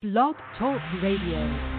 Blog 0.00 0.36
Talk 0.56 0.80
Radio. 1.02 1.77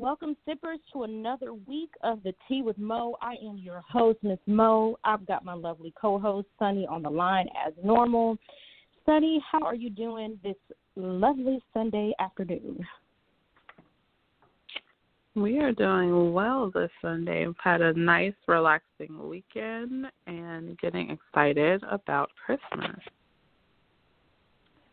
And 0.00 0.06
welcome, 0.06 0.34
sippers, 0.46 0.78
to 0.94 1.02
another 1.02 1.52
week 1.52 1.90
of 2.02 2.22
the 2.22 2.32
Tea 2.48 2.62
with 2.62 2.78
Mo. 2.78 3.16
I 3.20 3.34
am 3.46 3.58
your 3.58 3.82
host, 3.86 4.18
Miss 4.22 4.38
Mo. 4.46 4.98
I've 5.04 5.26
got 5.26 5.44
my 5.44 5.52
lovely 5.52 5.92
co-host 6.00 6.48
Sunny 6.58 6.86
on 6.86 7.02
the 7.02 7.10
line 7.10 7.48
as 7.66 7.74
normal. 7.84 8.38
Sunny, 9.04 9.44
how 9.52 9.60
are 9.62 9.74
you 9.74 9.90
doing 9.90 10.40
this 10.42 10.56
lovely 10.96 11.60
Sunday 11.74 12.14
afternoon? 12.18 12.82
We 15.34 15.58
are 15.58 15.72
doing 15.72 16.32
well 16.32 16.70
this 16.72 16.90
Sunday. 17.02 17.46
We've 17.46 17.54
had 17.62 17.82
a 17.82 17.92
nice, 17.92 18.32
relaxing 18.48 19.28
weekend 19.28 20.06
and 20.26 20.78
getting 20.78 21.10
excited 21.10 21.82
about 21.90 22.30
Christmas. 22.46 22.96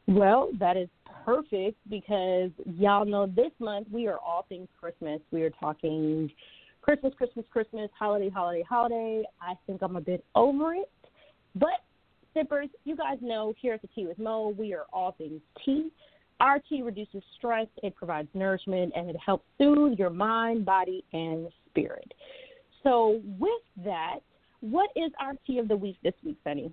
Well, 0.08 0.50
that 0.60 0.76
is 0.76 0.90
perfect 1.28 1.78
because 1.90 2.52
y'all 2.78 3.04
know 3.04 3.28
this 3.28 3.52
month 3.60 3.86
we 3.92 4.08
are 4.08 4.18
all 4.18 4.46
things 4.48 4.70
Christmas. 4.80 5.20
We 5.32 5.42
are 5.42 5.50
talking 5.50 6.32
Christmas, 6.82 7.14
Christmas, 7.18 7.46
Christmas, 7.52 7.90
holiday, 8.00 8.30
holiday, 8.30 8.64
holiday. 8.64 9.24
I 9.42 9.56
think 9.66 9.82
I'm 9.82 9.98
a 9.98 10.02
bit 10.02 10.24
over 10.36 10.74
it. 10.74 10.90
But 11.54 11.84
sippers, 12.34 12.70
you 12.86 12.96
guys 12.96 13.18
know 13.22 13.54
here 13.60 13.74
at 13.74 13.82
the 13.82 13.90
Tea 13.94 14.08
with 14.08 14.18
Mo, 14.18 14.56
we 14.58 14.74
are 14.74 14.86
all 14.94 15.16
things 15.18 15.42
tea. 15.66 15.90
Our 16.40 16.60
tea 16.60 16.82
reduces 16.82 17.24
stress, 17.38 17.68
it 17.84 17.94
provides 17.94 18.30
nourishment, 18.34 18.94
and 18.96 19.10
it 19.10 19.18
helps 19.18 19.44
soothe 19.58 20.00
your 20.00 20.12
mind, 20.12 20.66
body, 20.66 21.04
and 21.12 21.50
spirit. 21.70 22.14
So, 22.84 23.20
with 23.38 23.52
that, 23.84 24.20
what 24.62 24.92
is 24.96 25.12
our 25.20 25.34
tea 25.46 25.60
of 25.60 25.68
the 25.68 25.76
week 25.76 25.98
this 26.04 26.14
week, 26.24 26.38
Sunny? 26.46 26.72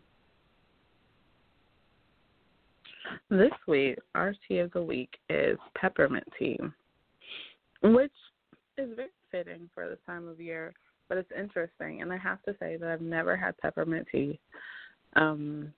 This 3.30 3.52
week, 3.66 3.98
our 4.14 4.34
tea 4.46 4.58
of 4.58 4.72
the 4.72 4.82
week 4.82 5.10
is 5.28 5.58
peppermint 5.74 6.26
tea, 6.38 6.58
which 7.82 8.12
is 8.78 8.90
very 8.96 9.08
fitting 9.30 9.68
for 9.74 9.88
this 9.88 9.98
time 10.06 10.28
of 10.28 10.40
year, 10.40 10.72
but 11.08 11.18
it's 11.18 11.30
interesting. 11.38 12.02
And 12.02 12.12
I 12.12 12.16
have 12.16 12.42
to 12.44 12.54
say 12.58 12.76
that 12.76 12.88
I've 12.88 13.00
never 13.00 13.36
had 13.36 13.56
peppermint 13.58 14.06
tea. 14.10 14.38
Um, 15.16 15.72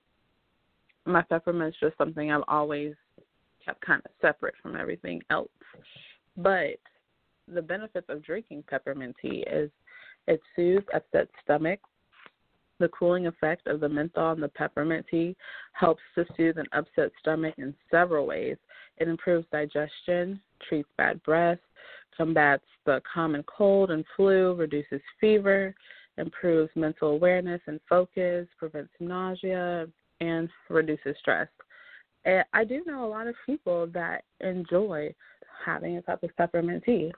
my 1.05 1.23
peppermint's 1.23 1.79
just 1.81 1.97
something 1.99 2.31
I've 2.31 2.43
always 2.49 2.95
kept 3.65 3.85
kind 3.85 4.03
of 4.05 4.11
separate 4.21 4.55
from 4.63 4.77
everything 4.77 5.23
else. 5.31 5.49
But 6.37 6.79
the 7.53 7.63
benefits 7.63 8.07
of 8.09 8.25
drinking 8.25 8.65
peppermint 8.69 9.17
tea 9.21 9.45
is 9.51 9.71
it 10.27 10.41
soothes 10.55 10.87
upset 10.95 11.29
stomach. 11.45 11.81
The 12.79 12.89
cooling 12.89 13.27
effect 13.27 13.67
of 13.67 13.81
the 13.81 13.89
menthol 13.89 14.33
and 14.33 14.43
the 14.43 14.49
peppermint 14.49 15.07
tea 15.11 15.35
helps 15.73 16.03
to 16.15 16.27
soothe 16.37 16.59
an 16.59 16.67
upset 16.73 17.11
stomach 17.21 17.55
in 17.57 17.75
several 17.91 18.27
ways. 18.27 18.57
It 18.99 19.09
improves 19.09 19.47
digestion, 19.51 20.41
treats 20.69 20.89
bad 20.97 21.23
breath, 21.23 21.59
combats 22.17 22.65
the 22.85 23.01
common 23.13 23.45
cold 23.45 23.91
and 23.91 24.05
flu, 24.17 24.55
reduces 24.55 25.01
fever, 25.21 25.75
improves 26.19 26.71
mental 26.75 27.11
awareness 27.11 27.61
and 27.67 27.81
focus, 27.89 28.47
prevents 28.59 28.93
nausea, 29.01 29.87
and 30.21 30.49
reduces 30.69 31.17
stress. 31.21 31.49
And 32.25 32.45
I 32.53 32.65
do 32.65 32.83
know 32.87 33.07
a 33.07 33.09
lot 33.09 33.27
of 33.27 33.35
people 33.45 33.87
that 33.89 34.25
enjoy 34.41 35.15
having 35.65 35.97
a 35.97 36.03
cup 36.03 36.23
of 36.23 36.37
peppermint 36.37 36.85
tea. 36.85 37.13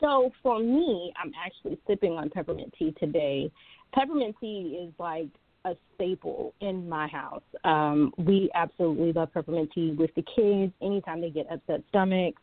So 0.00 0.30
for 0.42 0.58
me, 0.58 1.12
I'm 1.22 1.32
actually 1.44 1.78
sipping 1.86 2.12
on 2.12 2.30
peppermint 2.30 2.74
tea 2.78 2.94
today. 2.98 3.50
Peppermint 3.94 4.36
tea 4.40 4.86
is 4.86 4.92
like 4.98 5.28
a 5.64 5.74
staple 5.94 6.54
in 6.60 6.88
my 6.88 7.08
house. 7.08 7.42
Um, 7.64 8.12
we 8.18 8.50
absolutely 8.54 9.12
love 9.12 9.32
peppermint 9.32 9.70
tea 9.74 9.94
with 9.98 10.10
the 10.14 10.24
kids. 10.34 10.72
Anytime 10.82 11.20
they 11.20 11.30
get 11.30 11.46
upset 11.50 11.82
stomachs, 11.88 12.40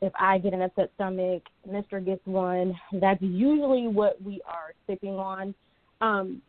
if 0.00 0.12
I 0.18 0.38
get 0.38 0.52
an 0.54 0.62
upset 0.62 0.90
stomach, 0.94 1.42
Mister 1.70 2.00
gets 2.00 2.24
one. 2.24 2.74
That's 2.92 3.20
usually 3.22 3.88
what 3.88 4.20
we 4.22 4.40
are 4.46 4.74
sipping 4.86 5.14
on. 5.14 5.54
Um, 6.00 6.42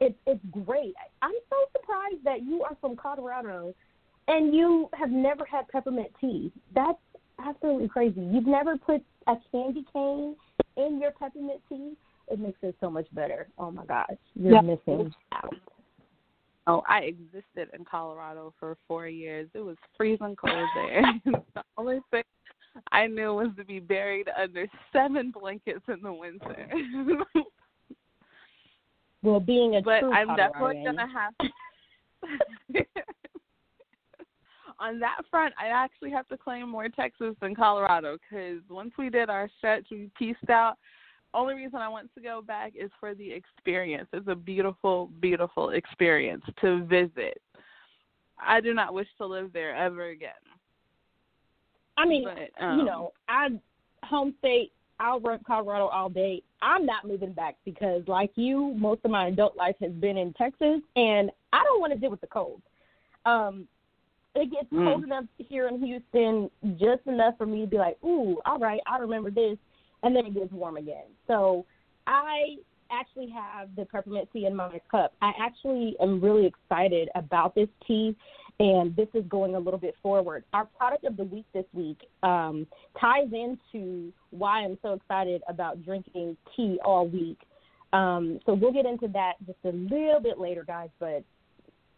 it's 0.00 0.14
it's 0.26 0.44
great. 0.64 0.94
I'm 1.22 1.32
so 1.50 1.56
surprised 1.72 2.24
that 2.24 2.42
you 2.44 2.62
are 2.62 2.76
from 2.80 2.96
Colorado 2.96 3.74
and 4.28 4.54
you 4.54 4.88
have 4.94 5.10
never 5.10 5.44
had 5.44 5.66
peppermint 5.68 6.10
tea. 6.20 6.52
That's 6.74 6.98
absolutely 7.44 7.88
crazy. 7.88 8.20
You've 8.20 8.46
never 8.46 8.76
put 8.76 9.02
a 9.26 9.34
candy 9.50 9.84
cane 9.92 10.36
in 10.76 11.00
your 11.00 11.10
peppermint 11.12 11.60
tea. 11.68 11.96
It 12.28 12.38
makes 12.38 12.58
it 12.62 12.74
so 12.80 12.90
much 12.90 13.06
better. 13.12 13.48
Oh 13.58 13.70
my 13.70 13.84
gosh, 13.84 14.08
you're 14.34 14.52
Yeah. 14.54 14.60
missing 14.62 15.14
out. 15.32 15.54
Oh, 16.66 16.82
I 16.88 17.00
existed 17.00 17.68
in 17.74 17.84
Colorado 17.84 18.54
for 18.58 18.78
four 18.88 19.06
years. 19.06 19.48
It 19.54 19.60
was 19.60 19.76
freezing 19.96 20.34
cold 20.36 20.68
there. 20.74 21.02
the 21.54 21.62
only 21.76 22.00
thing 22.10 22.22
I 22.90 23.06
knew 23.06 23.34
was 23.34 23.48
to 23.58 23.64
be 23.64 23.78
buried 23.80 24.28
under 24.40 24.66
seven 24.92 25.30
blankets 25.30 25.84
in 25.88 26.00
the 26.02 26.12
winter. 26.12 26.68
Well, 29.22 29.40
being 29.40 29.76
a 29.76 29.82
but 29.82 30.00
true 30.00 30.12
I'm 30.12 30.34
definitely 30.36 30.76
Coloradan- 30.76 30.84
gonna 30.96 31.08
have. 31.12 31.34
On 34.84 34.98
that 35.00 35.22
front, 35.30 35.54
I 35.58 35.68
actually 35.68 36.10
have 36.10 36.28
to 36.28 36.36
claim 36.36 36.68
more 36.68 36.90
Texas 36.90 37.34
than 37.40 37.54
Colorado 37.54 38.18
because 38.18 38.60
once 38.68 38.92
we 38.98 39.08
did 39.08 39.30
our 39.30 39.48
stretch, 39.56 39.86
we 39.90 40.10
pieced 40.18 40.50
out. 40.50 40.74
Only 41.32 41.54
reason 41.54 41.76
I 41.76 41.88
want 41.88 42.10
to 42.14 42.20
go 42.20 42.42
back 42.42 42.74
is 42.76 42.90
for 43.00 43.14
the 43.14 43.32
experience. 43.32 44.08
It's 44.12 44.28
a 44.28 44.34
beautiful, 44.34 45.10
beautiful 45.20 45.70
experience 45.70 46.44
to 46.60 46.84
visit. 46.84 47.40
I 48.38 48.60
do 48.60 48.74
not 48.74 48.92
wish 48.92 49.08
to 49.16 49.26
live 49.26 49.54
there 49.54 49.74
ever 49.74 50.08
again. 50.08 50.32
I 51.96 52.04
mean, 52.04 52.24
But, 52.24 52.62
um, 52.62 52.78
you 52.78 52.84
know, 52.84 53.12
I 53.26 53.48
home 54.04 54.34
state. 54.38 54.70
I'll 55.00 55.18
run 55.18 55.40
Colorado 55.46 55.86
all 55.86 56.10
day. 56.10 56.42
I'm 56.60 56.84
not 56.84 57.06
moving 57.06 57.32
back 57.32 57.56
because, 57.64 58.02
like 58.06 58.32
you, 58.34 58.74
most 58.76 59.00
of 59.04 59.10
my 59.10 59.28
adult 59.28 59.56
life 59.56 59.76
has 59.80 59.92
been 59.92 60.18
in 60.18 60.34
Texas, 60.34 60.80
and 60.94 61.30
I 61.54 61.64
don't 61.64 61.80
want 61.80 61.94
to 61.94 61.98
deal 61.98 62.10
with 62.10 62.20
the 62.20 62.26
cold. 62.26 62.60
Um, 63.24 63.66
it 64.34 64.50
gets 64.50 64.70
Mm. 64.72 64.84
cold 64.84 65.04
enough 65.04 65.24
here 65.38 65.68
in 65.68 65.78
Houston, 65.84 66.50
just 66.76 67.06
enough 67.06 67.36
for 67.38 67.46
me 67.46 67.60
to 67.60 67.66
be 67.66 67.78
like, 67.78 68.02
"Ooh, 68.04 68.40
all 68.46 68.58
right, 68.58 68.80
I 68.86 68.98
remember 68.98 69.30
this," 69.30 69.58
and 70.02 70.14
then 70.14 70.26
it 70.26 70.34
gets 70.34 70.52
warm 70.52 70.76
again. 70.76 71.06
So, 71.26 71.64
I 72.06 72.58
actually 72.90 73.28
have 73.28 73.74
the 73.76 73.86
peppermint 73.86 74.30
tea 74.32 74.46
in 74.46 74.54
my 74.54 74.80
cup. 74.90 75.14
I 75.22 75.32
actually 75.38 75.98
am 76.00 76.20
really 76.20 76.46
excited 76.46 77.08
about 77.14 77.54
this 77.54 77.68
tea 77.86 78.14
and 78.60 78.94
this 78.94 79.08
is 79.14 79.24
going 79.28 79.54
a 79.54 79.58
little 79.58 79.80
bit 79.80 79.96
forward. 80.02 80.44
Our 80.52 80.66
product 80.66 81.04
of 81.04 81.16
the 81.16 81.24
week 81.24 81.46
this 81.52 81.64
week 81.72 81.98
um, 82.22 82.66
ties 83.00 83.28
into 83.32 84.12
why 84.30 84.60
I'm 84.60 84.78
so 84.82 84.92
excited 84.92 85.42
about 85.48 85.84
drinking 85.84 86.36
tea 86.54 86.78
all 86.84 87.08
week. 87.08 87.38
Um, 87.92 88.38
so 88.46 88.54
we'll 88.54 88.72
get 88.72 88.86
into 88.86 89.08
that 89.08 89.34
just 89.46 89.58
a 89.64 89.70
little 89.70 90.20
bit 90.20 90.38
later, 90.38 90.64
guys. 90.64 90.90
But 91.00 91.24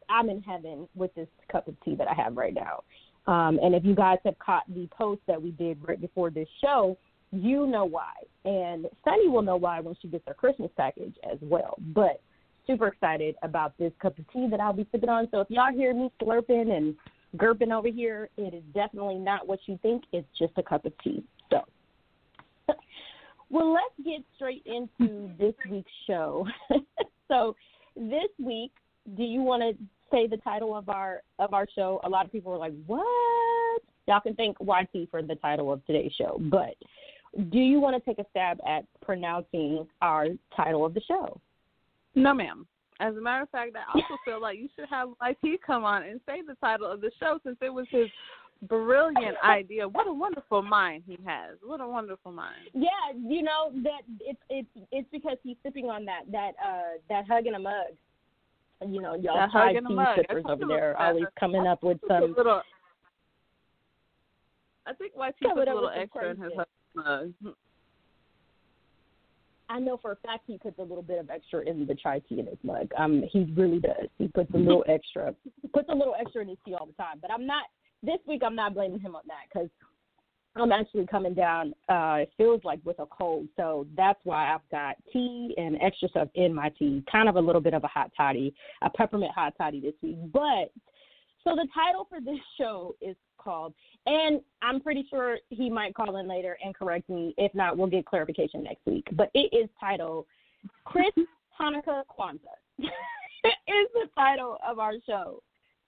I'm 0.08 0.30
in 0.30 0.42
heaven 0.42 0.88
with 0.94 1.14
this 1.14 1.28
cup 1.50 1.68
of 1.68 1.74
tea 1.84 1.94
that 1.96 2.08
I 2.08 2.14
have 2.14 2.36
right 2.36 2.54
now. 2.54 2.82
Um, 3.26 3.58
and 3.62 3.74
if 3.74 3.84
you 3.84 3.94
guys 3.94 4.18
have 4.24 4.38
caught 4.38 4.62
the 4.72 4.88
post 4.96 5.20
that 5.26 5.40
we 5.40 5.50
did 5.50 5.78
right 5.86 6.00
before 6.00 6.30
this 6.30 6.48
show, 6.62 6.96
you 7.32 7.66
know 7.66 7.84
why. 7.84 8.12
And 8.44 8.86
Sunny 9.04 9.28
will 9.28 9.42
know 9.42 9.56
why 9.56 9.80
when 9.80 9.96
she 10.00 10.08
gets 10.08 10.24
her 10.28 10.34
Christmas 10.34 10.70
package 10.76 11.14
as 11.30 11.38
well. 11.40 11.74
But 11.78 12.20
super 12.66 12.88
excited 12.88 13.34
about 13.42 13.76
this 13.78 13.92
cup 14.00 14.18
of 14.18 14.24
tea 14.32 14.46
that 14.50 14.60
I'll 14.60 14.72
be 14.72 14.86
sipping 14.92 15.08
on. 15.08 15.28
So 15.30 15.40
if 15.40 15.50
y'all 15.50 15.72
hear 15.72 15.92
me 15.94 16.10
slurping 16.22 16.76
and 16.76 16.94
gurping 17.36 17.72
over 17.72 17.88
here, 17.88 18.28
it 18.36 18.54
is 18.54 18.62
definitely 18.74 19.16
not 19.16 19.46
what 19.46 19.60
you 19.66 19.78
think. 19.82 20.04
It's 20.12 20.28
just 20.38 20.52
a 20.56 20.62
cup 20.62 20.84
of 20.84 20.92
tea. 21.02 21.24
So, 21.50 21.60
well, 23.50 23.72
let's 23.72 23.94
get 24.04 24.24
straight 24.34 24.64
into 24.66 25.30
this 25.38 25.54
week's 25.70 25.90
show. 26.06 26.46
so, 27.28 27.54
this 27.96 28.28
week, 28.38 28.72
do 29.16 29.22
you 29.22 29.40
want 29.40 29.62
to 29.62 29.84
say 30.10 30.26
the 30.26 30.36
title 30.38 30.76
of 30.76 30.88
our 30.88 31.22
of 31.38 31.54
our 31.54 31.66
show? 31.74 32.00
A 32.04 32.08
lot 32.08 32.24
of 32.24 32.32
people 32.32 32.52
were 32.52 32.58
like, 32.58 32.74
"What?" 32.86 33.82
Y'all 34.06 34.20
can 34.20 34.34
thank 34.34 34.56
YT 34.60 35.10
for 35.10 35.22
the 35.22 35.34
title 35.36 35.72
of 35.72 35.84
today's 35.84 36.12
show, 36.12 36.38
but 36.42 36.74
do 37.50 37.58
you 37.58 37.80
want 37.80 37.96
to 37.96 38.08
take 38.08 38.18
a 38.18 38.28
stab 38.30 38.58
at 38.66 38.84
pronouncing 39.02 39.86
our 40.00 40.28
title 40.56 40.86
of 40.86 40.94
the 40.94 41.00
show? 41.00 41.40
No, 42.14 42.32
ma'am. 42.32 42.66
As 42.98 43.14
a 43.16 43.20
matter 43.20 43.42
of 43.42 43.50
fact, 43.50 43.76
I 43.76 43.92
also 43.92 44.16
feel 44.24 44.40
like 44.40 44.58
you 44.58 44.68
should 44.74 44.88
have 44.88 45.10
YT 45.20 45.60
come 45.66 45.84
on 45.84 46.02
and 46.04 46.20
say 46.26 46.40
the 46.46 46.54
title 46.56 46.90
of 46.90 47.00
the 47.00 47.10
show 47.20 47.38
since 47.44 47.56
it 47.60 47.68
was 47.68 47.86
his 47.90 48.08
brilliant 48.62 49.36
idea. 49.44 49.86
What 49.86 50.06
a 50.06 50.12
wonderful 50.12 50.62
mind 50.62 51.02
he 51.06 51.18
has. 51.26 51.56
What 51.62 51.80
a 51.80 51.86
wonderful 51.86 52.32
mind. 52.32 52.70
Yeah, 52.72 52.88
you 53.14 53.42
know 53.42 53.70
that 53.82 54.02
it's 54.20 54.40
it's 54.48 54.68
it's 54.90 55.08
because 55.12 55.36
he's 55.42 55.56
sipping 55.62 55.86
on 55.86 56.04
that 56.06 56.22
that 56.32 56.52
uh 56.64 56.98
that 57.08 57.26
hug 57.28 57.46
in 57.46 57.54
a 57.54 57.58
mug. 57.58 57.92
You 58.82 59.00
know, 59.00 59.14
y'all 59.14 59.36
that 59.36 59.50
high 59.50 59.72
hug 59.72 59.76
in 59.76 59.86
a 59.86 59.88
tea 59.88 60.22
sippers 60.22 60.44
over 60.48 60.64
there 60.68 60.96
always 61.00 61.24
coming 61.40 61.66
up 61.66 61.82
with 61.82 61.98
some. 62.06 62.34
Little, 62.36 62.60
I 64.86 64.92
think 64.92 65.12
YT 65.16 65.34
Coming 65.42 65.56
puts 65.56 65.70
a 65.70 65.74
little 65.74 65.90
extra 65.90 66.30
in 66.30 66.36
his 66.36 66.52
mug. 66.94 67.32
I 69.68 69.80
know 69.80 69.96
for 69.96 70.12
a 70.12 70.16
fact 70.16 70.44
he 70.46 70.58
puts 70.58 70.78
a 70.78 70.82
little 70.82 71.02
bit 71.02 71.18
of 71.18 71.30
extra 71.30 71.60
in 71.68 71.86
the 71.86 71.94
chai 71.94 72.20
tea 72.28 72.38
in 72.38 72.46
his 72.46 72.58
mug. 72.62 72.90
Um, 72.96 73.24
he 73.32 73.52
really 73.56 73.80
does. 73.80 74.08
He 74.18 74.28
puts 74.28 74.52
a 74.54 74.58
little 74.58 74.84
extra, 74.88 75.34
puts 75.72 75.88
a 75.88 75.94
little 75.94 76.14
extra 76.18 76.42
in 76.42 76.48
his 76.48 76.58
tea 76.64 76.74
all 76.74 76.86
the 76.86 76.92
time. 76.92 77.18
But 77.20 77.32
I'm 77.32 77.46
not 77.46 77.64
this 78.02 78.18
week. 78.28 78.42
I'm 78.44 78.54
not 78.54 78.74
blaming 78.74 79.00
him 79.00 79.16
on 79.16 79.22
that 79.26 79.48
because 79.52 79.68
I'm 80.56 80.72
actually 80.72 81.06
coming 81.06 81.34
down. 81.34 81.74
Uh, 81.88 82.18
it 82.20 82.32
feels 82.36 82.62
like 82.64 82.80
with 82.84 82.98
a 82.98 83.06
cold, 83.06 83.48
so 83.56 83.86
that's 83.96 84.18
why 84.24 84.54
I've 84.54 84.68
got 84.70 84.96
tea 85.12 85.54
and 85.56 85.76
extra 85.82 86.08
stuff 86.08 86.28
in 86.34 86.54
my 86.54 86.70
tea. 86.70 87.04
Kind 87.10 87.28
of 87.28 87.36
a 87.36 87.40
little 87.40 87.60
bit 87.60 87.74
of 87.74 87.84
a 87.84 87.88
hot 87.88 88.10
toddy, 88.16 88.54
a 88.82 88.90
peppermint 88.90 89.32
hot 89.34 89.54
toddy 89.58 89.80
this 89.80 89.94
week. 90.02 90.16
But 90.32 90.72
so 91.44 91.54
the 91.54 91.68
title 91.74 92.06
for 92.08 92.20
this 92.20 92.40
show 92.58 92.94
is 93.00 93.16
called, 93.38 93.74
and 94.06 94.40
I'm 94.62 94.80
pretty 94.80 95.06
sure 95.10 95.38
he 95.50 95.68
might 95.68 95.94
call 95.94 96.16
in 96.16 96.26
later 96.26 96.56
and 96.64 96.74
correct 96.74 97.08
me. 97.10 97.34
If 97.36 97.54
not, 97.54 97.76
we'll 97.76 97.86
get 97.88 98.06
clarification 98.06 98.62
next 98.62 98.86
week. 98.86 99.06
But 99.12 99.30
it 99.34 99.54
is 99.54 99.68
titled 99.78 100.26
Chris 100.84 101.12
Hanukkah 101.60 102.02
Kwanzaa. 102.18 102.38
is 103.68 103.88
the 103.94 104.08
title 104.16 104.58
of 104.66 104.78
our 104.78 104.94
show. 105.06 105.42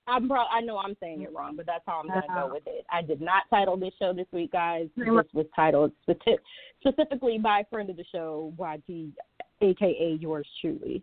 I'm 0.09 0.29
pro- 0.29 0.47
I 0.47 0.61
know 0.61 0.79
I'm 0.79 0.97
saying 1.01 1.23
it 1.23 1.33
wrong, 1.35 1.55
but 1.57 1.67
that's 1.67 1.85
how 1.87 2.01
I'm 2.01 2.09
gonna 2.09 2.23
go 2.35 2.53
with 2.53 2.63
it. 2.67 2.87
I 2.91 3.03
did 3.03 3.21
not 3.21 3.45
title 3.51 3.77
this 3.77 3.93
show 3.99 4.13
this 4.13 4.27
week, 4.33 4.53
guys. 4.53 4.89
This 4.97 5.07
was 5.35 5.47
titled 5.55 5.93
speci- 6.07 6.39
specifically 6.81 7.39
by 7.39 7.61
a 7.61 7.65
friend 7.67 7.91
of 7.91 7.97
the 7.97 8.05
show, 8.11 8.53
YT, 8.59 9.13
aka 9.61 10.19
yours 10.21 10.47
truly. 10.61 11.03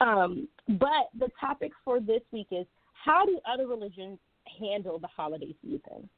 Um, 0.00 0.48
but 0.68 1.10
the 1.18 1.28
topic 1.40 1.72
for 1.84 2.00
this 2.00 2.22
week 2.32 2.48
is 2.50 2.66
how 3.04 3.24
do 3.24 3.40
other 3.50 3.66
religions 3.66 4.18
handle 4.60 4.98
the 4.98 5.08
holiday 5.08 5.54
season? 5.62 6.08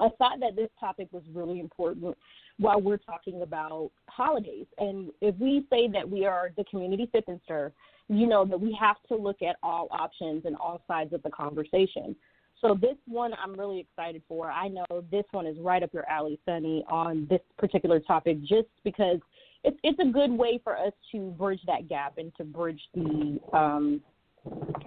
I 0.00 0.08
thought 0.18 0.40
that 0.40 0.56
this 0.56 0.70
topic 0.78 1.08
was 1.12 1.22
really 1.32 1.60
important 1.60 2.16
while 2.58 2.80
we're 2.80 2.96
talking 2.96 3.42
about 3.42 3.90
holidays. 4.08 4.66
And 4.78 5.10
if 5.20 5.36
we 5.36 5.66
say 5.70 5.88
that 5.88 6.08
we 6.08 6.26
are 6.26 6.50
the 6.56 6.64
community 6.64 7.08
sip 7.12 7.24
and 7.28 7.40
stir, 7.44 7.72
you 8.08 8.26
know 8.26 8.44
that 8.44 8.60
we 8.60 8.76
have 8.80 8.96
to 9.08 9.14
look 9.14 9.42
at 9.42 9.56
all 9.62 9.88
options 9.90 10.44
and 10.44 10.56
all 10.56 10.82
sides 10.88 11.12
of 11.12 11.22
the 11.22 11.30
conversation. 11.30 12.16
So 12.60 12.76
this 12.78 12.96
one 13.06 13.32
I'm 13.42 13.54
really 13.54 13.78
excited 13.78 14.22
for. 14.28 14.50
I 14.50 14.68
know 14.68 14.84
this 15.10 15.24
one 15.30 15.46
is 15.46 15.56
right 15.58 15.82
up 15.82 15.94
your 15.94 16.08
alley, 16.08 16.38
Sunny, 16.44 16.84
on 16.88 17.26
this 17.30 17.40
particular 17.56 18.00
topic, 18.00 18.42
just 18.42 18.68
because 18.84 19.18
it's 19.64 19.78
it's 19.82 19.98
a 19.98 20.10
good 20.10 20.30
way 20.30 20.60
for 20.62 20.76
us 20.76 20.92
to 21.12 21.30
bridge 21.38 21.60
that 21.66 21.88
gap 21.88 22.18
and 22.18 22.34
to 22.36 22.44
bridge 22.44 22.80
the 22.94 23.38
um, 23.52 24.02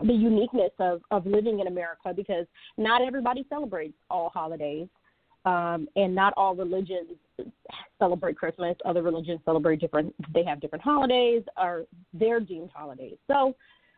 the 0.06 0.13
uniqueness 0.13 0.71
of 0.80 1.01
of 1.12 1.25
living 1.25 1.59
in 1.59 1.68
America 1.68 2.13
because 2.16 2.45
not 2.77 3.01
everybody 3.01 3.45
celebrates 3.50 3.95
all 4.09 4.30
holidays. 4.30 4.88
Um, 5.45 5.90
and 5.98 6.16
not 6.16 6.34
all 6.38 6.56
religions 6.56 7.10
celebrate 8.00 8.38
Christmas. 8.38 8.78
Other 8.86 9.01
religions 9.01 9.42
celebrate 9.44 9.81
different. 9.81 10.13
They 10.34 10.44
have 10.45 10.62
different 10.62 10.84
holidays, 10.84 11.44
or 11.57 11.86
they're 12.13 12.40
deemed 12.40 12.69
holidays. 12.74 13.18
So 13.28 13.54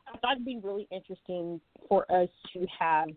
I 0.08 0.18
thought 0.18 0.34
it'd 0.34 0.46
be 0.46 0.60
really 0.64 0.88
interesting 0.92 1.62
for 1.88 2.12
us 2.12 2.30
to 2.54 2.66
have 2.80 3.10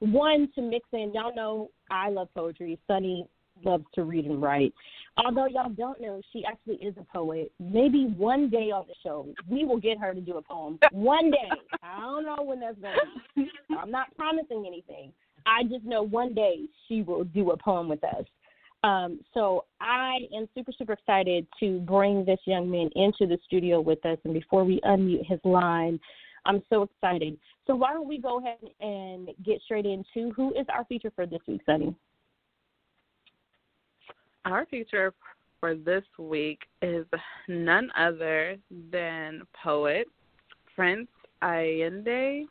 one 0.00 0.48
to 0.54 0.62
mix 0.62 0.86
in. 0.92 1.12
Y'all 1.14 1.34
know 1.34 1.70
I 1.90 2.10
love 2.10 2.28
poetry. 2.34 2.78
Sunny 2.86 3.26
loves 3.64 3.84
to 3.94 4.04
read 4.04 4.24
and 4.24 4.42
write. 4.42 4.74
Although 5.16 5.46
y'all 5.46 5.70
don't 5.70 6.00
know, 6.00 6.20
she 6.32 6.44
actually 6.44 6.76
is 6.76 6.94
a 6.98 7.04
poet. 7.04 7.52
Maybe 7.60 8.06
one 8.16 8.48
day 8.48 8.70
on 8.70 8.86
the 8.88 8.94
show, 9.02 9.28
we 9.48 9.64
will 9.64 9.78
get 9.78 9.98
her 9.98 10.12
to 10.12 10.20
do 10.20 10.38
a 10.38 10.42
poem. 10.42 10.78
One 10.90 11.30
day. 11.30 11.48
I 11.82 12.00
don't 12.00 12.24
know 12.24 12.42
when 12.42 12.60
that's 12.60 12.78
going 12.78 12.94
to 12.94 13.42
be. 13.42 13.50
I'm 13.78 13.90
not 13.90 14.14
promising 14.16 14.64
anything. 14.66 15.12
I 15.46 15.64
just 15.64 15.84
know 15.84 16.02
one 16.02 16.34
day 16.34 16.66
she 16.86 17.02
will 17.02 17.24
do 17.24 17.50
a 17.50 17.56
poem 17.56 17.88
with 17.88 18.02
us. 18.04 18.24
Um, 18.84 19.20
so 19.32 19.64
I 19.80 20.18
am 20.36 20.48
super, 20.54 20.72
super 20.76 20.94
excited 20.94 21.46
to 21.60 21.78
bring 21.80 22.24
this 22.24 22.40
young 22.46 22.70
man 22.70 22.90
into 22.96 23.26
the 23.26 23.38
studio 23.46 23.80
with 23.80 24.04
us. 24.04 24.18
And 24.24 24.34
before 24.34 24.64
we 24.64 24.80
unmute 24.84 25.26
his 25.26 25.38
line, 25.44 26.00
I'm 26.46 26.62
so 26.68 26.82
excited. 26.82 27.38
So 27.66 27.76
why 27.76 27.92
don't 27.92 28.08
we 28.08 28.18
go 28.18 28.40
ahead 28.40 28.58
and 28.80 29.28
get 29.44 29.60
straight 29.62 29.86
into 29.86 30.32
who 30.32 30.50
is 30.54 30.66
our 30.68 30.84
feature 30.86 31.12
for 31.14 31.26
this 31.26 31.40
week, 31.46 31.60
Sunny? 31.64 31.94
Our 34.44 34.66
feature 34.66 35.14
for 35.60 35.76
this 35.76 36.02
week 36.18 36.58
is 36.82 37.06
none 37.46 37.92
other 37.96 38.56
than 38.90 39.42
poet 39.62 40.08
Prince 40.74 41.08
Ayinde. 41.40 42.46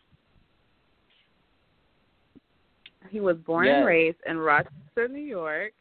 He 3.09 3.19
was 3.19 3.37
born 3.37 3.65
Yes. 3.65 3.77
and 3.77 3.85
raised 3.85 4.17
in 4.25 4.37
Rochester, 4.37 5.07
New 5.09 5.19
York. 5.21 5.73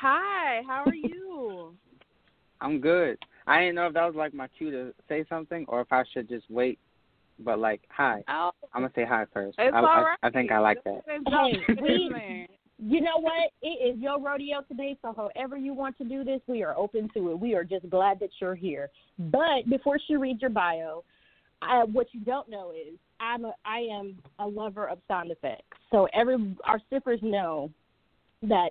Hi, 0.00 0.62
how 0.66 0.84
are 0.86 0.94
you? 0.94 1.74
I'm 2.60 2.80
good. 2.80 3.18
I 3.46 3.60
didn't 3.60 3.76
know 3.76 3.86
if 3.86 3.94
that 3.94 4.06
was 4.06 4.14
like 4.14 4.34
my 4.34 4.48
cue 4.48 4.70
to 4.70 4.94
say 5.08 5.24
something 5.28 5.64
or 5.68 5.80
if 5.80 5.92
I 5.92 6.04
should 6.12 6.28
just 6.28 6.44
wait. 6.50 6.78
But 7.42 7.58
like, 7.58 7.80
hi. 7.88 8.22
oh, 8.28 8.50
I'm 8.74 8.82
gonna 8.82 8.92
say 8.94 9.06
hi 9.08 9.24
first. 9.32 9.56
it's 9.58 9.74
I, 9.74 9.78
all 9.78 9.86
I. 9.86 10.14
I 10.22 10.30
think 10.30 10.52
I 10.52 10.58
like 10.58 10.84
that. 10.84 11.00
Hey, 11.06 11.18
we- 11.80 12.46
You 12.78 13.00
know 13.00 13.18
what? 13.18 13.50
It 13.62 13.94
is 13.94 13.98
your 13.98 14.20
rodeo 14.20 14.60
today, 14.68 14.96
so 15.00 15.14
however 15.16 15.56
you 15.56 15.72
want 15.72 15.96
to 15.98 16.04
do 16.04 16.22
this, 16.22 16.40
we 16.46 16.62
are 16.62 16.74
open 16.76 17.08
to 17.14 17.30
it. 17.30 17.38
We 17.40 17.54
are 17.54 17.64
just 17.64 17.88
glad 17.88 18.20
that 18.20 18.28
you're 18.40 18.54
here. 18.54 18.90
But 19.18 19.68
before 19.70 19.98
she 20.06 20.16
reads 20.16 20.40
your 20.42 20.50
bio, 20.50 21.02
I, 21.62 21.84
what 21.84 22.08
you 22.12 22.20
don't 22.20 22.48
know 22.50 22.72
is 22.72 22.98
I'm 23.20 23.44
a, 23.44 23.52
I 23.64 23.80
am 23.80 24.18
a 24.38 24.46
lover 24.46 24.88
of 24.88 24.98
sound 25.06 25.30
effects. 25.30 25.76
So 25.90 26.08
every 26.14 26.56
our 26.64 26.80
sippers 26.90 27.20
know 27.22 27.70
that 28.42 28.70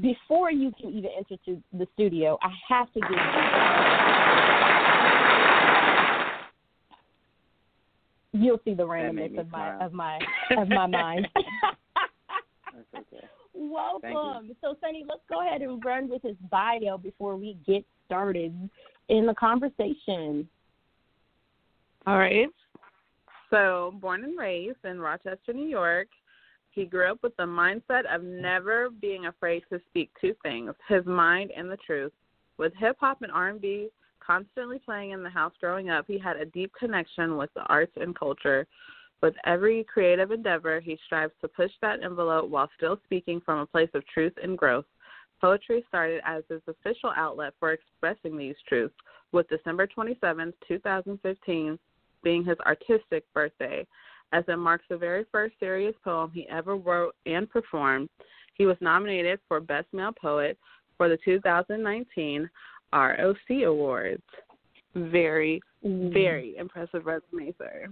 before 0.00 0.50
you 0.50 0.72
can 0.78 0.90
even 0.90 1.10
enter 1.16 1.36
to 1.46 1.62
the 1.72 1.86
studio, 1.94 2.36
I 2.42 2.50
have 2.68 2.92
to 2.94 3.00
give 3.00 3.10
you. 3.10 3.16
You'll 8.44 8.60
see 8.64 8.74
the 8.74 8.82
randomness 8.84 9.38
of 9.38 9.48
my 9.48 9.76
smile. 9.76 9.78
of 9.80 9.92
my 9.92 10.18
of 10.58 10.68
my 10.68 10.86
mind. 10.86 11.28
That's 12.74 13.06
okay. 13.12 13.24
Welcome. 13.54 14.56
So, 14.60 14.74
Sunny, 14.80 15.04
let's 15.08 15.22
go 15.30 15.46
ahead 15.46 15.62
and 15.62 15.84
run 15.84 16.08
with 16.08 16.22
his 16.22 16.36
bio 16.50 16.98
before 16.98 17.36
we 17.36 17.56
get 17.64 17.84
started 18.06 18.68
in 19.08 19.26
the 19.26 19.34
conversation. 19.34 20.48
All 22.06 22.18
right. 22.18 22.48
So, 23.54 23.94
born 24.00 24.24
and 24.24 24.36
raised 24.36 24.84
in 24.84 24.98
Rochester, 24.98 25.52
New 25.52 25.68
York, 25.68 26.08
he 26.72 26.86
grew 26.86 27.08
up 27.08 27.22
with 27.22 27.36
the 27.36 27.44
mindset 27.44 28.04
of 28.12 28.24
never 28.24 28.90
being 28.90 29.26
afraid 29.26 29.62
to 29.70 29.80
speak 29.90 30.10
two 30.20 30.34
things: 30.42 30.74
his 30.88 31.06
mind 31.06 31.52
and 31.56 31.70
the 31.70 31.76
truth. 31.76 32.10
With 32.58 32.72
hip 32.74 32.96
hop 32.98 33.22
and 33.22 33.30
R&B 33.30 33.90
constantly 34.18 34.80
playing 34.80 35.12
in 35.12 35.22
the 35.22 35.30
house 35.30 35.52
growing 35.60 35.88
up, 35.88 36.04
he 36.08 36.18
had 36.18 36.36
a 36.36 36.46
deep 36.46 36.72
connection 36.76 37.36
with 37.36 37.48
the 37.54 37.60
arts 37.66 37.92
and 37.94 38.18
culture. 38.18 38.66
With 39.22 39.34
every 39.46 39.84
creative 39.84 40.32
endeavor, 40.32 40.80
he 40.80 40.98
strives 41.06 41.34
to 41.40 41.46
push 41.46 41.70
that 41.80 42.02
envelope 42.02 42.50
while 42.50 42.68
still 42.76 42.98
speaking 43.04 43.40
from 43.40 43.60
a 43.60 43.66
place 43.66 43.90
of 43.94 44.04
truth 44.08 44.34
and 44.42 44.58
growth. 44.58 44.86
Poetry 45.40 45.84
started 45.86 46.22
as 46.26 46.42
his 46.48 46.62
official 46.66 47.12
outlet 47.14 47.54
for 47.60 47.70
expressing 47.70 48.36
these 48.36 48.56
truths, 48.68 48.96
with 49.30 49.48
December 49.48 49.86
27, 49.86 50.52
2015, 50.66 51.78
being 52.24 52.44
his 52.44 52.58
artistic 52.66 53.24
birthday, 53.32 53.86
as 54.32 54.42
it 54.48 54.56
marks 54.56 54.84
the 54.88 54.96
very 54.96 55.24
first 55.30 55.54
serious 55.60 55.94
poem 56.02 56.30
he 56.34 56.48
ever 56.48 56.76
wrote 56.76 57.14
and 57.26 57.48
performed. 57.48 58.08
He 58.54 58.66
was 58.66 58.76
nominated 58.80 59.38
for 59.46 59.60
Best 59.60 59.86
Male 59.92 60.12
Poet, 60.12 60.58
for 60.96 61.08
the 61.08 61.18
2019 61.24 62.48
ROC 62.92 63.36
Awards. 63.66 64.22
Very, 64.94 65.60
mm-hmm. 65.84 66.12
very 66.12 66.56
impressive 66.56 67.04
resume, 67.04 67.52
sir. 67.58 67.86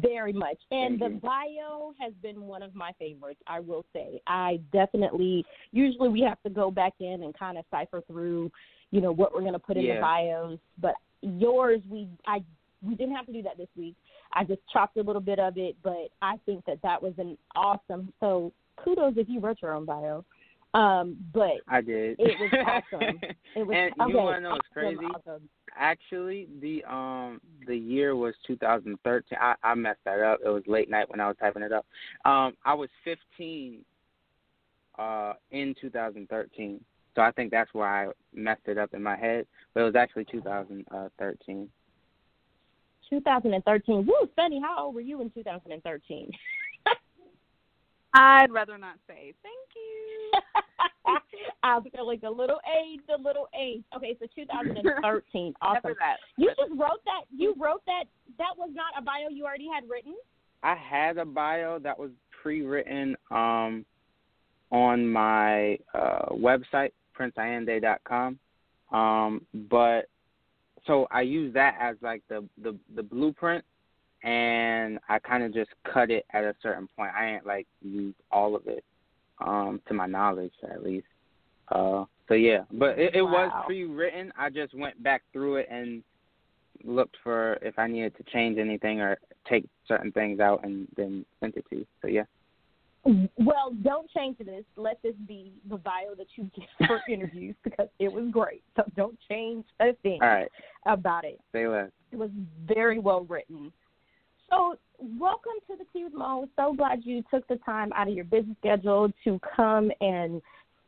Very 0.00 0.32
much. 0.32 0.58
And 0.70 1.00
the 1.00 1.18
bio 1.20 1.94
has 1.98 2.12
been 2.22 2.42
one 2.42 2.62
of 2.62 2.74
my 2.74 2.92
favorites, 2.98 3.40
I 3.48 3.58
will 3.58 3.84
say. 3.92 4.20
I 4.26 4.60
definitely 4.72 5.44
usually 5.72 6.10
we 6.10 6.20
have 6.20 6.40
to 6.44 6.50
go 6.50 6.70
back 6.70 6.92
in 7.00 7.24
and 7.24 7.36
kind 7.36 7.58
of 7.58 7.64
cipher 7.70 8.02
through, 8.06 8.52
you 8.92 9.00
know, 9.00 9.10
what 9.10 9.34
we're 9.34 9.40
going 9.40 9.54
to 9.54 9.58
put 9.58 9.76
in 9.76 9.86
the 9.86 10.00
bios, 10.00 10.58
but 10.80 10.94
yours 11.22 11.80
we 11.90 12.06
I 12.26 12.44
we 12.84 12.94
didn't 12.94 13.14
have 13.14 13.26
to 13.26 13.32
do 13.32 13.42
that 13.42 13.56
this 13.56 13.68
week. 13.76 13.94
I 14.32 14.44
just 14.44 14.60
chopped 14.72 14.96
a 14.96 15.02
little 15.02 15.20
bit 15.20 15.38
of 15.38 15.56
it, 15.56 15.76
but 15.82 16.08
I 16.22 16.38
think 16.46 16.64
that 16.66 16.82
that 16.82 17.02
was 17.02 17.14
an 17.18 17.38
awesome. 17.54 18.12
So 18.20 18.52
kudos 18.82 19.14
if 19.16 19.28
you 19.28 19.40
wrote 19.40 19.58
your 19.62 19.74
own 19.74 19.84
bio. 19.84 20.24
Um, 20.74 21.16
but 21.32 21.60
I 21.68 21.80
did. 21.80 22.16
It 22.18 22.36
was 22.40 22.82
awesome. 22.92 23.20
it 23.56 23.64
was 23.64 23.76
and 23.76 23.92
okay, 23.92 24.12
you 24.12 24.18
want 24.18 24.38
to 24.38 24.40
know 24.40 24.50
what's 24.50 24.66
awesome, 24.76 24.96
crazy? 24.96 25.12
awesome. 25.14 25.48
Actually, 25.78 26.48
the 26.60 26.84
um 26.92 27.40
the 27.66 27.76
year 27.76 28.16
was 28.16 28.34
2013. 28.46 29.38
I, 29.40 29.54
I 29.62 29.74
messed 29.76 30.00
that 30.04 30.20
up. 30.20 30.40
It 30.44 30.48
was 30.48 30.64
late 30.66 30.90
night 30.90 31.08
when 31.08 31.20
I 31.20 31.28
was 31.28 31.36
typing 31.38 31.62
it 31.62 31.72
up. 31.72 31.86
Um, 32.24 32.54
I 32.64 32.74
was 32.74 32.88
15 33.04 33.84
uh 34.98 35.34
in 35.52 35.76
2013. 35.80 36.80
So 37.14 37.22
I 37.22 37.30
think 37.30 37.52
that's 37.52 37.72
why 37.72 38.06
I 38.06 38.08
messed 38.34 38.66
it 38.66 38.76
up 38.76 38.94
in 38.94 39.02
my 39.02 39.16
head. 39.16 39.46
But 39.72 39.82
it 39.82 39.84
was 39.84 39.94
actually 39.94 40.24
2013. 40.24 41.68
2013. 43.10 44.06
Woo, 44.06 44.28
Sunny, 44.36 44.60
how 44.60 44.86
old 44.86 44.94
were 44.94 45.00
you 45.00 45.20
in 45.20 45.30
2013? 45.30 46.30
I'd 48.14 48.52
rather 48.52 48.78
not 48.78 48.96
say. 49.06 49.34
Thank 49.42 49.68
you. 49.74 50.32
I'm 51.62 51.82
feeling 51.82 52.20
a 52.24 52.30
little 52.30 52.60
age, 52.68 53.00
a 53.08 53.20
little 53.20 53.48
age. 53.58 53.82
Okay, 53.96 54.16
so 54.20 54.26
2013. 54.34 55.54
awesome. 55.62 55.76
After 55.76 55.96
that. 55.98 56.16
You 56.36 56.48
just 56.48 56.70
wrote 56.78 57.02
that. 57.04 57.24
You 57.34 57.54
wrote 57.58 57.82
that. 57.86 58.04
That 58.38 58.54
was 58.56 58.70
not 58.72 58.92
a 58.98 59.02
bio 59.02 59.28
you 59.30 59.44
already 59.44 59.68
had 59.72 59.88
written. 59.88 60.14
I 60.62 60.74
had 60.74 61.18
a 61.18 61.24
bio 61.24 61.78
that 61.80 61.98
was 61.98 62.10
pre-written 62.42 63.16
um, 63.30 63.84
on 64.70 65.06
my 65.06 65.78
uh, 65.94 66.30
website, 66.32 66.92
princeayinde.com. 67.18 68.38
Um, 68.92 69.46
but 69.68 70.08
so 70.86 71.06
I 71.10 71.22
use 71.22 71.52
that 71.54 71.76
as 71.80 71.96
like 72.02 72.22
the 72.28 72.46
the, 72.62 72.76
the 72.94 73.02
blueprint, 73.02 73.64
and 74.22 74.98
I 75.08 75.18
kind 75.18 75.42
of 75.42 75.54
just 75.54 75.70
cut 75.90 76.10
it 76.10 76.24
at 76.32 76.44
a 76.44 76.54
certain 76.62 76.88
point. 76.96 77.12
I 77.18 77.34
ain't 77.34 77.46
like 77.46 77.66
use 77.82 78.14
all 78.30 78.54
of 78.56 78.66
it, 78.66 78.84
um, 79.40 79.80
to 79.88 79.94
my 79.94 80.06
knowledge 80.06 80.52
at 80.70 80.82
least. 80.82 81.06
Uh, 81.68 82.04
so 82.28 82.34
yeah, 82.34 82.64
but 82.72 82.98
it, 82.98 83.14
it 83.14 83.22
was 83.22 83.50
pre-written. 83.66 84.32
I 84.38 84.50
just 84.50 84.74
went 84.74 85.02
back 85.02 85.22
through 85.32 85.56
it 85.56 85.68
and 85.70 86.02
looked 86.84 87.16
for 87.22 87.54
if 87.62 87.78
I 87.78 87.86
needed 87.86 88.16
to 88.16 88.22
change 88.32 88.58
anything 88.58 89.00
or 89.00 89.16
take 89.48 89.64
certain 89.86 90.12
things 90.12 90.40
out, 90.40 90.64
and 90.64 90.86
then 90.96 91.24
sent 91.40 91.56
it 91.56 91.64
to 91.70 91.76
you. 91.76 91.86
So 92.02 92.08
yeah. 92.08 92.24
Well, 93.04 93.72
don't 93.82 94.10
change 94.10 94.38
this. 94.38 94.64
Let 94.76 95.02
this 95.02 95.14
be 95.28 95.52
the 95.68 95.76
bio 95.76 96.14
that 96.16 96.26
you 96.36 96.50
give 96.56 96.64
for 96.86 97.00
interviews 97.08 97.54
because 97.62 97.88
it 97.98 98.10
was 98.10 98.24
great. 98.30 98.62
So 98.76 98.84
don't 98.96 99.18
change 99.28 99.64
a 99.80 99.92
thing 100.02 100.20
right. 100.20 100.48
about 100.86 101.24
it. 101.24 101.38
Say 101.52 101.66
less. 101.68 101.90
It 102.12 102.16
was 102.16 102.30
very 102.66 102.98
well 102.98 103.24
written. 103.24 103.72
So, 104.50 104.76
welcome 105.18 105.52
to 105.68 105.76
the 105.76 105.84
Tea 105.92 106.04
with 106.04 106.14
Mo. 106.14 106.48
So 106.56 106.74
glad 106.74 107.00
you 107.04 107.22
took 107.30 107.46
the 107.48 107.56
time 107.56 107.92
out 107.94 108.08
of 108.08 108.14
your 108.14 108.24
busy 108.24 108.54
schedule 108.60 109.10
to 109.24 109.40
come 109.56 109.90
and 110.00 110.40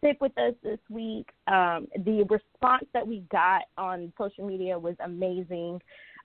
sit 0.03 0.21
with 0.21 0.37
us 0.39 0.55
this 0.63 0.79
week. 0.89 1.29
Um, 1.49 1.89
the 2.05 2.25
response 2.29 2.85
that 2.93 3.07
we 3.07 3.25
got 3.33 3.63
on 3.77 4.13
social 4.19 4.47
media 4.47 4.79
was 4.79 4.95
amazing. 5.05 5.81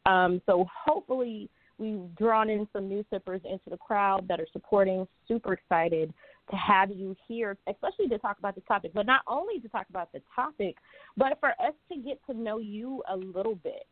Um, 0.06 0.42
so, 0.46 0.66
hopefully, 0.86 1.50
we've 1.82 2.16
drawn 2.16 2.50
in 2.50 2.68
some 2.72 2.88
new 2.88 3.04
sippers 3.10 3.42
into 3.44 3.70
the 3.70 3.78
crowd 3.78 4.28
that 4.28 4.40
are 4.40 4.48
supporting. 4.54 5.08
Super 5.28 5.54
excited 5.54 6.14
to 6.50 6.56
have 6.56 6.92
you 6.92 7.16
here, 7.28 7.58
especially 7.68 8.08
to 8.08 8.20
talk 8.20 8.38
about 8.38 8.56
this 8.56 8.64
topic, 8.68 8.92
but 8.94 9.06
not 9.06 9.22
only 9.28 9.60
to 9.60 9.68
talk 9.68 9.88
about 9.90 10.12
the 10.12 10.22
topic, 10.34 10.76
but 11.18 11.40
for 11.40 11.50
us 11.50 11.74
to 11.92 11.98
get 11.98 12.20
to 12.30 12.38
know 12.38 12.60
you 12.60 13.02
a 13.10 13.18
little 13.18 13.56
bit. 13.56 13.88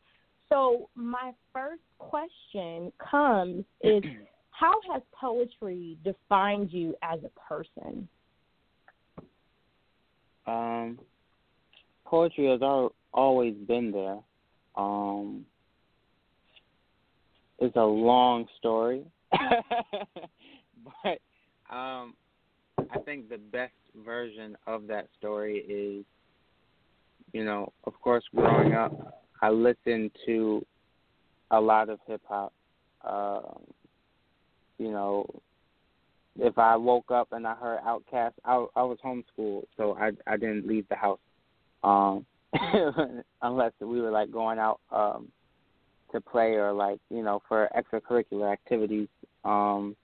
So 0.50 0.90
my 0.96 1.32
first 1.52 1.82
question 1.98 2.92
comes 3.10 3.66
is 3.82 4.04
how 4.52 4.74
has 4.92 5.02
poetry 5.20 5.98
defined 6.04 6.72
you 6.72 6.96
as 7.02 7.20
a 7.24 7.40
person? 7.40 8.08
Um, 10.46 11.00
poetry 12.06 12.48
has 12.48 12.62
always 13.14 13.56
been 13.68 13.92
there. 13.92 14.18
Um, 14.76 15.46
it's 17.62 17.76
a 17.76 17.84
long 17.84 18.46
story, 18.58 19.04
but 19.32 21.20
um, 21.70 22.14
I 22.78 23.00
think 23.06 23.30
the 23.30 23.38
best 23.38 23.74
version 24.06 24.58
of 24.66 24.88
that 24.88 25.08
story 25.18 25.58
is, 25.58 26.06
you 27.34 27.44
know, 27.44 27.72
of 27.84 27.94
course, 28.02 28.24
growing 28.36 28.74
up, 28.74 29.22
I 29.42 29.50
listened 29.50 30.12
to 30.26 30.66
a 31.52 31.60
lot 31.60 31.90
of 31.90 32.00
hip 32.08 32.22
hop. 32.28 32.54
Um, 33.04 33.64
you 34.78 34.92
know, 34.92 35.26
if 36.38 36.58
I 36.58 36.76
woke 36.76 37.12
up 37.12 37.30
and 37.32 37.46
I 37.46 37.56
heard 37.56 37.80
Outkast, 37.82 38.34
I 38.46 38.66
I 38.76 38.84
was 38.84 38.98
homeschooled, 39.04 39.66
so 39.78 39.98
I 40.00 40.12
I 40.28 40.38
didn't 40.38 40.68
leave 40.68 40.88
the 40.90 40.96
house, 40.96 41.20
um, 41.84 42.26
unless 43.42 43.74
we 43.80 44.02
were 44.02 44.12
like 44.12 44.32
going 44.32 44.60
out 44.60 44.80
um 44.92 45.28
to 46.12 46.22
play 46.22 46.54
or 46.54 46.72
like 46.74 47.00
you 47.10 47.24
know 47.24 47.42
for 47.48 47.70
extracurricular 47.78 48.52
activities. 48.52 49.08
Um, 49.46 49.96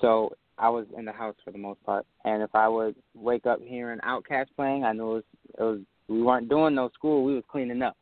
so 0.00 0.32
I 0.58 0.68
was 0.68 0.86
in 0.96 1.04
the 1.04 1.12
house 1.12 1.36
for 1.44 1.50
the 1.50 1.58
most 1.58 1.82
part, 1.84 2.06
and 2.24 2.42
if 2.42 2.54
I 2.54 2.68
would 2.68 2.94
wake 3.14 3.46
up 3.46 3.60
hearing 3.62 3.98
Outkast 4.00 4.46
playing, 4.56 4.84
I 4.84 4.92
knew 4.92 5.10
it 5.10 5.14
was 5.14 5.24
it 5.58 5.62
was 5.62 5.80
we 6.08 6.22
weren't 6.22 6.48
doing 6.48 6.74
no 6.74 6.90
school, 6.94 7.24
we 7.24 7.34
was 7.34 7.44
cleaning 7.50 7.82
up. 7.82 7.96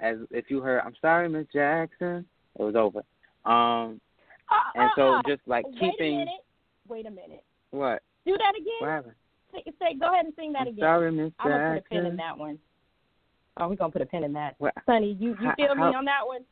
As 0.00 0.16
if 0.30 0.46
you 0.50 0.60
heard, 0.60 0.82
I'm 0.84 0.94
sorry, 1.00 1.28
Miss 1.28 1.46
Jackson, 1.52 2.26
it 2.58 2.62
was 2.62 2.74
over. 2.74 2.98
Um, 3.50 4.00
Uh, 4.50 4.78
and 4.80 4.90
so 4.96 5.08
uh, 5.08 5.18
uh, 5.18 5.22
just 5.26 5.40
like 5.46 5.64
wait 5.66 5.74
keeping 5.80 6.14
a 6.16 6.18
minute. 6.18 6.44
Wait 6.88 7.06
a 7.06 7.10
minute. 7.10 7.44
what 7.70 8.02
Do 8.26 8.32
that 8.36 8.52
what 8.52 8.86
again. 8.86 8.94
happened? 8.94 9.14
Say, 9.52 9.62
say, 9.78 9.94
go 9.98 10.12
ahead 10.12 10.26
and 10.26 10.34
sing 10.36 10.52
that 10.52 10.62
I'm 10.62 10.68
again. 10.68 10.82
sorry, 10.82 11.12
Miss 11.12 11.32
Jackson. 11.38 11.52
I'm 11.52 11.58
gonna 11.58 11.80
put 11.80 11.86
a 11.86 11.88
pin 12.02 12.06
in 12.06 12.16
that 12.16 12.36
one. 12.38 12.58
Oh, 13.58 13.68
we're 13.68 13.76
gonna 13.76 13.92
put 13.92 14.02
a 14.02 14.06
pin 14.06 14.24
in 14.24 14.32
that. 14.34 14.54
What? 14.58 14.74
Sunny, 14.86 15.16
you 15.18 15.36
you 15.40 15.50
feel 15.56 15.74
me 15.74 15.82
on 15.82 16.04
that 16.04 16.26
one? 16.26 16.44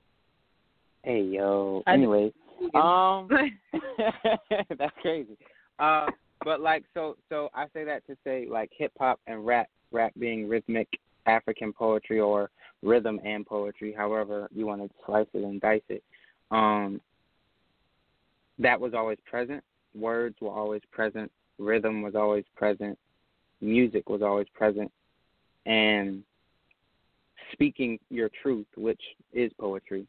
Hey 1.03 1.23
yo. 1.23 1.83
Anyway, 1.87 2.33
um, 2.75 3.29
that's 4.79 4.97
crazy. 5.03 5.37
Uh, 5.79 6.07
but 6.45 6.61
like 6.61 6.85
so 6.95 7.17
so 7.29 7.49
I 7.55 7.67
say 7.73 7.85
that 7.85 8.07
to 8.09 8.17
say 8.25 8.47
like 8.51 8.71
hip 8.77 8.93
hop 8.99 9.21
and 9.27 9.47
rap, 9.47 9.69
rap 9.93 10.13
being 10.19 10.49
rhythmic 10.49 10.89
African 11.27 11.73
poetry 11.73 12.21
or 12.21 12.51
rhythm 12.83 13.21
and 13.25 13.47
poetry, 13.47 13.95
however 13.97 14.49
you 14.55 14.67
want 14.67 14.83
to 14.83 14.91
slice 15.05 15.27
it 15.33 15.45
and 15.45 15.61
dice 15.61 15.83
it. 15.89 16.03
Um, 16.51 17.01
that 18.59 18.81
was 18.81 18.95
always 18.95 19.19
present. 19.27 19.63
Words 19.95 20.37
were 20.41 20.51
always 20.51 20.83
present. 20.93 21.31
Rhythm 21.59 22.03
was 22.03 22.15
always 22.15 22.45
present. 22.57 22.99
Music 23.61 24.09
was 24.09 24.23
always 24.23 24.47
present. 24.55 24.91
And 25.67 26.23
speaking 27.53 27.99
your 28.11 28.31
truth, 28.43 28.67
which 28.77 29.01
is 29.33 29.53
poetry, 29.59 30.07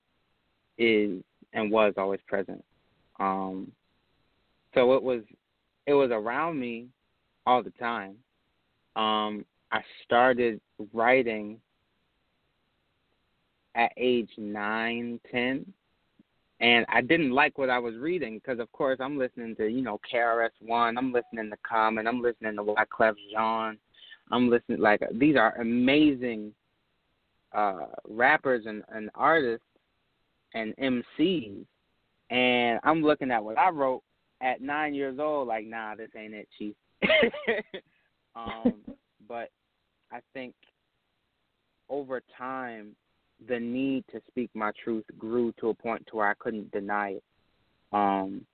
is 0.78 1.22
and 1.54 1.72
was 1.72 1.94
always 1.98 2.20
present. 2.28 2.64
Um, 3.20 3.72
so 4.74 4.94
it 4.94 5.04
was 5.04 5.22
it 5.86 5.94
was 5.94 6.12
around 6.12 6.60
me 6.60 6.88
all 7.46 7.64
the 7.64 7.72
time. 7.72 8.16
Um, 8.96 9.46
I 9.72 9.82
started 10.04 10.60
writing 10.94 11.60
at 13.76 13.92
age 13.96 14.30
nine, 14.38 15.20
ten, 15.32 15.66
and 16.60 16.86
I 16.90 17.02
didn't 17.02 17.32
like 17.32 17.58
what 17.58 17.70
I 17.70 17.80
was 17.80 17.96
reading 17.96 18.40
because, 18.40 18.60
of 18.60 18.72
course, 18.72 18.98
I'm 19.00 19.18
listening 19.18 19.56
to 19.58 19.68
you 19.68 19.82
know 19.82 20.00
KRS 20.12 20.50
One, 20.62 20.98
I'm 20.98 21.14
listening 21.14 21.50
to 21.50 21.58
Common, 21.68 22.08
I'm 22.08 22.22
listening 22.22 22.56
to 22.56 22.64
Wyclef 22.64 23.16
Jean, 23.32 23.78
I'm 24.32 24.50
listening 24.50 24.80
like 24.80 25.02
these 25.14 25.36
are 25.36 25.60
amazing 25.60 26.54
uh, 27.54 27.86
rappers 28.08 28.66
and, 28.66 28.84
and 28.90 29.10
artists 29.16 29.66
and 30.54 30.76
MCs, 30.78 31.66
and 32.30 32.80
I'm 32.84 33.02
looking 33.02 33.32
at 33.32 33.44
what 33.44 33.58
I 33.58 33.70
wrote 33.70 34.04
at 34.42 34.62
nine 34.62 34.94
years 34.94 35.20
old, 35.20 35.48
like, 35.48 35.66
nah, 35.66 35.96
this 35.96 36.10
ain't 36.18 36.34
it, 36.34 36.48
chief. 36.58 36.76
um, 38.36 38.74
but 39.28 39.50
I 40.12 40.20
think 40.34 40.54
over 41.90 42.22
time, 42.38 42.96
the 43.48 43.60
need 43.60 44.04
to 44.12 44.20
speak 44.28 44.50
my 44.54 44.72
truth 44.84 45.06
grew 45.18 45.54
to 45.60 45.70
a 45.70 45.74
point 45.74 46.06
to 46.08 46.18
where 46.18 46.30
I 46.30 46.34
couldn't 46.40 46.72
deny 46.72 47.10
it. 47.12 47.24
Um, 47.94 48.46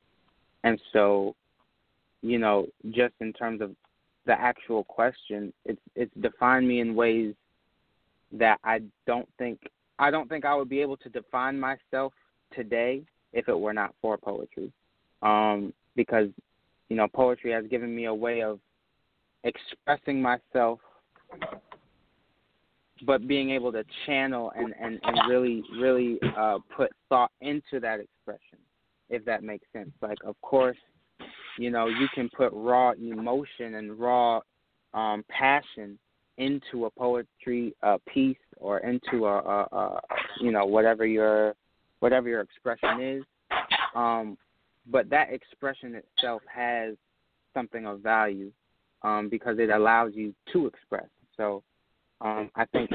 and 0.63 0.79
so, 0.91 1.35
you 2.21 2.37
know, 2.37 2.67
just 2.91 3.13
in 3.21 3.33
terms 3.33 3.61
of 3.61 3.71
the 4.25 4.33
actual 4.33 4.83
question, 4.83 5.53
it's 5.65 5.81
it's 5.95 6.13
defined 6.21 6.67
me 6.67 6.79
in 6.79 6.95
ways 6.95 7.33
that 8.33 8.59
I 8.63 8.81
don't 9.05 9.29
think 9.37 9.59
I 9.99 10.11
don't 10.11 10.27
think 10.27 10.43
I 10.43 10.55
would 10.55 10.69
be 10.69 10.81
able 10.81 10.97
to 10.97 11.09
define 11.09 11.59
myself 11.59 12.13
today 12.53 13.03
if 13.31 13.47
it 13.47 13.57
were 13.57 13.73
not 13.73 13.93
for 14.01 14.17
poetry. 14.17 14.71
Um, 15.21 15.73
because, 15.95 16.27
you 16.89 16.95
know, 16.95 17.07
poetry 17.07 17.51
has 17.51 17.65
given 17.67 17.95
me 17.95 18.05
a 18.05 18.13
way 18.13 18.41
of 18.41 18.59
expressing 19.43 20.21
myself 20.21 20.79
but 23.05 23.27
being 23.27 23.49
able 23.51 23.71
to 23.71 23.83
channel 24.05 24.51
and, 24.55 24.73
and, 24.79 24.99
and 25.03 25.29
really, 25.29 25.63
really 25.79 26.19
uh, 26.37 26.59
put 26.75 26.91
thought 27.09 27.31
into 27.41 27.79
that 27.81 27.99
expression, 27.99 28.59
if 29.09 29.25
that 29.25 29.43
makes 29.43 29.65
sense. 29.73 29.91
Like, 30.01 30.17
of 30.25 30.39
course, 30.41 30.77
you 31.57 31.69
know, 31.69 31.87
you 31.87 32.07
can 32.15 32.29
put 32.35 32.51
raw 32.53 32.91
emotion 32.91 33.75
and 33.75 33.99
raw 33.99 34.41
um, 34.93 35.25
passion 35.29 35.97
into 36.37 36.85
a 36.85 36.89
poetry 36.91 37.75
uh, 37.83 37.97
piece 38.11 38.37
or 38.57 38.79
into 38.79 39.25
a, 39.25 39.37
a, 39.39 39.67
a, 39.71 40.01
you 40.39 40.51
know, 40.51 40.65
whatever 40.65 41.05
your 41.05 41.55
whatever 41.99 42.27
your 42.27 42.41
expression 42.41 43.01
is. 43.01 43.23
Um, 43.95 44.37
but 44.87 45.09
that 45.09 45.31
expression 45.31 45.95
itself 45.95 46.41
has 46.53 46.95
something 47.53 47.85
of 47.85 48.01
value 48.01 48.51
um, 49.03 49.29
because 49.29 49.57
it 49.59 49.69
allows 49.69 50.11
you 50.15 50.33
to 50.51 50.67
express. 50.67 51.05
So 51.37 51.63
um, 52.21 52.49
I 52.55 52.65
think 52.65 52.89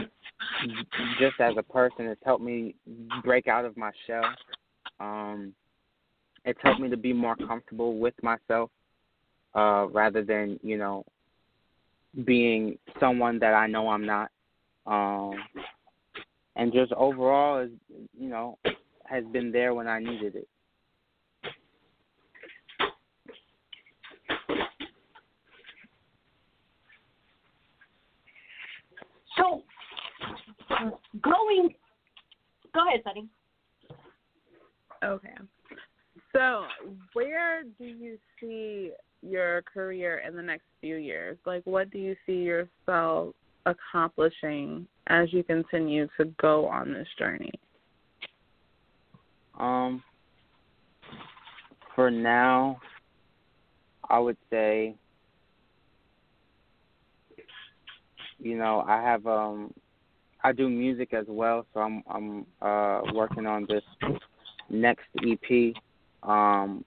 just 1.19 1.41
as 1.41 1.55
a 1.57 1.63
person, 1.63 2.07
it's 2.07 2.21
helped 2.25 2.45
me 2.45 2.75
break 3.23 3.47
out 3.49 3.65
of 3.65 3.77
my 3.77 3.91
shell. 4.07 4.25
Um, 5.01 5.55
it's 6.45 6.59
helped 6.63 6.81
me 6.81 6.89
to 6.91 6.97
be 6.97 7.13
more 7.13 7.37
comfortable 7.37 7.99
with 7.99 8.15
myself 8.23 8.71
uh, 9.55 9.87
rather 9.91 10.23
than 10.23 10.59
you 10.63 10.79
know 10.79 11.05
being 12.25 12.79
someone 12.99 13.39
that 13.39 13.55
I 13.55 13.67
know 13.67 13.89
I'm 13.89 14.07
not. 14.07 14.31
Um, 14.87 15.35
and 16.57 16.73
just 16.73 16.93
overall, 16.93 17.59
is 17.61 17.71
you 18.19 18.29
know, 18.29 18.59
has 19.05 19.25
been 19.33 19.53
there 19.53 19.75
when 19.75 19.87
I 19.87 19.99
needed 20.01 20.35
it. 20.35 20.49
So, 29.37 29.63
going, 31.23 31.75
go 32.75 32.89
ahead, 32.89 33.03
Sunny. 33.05 33.29
Okay. 35.05 35.29
So, 36.33 36.65
where 37.13 37.63
do 37.79 37.85
you 37.85 38.19
see 38.41 38.91
your 39.23 39.63
career 39.63 40.23
in 40.27 40.37
the 40.37 40.43
next 40.43 40.65
few 40.81 40.97
years? 40.97 41.37
Like, 41.47 41.63
what 41.65 41.91
do 41.91 41.99
you 41.99 42.17
see 42.27 42.37
yourself 42.43 43.35
accomplishing 43.67 44.87
as 45.09 45.33
you 45.33 45.43
continue 45.43 46.09
to 46.19 46.27
go 46.41 46.67
on 46.67 46.93
this 46.93 47.09
journey? 47.19 47.53
Um, 49.59 50.03
for 51.95 52.11
now, 52.11 52.81
I 54.09 54.19
would 54.19 54.37
say 54.51 54.95
you 58.39 58.57
know, 58.57 58.85
I 58.87 59.03
have 59.03 59.27
um 59.27 59.73
I 60.43 60.53
do 60.53 60.69
music 60.69 61.13
as 61.13 61.27
well, 61.29 61.67
so 61.75 61.81
I'm 61.81 62.03
I'm 62.09 62.47
uh 62.63 63.03
working 63.13 63.47
on 63.47 63.67
this 63.69 63.83
next 64.71 65.07
EP. 65.27 65.75
Um 66.23 66.85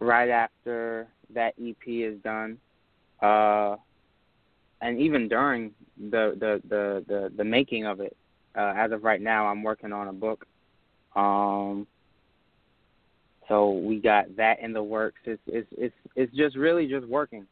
right 0.00 0.28
after 0.28 1.08
that 1.34 1.54
EP 1.60 1.86
is 1.86 2.18
done, 2.22 2.58
uh 3.22 3.76
and 4.80 5.00
even 5.00 5.28
during 5.28 5.72
the 6.10 6.36
the 6.38 6.60
the 6.68 7.04
the, 7.06 7.32
the 7.36 7.44
making 7.44 7.86
of 7.86 8.00
it, 8.00 8.16
uh 8.56 8.74
as 8.76 8.92
of 8.92 9.04
right 9.04 9.20
now 9.20 9.46
I'm 9.46 9.62
working 9.62 9.92
on 9.92 10.08
a 10.08 10.12
book. 10.12 10.46
Um 11.16 11.86
so 13.48 13.72
we 13.72 14.00
got 14.00 14.36
that 14.36 14.60
in 14.60 14.72
the 14.72 14.82
works. 14.82 15.20
It's 15.24 15.42
it's 15.46 15.68
it's 15.76 15.94
it's 16.16 16.34
just 16.34 16.56
really 16.56 16.86
just 16.86 17.06
working. 17.06 17.46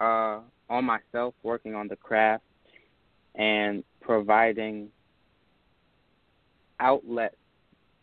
Uh 0.00 0.40
on 0.68 0.84
myself, 0.84 1.34
working 1.42 1.74
on 1.74 1.88
the 1.88 1.96
craft, 1.96 2.42
and 3.36 3.84
providing 4.00 4.88
outlets 6.80 7.36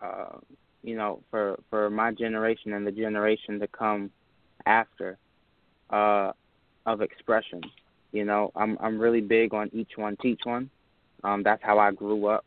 uh, 0.02 0.38
you 0.84 0.96
know, 0.96 1.22
for 1.32 1.60
for 1.69 1.89
my 1.89 2.12
generation 2.12 2.74
and 2.74 2.86
the 2.86 2.91
generation 2.91 3.60
to 3.60 3.67
come 3.67 4.12
after, 4.65 5.17
uh, 5.89 6.32
of 6.86 7.02
expression. 7.02 7.62
You 8.12 8.26
know, 8.26 8.52
I'm 8.56 8.78
I'm 8.80 9.00
really 9.00 9.22
big 9.22 9.54
on 9.54 9.69
each 9.74 9.91
one 9.96 10.17
teach 10.22 10.41
one. 10.43 10.69
Um, 11.24 11.41
that's 11.41 11.63
how 11.63 11.80
I 11.80 11.91
grew 11.91 12.28
up. 12.28 12.46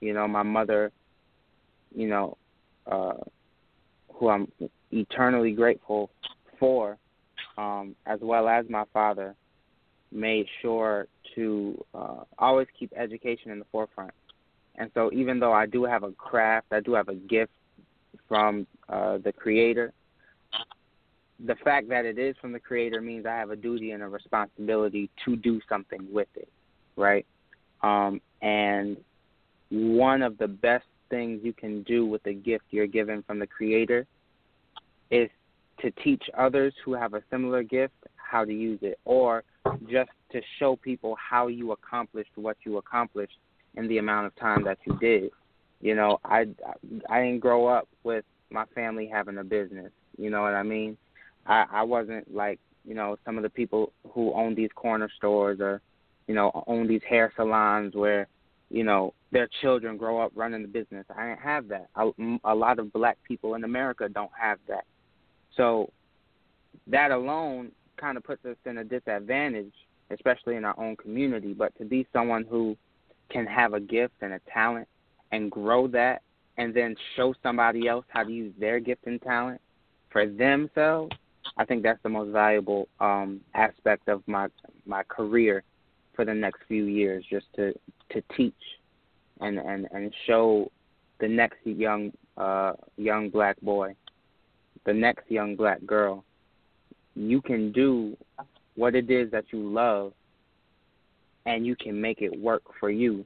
You 0.00 0.12
know, 0.12 0.28
my 0.28 0.42
mother, 0.42 0.92
you 1.94 2.08
know, 2.08 2.36
uh, 2.86 3.14
who 4.12 4.28
I'm 4.28 4.52
eternally 4.92 5.52
grateful 5.52 6.10
for, 6.60 6.98
um, 7.56 7.96
as 8.06 8.20
well 8.20 8.48
as 8.48 8.66
my 8.68 8.84
father, 8.92 9.34
made 10.12 10.46
sure 10.62 11.06
to 11.34 11.84
uh, 11.94 12.24
always 12.38 12.68
keep 12.78 12.92
education 12.96 13.50
in 13.50 13.58
the 13.58 13.64
forefront. 13.72 14.12
And 14.76 14.90
so, 14.94 15.10
even 15.12 15.40
though 15.40 15.52
I 15.52 15.66
do 15.66 15.84
have 15.84 16.04
a 16.04 16.12
craft, 16.12 16.68
I 16.70 16.80
do 16.80 16.94
have 16.94 17.08
a 17.08 17.14
gift 17.14 17.52
from 18.28 18.66
uh, 18.88 19.18
the 19.18 19.32
Creator. 19.32 19.92
The 21.46 21.54
fact 21.64 21.88
that 21.88 22.04
it 22.04 22.18
is 22.18 22.34
from 22.40 22.52
the 22.52 22.58
Creator 22.58 23.00
means 23.00 23.26
I 23.26 23.36
have 23.36 23.50
a 23.50 23.56
duty 23.56 23.92
and 23.92 24.02
a 24.02 24.08
responsibility 24.08 25.08
to 25.24 25.36
do 25.36 25.60
something 25.68 26.06
with 26.10 26.28
it, 26.34 26.48
right? 26.96 27.24
Um, 27.82 28.20
and 28.42 28.96
one 29.70 30.22
of 30.22 30.36
the 30.38 30.48
best 30.48 30.86
things 31.10 31.40
you 31.42 31.52
can 31.52 31.82
do 31.84 32.06
with 32.06 32.22
the 32.24 32.34
gift 32.34 32.64
you're 32.70 32.86
given 32.86 33.22
from 33.22 33.38
the 33.38 33.46
Creator 33.46 34.06
is 35.10 35.30
to 35.80 35.90
teach 36.02 36.22
others 36.36 36.74
who 36.84 36.92
have 36.92 37.14
a 37.14 37.22
similar 37.30 37.62
gift 37.62 37.94
how 38.16 38.44
to 38.44 38.52
use 38.52 38.78
it, 38.82 38.98
or 39.04 39.42
just 39.90 40.10
to 40.32 40.40
show 40.58 40.76
people 40.76 41.16
how 41.16 41.46
you 41.46 41.72
accomplished 41.72 42.30
what 42.34 42.56
you 42.64 42.76
accomplished 42.76 43.38
in 43.76 43.88
the 43.88 43.98
amount 43.98 44.26
of 44.26 44.36
time 44.36 44.64
that 44.64 44.78
you 44.86 44.98
did. 44.98 45.30
You 45.80 45.94
know, 45.94 46.18
I 46.24 46.46
I 47.08 47.20
didn't 47.20 47.40
grow 47.40 47.66
up 47.66 47.88
with 48.02 48.24
my 48.50 48.64
family 48.74 49.06
having 49.06 49.38
a 49.38 49.44
business. 49.44 49.92
You 50.16 50.30
know 50.30 50.42
what 50.42 50.54
I 50.54 50.62
mean? 50.62 50.96
I 51.46 51.66
I 51.70 51.82
wasn't 51.82 52.34
like 52.34 52.58
you 52.84 52.94
know 52.94 53.16
some 53.24 53.36
of 53.36 53.42
the 53.42 53.50
people 53.50 53.92
who 54.12 54.32
own 54.34 54.54
these 54.54 54.70
corner 54.74 55.08
stores 55.16 55.60
or 55.60 55.80
you 56.26 56.34
know 56.34 56.64
own 56.66 56.88
these 56.88 57.02
hair 57.08 57.32
salons 57.36 57.94
where 57.94 58.26
you 58.70 58.82
know 58.82 59.14
their 59.30 59.48
children 59.60 59.96
grow 59.96 60.20
up 60.20 60.32
running 60.34 60.62
the 60.62 60.68
business. 60.68 61.06
I 61.14 61.28
didn't 61.28 61.40
have 61.40 61.68
that. 61.68 61.88
A, 61.96 62.10
a 62.44 62.54
lot 62.54 62.78
of 62.78 62.92
black 62.92 63.18
people 63.26 63.54
in 63.54 63.64
America 63.64 64.08
don't 64.08 64.30
have 64.38 64.58
that. 64.68 64.84
So 65.56 65.92
that 66.86 67.10
alone 67.10 67.72
kind 67.98 68.16
of 68.16 68.24
puts 68.24 68.44
us 68.46 68.56
in 68.64 68.78
a 68.78 68.84
disadvantage, 68.84 69.72
especially 70.10 70.56
in 70.56 70.64
our 70.64 70.78
own 70.78 70.96
community. 70.96 71.52
But 71.52 71.76
to 71.78 71.84
be 71.84 72.06
someone 72.12 72.44
who 72.48 72.76
can 73.30 73.46
have 73.46 73.74
a 73.74 73.80
gift 73.80 74.14
and 74.22 74.32
a 74.32 74.40
talent 74.52 74.88
and 75.32 75.50
grow 75.50 75.86
that 75.88 76.22
and 76.56 76.74
then 76.74 76.96
show 77.16 77.34
somebody 77.42 77.86
else 77.88 78.04
how 78.08 78.24
to 78.24 78.30
use 78.30 78.52
their 78.58 78.80
gift 78.80 79.06
and 79.06 79.20
talent 79.22 79.60
for 80.10 80.26
themselves, 80.26 81.12
I 81.56 81.64
think 81.64 81.82
that's 81.82 82.02
the 82.02 82.08
most 82.08 82.30
valuable 82.30 82.88
um, 83.00 83.40
aspect 83.54 84.08
of 84.08 84.22
my 84.26 84.48
my 84.86 85.02
career 85.04 85.62
for 86.14 86.24
the 86.24 86.34
next 86.34 86.60
few 86.66 86.84
years, 86.84 87.24
just 87.30 87.46
to 87.56 87.72
to 88.10 88.22
teach 88.36 88.54
and 89.40 89.58
and 89.58 89.88
and 89.92 90.12
show 90.26 90.70
the 91.20 91.28
next 91.28 91.58
young 91.64 92.12
uh, 92.36 92.72
young 92.96 93.30
black 93.30 93.60
boy, 93.60 93.94
the 94.84 94.94
next 94.94 95.30
young 95.30 95.56
black 95.56 95.84
girl 95.86 96.24
you 97.18 97.42
can 97.42 97.72
do 97.72 98.16
what 98.76 98.94
it 98.94 99.10
is 99.10 99.30
that 99.32 99.44
you 99.50 99.58
love 99.58 100.12
and 101.46 101.66
you 101.66 101.74
can 101.74 102.00
make 102.00 102.22
it 102.22 102.40
work 102.40 102.62
for 102.78 102.90
you 102.90 103.24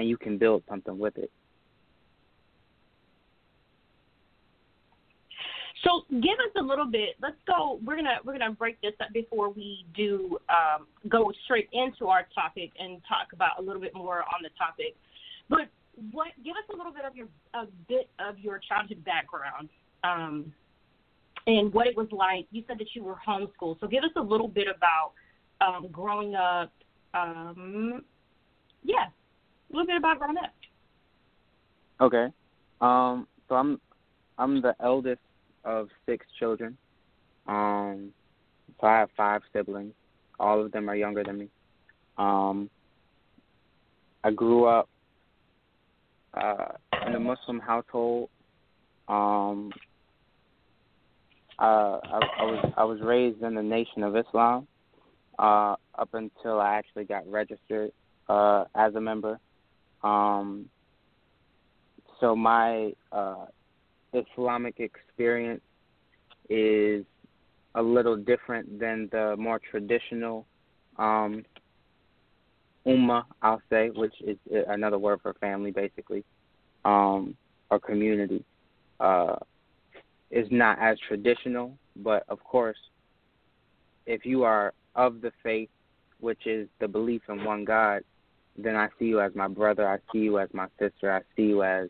and 0.00 0.08
you 0.08 0.16
can 0.16 0.38
build 0.38 0.62
something 0.68 0.98
with 0.98 1.16
it. 1.18 1.30
So 5.84 6.02
give 6.10 6.38
us 6.40 6.52
a 6.58 6.62
little 6.62 6.90
bit. 6.90 7.16
Let's 7.22 7.36
go. 7.46 7.78
We're 7.84 7.96
gonna 7.96 8.16
we're 8.24 8.36
gonna 8.36 8.52
break 8.52 8.80
this 8.82 8.92
up 9.00 9.12
before 9.14 9.50
we 9.50 9.86
do 9.94 10.38
um, 10.48 10.86
go 11.08 11.32
straight 11.44 11.68
into 11.72 12.08
our 12.08 12.26
topic 12.34 12.70
and 12.78 13.00
talk 13.08 13.32
about 13.32 13.58
a 13.58 13.62
little 13.62 13.80
bit 13.80 13.94
more 13.94 14.18
on 14.20 14.42
the 14.42 14.50
topic. 14.58 14.94
But 15.48 15.68
what? 16.12 16.28
Give 16.44 16.52
us 16.52 16.64
a 16.72 16.76
little 16.76 16.92
bit 16.92 17.04
of 17.04 17.16
your 17.16 17.28
a 17.54 17.64
bit 17.88 18.10
of 18.18 18.38
your 18.38 18.58
childhood 18.58 19.04
background. 19.04 19.70
Um, 20.04 20.52
and 21.46 21.72
what 21.72 21.86
it 21.86 21.96
was 21.96 22.08
like. 22.10 22.46
You 22.50 22.62
said 22.68 22.78
that 22.78 22.88
you 22.94 23.02
were 23.02 23.16
homeschooled, 23.26 23.80
so 23.80 23.86
give 23.86 24.04
us 24.04 24.10
a 24.16 24.22
little 24.22 24.48
bit 24.48 24.66
about 24.74 25.12
um, 25.62 25.88
growing 25.90 26.34
up. 26.34 26.72
Um, 27.14 28.02
yeah, 28.82 29.06
a 29.70 29.76
little 29.76 29.86
bit 29.86 29.96
about 29.96 30.22
up. 30.22 30.52
Okay, 32.00 32.26
um, 32.80 33.26
so 33.48 33.54
I'm 33.54 33.80
I'm 34.38 34.62
the 34.62 34.74
eldest 34.80 35.20
of 35.64 35.88
six 36.06 36.24
children. 36.38 36.76
Um, 37.46 38.12
so 38.80 38.86
I 38.86 39.00
have 39.00 39.10
five 39.16 39.42
siblings. 39.52 39.92
All 40.38 40.64
of 40.64 40.72
them 40.72 40.88
are 40.88 40.96
younger 40.96 41.22
than 41.22 41.38
me. 41.38 41.48
Um, 42.16 42.70
I 44.24 44.30
grew 44.30 44.64
up 44.64 44.88
uh, 46.34 46.72
in 47.06 47.14
a 47.14 47.20
Muslim 47.20 47.60
household. 47.60 48.30
Um, 49.08 49.70
uh, 51.58 51.98
I, 52.02 52.20
I 52.38 52.44
was 52.44 52.72
I 52.78 52.84
was 52.84 53.00
raised 53.02 53.42
in 53.42 53.54
the 53.54 53.62
Nation 53.62 54.02
of 54.02 54.16
Islam 54.16 54.66
uh, 55.38 55.76
up 55.98 56.14
until 56.14 56.60
I 56.60 56.76
actually 56.76 57.04
got 57.04 57.30
registered 57.30 57.92
uh, 58.28 58.64
as 58.74 58.94
a 58.94 59.00
member. 59.00 59.38
Um, 60.02 60.66
so 62.20 62.36
my 62.36 62.92
uh, 63.12 63.46
Islamic 64.12 64.80
experience 64.80 65.62
is 66.48 67.04
a 67.74 67.82
little 67.82 68.16
different 68.16 68.80
than 68.80 69.08
the 69.12 69.36
more 69.38 69.60
traditional 69.70 70.46
um, 70.98 71.44
ummah, 72.86 73.24
I'll 73.42 73.62
say, 73.70 73.90
which 73.90 74.14
is 74.20 74.36
another 74.68 74.98
word 74.98 75.20
for 75.22 75.34
family, 75.34 75.70
basically, 75.70 76.24
um, 76.84 77.36
or 77.70 77.78
community. 77.78 78.44
Uh, 78.98 79.36
is 80.30 80.46
not 80.50 80.78
as 80.78 80.96
traditional, 81.08 81.76
but 81.96 82.24
of 82.28 82.42
course, 82.44 82.78
if 84.06 84.24
you 84.24 84.44
are 84.44 84.72
of 84.94 85.20
the 85.20 85.32
faith, 85.42 85.68
which 86.20 86.46
is 86.46 86.68
the 86.80 86.86
belief 86.86 87.22
in 87.28 87.44
one 87.44 87.64
God, 87.64 88.02
then 88.56 88.76
I 88.76 88.88
see 88.98 89.06
you 89.06 89.20
as 89.20 89.34
my 89.34 89.48
brother. 89.48 89.88
I 89.88 89.98
see 90.12 90.20
you 90.20 90.38
as 90.38 90.48
my 90.52 90.66
sister. 90.78 91.12
I 91.12 91.20
see 91.36 91.48
you 91.48 91.62
as, 91.62 91.88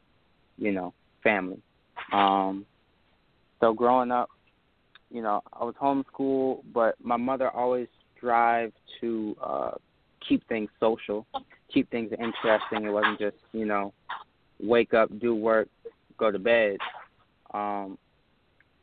you 0.58 0.72
know, 0.72 0.94
family. 1.22 1.60
Um, 2.12 2.66
so 3.60 3.72
growing 3.72 4.10
up, 4.10 4.30
you 5.10 5.22
know, 5.22 5.42
I 5.52 5.64
was 5.64 5.74
homeschooled, 5.80 6.62
but 6.72 6.94
my 7.02 7.16
mother 7.16 7.50
always 7.50 7.88
strived 8.16 8.74
to 9.00 9.36
uh, 9.42 9.70
keep 10.26 10.46
things 10.48 10.70
social, 10.78 11.26
keep 11.72 11.90
things 11.90 12.12
interesting. 12.12 12.84
It 12.84 12.92
wasn't 12.92 13.18
just, 13.18 13.36
you 13.52 13.64
know, 13.66 13.92
wake 14.62 14.94
up, 14.94 15.10
do 15.20 15.34
work, 15.34 15.68
go 16.16 16.30
to 16.30 16.38
bed. 16.38 16.76
Um, 17.52 17.98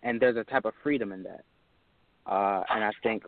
and 0.03 0.19
there's 0.19 0.37
a 0.37 0.43
type 0.43 0.65
of 0.65 0.73
freedom 0.83 1.11
in 1.11 1.23
that. 1.23 1.43
Uh, 2.25 2.63
and 2.69 2.83
I 2.83 2.91
think 3.03 3.23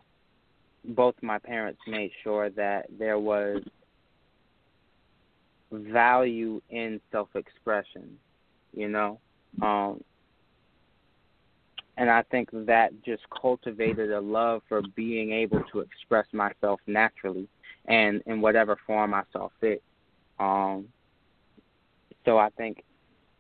both 0.84 1.16
my 1.22 1.40
parents 1.40 1.80
made 1.88 2.12
sure 2.24 2.50
that 2.52 2.88
there 2.98 3.20
was 3.20 3.62
value 5.72 6.62
in 6.70 7.00
self-expression, 7.12 8.18
you 8.74 8.88
know. 8.88 9.20
Um, 9.62 10.04
and 11.98 12.10
I 12.10 12.24
think 12.24 12.50
that 12.54 12.92
just 13.04 13.24
cultivated 13.30 14.12
a 14.12 14.22
love 14.22 14.62
for 14.70 14.82
being 14.96 15.34
able 15.34 15.62
to 15.72 15.80
express 15.82 16.26
myself 16.32 16.80
naturally 16.88 17.48
and 17.86 18.22
in 18.26 18.42
whatever 18.42 18.78
form 18.88 19.14
I 19.14 19.24
saw 19.34 19.50
fit. 19.60 19.84
Um, 20.40 20.88
so 22.24 22.38
I 22.38 22.50
think 22.50 22.84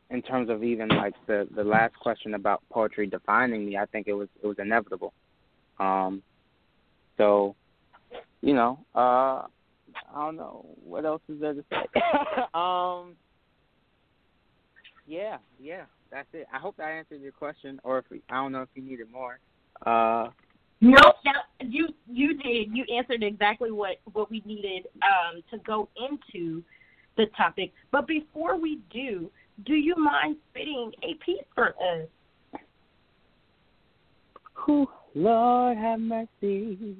in 0.09 0.21
terms 0.21 0.49
of 0.49 0.63
even 0.63 0.89
like 0.89 1.13
the 1.27 1.47
the 1.55 1.63
last 1.63 1.95
question 1.99 2.33
about 2.33 2.61
poetry 2.69 3.07
defining 3.07 3.65
me, 3.65 3.77
I 3.77 3.85
think 3.85 4.07
it 4.07 4.13
was 4.13 4.27
it 4.43 4.47
was 4.47 4.57
inevitable. 4.59 5.13
Um, 5.79 6.21
so, 7.17 7.55
you 8.41 8.53
know, 8.53 8.79
uh, 8.95 9.43
I 10.13 10.25
don't 10.25 10.35
know 10.35 10.65
what 10.83 11.05
else 11.05 11.21
is 11.29 11.39
there 11.39 11.53
to 11.53 11.63
say. 11.69 12.01
um, 12.53 13.15
yeah, 15.07 15.37
yeah, 15.59 15.85
that's 16.11 16.27
it. 16.33 16.47
I 16.53 16.59
hope 16.59 16.77
that 16.77 16.89
answered 16.89 17.21
your 17.21 17.31
question, 17.31 17.79
or 17.83 17.99
if 17.99 18.05
I 18.29 18.35
don't 18.35 18.51
know 18.51 18.61
if 18.61 18.69
you 18.75 18.83
needed 18.83 19.11
more. 19.11 19.39
Uh, 19.85 20.29
Nope, 20.81 21.15
that, 21.25 21.35
you 21.59 21.89
you 22.09 22.35
did. 22.35 22.69
You 22.73 22.85
answered 22.95 23.21
exactly 23.21 23.69
what 23.71 23.97
what 24.13 24.31
we 24.31 24.41
needed 24.45 24.87
um, 25.03 25.41
to 25.51 25.57
go 25.65 25.89
into 25.97 26.63
the 27.17 27.25
topic. 27.35 27.73
But 27.91 28.07
before 28.07 28.57
we 28.57 28.79
do, 28.89 29.29
do 29.65 29.73
you 29.73 29.95
mind 29.97 30.37
spitting 30.51 30.91
a 31.03 31.15
piece 31.15 31.43
for 31.53 31.69
us? 31.69 32.07
Lord 35.15 35.77
have 35.77 35.99
mercy. 35.99 36.95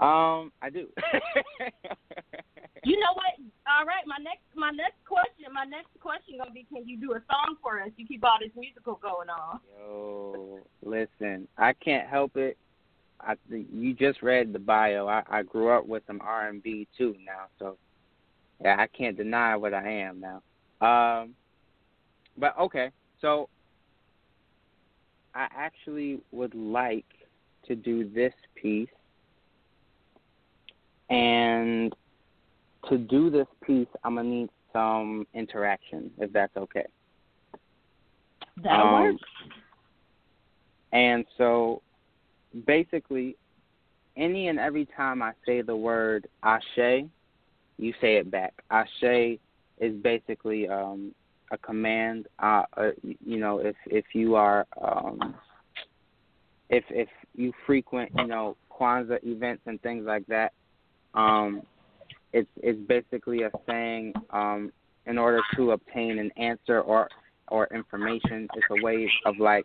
Um, 0.00 0.50
I 0.62 0.70
do. 0.72 0.88
you 2.84 2.98
know 2.98 3.12
what? 3.14 3.34
All 3.68 3.86
right, 3.86 4.04
my 4.06 4.16
next 4.22 4.42
my 4.56 4.70
next 4.70 5.04
question, 5.06 5.52
my 5.52 5.64
next 5.64 5.88
question 6.00 6.38
gonna 6.38 6.50
be, 6.50 6.66
can 6.72 6.88
you 6.88 6.98
do 6.98 7.12
a 7.12 7.22
song 7.30 7.56
for 7.62 7.80
us? 7.80 7.90
You 7.96 8.06
keep 8.06 8.24
all 8.24 8.38
this 8.40 8.50
musical 8.56 8.98
going 9.02 9.28
on. 9.28 9.60
Yo, 9.78 10.60
listen, 10.84 11.46
I 11.58 11.74
can't 11.74 12.08
help 12.08 12.36
it. 12.36 12.56
I 13.20 13.34
you 13.48 13.94
just 13.94 14.22
read 14.22 14.52
the 14.52 14.58
bio. 14.58 15.06
I, 15.06 15.22
I 15.28 15.42
grew 15.42 15.68
up 15.70 15.86
with 15.86 16.02
some 16.06 16.20
R 16.22 16.48
and 16.48 16.62
B 16.62 16.88
too 16.96 17.14
now, 17.24 17.46
so 17.58 17.76
yeah, 18.62 18.76
I 18.78 18.86
can't 18.86 19.16
deny 19.16 19.56
what 19.56 19.74
I 19.74 19.88
am 19.88 20.20
now. 20.20 20.42
Um, 20.80 21.34
but 22.38 22.58
okay, 22.58 22.90
so 23.20 23.48
I 25.34 25.46
actually 25.54 26.20
would 26.32 26.54
like 26.54 27.06
to 27.66 27.76
do 27.76 28.08
this 28.08 28.32
piece, 28.54 28.88
and 31.10 31.94
to 32.88 32.96
do 32.96 33.30
this 33.30 33.46
piece, 33.66 33.88
I'm 34.04 34.14
gonna 34.14 34.28
need 34.28 34.48
some 34.72 35.26
interaction, 35.34 36.10
if 36.18 36.32
that's 36.32 36.56
okay. 36.56 36.86
That'll 38.62 38.86
um, 38.86 39.02
work. 39.02 39.16
And 40.92 41.24
so 41.36 41.82
basically, 42.66 43.36
any 44.16 44.48
and 44.48 44.58
every 44.58 44.86
time 44.96 45.22
I 45.22 45.32
say 45.46 45.62
the 45.62 45.76
word 45.76 46.28
ashe, 46.42 47.04
you 47.78 47.92
say 48.00 48.16
it 48.16 48.30
back. 48.30 48.54
Ashe 48.70 49.38
is 49.78 49.94
basically 50.02 50.68
um, 50.68 51.14
a 51.50 51.58
command. 51.58 52.26
Uh, 52.38 52.62
uh, 52.76 52.90
you 53.02 53.38
know, 53.38 53.58
if 53.58 53.76
if 53.86 54.04
you 54.14 54.34
are 54.34 54.66
um, 54.80 55.34
if 56.68 56.84
if 56.90 57.08
you 57.34 57.52
frequent, 57.66 58.10
you 58.16 58.26
know, 58.26 58.56
Kwanzaa 58.70 59.18
events 59.24 59.62
and 59.66 59.80
things 59.82 60.04
like 60.06 60.26
that, 60.26 60.52
um, 61.14 61.62
it's 62.32 62.48
it's 62.56 62.78
basically 62.86 63.42
a 63.42 63.50
saying 63.66 64.12
um, 64.30 64.72
in 65.06 65.18
order 65.18 65.40
to 65.56 65.72
obtain 65.72 66.18
an 66.18 66.30
answer 66.36 66.80
or 66.80 67.08
or 67.48 67.66
information. 67.74 68.48
It's 68.54 68.66
a 68.70 68.82
way 68.82 69.10
of 69.26 69.38
like 69.38 69.64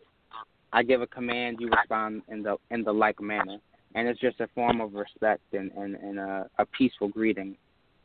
I 0.73 0.83
give 0.83 1.01
a 1.01 1.07
command, 1.07 1.57
you 1.59 1.69
respond 1.69 2.23
in 2.27 2.43
the 2.43 2.57
in 2.71 2.83
the 2.83 2.91
like 2.91 3.21
manner, 3.21 3.57
and 3.93 4.07
it's 4.07 4.19
just 4.19 4.39
a 4.39 4.47
form 4.55 4.81
of 4.81 4.93
respect 4.93 5.41
and 5.53 5.71
and, 5.71 5.95
and 5.95 6.19
a, 6.19 6.49
a 6.57 6.65
peaceful 6.65 7.07
greeting 7.07 7.55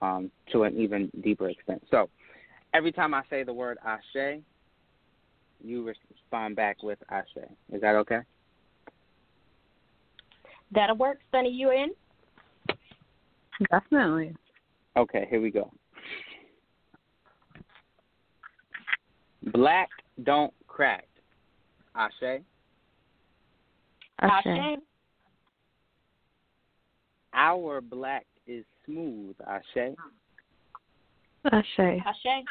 um, 0.03 0.31
to 0.53 0.64
an 0.64 0.76
even 0.79 1.11
deeper 1.22 1.48
extent. 1.48 1.83
So, 1.90 2.09
every 2.74 2.92
time 2.92 3.14
I 3.14 3.22
say 3.31 3.42
the 3.42 3.53
word 3.53 3.79
ashe, 3.85 4.40
you 5.62 5.85
respond 5.85 6.57
back 6.57 6.83
with 6.83 6.98
ashe. 7.11 7.48
Is 7.72 7.81
that 7.81 7.96
okay? 7.96 8.20
That'll 10.72 10.96
work, 10.96 11.18
Sunny. 11.33 11.50
You 11.50 11.70
in? 11.72 11.90
Definitely. 13.68 14.34
Okay, 14.96 15.26
here 15.28 15.40
we 15.40 15.50
go. 15.50 15.70
Black 19.52 19.88
don't 20.24 20.52
crack. 20.66 21.06
Ashe. 21.94 22.42
Ashe. 24.20 24.78
Our 27.32 27.80
black 27.80 28.26
is 28.46 28.64
smooth. 28.84 29.36
Ashe. 29.46 29.94
Ashe. 31.52 31.78
Ashe. 31.78 32.44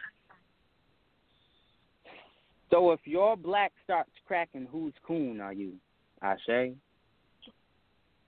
So 2.71 2.91
if 2.91 2.99
your 3.05 3.35
black 3.35 3.71
starts 3.83 4.11
cracking, 4.27 4.67
whose 4.71 4.93
coon 5.05 5.41
are 5.41 5.53
you? 5.53 5.73
Ashe. 6.21 6.73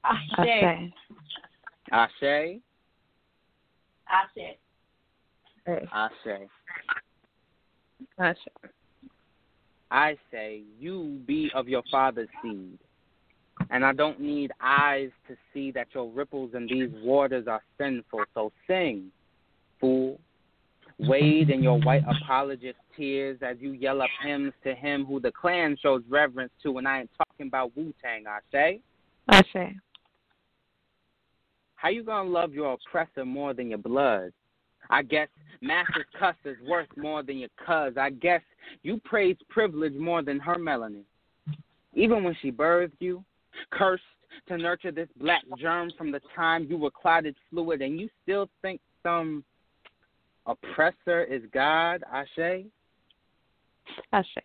Ashe. 0.04 0.38
Ashe. 0.38 0.92
Ashe. 1.92 2.62
Ashe. 4.12 4.58
Ashe. 5.68 5.88
I 5.92 6.10
say, 6.24 6.48
I 8.20 8.34
say 8.34 8.40
I 9.92 10.16
say 10.32 10.62
you 10.80 11.20
be 11.28 11.52
of 11.54 11.68
your 11.68 11.84
father's 11.92 12.30
seed. 12.42 12.78
And 13.70 13.86
I 13.86 13.94
don't 13.94 14.20
need 14.20 14.52
eyes 14.62 15.12
to 15.28 15.36
see 15.54 15.72
that 15.72 15.88
your 15.94 16.10
ripples 16.10 16.52
in 16.56 16.66
these 16.66 16.90
waters 17.04 17.46
are 17.48 17.62
sinful. 17.78 18.24
So 18.34 18.52
sing, 18.68 19.12
fool. 19.80 20.20
Wade 21.00 21.50
in 21.50 21.64
your 21.64 21.80
white 21.80 22.04
apologist 22.08 22.78
tears 22.96 23.40
as 23.42 23.58
you 23.60 23.72
yell 23.72 24.02
up 24.02 24.10
hymns 24.24 24.54
to 24.64 24.76
him 24.76 25.06
who 25.06 25.20
the 25.20 25.32
clan 25.32 25.76
shows 25.82 26.04
reverence 26.10 26.52
to. 26.64 26.78
And 26.78 26.88
I 26.88 27.02
ain't 27.02 27.10
talking 27.18 27.48
about 27.48 27.76
Wu 27.76 27.94
Tang, 28.02 28.26
I 28.28 28.40
say. 28.52 28.80
I 29.28 29.42
say. 29.52 29.76
How 31.82 31.90
you 31.90 32.04
gonna 32.04 32.30
love 32.30 32.54
your 32.54 32.74
oppressor 32.74 33.26
more 33.26 33.56
than 33.56 33.70
your 33.70 33.80
blood? 33.80 34.34
I 34.92 35.02
guess 35.02 35.30
Master's 35.62 36.06
cuss 36.20 36.36
is 36.46 36.56
worth 36.70 36.90
more 36.96 37.24
than 37.24 37.40
your 37.40 37.50
cuz. 37.66 37.98
I 37.98 38.12
guess 38.12 38.44
you 38.84 39.02
praise 39.04 39.36
privilege 39.50 39.96
more 39.96 40.22
than 40.22 40.40
her 40.42 40.58
melanin. 40.58 41.06
Even 41.96 42.24
when 42.24 42.38
she 42.40 42.52
birthed 42.52 42.92
you, 43.00 43.26
cursed 43.72 44.04
to 44.48 44.60
nurture 44.60 44.92
this 44.92 45.10
black 45.20 45.42
germ 45.58 45.92
from 45.98 46.12
the 46.12 46.22
time 46.36 46.68
you 46.70 46.78
were 46.78 46.92
clotted 46.92 47.36
fluid, 47.50 47.82
and 47.82 48.00
you 48.00 48.10
still 48.22 48.48
think 48.62 48.80
some 49.02 49.44
oppressor 50.46 51.24
is 51.24 51.42
God, 51.52 52.04
Ashe? 52.14 52.66
Ashe. 54.14 54.38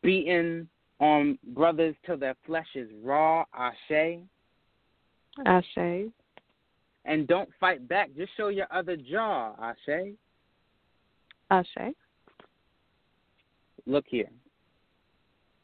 Beating 0.00 0.68
on 1.00 1.40
brothers 1.48 1.96
till 2.06 2.18
their 2.18 2.36
flesh 2.46 2.68
is 2.76 2.88
raw, 3.02 3.44
Ashe? 3.52 4.20
Ashe. 5.46 6.10
And 7.04 7.26
don't 7.26 7.50
fight 7.60 7.86
back, 7.88 8.10
just 8.16 8.34
show 8.36 8.48
your 8.48 8.66
other 8.70 8.96
jaw, 8.96 9.54
Ashe? 9.60 10.14
Ashe. 11.50 11.94
Look 13.86 14.04
here. 14.08 14.30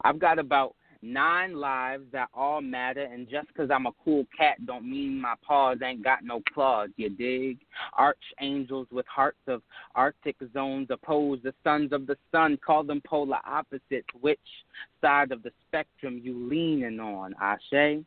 I've 0.03 0.19
got 0.19 0.37
about 0.37 0.75
nine 1.01 1.55
lives 1.55 2.03
that 2.11 2.29
all 2.33 2.61
matter, 2.61 3.01
and 3.01 3.27
just 3.27 3.51
'cause 3.55 3.71
I'm 3.71 3.87
a 3.87 3.91
cool 3.93 4.25
cat 4.37 4.63
don't 4.67 4.87
mean 4.87 5.19
my 5.19 5.33
paws 5.41 5.81
ain't 5.81 6.03
got 6.03 6.23
no 6.23 6.41
claws, 6.53 6.91
you 6.95 7.09
dig? 7.09 7.65
Archangels 7.93 8.87
with 8.91 9.07
hearts 9.07 9.41
of 9.47 9.63
arctic 9.95 10.37
zones 10.53 10.91
oppose 10.91 11.41
the 11.41 11.55
sons 11.63 11.91
of 11.91 12.05
the 12.05 12.17
sun, 12.31 12.57
call 12.57 12.83
them 12.83 13.01
polar 13.01 13.41
opposites. 13.45 14.07
Which 14.19 14.65
side 15.01 15.31
of 15.31 15.41
the 15.41 15.51
spectrum 15.67 16.19
you 16.19 16.37
leaning 16.37 16.99
on, 16.99 17.33
Ashe? 17.41 18.03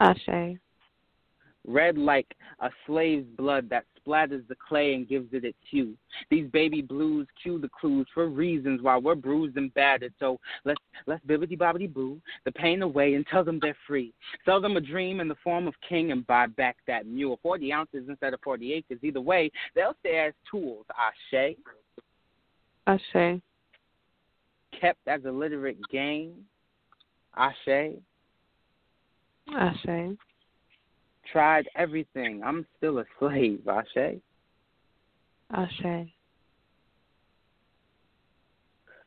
Ashe. 0.00 0.56
Red 1.66 1.98
like 1.98 2.34
a 2.60 2.70
slave's 2.86 3.28
blood 3.36 3.68
that 3.68 3.84
splatters 4.00 4.46
the 4.48 4.56
clay 4.66 4.94
and 4.94 5.06
gives 5.06 5.32
it 5.32 5.44
its 5.44 5.58
hue. 5.70 5.94
These 6.30 6.48
baby 6.50 6.80
blues 6.80 7.26
cue 7.42 7.58
the 7.58 7.68
clues 7.68 8.06
for 8.14 8.28
reasons 8.28 8.80
why 8.80 8.96
we're 8.96 9.14
bruised 9.14 9.58
and 9.58 9.72
battered. 9.74 10.14
So 10.18 10.40
let's 10.64 10.80
let's 11.06 11.24
bibbity 11.26 11.58
bobbity 11.58 11.92
boo 11.92 12.18
the 12.46 12.52
pain 12.52 12.80
away 12.80 13.14
and 13.14 13.26
tell 13.26 13.44
them 13.44 13.58
they're 13.60 13.76
free. 13.86 14.14
Sell 14.46 14.60
them 14.60 14.78
a 14.78 14.80
dream 14.80 15.20
in 15.20 15.28
the 15.28 15.36
form 15.44 15.68
of 15.68 15.74
king 15.86 16.12
and 16.12 16.26
buy 16.26 16.46
back 16.46 16.78
that 16.86 17.06
mule. 17.06 17.38
Forty 17.42 17.72
ounces 17.74 18.08
instead 18.08 18.32
of 18.32 18.40
forty 18.40 18.72
acres. 18.72 18.98
Either 19.02 19.20
way, 19.20 19.50
they'll 19.74 19.96
stay 20.00 20.18
as 20.18 20.32
tools. 20.50 20.86
Ashe. 20.96 21.56
Ashe. 22.86 23.40
Kept 24.80 25.06
as 25.06 25.24
a 25.26 25.30
literate 25.30 25.78
game. 25.90 26.32
Ashe. 27.36 28.00
Ashe. 29.56 30.16
Tried 31.32 31.68
everything. 31.76 32.42
I'm 32.44 32.66
still 32.76 32.98
a 32.98 33.04
slave. 33.18 33.66
Ashe. 33.68 34.20
Ashe. 35.52 36.08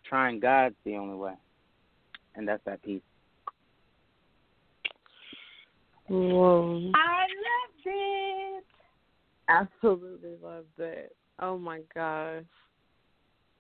Trying 0.07 0.39
God's 0.39 0.75
the 0.85 0.95
only 0.95 1.15
way. 1.15 1.33
And 2.35 2.47
that's 2.47 2.63
that 2.65 2.81
peace. 2.83 3.01
Whoa. 6.07 6.91
I 6.93 7.21
loved 7.21 7.85
it. 7.85 8.63
Absolutely 9.49 10.35
loved 10.41 10.67
it. 10.79 11.15
Oh 11.39 11.57
my 11.57 11.81
gosh. 11.93 12.43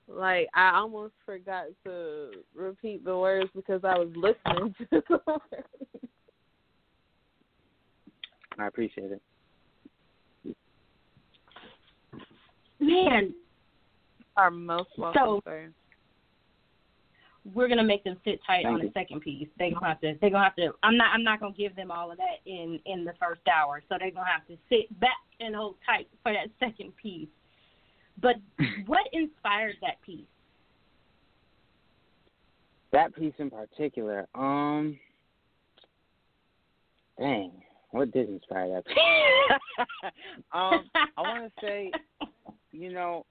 Like 0.07 0.47
I 0.53 0.75
almost 0.75 1.13
forgot 1.25 1.65
to 1.85 2.31
repeat 2.53 3.05
the 3.05 3.17
words 3.17 3.49
because 3.55 3.81
I 3.83 3.97
was 3.97 4.09
listening 4.15 4.75
to 4.79 4.85
the 4.91 5.19
words. 5.27 5.67
I 8.59 8.67
appreciate 8.67 9.11
it. 9.11 9.21
Man, 12.79 13.33
Are 14.35 14.49
most 14.51 14.89
welcome, 14.97 15.21
So- 15.21 15.41
sir. 15.45 15.71
we're 17.53 17.67
gonna 17.67 17.83
make 17.83 18.03
them 18.03 18.19
sit 18.23 18.41
tight 18.43 18.63
Thank 18.63 18.67
on 18.73 18.81
you. 18.81 18.87
the 18.87 18.93
second 18.93 19.19
piece. 19.21 19.47
They 19.57 19.71
gonna 19.71 19.85
have 19.87 20.01
to. 20.01 20.15
They 20.15 20.29
gonna 20.29 20.43
have 20.43 20.55
to. 20.55 20.73
I'm 20.81 20.97
not. 20.97 21.13
I'm 21.13 21.23
not 21.23 21.39
gonna 21.39 21.53
give 21.53 21.75
them 21.75 21.91
all 21.91 22.11
of 22.11 22.17
that 22.17 22.39
in 22.45 22.79
in 22.85 23.05
the 23.05 23.13
first 23.13 23.47
hour. 23.47 23.81
So 23.89 23.97
they're 23.99 24.11
gonna 24.11 24.25
have 24.25 24.47
to 24.47 24.57
sit 24.69 24.97
back 24.99 25.17
and 25.39 25.55
hold 25.55 25.75
tight 25.85 26.07
for 26.23 26.33
that 26.33 26.49
second 26.59 26.95
piece. 26.97 27.29
But 28.19 28.37
what 28.87 29.07
inspired 29.13 29.75
that 29.81 30.01
piece? 30.01 30.25
That 32.91 33.13
piece 33.15 33.33
in 33.39 33.49
particular, 33.49 34.27
um, 34.35 34.99
dang, 37.19 37.51
what 37.93 38.11
did 38.11 38.27
inspire 38.27 38.81
that 38.81 38.83
um, 40.51 40.89
I 40.95 41.21
want 41.21 41.45
to 41.45 41.65
say, 41.65 41.91
you 42.71 42.91
know, 42.91 43.23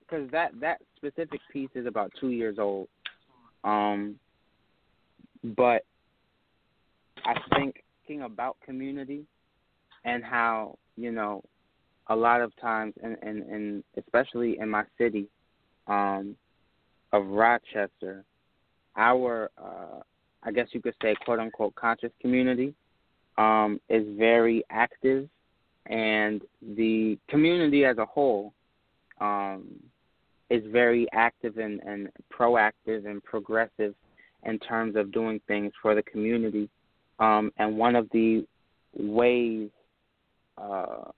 because 0.00 0.28
that 0.32 0.50
that 0.60 0.80
specific 0.96 1.40
piece 1.52 1.70
is 1.76 1.86
about 1.86 2.10
two 2.20 2.30
years 2.30 2.58
old, 2.58 2.88
um, 3.62 4.16
but 5.56 5.84
I 7.24 7.34
think 7.56 7.84
thinking 8.06 8.24
about 8.24 8.56
community 8.64 9.24
and 10.04 10.24
how 10.24 10.76
you 10.96 11.12
know 11.12 11.42
a 12.08 12.16
lot 12.16 12.40
of 12.40 12.52
times, 12.60 12.94
and 13.00 13.16
and, 13.22 13.42
and 13.44 13.84
especially 13.96 14.58
in 14.58 14.68
my 14.68 14.82
city, 14.98 15.28
um, 15.86 16.34
of 17.12 17.26
Rochester, 17.28 18.24
our 18.96 19.52
uh, 19.56 20.00
I 20.42 20.50
guess 20.50 20.66
you 20.72 20.82
could 20.82 20.94
say 21.00 21.14
quote 21.24 21.38
unquote 21.38 21.76
conscious 21.76 22.12
community 22.20 22.74
um, 23.38 23.80
is 23.88 24.04
very 24.16 24.64
active, 24.70 25.28
and 25.86 26.42
the 26.76 27.18
community 27.28 27.84
as 27.84 27.98
a 27.98 28.06
whole 28.06 28.52
um, 29.20 29.64
is 30.50 30.62
very 30.70 31.06
active 31.12 31.58
and, 31.58 31.80
and 31.80 32.08
proactive 32.32 33.06
and 33.06 33.22
progressive 33.24 33.94
in 34.44 34.58
terms 34.58 34.96
of 34.96 35.12
doing 35.12 35.40
things 35.48 35.72
for 35.80 35.94
the 35.94 36.02
community. 36.02 36.68
Um, 37.18 37.52
and 37.58 37.76
one 37.76 37.96
of 37.96 38.08
the 38.12 38.46
ways 38.96 39.70
uh, 40.58 41.10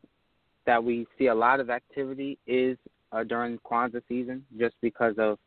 that 0.64 0.82
we 0.82 1.06
see 1.18 1.26
a 1.26 1.34
lot 1.34 1.60
of 1.60 1.70
activity 1.70 2.38
is 2.46 2.76
uh, 3.12 3.24
during 3.24 3.58
Kwanzaa 3.58 4.02
season, 4.08 4.44
just 4.58 4.74
because 4.80 5.14
of 5.18 5.38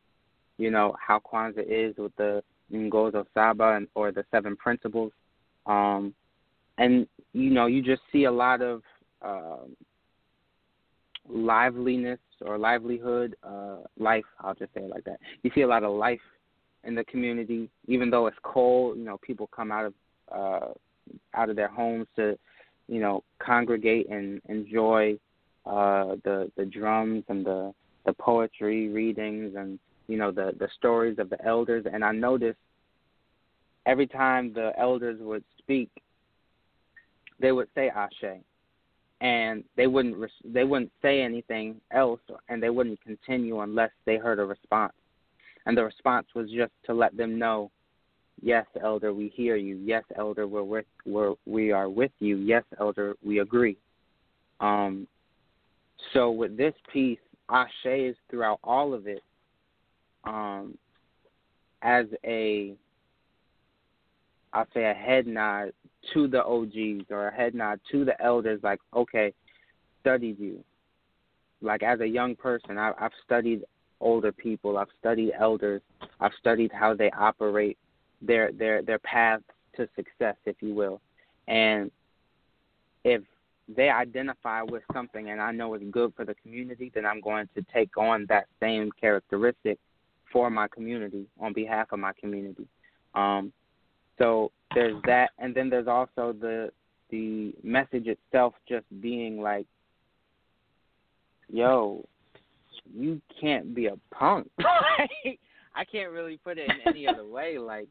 you 0.58 0.70
know 0.70 0.94
how 1.04 1.20
Kwanzaa 1.20 1.64
is 1.66 1.96
with 1.96 2.14
the 2.16 2.42
Nguzo 2.72 3.24
Saba 3.34 3.74
and 3.76 3.88
or 3.94 4.12
the 4.12 4.24
seven 4.30 4.56
principles, 4.56 5.12
um, 5.66 6.14
and 6.80 7.06
you 7.32 7.50
know 7.50 7.66
you 7.66 7.82
just 7.82 8.02
see 8.10 8.24
a 8.24 8.32
lot 8.32 8.60
of 8.60 8.82
um, 9.22 9.76
liveliness 11.28 12.18
or 12.44 12.58
livelihood, 12.58 13.36
uh, 13.46 13.76
life. 13.98 14.24
I'll 14.40 14.54
just 14.54 14.74
say 14.74 14.80
it 14.80 14.90
like 14.90 15.04
that. 15.04 15.20
You 15.42 15.50
see 15.54 15.60
a 15.60 15.66
lot 15.68 15.84
of 15.84 15.94
life 15.94 16.20
in 16.84 16.94
the 16.94 17.04
community, 17.04 17.68
even 17.86 18.10
though 18.10 18.26
it's 18.26 18.38
cold. 18.42 18.96
You 18.96 19.04
know, 19.04 19.18
people 19.18 19.48
come 19.54 19.70
out 19.70 19.84
of 19.86 19.94
uh, 20.34 20.68
out 21.34 21.50
of 21.50 21.56
their 21.56 21.68
homes 21.68 22.06
to, 22.16 22.38
you 22.88 23.00
know, 23.00 23.22
congregate 23.38 24.08
and 24.10 24.40
enjoy 24.48 25.18
uh, 25.66 26.16
the 26.24 26.50
the 26.56 26.64
drums 26.64 27.24
and 27.28 27.44
the 27.44 27.72
the 28.06 28.12
poetry 28.14 28.88
readings 28.88 29.54
and 29.54 29.78
you 30.08 30.16
know 30.16 30.30
the 30.30 30.54
the 30.58 30.68
stories 30.78 31.18
of 31.18 31.28
the 31.28 31.44
elders. 31.44 31.84
And 31.92 32.02
I 32.02 32.12
noticed 32.12 32.58
every 33.84 34.06
time 34.06 34.54
the 34.54 34.72
elders 34.78 35.18
would 35.20 35.44
speak, 35.58 35.90
they 37.40 37.52
would 37.52 37.68
say 37.74 37.88
Ashe 37.88 38.42
and 39.20 39.64
they 39.76 39.86
wouldn't 39.86 40.16
they 40.44 40.64
wouldn't 40.64 40.92
say 41.02 41.22
anything 41.22 41.80
else 41.92 42.20
and 42.48 42.62
they 42.62 42.70
wouldn't 42.70 43.00
continue 43.02 43.60
unless 43.60 43.90
they 44.06 44.16
heard 44.16 44.38
a 44.38 44.44
response. 44.44 44.92
And 45.66 45.76
the 45.76 45.84
response 45.84 46.26
was 46.34 46.50
just 46.50 46.72
to 46.86 46.94
let 46.94 47.16
them 47.16 47.38
know 47.38 47.70
yes 48.42 48.64
elder 48.82 49.12
we 49.12 49.28
hear 49.28 49.56
you. 49.56 49.76
Yes 49.76 50.04
elder 50.16 50.46
we're 50.46 50.62
with 50.62 50.86
we're 51.04 51.34
we 51.46 51.70
are 51.70 51.88
with 51.88 52.12
you. 52.18 52.36
Yes 52.36 52.64
elder 52.78 53.14
we 53.24 53.40
agree. 53.40 53.76
Um 54.60 55.06
so 56.14 56.30
with 56.30 56.56
this 56.56 56.74
piece 56.92 57.18
ashe 57.50 57.68
is 57.84 58.16
throughout 58.30 58.58
all 58.64 58.94
of 58.94 59.06
it 59.06 59.22
um 60.24 60.78
as 61.82 62.06
a 62.24 62.74
I'll 64.52 64.66
say 64.74 64.84
a 64.84 64.94
head 64.94 65.26
nod 65.26 65.72
to 66.12 66.26
the 66.26 66.44
OGs 66.44 67.10
or 67.10 67.28
a 67.28 67.34
head 67.34 67.54
nod 67.54 67.80
to 67.92 68.04
the 68.04 68.20
elders, 68.22 68.60
like, 68.62 68.80
okay, 68.94 69.32
studied 70.00 70.38
you. 70.38 70.64
Like 71.62 71.82
as 71.82 72.00
a 72.00 72.06
young 72.06 72.36
person, 72.36 72.78
I, 72.78 72.92
I've 72.98 73.12
studied 73.24 73.64
older 74.00 74.32
people, 74.32 74.78
I've 74.78 74.88
studied 74.98 75.32
elders, 75.38 75.82
I've 76.20 76.32
studied 76.38 76.72
how 76.72 76.94
they 76.94 77.10
operate, 77.10 77.76
their 78.22 78.50
their 78.52 78.82
their 78.82 78.98
paths 78.98 79.44
to 79.76 79.88
success, 79.94 80.36
if 80.46 80.56
you 80.60 80.74
will, 80.74 81.00
and 81.48 81.90
if 83.04 83.22
they 83.76 83.88
identify 83.88 84.62
with 84.62 84.82
something 84.92 85.30
and 85.30 85.40
I 85.40 85.52
know 85.52 85.74
it's 85.74 85.84
good 85.90 86.12
for 86.16 86.24
the 86.24 86.34
community, 86.34 86.90
then 86.94 87.06
I'm 87.06 87.20
going 87.20 87.48
to 87.54 87.64
take 87.72 87.96
on 87.96 88.26
that 88.28 88.46
same 88.58 88.90
characteristic 89.00 89.78
for 90.32 90.50
my 90.50 90.66
community 90.68 91.26
on 91.40 91.52
behalf 91.52 91.88
of 91.92 91.98
my 91.98 92.12
community. 92.18 92.66
Um, 93.14 93.52
so 94.20 94.52
there's 94.74 95.00
that, 95.06 95.30
and 95.38 95.54
then 95.54 95.70
there's 95.70 95.88
also 95.88 96.34
the 96.38 96.70
the 97.10 97.52
message 97.64 98.06
itself 98.06 98.54
just 98.68 98.84
being 99.00 99.40
like, 99.40 99.66
"Yo, 101.48 102.06
you 102.94 103.20
can't 103.40 103.74
be 103.74 103.86
a 103.86 103.96
punk." 104.12 104.48
I 105.74 105.84
can't 105.90 106.10
really 106.10 106.36
put 106.36 106.58
it 106.58 106.70
in 106.70 106.92
any 106.92 107.06
other 107.06 107.26
way. 107.26 107.58
Like, 107.58 107.88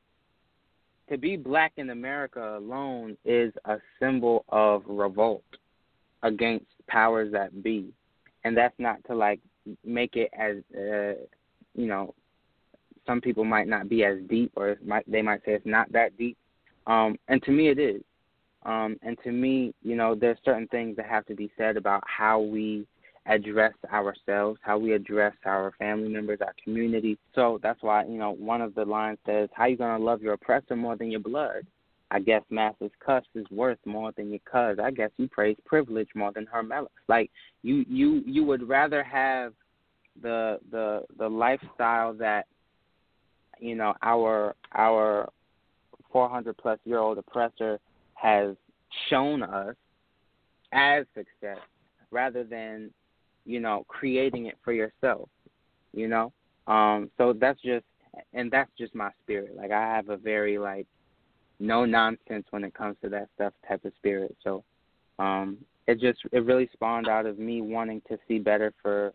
to 1.09 1.17
be 1.17 1.35
black 1.35 1.73
in 1.77 1.89
America 1.89 2.57
alone 2.57 3.17
is 3.25 3.51
a 3.65 3.77
symbol 3.99 4.45
of 4.49 4.83
revolt 4.85 5.43
against 6.21 6.67
powers 6.87 7.31
that 7.31 7.63
be, 7.63 7.91
and 8.43 8.55
that's 8.55 8.77
not 8.77 8.97
to 9.07 9.15
like 9.15 9.39
make 9.83 10.15
it 10.15 10.29
as 10.37 10.57
uh, 10.77 11.19
you 11.75 11.87
know. 11.87 12.13
Some 13.09 13.21
people 13.21 13.43
might 13.43 13.67
not 13.67 13.89
be 13.89 14.05
as 14.05 14.19
deep, 14.29 14.51
or 14.55 14.77
might, 14.85 15.11
they 15.11 15.23
might 15.23 15.39
say 15.43 15.53
it's 15.53 15.65
not 15.65 15.91
that 15.93 16.15
deep. 16.15 16.37
Um, 16.85 17.17
and 17.27 17.41
to 17.41 17.51
me, 17.51 17.69
it 17.69 17.79
is. 17.79 18.03
Um, 18.67 18.97
and 19.01 19.17
to 19.23 19.31
me, 19.31 19.73
you 19.81 19.95
know, 19.95 20.13
there's 20.13 20.37
certain 20.45 20.67
things 20.67 20.95
that 20.97 21.07
have 21.07 21.25
to 21.25 21.33
be 21.33 21.49
said 21.57 21.75
about 21.75 22.03
how 22.05 22.39
we 22.39 22.85
address 23.25 23.73
ourselves, 23.91 24.59
how 24.61 24.77
we 24.77 24.93
address 24.93 25.33
our 25.45 25.71
family 25.79 26.09
members, 26.09 26.37
our 26.41 26.53
community. 26.63 27.17
So 27.33 27.59
that's 27.63 27.81
why, 27.81 28.05
you 28.05 28.19
know, 28.19 28.33
one 28.33 28.61
of 28.61 28.75
the 28.75 28.85
lines 28.85 29.17
says, 29.25 29.49
How 29.53 29.65
you 29.65 29.75
gonna 29.75 30.03
love 30.03 30.21
your 30.21 30.33
oppressor 30.33 30.75
more 30.75 30.95
than 30.95 31.09
your 31.09 31.19
blood? 31.19 31.65
I 32.11 32.19
guess 32.19 32.43
Master's 32.51 32.91
cuss 33.03 33.23
is 33.33 33.45
worth 33.49 33.79
more 33.85 34.11
than 34.11 34.29
your 34.29 34.39
cuz. 34.39 34.79
I 34.79 34.91
guess 34.91 35.09
you 35.17 35.27
praise 35.29 35.57
privilege 35.65 36.09
more 36.13 36.31
than 36.31 36.45
her 36.45 36.61
mellow. 36.61 36.91
Like 37.07 37.31
you 37.63 37.85
you 37.87 38.21
you 38.27 38.43
would 38.43 38.69
rather 38.69 39.03
have 39.03 39.53
the 40.21 40.59
the 40.71 41.05
the 41.17 41.27
lifestyle 41.27 42.13
that 42.13 42.45
you 43.59 43.75
know 43.75 43.93
our 44.01 44.55
our 44.73 45.29
400 46.11 46.57
plus 46.57 46.79
year 46.85 46.99
old 46.99 47.17
oppressor 47.17 47.79
has 48.15 48.55
shown 49.09 49.43
us 49.43 49.75
as 50.73 51.05
success 51.15 51.59
rather 52.11 52.43
than 52.43 52.91
you 53.45 53.59
know 53.59 53.85
creating 53.87 54.47
it 54.47 54.57
for 54.63 54.73
yourself 54.73 55.29
you 55.93 56.07
know? 56.07 56.31
Um 56.67 57.09
so 57.17 57.33
that's 57.33 57.61
just 57.61 57.85
and 58.33 58.51
that's 58.51 58.71
just 58.77 58.93
my 58.95 59.09
spirit. 59.23 59.55
Like 59.55 59.71
i 59.71 59.81
have 59.81 60.09
a 60.09 60.17
very 60.17 60.57
like 60.57 60.87
no 61.59 61.85
nonsense 61.85 62.45
when 62.51 62.63
it 62.63 62.73
comes 62.73 62.95
to 63.01 63.09
that 63.09 63.29
stuff 63.35 63.53
type 63.67 63.85
of 63.85 63.93
spirit. 63.97 64.35
So 64.43 64.63
um 65.17 65.57
it 65.87 65.99
just 65.99 66.19
it 66.31 66.45
really 66.45 66.69
spawned 66.73 67.07
out 67.07 67.25
of 67.25 67.39
me 67.39 67.61
wanting 67.61 68.01
to 68.09 68.17
see 68.27 68.39
better 68.39 68.73
for 68.81 69.13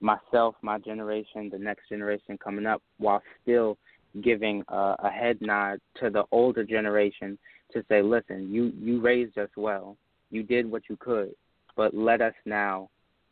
myself 0.00 0.54
my 0.62 0.78
generation 0.78 1.48
the 1.50 1.58
next 1.58 1.88
generation 1.88 2.38
coming 2.38 2.66
up 2.66 2.82
while 2.98 3.22
still 3.42 3.76
giving 4.22 4.62
a, 4.68 4.96
a 5.00 5.10
head 5.10 5.38
nod 5.40 5.78
to 6.00 6.10
the 6.10 6.24
older 6.32 6.64
generation 6.64 7.38
to 7.72 7.84
say, 7.88 8.02
listen, 8.02 8.48
you 8.50 8.72
you 8.80 9.00
raised 9.00 9.36
us 9.38 9.50
well, 9.56 9.96
you 10.30 10.42
did 10.42 10.70
what 10.70 10.82
you 10.88 10.96
could, 10.96 11.34
but 11.76 11.94
let 11.94 12.20
us 12.20 12.34
now 12.44 12.88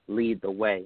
lead 0.09 0.41
the 0.43 0.51
way, 0.51 0.85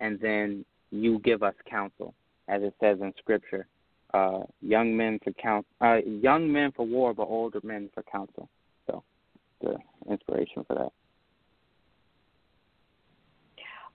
and 0.00 0.18
then 0.20 0.64
you 0.90 1.18
give 1.20 1.42
us 1.42 1.54
counsel, 1.68 2.14
as 2.48 2.62
it 2.62 2.74
says 2.80 2.98
in 3.00 3.12
Scripture. 3.18 3.66
Uh, 4.14 4.44
young 4.62 4.96
men 4.96 5.18
for 5.22 5.32
counsel, 5.32 5.68
uh, 5.80 5.96
young 6.06 6.50
men 6.50 6.72
for 6.74 6.86
war, 6.86 7.12
but 7.12 7.24
older 7.24 7.60
men 7.64 7.90
for 7.92 8.02
counsel. 8.04 8.48
So, 8.86 9.02
the 9.60 9.76
inspiration 10.08 10.64
for 10.66 10.74
that. 10.74 10.92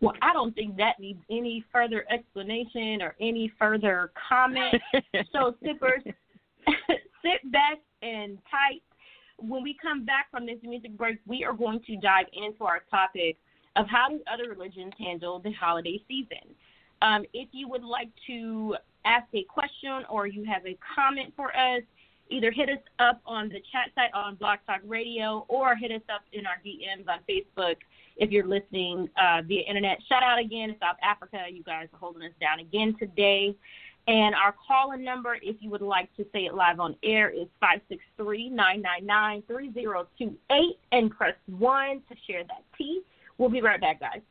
Well, 0.02 0.16
I 0.24 0.34
don't 0.34 0.54
think 0.56 0.78
that 0.78 1.00
needs 1.00 1.20
any 1.30 1.64
further 1.72 2.06
explanation 2.10 3.02
or 3.02 3.16
any 3.22 3.52
further 3.60 4.12
comment. 4.30 4.76
so, 5.32 5.56
sippers, 5.64 6.02
sit 7.22 7.52
back 7.52 7.78
and 8.02 8.40
tight. 8.50 8.82
When 9.38 9.64
we 9.64 9.78
come 9.80 10.04
back 10.04 10.30
from 10.32 10.48
this 10.48 10.58
music 10.64 10.98
break, 10.98 11.20
we 11.28 11.44
are 11.44 11.54
going 11.54 11.82
to 11.86 11.96
dive 11.98 12.26
into 12.34 12.64
our 12.64 12.82
topic 12.90 13.38
of 13.76 13.86
how 13.88 14.10
do 14.10 14.20
other 14.32 14.50
religions 14.50 14.94
handle 15.00 15.40
the 15.40 15.52
holiday 15.52 16.02
season. 16.08 16.56
Um, 17.02 17.24
if 17.34 17.50
you 17.52 17.68
would 17.68 17.84
like 17.84 18.10
to 18.28 18.76
ask 19.06 19.28
a 19.34 19.44
question 19.44 20.04
or 20.10 20.28
you 20.28 20.44
have 20.46 20.66
a 20.66 20.78
comment 20.96 21.34
for 21.36 21.56
us, 21.56 21.82
either 22.32 22.52
hit 22.52 22.70
us 22.70 22.84
up 23.00 23.22
on 23.26 23.50
the 23.50 23.62
chat 23.72 23.92
site 23.96 24.14
on 24.14 24.36
Blog 24.36 24.60
Talk 24.66 24.82
Radio 24.86 25.46
or 25.48 25.76
hit 25.76 25.92
us 25.92 26.02
up 26.14 26.22
in 26.34 26.46
our 26.46 26.56
DMs 26.66 27.08
on 27.08 27.20
Facebook 27.30 27.76
if 28.18 28.32
you're 28.32 28.48
listening 28.48 29.10
uh, 29.22 29.42
via 29.46 29.62
internet. 29.62 29.98
Shout 30.08 30.24
out 30.24 30.40
again 30.40 30.70
to 30.70 30.76
South 30.80 30.98
Africa. 31.04 31.44
You 31.52 31.64
guys 31.64 31.88
are 31.94 32.00
holding 32.00 32.24
us 32.24 32.34
down 32.40 32.60
again 32.60 32.96
today. 32.98 33.56
And 34.08 34.34
our 34.34 34.56
call 34.68 34.94
in 34.94 35.04
number, 35.04 35.38
if 35.42 35.58
you 35.60 35.70
would 35.70 35.82
like 35.82 36.14
to 36.18 36.26
say 36.34 36.46
it 36.46 36.56
live 36.56 36.80
on 36.80 36.96
air, 37.04 37.30
is 37.30 37.48
563 37.60 38.50
999 38.50 39.44
3028 39.48 40.80
and 40.92 41.12
press 41.12 41.36
1 41.46 42.02
to 42.10 42.16
share 42.28 42.44
that 42.46 42.64
T. 42.78 43.02
We'll 43.38 43.50
be 43.50 43.62
right 43.62 43.80
back, 43.80 44.00
guys. 44.00 44.22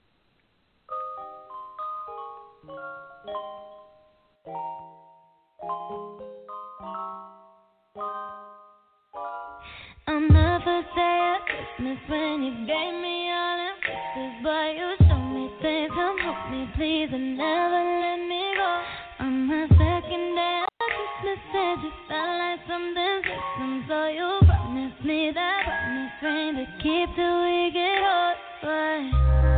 I'll 10.06 10.20
never 10.20 10.82
say 10.96 11.36
Christmas 11.44 11.98
when 12.08 12.42
you 12.42 12.52
gave 12.64 12.94
me 12.96 13.28
all 13.28 13.56
them 13.60 13.76
kisses, 13.84 14.34
but 14.42 14.72
you 14.72 14.88
showed 15.04 15.28
me 15.36 15.52
things, 15.60 15.92
come 15.92 16.16
me 16.50 16.64
please 16.76 17.10
and 17.12 17.36
never 17.36 17.82
let 18.00 18.20
me 18.24 18.44
go. 18.56 18.72
On 19.20 19.48
the 19.48 19.68
second 19.68 20.34
day 20.34 20.64
of 20.64 20.70
Christmas, 20.80 21.44
it 21.52 21.76
just 21.84 22.00
felt 22.08 22.40
like 22.40 22.60
something's 22.64 23.24
missing, 23.28 23.84
so 23.86 24.08
you 24.08 24.40
promised 24.48 25.04
me 25.04 25.30
that 25.34 25.60
promise 25.68 26.22
ring 26.24 26.56
to 26.56 26.64
keep 26.80 27.08
till 27.14 27.44
we 27.44 27.70
get 27.70 28.00
older. 28.00 28.40
On 28.64 29.49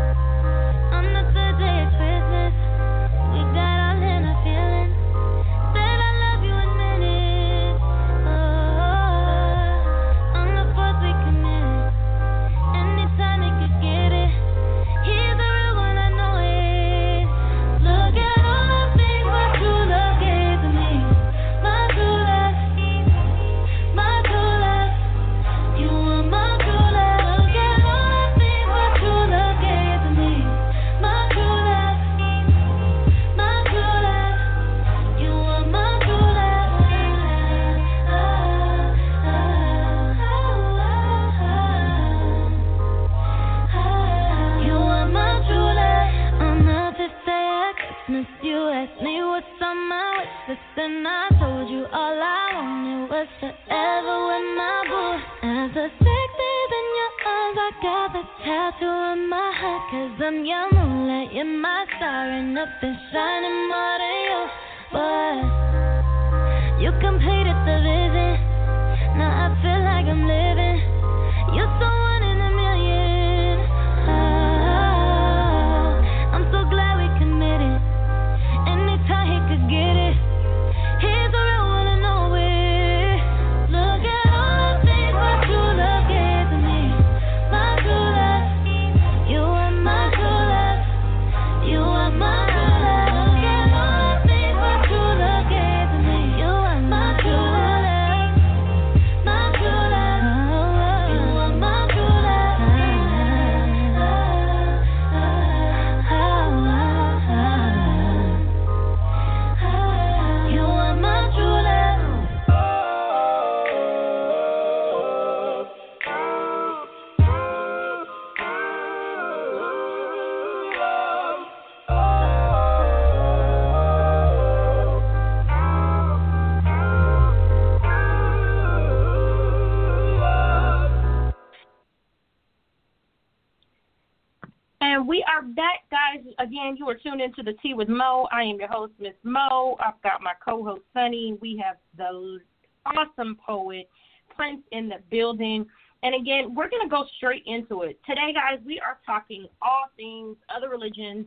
into 137.22 137.42
the 137.42 137.54
Tea 137.62 137.74
with 137.74 137.88
Mo. 137.88 138.28
I 138.32 138.42
am 138.42 138.58
your 138.58 138.68
host, 138.68 138.92
Miss 138.98 139.14
Mo. 139.22 139.76
I've 139.80 140.00
got 140.02 140.22
my 140.22 140.32
co-host 140.44 140.82
Sunny. 140.92 141.38
We 141.40 141.62
have 141.64 141.76
the 141.96 142.40
awesome 142.84 143.38
poet 143.44 143.88
Prince 144.34 144.62
in 144.72 144.88
the 144.88 144.96
building. 145.10 145.66
And 146.02 146.14
again, 146.14 146.54
we're 146.54 146.68
going 146.68 146.82
to 146.82 146.88
go 146.88 147.04
straight 147.16 147.44
into 147.46 147.82
it. 147.82 147.98
Today, 148.06 148.32
guys, 148.34 148.58
we 148.66 148.80
are 148.80 148.98
talking 149.06 149.46
all 149.62 149.84
things 149.96 150.36
other 150.54 150.68
religions 150.68 151.26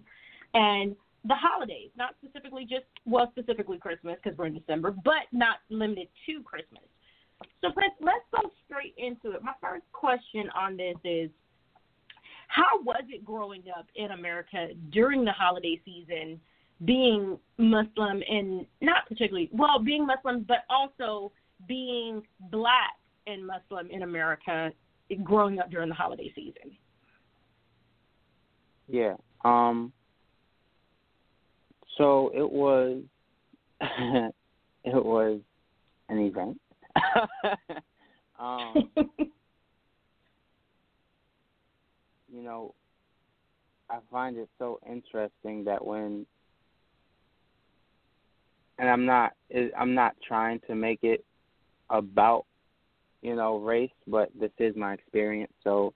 and 0.54 0.96
the 1.28 1.36
holidays, 1.36 1.90
not 1.98 2.16
specifically 2.24 2.66
just, 2.66 2.86
well, 3.06 3.32
specifically 3.32 3.78
Christmas 3.78 4.18
because 4.22 4.38
we're 4.38 4.48
in 4.48 4.54
December, 4.54 4.94
but 5.04 5.24
not 5.32 5.58
limited 5.70 6.08
to 6.26 6.44
Christmas. 6.44 6.84
So, 7.62 7.72
Prince, 7.72 7.94
let's 8.02 8.26
go 8.32 8.52
straight 8.66 8.94
into 8.98 9.36
it. 9.36 9.44
My 9.44 9.54
first 9.62 9.86
question 9.92 10.50
on 10.56 10.78
this 10.78 10.96
is 11.04 11.30
how 12.48 12.82
was 12.84 13.04
it 13.10 13.24
growing 13.26 13.64
up 13.78 13.88
in 13.96 14.12
America 14.12 14.70
during 14.92 15.26
the 15.26 15.32
holiday 15.32 15.80
season, 15.86 16.40
being 16.84 17.38
Muslim 17.58 18.22
and 18.30 18.66
not 18.82 19.08
particularly, 19.08 19.50
well, 19.54 19.80
being 19.80 20.06
Muslim, 20.06 20.46
but 20.48 20.66
also 20.70 21.32
being 21.68 22.22
black 22.52 22.94
and 23.28 23.46
Muslim 23.46 23.90
in 23.90 24.04
America 24.04 24.72
growing 25.24 25.60
up 25.60 25.70
during 25.72 25.90
the 25.90 25.96
holiday 25.96 26.32
season? 26.36 26.76
Yeah. 28.88 29.16
Um 29.44 29.92
so 31.98 32.32
it 32.34 32.50
was 32.50 33.02
it 33.82 34.34
was 35.06 35.40
an 36.10 36.20
event. 36.20 36.60
um 38.40 38.90
you 42.36 42.44
know, 42.44 42.74
I 43.90 44.00
find 44.12 44.38
it 44.38 44.50
so 44.60 44.80
interesting 44.90 45.64
that 45.66 45.86
when 45.86 46.26
and 48.78 48.90
I'm 48.90 49.06
not 49.06 49.34
I'm 49.78 49.94
not 49.94 50.16
trying 50.28 50.60
to 50.68 50.76
make 50.76 51.00
it 51.04 51.24
about 51.90 52.46
you 53.22 53.36
know 53.36 53.58
race, 53.58 53.92
but 54.08 54.30
this 54.38 54.52
is 54.60 54.76
my 54.76 54.94
experience. 54.94 55.54
So 55.64 55.94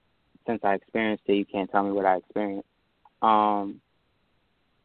since 0.48 0.62
I 0.64 0.76
experienced 0.76 1.24
it, 1.28 1.34
you 1.34 1.46
can't 1.46 1.70
tell 1.70 1.84
me 1.84 1.92
what 1.92 2.06
I 2.06 2.18
experienced. 2.18 2.68
Um, 3.22 3.82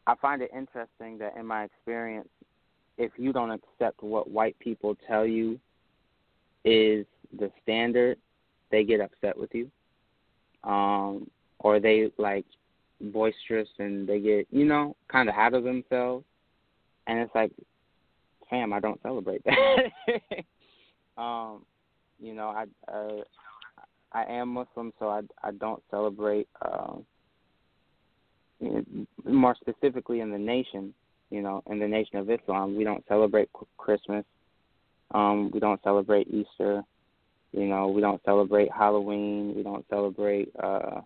I 0.06 0.14
find 0.20 0.42
it 0.42 0.50
interesting 0.56 1.18
that 1.18 1.36
in 1.38 1.46
my 1.46 1.64
experience, 1.64 2.28
if 2.98 3.12
you 3.16 3.32
don't 3.32 3.50
accept 3.50 4.02
what 4.02 4.30
white 4.30 4.58
people 4.58 4.96
tell 5.06 5.24
you 5.24 5.58
is 6.64 7.06
the 7.38 7.50
standard, 7.62 8.18
they 8.70 8.84
get 8.84 9.00
upset 9.00 9.38
with 9.38 9.54
you. 9.54 9.70
Um, 10.64 11.30
or 11.64 11.80
they 11.80 12.10
like 12.18 12.44
boisterous 13.00 13.68
and 13.78 14.06
they 14.06 14.20
get, 14.20 14.46
you 14.50 14.66
know, 14.66 14.94
kind 15.10 15.28
of 15.28 15.34
out 15.34 15.54
of 15.54 15.64
themselves. 15.64 16.24
And 17.06 17.18
it's 17.18 17.34
like, 17.34 17.50
fam, 18.48 18.72
I 18.72 18.80
don't 18.80 19.00
celebrate 19.02 19.42
that. 19.44 20.44
um, 21.20 21.64
you 22.20 22.34
know, 22.34 22.48
I 22.48 22.66
uh, 22.92 23.22
I 24.12 24.24
am 24.30 24.50
Muslim, 24.50 24.92
so 24.98 25.08
I 25.08 25.22
I 25.42 25.50
don't 25.52 25.82
celebrate. 25.90 26.48
Um, 26.62 27.04
more 29.24 29.56
specifically 29.60 30.20
in 30.20 30.30
the 30.30 30.38
nation, 30.38 30.94
you 31.30 31.42
know, 31.42 31.62
in 31.66 31.78
the 31.78 31.88
nation 31.88 32.18
of 32.18 32.30
Islam, 32.30 32.76
we 32.76 32.84
don't 32.84 33.04
celebrate 33.08 33.50
Christmas. 33.76 34.24
Um, 35.12 35.50
we 35.52 35.60
don't 35.60 35.82
celebrate 35.82 36.28
Easter. 36.28 36.82
You 37.52 37.66
know, 37.66 37.88
we 37.88 38.00
don't 38.00 38.22
celebrate 38.24 38.70
Halloween. 38.70 39.54
We 39.54 39.62
don't 39.62 39.84
celebrate 39.90 40.50
uh, 40.62 41.00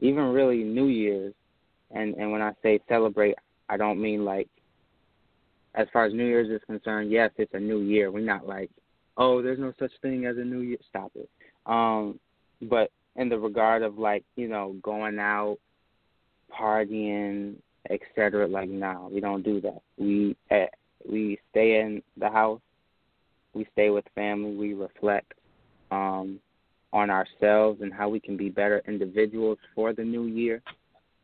even 0.00 0.24
really 0.32 0.62
New 0.64 0.86
Year's. 0.86 1.34
And 1.90 2.14
and 2.14 2.32
when 2.32 2.42
I 2.42 2.52
say 2.62 2.80
celebrate, 2.88 3.36
I 3.68 3.76
don't 3.76 4.00
mean 4.00 4.24
like 4.24 4.48
as 5.74 5.86
far 5.92 6.04
as 6.04 6.12
New 6.12 6.26
Year's 6.26 6.48
is 6.48 6.64
concerned. 6.66 7.10
Yes, 7.10 7.30
it's 7.36 7.54
a 7.54 7.60
new 7.60 7.80
year. 7.80 8.10
We're 8.10 8.20
not 8.20 8.46
like, 8.46 8.70
oh, 9.16 9.42
there's 9.42 9.58
no 9.58 9.72
such 9.78 9.92
thing 10.02 10.26
as 10.26 10.36
a 10.36 10.44
new 10.44 10.60
year. 10.60 10.78
Stop 10.88 11.12
it. 11.14 11.28
Um, 11.66 12.18
but 12.62 12.90
in 13.16 13.28
the 13.28 13.38
regard 13.38 13.82
of 13.82 13.98
like 13.98 14.24
you 14.36 14.48
know 14.48 14.76
going 14.82 15.18
out 15.18 15.58
partying, 16.50 17.56
etc. 17.90 18.46
Like, 18.46 18.68
nah, 18.68 19.08
we 19.08 19.20
don't 19.20 19.42
do 19.42 19.60
that. 19.60 19.80
We 19.96 20.36
uh, 20.50 20.66
we 21.08 21.38
stay 21.50 21.80
in 21.80 22.02
the 22.16 22.30
house. 22.30 22.60
We 23.52 23.66
stay 23.72 23.90
with 23.90 24.04
family. 24.14 24.54
We 24.54 24.74
reflect 24.74 25.32
um, 25.90 26.40
on 26.94 27.10
ourselves 27.10 27.82
and 27.82 27.92
how 27.92 28.08
we 28.08 28.18
can 28.18 28.38
be 28.38 28.48
better 28.48 28.80
individuals 28.88 29.58
for 29.74 29.92
the 29.92 30.02
new 30.02 30.24
year. 30.24 30.62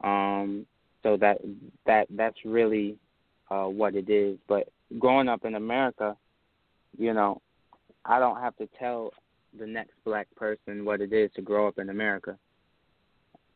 Um, 0.03 0.67
so 1.03 1.17
that 1.17 1.39
that 1.87 2.07
that's 2.11 2.37
really 2.45 2.99
uh, 3.51 3.65
what 3.65 3.95
it 3.95 4.11
is. 4.11 4.37
But 4.47 4.69
growing 4.99 5.29
up 5.29 5.47
in 5.47 5.55
America, 5.55 6.15
you 6.99 7.15
know, 7.15 7.41
I 8.05 8.19
don't 8.19 8.41
have 8.41 8.57
to 8.57 8.69
tell 8.79 9.13
the 9.59 9.67
next 9.67 9.95
black 10.05 10.29
person 10.37 10.85
what 10.85 11.01
it 11.01 11.15
is 11.15 11.31
to 11.37 11.43
grow 11.43 11.67
up 11.67 11.79
in 11.79 11.89
America 11.89 12.37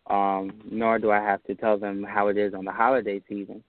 um, 0.07 0.61
nor 0.71 0.99
do 0.99 1.11
I 1.11 1.21
have 1.21 1.43
to 1.45 1.55
tell 1.55 1.79
them 1.79 2.03
how 2.03 2.29
it 2.29 2.37
is 2.37 2.55
on 2.55 2.65
the 2.65 2.73
holiday 2.73 3.23
season. 3.29 3.62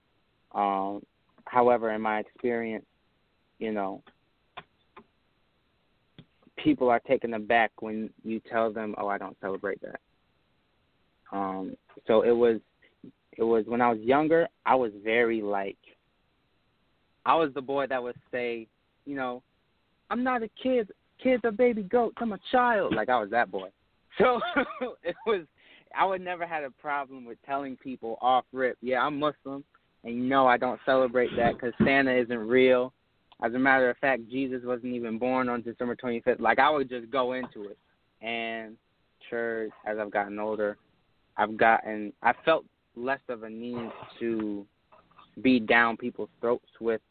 Um, 0.54 1.02
however, 1.44 1.90
in 1.92 2.02
my 2.02 2.18
experience, 2.18 2.84
you 3.58 3.72
know, 3.72 4.02
people 6.56 6.88
are 6.88 7.00
taken 7.00 7.34
aback 7.34 7.70
when 7.80 8.10
you 8.24 8.40
tell 8.40 8.72
them, 8.72 8.94
"Oh, 8.98 9.08
I 9.08 9.18
don't 9.18 9.36
celebrate 9.40 9.80
that." 9.82 10.00
Um, 11.32 11.76
so 12.06 12.22
it 12.22 12.30
was, 12.30 12.60
it 13.36 13.42
was 13.42 13.64
when 13.66 13.80
I 13.80 13.90
was 13.90 14.00
younger. 14.00 14.48
I 14.64 14.74
was 14.74 14.92
very 15.02 15.42
like, 15.42 15.78
I 17.24 17.34
was 17.34 17.52
the 17.54 17.62
boy 17.62 17.86
that 17.88 18.02
would 18.02 18.16
say, 18.30 18.68
you 19.04 19.16
know, 19.16 19.42
I'm 20.10 20.22
not 20.22 20.42
a 20.42 20.50
kid. 20.62 20.90
Kids 21.22 21.44
are 21.44 21.52
baby 21.52 21.82
goats. 21.82 22.16
I'm 22.18 22.32
a 22.32 22.38
child. 22.52 22.94
Like 22.94 23.08
I 23.08 23.18
was 23.18 23.30
that 23.30 23.50
boy. 23.50 23.68
So 24.18 24.40
it 25.02 25.14
was 25.26 25.42
I 25.94 26.04
would 26.04 26.22
never 26.22 26.46
had 26.46 26.64
a 26.64 26.70
problem 26.70 27.24
with 27.24 27.38
telling 27.44 27.76
people 27.76 28.18
off 28.20 28.44
rip, 28.52 28.78
yeah, 28.80 29.00
I'm 29.00 29.18
Muslim, 29.18 29.62
and 30.04 30.14
you 30.14 30.22
know 30.22 30.46
I 30.46 30.56
don't 30.56 30.80
celebrate 30.86 31.30
that 31.36 31.54
because 31.54 31.72
Santa 31.84 32.14
isn't 32.14 32.38
real. 32.38 32.92
As 33.42 33.52
a 33.54 33.58
matter 33.58 33.90
of 33.90 33.98
fact, 33.98 34.22
Jesus 34.30 34.62
wasn't 34.64 34.94
even 34.94 35.18
born 35.18 35.48
on 35.48 35.62
December 35.62 35.94
25th. 35.94 36.40
Like 36.40 36.58
I 36.58 36.70
would 36.70 36.88
just 36.88 37.10
go 37.10 37.32
into 37.32 37.64
it, 37.64 37.78
and 38.22 38.76
church 39.28 39.70
as 39.86 39.98
I've 39.98 40.10
gotten 40.10 40.38
older, 40.38 40.78
I've 41.36 41.56
gotten 41.56 42.12
I 42.22 42.32
felt 42.44 42.64
less 42.94 43.20
of 43.28 43.42
a 43.42 43.50
need 43.50 43.90
to 44.20 44.66
be 45.42 45.60
down 45.60 45.98
people's 45.98 46.30
throats 46.40 46.70
with 46.80 47.02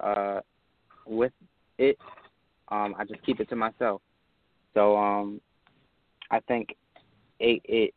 uh 0.00 0.40
with 1.06 1.32
it. 1.78 1.98
Um, 2.68 2.94
I 2.98 3.04
just 3.04 3.22
keep 3.24 3.38
it 3.40 3.48
to 3.50 3.56
myself. 3.56 4.00
So 4.74 4.96
um, 4.96 5.40
I 6.30 6.40
think 6.40 6.74
it 7.38 7.60
it 7.64 7.94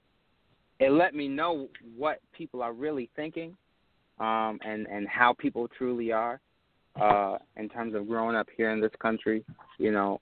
it 0.80 0.92
let 0.92 1.16
me 1.16 1.30
know 1.30 1.70
what 1.98 2.20
people 2.34 2.62
are 2.62 2.74
really 2.74 3.10
thinking 3.16 3.56
um, 4.20 4.60
and 4.66 4.86
and 4.88 5.08
how 5.08 5.34
people 5.34 5.70
truly 5.78 6.12
are 6.12 6.42
uh, 7.00 7.38
in 7.58 7.70
terms 7.70 7.96
of 7.96 8.08
growing 8.08 8.36
up 8.36 8.48
here 8.56 8.72
in 8.72 8.82
this 8.82 8.92
country. 9.00 9.44
You 9.78 9.92
know, 9.92 10.22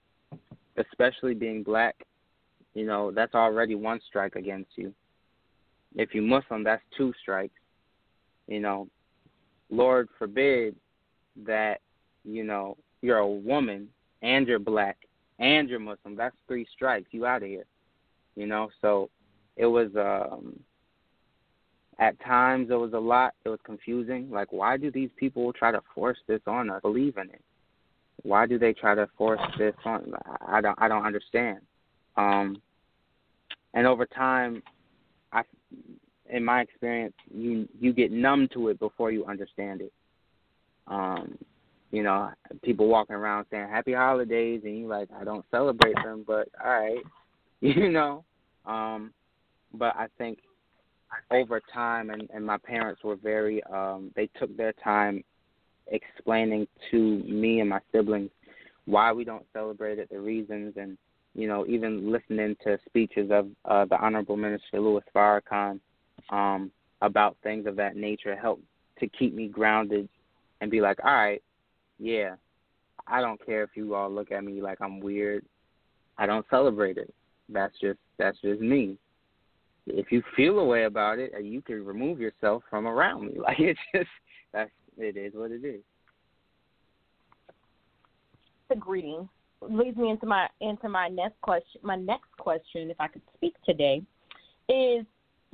especially 0.78 1.34
being 1.34 1.64
black. 1.64 1.96
You 2.74 2.86
know, 2.86 3.12
that's 3.12 3.34
already 3.34 3.76
one 3.76 4.00
strike 4.08 4.36
against 4.36 4.72
you. 4.76 4.94
If 5.96 6.14
you 6.14 6.22
Muslim, 6.22 6.64
that's 6.64 6.84
two 6.96 7.14
strikes. 7.22 7.60
You 8.48 8.60
know, 8.60 8.88
Lord 9.70 10.10
forbid 10.18 10.76
that 11.46 11.82
you 12.24 12.44
know 12.44 12.78
you're 13.02 13.18
a 13.18 13.28
woman 13.28 13.90
and 14.22 14.48
you're 14.48 14.60
black 14.60 14.98
and 15.40 15.70
you're 15.70 15.80
Muslim. 15.80 16.16
That's 16.16 16.36
three 16.48 16.68
strikes. 16.74 17.10
You 17.12 17.26
out 17.26 17.44
of 17.44 17.50
here. 17.50 17.66
You 18.36 18.48
know, 18.48 18.70
so 18.82 19.10
it 19.56 19.66
was 19.66 19.90
um 19.96 20.60
at 22.00 22.20
times 22.24 22.70
it 22.70 22.76
was 22.76 22.94
a 22.94 23.00
lot. 23.00 23.34
It 23.44 23.50
was 23.50 23.60
confusing. 23.64 24.30
Like 24.30 24.52
why 24.52 24.78
do 24.78 24.92
these 24.92 25.10
people 25.18 25.52
try 25.54 25.72
to 25.72 25.82
force 25.96 26.18
this 26.28 26.42
on 26.48 26.70
us? 26.70 26.82
Believe 26.82 27.18
in 27.18 27.30
it. 27.30 27.42
Why 28.24 28.46
do 28.46 28.60
they 28.60 28.74
try 28.74 28.96
to 28.96 29.08
force 29.18 29.42
this 29.58 29.76
on 29.86 30.14
i 30.48 30.62
don't 30.62 30.78
i 30.80 30.88
don't 30.88 31.06
understand. 31.06 31.60
Um 32.16 32.62
and 33.74 33.88
over 33.88 34.06
time 34.06 34.62
i 35.34 35.42
in 36.30 36.44
my 36.44 36.62
experience 36.62 37.16
you 37.34 37.68
you 37.80 37.94
get 37.94 38.12
numb 38.12 38.48
to 38.54 38.70
it 38.70 38.80
before 38.80 39.12
you 39.12 39.26
understand 39.26 39.82
it. 39.82 39.94
Um 40.88 41.38
you 41.92 42.04
know 42.04 42.30
people 42.64 42.88
walking 42.88 43.16
around 43.16 43.46
saying 43.50 43.70
happy 43.70 43.94
holidays 43.94 44.62
and 44.66 44.78
you're 44.78 44.90
like 44.90 45.08
i 45.18 45.24
don't 45.24 45.46
celebrate 45.50 45.96
them 46.04 46.26
but 46.28 46.50
all 46.62 46.70
right 46.70 47.04
you 47.62 47.90
know? 47.90 48.24
Um 48.66 49.14
but 49.74 49.96
I 49.96 50.08
think 50.18 50.40
over 51.32 51.62
time 51.74 52.10
and, 52.10 52.30
and 52.34 52.46
my 52.46 52.58
parents 52.58 53.04
were 53.04 53.16
very 53.16 53.64
um 53.66 54.12
they 54.16 54.30
took 54.40 54.56
their 54.58 54.74
time 54.74 55.24
explaining 55.88 56.68
to 56.92 57.20
me 57.20 57.62
and 57.62 57.70
my 57.70 57.80
siblings 57.92 58.30
why 58.86 59.12
we 59.12 59.24
don't 59.26 59.46
celebrate 59.54 60.00
it, 60.00 60.10
the 60.10 60.20
reasons 60.20 60.74
and 60.78 60.98
you 61.38 61.48
know, 61.48 61.66
even 61.68 62.12
listening 62.12 62.56
to 62.64 62.80
speeches 62.88 63.30
of 63.32 63.48
uh, 63.66 63.86
the 63.86 63.96
Honorable 63.98 64.36
Minister 64.36 64.80
Louis 64.80 65.04
Farrakhan, 65.16 65.80
um, 66.32 66.72
about 67.02 67.38
things 67.44 67.68
of 67.68 67.76
that 67.76 67.96
nature 67.96 68.36
help 68.36 68.60
to 69.00 69.08
keep 69.08 69.36
me 69.36 69.48
grounded 69.48 70.10
and 70.60 70.72
be 70.72 70.82
like, 70.82 70.98
all 71.06 71.14
right, 71.14 71.44
yeah, 72.00 72.36
I 73.06 73.22
don't 73.22 73.44
care 73.46 73.62
if 73.62 73.70
you 73.76 73.94
all 73.94 74.10
look 74.10 74.32
at 74.32 74.44
me 74.44 74.62
like 74.62 74.82
I'm 74.82 75.00
weird. 75.00 75.46
I 76.18 76.26
don't 76.26 76.46
celebrate 76.50 76.98
it. 76.98 77.14
That's 77.50 77.74
just 77.80 78.00
that's 78.18 78.40
just 78.42 78.60
me. 78.60 78.98
If 79.88 80.12
you 80.12 80.22
feel 80.36 80.60
a 80.60 80.66
way 80.66 80.84
about 80.84 81.20
it, 81.20 81.34
uh, 81.34 81.40
you 81.40 81.62
can 81.62 81.86
remove 81.86 82.20
yourself 82.20 82.64
from 82.70 82.88
around 82.88 83.28
me. 83.28 83.34
Like 83.40 83.60
it's 83.60 83.80
just 83.96 84.10
that's 84.54 84.72
it 84.98 85.16
is 85.16 85.34
what 85.34 85.52
it 85.52 85.64
is. 85.64 85.82
The 88.70 88.76
greeting 88.76 89.30
leads 89.62 89.98
me 89.98 90.10
into 90.10 90.26
my 90.26 90.48
into 90.62 90.90
my 90.90 91.08
next 91.08 91.40
question. 91.42 91.82
My 91.84 91.96
next 91.96 92.32
question, 92.38 92.90
if 92.90 93.00
I 93.00 93.08
could 93.08 93.22
speak 93.36 93.56
today, 93.66 94.02
is 94.70 95.06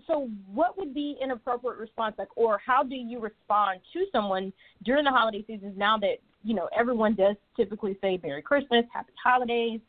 so 0.07 0.29
what 0.51 0.77
would 0.77 0.93
be 0.93 1.17
an 1.21 1.31
appropriate 1.31 1.77
response 1.77 2.15
like 2.17 2.29
or 2.36 2.59
how 2.65 2.84
do 2.84 2.95
you 2.95 3.19
respond 3.19 3.79
to 3.93 4.05
someone 4.11 4.51
during 4.84 5.03
the 5.05 5.11
holiday 5.11 5.43
seasons 5.45 5.77
now 5.77 5.97
that 5.97 6.15
you 6.43 6.55
know 6.55 6.67
everyone 6.77 7.13
does 7.15 7.36
typically 7.55 7.97
say 8.01 8.19
merry 8.23 8.41
christmas 8.41 8.84
happy 8.91 9.13
holidays 9.23 9.79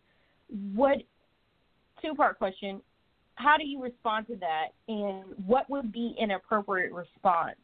what 0.75 0.99
two 2.03 2.15
part 2.15 2.39
question 2.39 2.81
how 3.37 3.57
do 3.57 3.65
you 3.65 3.83
respond 3.83 4.27
to 4.27 4.37
that 4.37 4.69
and 4.89 5.25
what 5.47 5.69
would 5.69 5.93
be 5.93 6.15
an 6.19 6.33
appropriate 6.33 6.93
response 6.93 7.57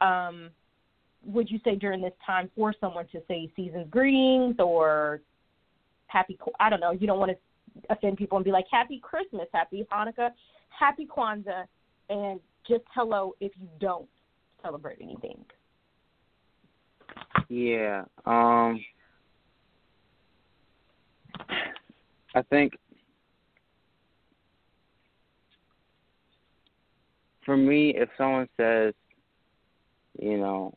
um, 0.00 0.50
would 1.24 1.50
you 1.50 1.58
say 1.64 1.74
during 1.76 2.00
this 2.00 2.12
time 2.24 2.50
for 2.56 2.74
someone 2.80 3.06
to 3.12 3.20
say 3.28 3.50
season's 3.56 3.88
greetings 3.90 4.56
or 4.58 5.20
happy 6.06 6.38
i 6.60 6.68
don't 6.70 6.80
know 6.80 6.90
you 6.92 7.06
don't 7.06 7.18
want 7.18 7.30
to 7.30 7.36
offend 7.90 8.16
people 8.16 8.36
and 8.36 8.44
be 8.44 8.50
like 8.50 8.66
happy 8.70 9.00
christmas 9.02 9.46
happy 9.52 9.86
hanukkah 9.92 10.30
happy 10.78 11.06
Kwanzaa, 11.06 11.64
and 12.08 12.40
just 12.68 12.84
hello 12.94 13.34
if 13.40 13.52
you 13.60 13.68
don't 13.80 14.08
celebrate 14.62 14.98
anything. 15.00 15.44
Yeah. 17.48 18.04
Um 18.26 18.84
I 22.36 22.42
think 22.50 22.74
for 27.44 27.56
me 27.56 27.94
if 27.96 28.08
someone 28.16 28.48
says, 28.56 28.94
you 30.18 30.38
know, 30.38 30.74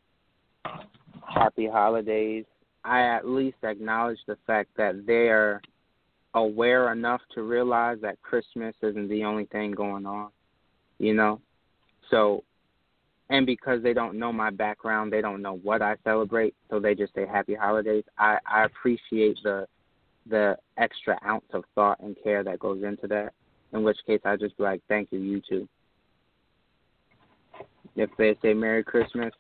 happy 1.28 1.68
holidays, 1.68 2.46
I 2.84 3.02
at 3.02 3.28
least 3.28 3.58
acknowledge 3.64 4.20
the 4.28 4.38
fact 4.48 4.70
that 4.78 5.06
they're 5.06 5.62
aware 6.34 6.92
enough 6.92 7.22
to 7.36 7.44
realize 7.44 7.98
that 8.02 8.22
Christmas 8.22 8.76
isn't 8.82 9.10
the 9.10 9.24
only 9.24 9.46
thing 9.46 9.72
going 9.72 10.06
on, 10.06 10.30
you 11.00 11.14
know? 11.14 11.42
So, 12.10 12.44
and 13.30 13.46
because 13.46 13.84
they 13.84 13.94
don't 13.94 14.18
know 14.18 14.32
my 14.32 14.50
background, 14.50 15.12
they 15.12 15.22
don't 15.22 15.42
know 15.42 15.58
what 15.58 15.82
I 15.82 15.96
celebrate, 16.04 16.56
so 16.70 16.80
they 16.80 16.96
just 16.96 17.14
say 17.14 17.26
happy 17.26 17.56
holidays. 17.56 18.06
I 18.18 18.38
I 18.50 18.64
appreciate 18.64 19.38
the 19.44 19.68
the 20.30 20.58
extra 20.78 21.20
ounce 21.26 21.46
of 21.54 21.64
thought 21.76 22.00
and 22.00 22.16
care 22.24 22.44
that 22.44 22.60
goes 22.60 22.84
into 22.84 23.08
that. 23.08 23.34
In 23.74 23.84
which 23.84 23.98
case, 24.06 24.22
I 24.24 24.38
just 24.38 24.56
be 24.58 24.64
like, 24.64 24.82
thank 24.88 25.12
you, 25.12 25.20
you 25.20 25.42
too. 25.48 25.68
If 27.96 28.10
they 28.18 28.38
say 28.42 28.54
Merry 28.54 28.84
Christmas, 28.84 29.34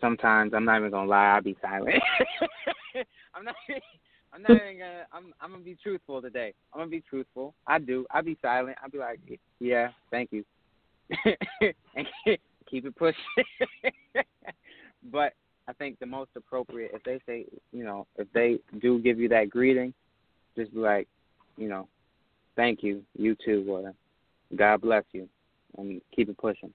sometimes 0.00 0.52
I'm 0.54 0.64
not 0.64 0.78
even 0.78 0.90
gonna 0.90 1.08
lie, 1.08 1.34
I'll 1.34 1.42
be 1.42 1.56
silent. 1.60 1.96
I'm 3.34 3.44
not. 3.44 3.54
I'm 4.32 4.42
not 4.42 4.50
even 4.52 4.78
gonna. 4.78 5.06
I'm. 5.12 5.32
I'm 5.40 5.50
gonna 5.52 5.64
be 5.64 5.76
truthful 5.82 6.22
today. 6.22 6.54
I'm 6.72 6.80
gonna 6.80 6.90
be 6.90 7.02
truthful. 7.08 7.54
I 7.66 7.78
do. 7.78 8.06
I'll 8.10 8.22
be 8.22 8.38
silent. 8.40 8.76
I'll 8.82 8.90
be 8.90 8.98
like, 8.98 9.20
yeah, 9.58 9.88
thank 10.10 10.30
you, 10.32 10.44
and 11.96 12.06
keep 12.68 12.86
it 12.86 12.96
pushing. 12.96 13.20
but 15.12 15.34
I 15.68 15.72
think 15.74 15.98
the 15.98 16.06
most 16.06 16.30
appropriate, 16.36 16.92
if 16.94 17.02
they 17.04 17.20
say, 17.26 17.46
you 17.72 17.84
know, 17.84 18.06
if 18.16 18.26
they 18.32 18.58
do 18.80 19.00
give 19.00 19.18
you 19.18 19.28
that 19.28 19.50
greeting, 19.50 19.92
just 20.56 20.72
be 20.72 20.80
like, 20.80 21.08
you 21.56 21.68
know, 21.68 21.88
thank 22.56 22.82
you, 22.82 23.02
you 23.16 23.36
too, 23.44 23.64
or 23.68 23.92
God 24.56 24.80
bless 24.80 25.04
you, 25.12 25.28
and 25.76 26.00
keep 26.14 26.28
it 26.28 26.38
pushing. 26.38 26.72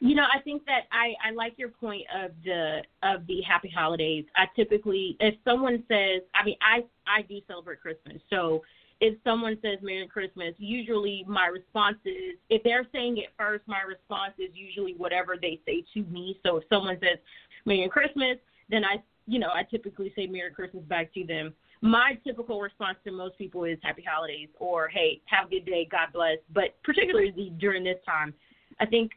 You 0.00 0.14
know, 0.14 0.24
I 0.24 0.40
think 0.40 0.64
that 0.66 0.82
I 0.92 1.14
I 1.26 1.32
like 1.32 1.54
your 1.56 1.70
point 1.70 2.02
of 2.14 2.30
the 2.44 2.82
of 3.02 3.26
the 3.26 3.40
happy 3.40 3.70
holidays. 3.74 4.26
I 4.36 4.44
typically, 4.54 5.16
if 5.20 5.34
someone 5.42 5.82
says, 5.88 6.20
I 6.34 6.44
mean, 6.44 6.56
I 6.60 6.84
I 7.06 7.22
do 7.22 7.40
celebrate 7.48 7.80
Christmas, 7.80 8.18
so 8.28 8.62
if 9.00 9.18
someone 9.24 9.58
says 9.62 9.78
Merry 9.82 10.06
Christmas, 10.06 10.54
usually 10.58 11.24
my 11.28 11.46
response 11.46 11.98
is 12.04 12.36
if 12.48 12.62
they're 12.62 12.86
saying 12.92 13.18
it 13.18 13.28
first, 13.38 13.62
my 13.66 13.82
response 13.82 14.32
is 14.38 14.50
usually 14.54 14.94
whatever 14.94 15.36
they 15.40 15.60
say 15.66 15.84
to 15.94 16.02
me. 16.04 16.38
So 16.44 16.56
if 16.58 16.64
someone 16.70 16.98
says 17.00 17.18
Merry 17.64 17.88
Christmas, 17.88 18.36
then 18.70 18.84
I 18.84 19.02
you 19.26 19.38
know 19.38 19.50
I 19.54 19.64
typically 19.64 20.12
say 20.16 20.26
Merry 20.26 20.50
Christmas 20.50 20.84
back 20.84 21.12
to 21.14 21.24
them. 21.24 21.54
My 21.82 22.18
typical 22.24 22.60
response 22.60 22.98
to 23.04 23.12
most 23.12 23.36
people 23.38 23.64
is 23.64 23.78
Happy 23.82 24.04
Holidays 24.08 24.48
or 24.58 24.88
Hey, 24.88 25.20
have 25.26 25.46
a 25.46 25.50
good 25.50 25.66
day, 25.66 25.86
God 25.90 26.08
bless. 26.12 26.38
But 26.52 26.76
particularly 26.82 27.52
during 27.58 27.84
this 27.84 27.98
time, 28.06 28.34
I 28.80 28.86
think 28.86 29.12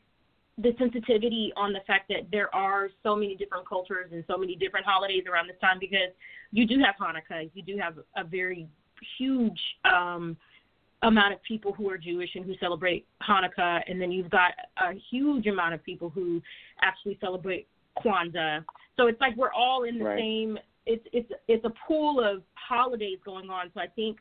the 0.58 0.76
sensitivity 0.78 1.54
on 1.56 1.72
the 1.72 1.80
fact 1.88 2.10
that 2.10 2.28
there 2.32 2.54
are 2.54 2.90
so 3.02 3.16
many 3.16 3.36
different 3.36 3.68
cultures 3.68 4.10
and 4.12 4.24
so 4.28 4.38
many 4.38 4.56
different 4.56 4.86
holidays 4.86 5.24
around 5.32 5.48
this 5.48 5.56
time 5.62 5.78
because 5.80 6.10
you 6.52 6.68
do 6.68 6.80
have 6.80 6.96
Hanukkah, 7.00 7.50
you 7.54 7.64
do 7.64 7.78
have 7.78 7.96
a 8.18 8.24
very 8.24 8.68
huge 9.18 9.60
um, 9.86 10.36
amount 11.04 11.34
of 11.34 11.42
people 11.44 11.72
who 11.72 11.90
are 11.90 11.98
Jewish 11.98 12.32
and 12.36 12.44
who 12.46 12.56
celebrate 12.60 13.06
Hanukkah, 13.28 13.82
and 13.88 14.02
then 14.02 14.12
you've 14.12 14.30
got 14.30 14.52
a 14.78 14.94
huge 15.10 15.48
amount 15.48 15.74
of 15.74 15.84
people 15.84 16.10
who 16.10 16.42
actually 16.82 17.18
celebrate 17.22 17.68
Kwanzaa. 17.98 18.66
So 18.98 19.08
it's 19.08 19.22
like 19.22 19.38
we're 19.38 19.54
all 19.54 19.84
in 19.84 19.98
the 19.98 20.06
right. 20.06 20.20
same. 20.20 20.60
It's 20.90 21.06
it's 21.14 21.32
it's 21.48 21.64
a 21.66 21.74
pool 21.88 22.20
of 22.20 22.42
holidays 22.56 23.20
going 23.24 23.50
on. 23.52 23.70
So 23.76 23.80
I 23.80 23.88
think 23.88 24.18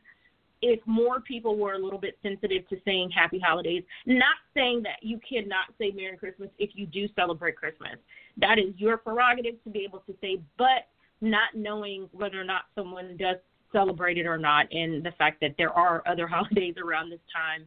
if 0.61 0.81
more 0.87 1.21
people 1.21 1.57
were 1.57 1.73
a 1.73 1.79
little 1.79 1.99
bit 1.99 2.19
sensitive 2.23 2.69
to 2.69 2.77
saying 2.85 3.11
happy 3.11 3.39
holidays, 3.39 3.85
not 4.07 4.37
saying 4.55 4.83
that 4.83 4.99
you 5.03 5.19
cannot 5.27 5.67
say 5.79 5.93
Merry 5.93 6.17
Christmas 6.17 6.51
if 6.59 6.71
you 6.75 6.87
do 6.87 7.09
celebrate 7.17 7.57
Christmas. 7.57 7.97
That 8.37 8.59
is 8.59 8.75
your 8.77 8.99
prerogative 8.99 9.63
to 9.65 9.71
be 9.71 9.81
able 9.81 10.01
to 10.01 10.15
say, 10.21 10.41
but 10.59 10.89
not 11.21 11.55
knowing 11.55 12.09
whether 12.13 12.41
or 12.41 12.45
not 12.45 12.63
someone 12.75 13.17
does 13.17 13.37
celebrate 13.73 14.19
it 14.19 14.27
or 14.27 14.39
not, 14.39 14.67
and 14.73 15.05
the 15.05 15.13
fact 15.13 15.41
that 15.41 15.55
there 15.59 15.73
are 15.73 16.03
other 16.07 16.27
holidays 16.35 16.75
around 16.85 17.11
this 17.11 17.21
time, 17.35 17.67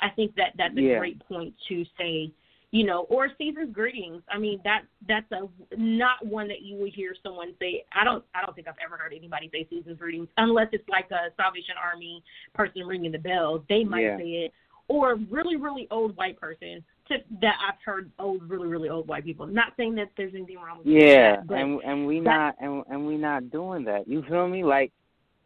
I 0.00 0.10
think 0.10 0.34
that 0.36 0.52
that's 0.56 0.76
a 0.76 0.82
Yeah. 0.82 0.98
great 0.98 1.20
point 1.26 1.54
to 1.68 1.84
say 1.98 2.32
you 2.72 2.84
know, 2.84 3.02
or 3.10 3.28
season's 3.36 3.72
greetings. 3.72 4.22
I 4.30 4.38
mean, 4.38 4.58
that 4.64 4.82
that's 5.06 5.30
a 5.30 5.46
not 5.76 6.24
one 6.26 6.48
that 6.48 6.62
you 6.62 6.76
would 6.78 6.92
hear 6.92 7.14
someone 7.22 7.52
say. 7.60 7.84
I 7.92 8.02
don't 8.02 8.24
I 8.34 8.44
don't 8.44 8.54
think 8.54 8.66
I've 8.66 8.74
ever 8.84 8.96
heard 8.96 9.12
anybody 9.14 9.50
say 9.52 9.66
season's 9.70 9.98
greetings 9.98 10.28
unless 10.38 10.68
it's 10.72 10.88
like 10.88 11.10
a 11.10 11.30
Salvation 11.36 11.74
Army 11.82 12.24
person 12.54 12.82
ringing 12.86 13.12
the 13.12 13.18
bell. 13.18 13.62
They 13.68 13.84
might 13.84 14.02
Yeah. 14.02 14.16
say 14.16 14.24
it, 14.46 14.52
or 14.88 15.12
a 15.12 15.16
really 15.30 15.56
really 15.56 15.86
old 15.90 16.16
white 16.16 16.40
person 16.40 16.82
to, 17.08 17.18
that 17.42 17.56
I've 17.66 17.78
heard 17.84 18.10
old 18.18 18.48
really 18.48 18.68
really 18.68 18.88
old 18.88 19.06
white 19.06 19.24
people. 19.24 19.46
Not 19.46 19.74
saying 19.76 19.94
that 19.96 20.08
there's 20.16 20.34
anything 20.34 20.56
wrong 20.56 20.78
with 20.78 20.86
Yeah, 20.86 21.42
that, 21.48 21.58
and 21.58 21.78
and 21.82 22.06
we 22.06 22.20
not 22.20 22.56
and 22.58 22.82
and 22.88 23.06
we 23.06 23.18
not 23.18 23.50
doing 23.50 23.84
that. 23.84 24.08
You 24.08 24.22
feel 24.22 24.48
me? 24.48 24.64
Like 24.64 24.92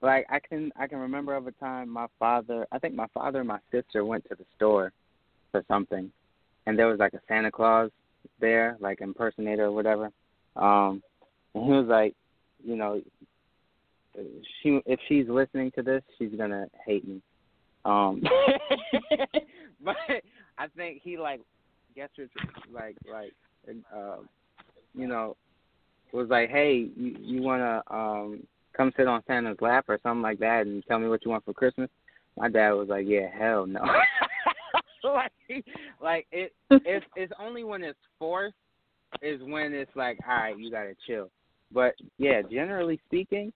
like 0.01 0.27
I 0.31 0.39
can 0.39 0.71
I 0.77 0.87
can 0.87 0.99
remember 0.99 1.35
of 1.35 1.49
a 1.49 1.53
time 1.53 1.89
my 1.89 2.07
father 2.21 2.69
I 2.71 2.79
think 2.79 2.95
my 2.95 3.09
father 3.13 3.41
and 3.41 3.49
my 3.49 3.59
sister 3.73 4.05
went 4.05 4.25
to 4.29 4.37
the 4.37 4.45
store 4.55 4.93
for 5.51 5.65
something 5.67 6.13
and 6.67 6.79
there 6.79 6.89
was 6.89 6.99
like 6.99 7.15
a 7.15 7.21
Santa 7.29 7.51
Claus 7.51 7.91
there, 8.41 8.77
like 8.81 9.01
impersonator 9.01 9.65
or 9.65 9.73
whatever. 9.73 10.11
Um 10.57 11.03
and 11.55 11.65
he 11.65 11.71
was 11.71 11.87
like, 11.87 12.15
you 12.63 12.77
know, 12.77 13.01
she 14.63 14.81
if 14.87 15.01
she's 15.09 15.29
listening 15.29 15.71
to 15.73 15.83
this, 15.83 16.03
she's 16.19 16.33
gonna 16.37 16.67
hate 16.85 17.07
me. 17.07 17.23
Um 17.85 18.23
but 19.85 19.97
I 20.59 20.67
think 20.77 21.01
he 21.03 21.17
like 21.19 21.41
gestured 21.95 22.31
like 22.73 22.97
like 23.11 23.33
uh 23.95 24.19
you 24.95 25.07
know 25.07 25.37
was 26.13 26.29
like, 26.29 26.51
Hey, 26.51 26.89
you 26.97 27.17
you 27.21 27.43
wanna 27.43 27.83
um 27.91 28.43
come 28.77 28.93
sit 28.97 29.07
on 29.07 29.23
Santa's 29.27 29.59
lap 29.61 29.85
or 29.89 29.99
something 30.03 30.23
like 30.23 30.39
that 30.41 30.67
and 30.67 30.85
tell 30.87 30.99
me 30.99 31.09
what 31.09 31.25
you 31.25 31.31
want 31.31 31.45
for 31.45 31.55
Christmas? 31.55 31.91
My 32.37 32.49
dad 32.49 32.73
was 32.73 32.89
like, 32.89 33.07
Yeah, 33.07 33.29
hell 33.37 33.67
no 33.67 33.81
like 35.15 35.65
like 36.01 36.27
it 36.33 36.53
it's 36.71 37.07
it's 37.17 37.33
only 37.41 37.65
when 37.65 37.83
it's 37.83 37.99
forced 38.19 38.55
is 39.23 39.41
when 39.43 39.73
it's 39.73 39.95
like, 39.95 40.19
All 40.29 40.35
right, 40.35 40.59
you 40.59 40.71
gotta 40.71 40.95
chill. 41.07 41.31
But 41.73 41.95
yeah, 42.19 42.43
generally 42.43 43.01
speaking, 43.07 43.53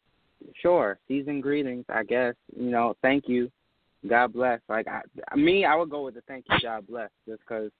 sure, 0.60 0.98
season 1.08 1.40
greetings, 1.40 1.84
I 1.88 2.02
guess. 2.02 2.34
You 2.56 2.70
know, 2.70 2.94
thank 3.02 3.28
you. 3.28 3.50
God 4.08 4.32
bless. 4.32 4.60
Like 4.68 4.86
I, 4.88 5.02
me, 5.36 5.64
I 5.64 5.74
would 5.76 5.90
go 5.90 6.04
with 6.04 6.14
the 6.14 6.22
thank 6.22 6.44
you, 6.48 6.56
God 6.62 6.86
bless, 6.86 7.10
just 7.28 7.40
because, 7.40 7.70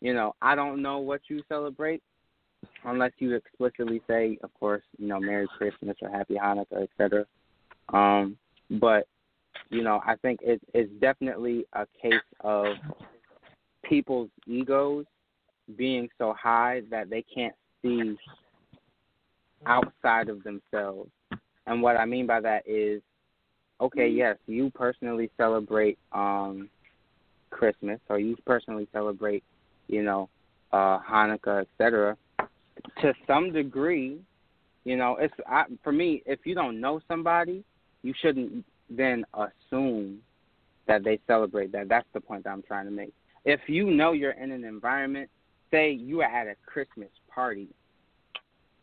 you 0.00 0.14
know, 0.14 0.34
I 0.40 0.54
don't 0.54 0.82
know 0.82 0.98
what 0.98 1.20
you 1.28 1.42
celebrate, 1.48 2.02
unless 2.84 3.12
you 3.18 3.34
explicitly 3.34 4.00
say, 4.08 4.38
of 4.42 4.52
course, 4.54 4.82
you 4.98 5.06
know, 5.06 5.20
Merry 5.20 5.46
Christmas 5.58 5.96
or 6.02 6.10
Happy 6.10 6.34
Hanukkah, 6.34 6.84
etc. 6.84 7.26
Um, 7.92 8.36
but 8.70 9.06
you 9.70 9.82
know, 9.82 10.00
I 10.06 10.16
think 10.16 10.40
it, 10.42 10.60
it's 10.74 10.90
definitely 11.00 11.66
a 11.74 11.86
case 12.00 12.14
of 12.40 12.76
people's 13.84 14.30
egos 14.46 15.04
being 15.76 16.08
so 16.18 16.34
high 16.40 16.82
that 16.90 17.10
they 17.10 17.22
can't 17.22 17.54
see 17.82 18.16
outside 19.66 20.28
of 20.28 20.42
themselves. 20.44 21.10
And 21.66 21.82
what 21.82 21.96
I 21.96 22.06
mean 22.06 22.26
by 22.26 22.40
that 22.40 22.62
is, 22.66 23.02
okay, 23.80 24.08
yes, 24.08 24.36
you 24.46 24.70
personally 24.74 25.30
celebrate 25.36 25.98
um 26.12 26.70
Christmas 27.50 28.00
or 28.08 28.18
you 28.18 28.36
personally 28.46 28.88
celebrate, 28.92 29.44
you 29.86 30.02
know, 30.02 30.28
uh 30.72 30.98
Hanukkah, 31.00 31.64
etc. 31.66 32.16
To 33.02 33.12
some 33.26 33.52
degree, 33.52 34.18
you 34.84 34.96
know, 34.96 35.16
it's 35.20 35.34
I, 35.46 35.64
for 35.84 35.92
me. 35.92 36.22
If 36.24 36.40
you 36.44 36.54
don't 36.54 36.80
know 36.80 37.00
somebody, 37.08 37.64
you 38.02 38.14
shouldn't 38.22 38.64
then 38.90 39.24
assume 39.34 40.18
that 40.86 41.04
they 41.04 41.20
celebrate 41.26 41.72
that. 41.72 41.88
That's 41.88 42.08
the 42.14 42.20
point 42.20 42.44
that 42.44 42.50
I'm 42.50 42.62
trying 42.62 42.86
to 42.86 42.90
make. 42.90 43.12
If 43.44 43.60
you 43.66 43.90
know 43.90 44.12
you're 44.12 44.32
in 44.32 44.50
an 44.50 44.64
environment, 44.64 45.30
say 45.70 45.90
you 45.90 46.20
are 46.22 46.24
at 46.24 46.46
a 46.46 46.54
Christmas 46.66 47.10
party, 47.32 47.68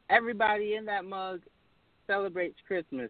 everybody 0.09 0.75
in 0.75 0.85
that 0.85 1.05
mug 1.05 1.41
celebrates 2.07 2.57
Christmas 2.67 3.09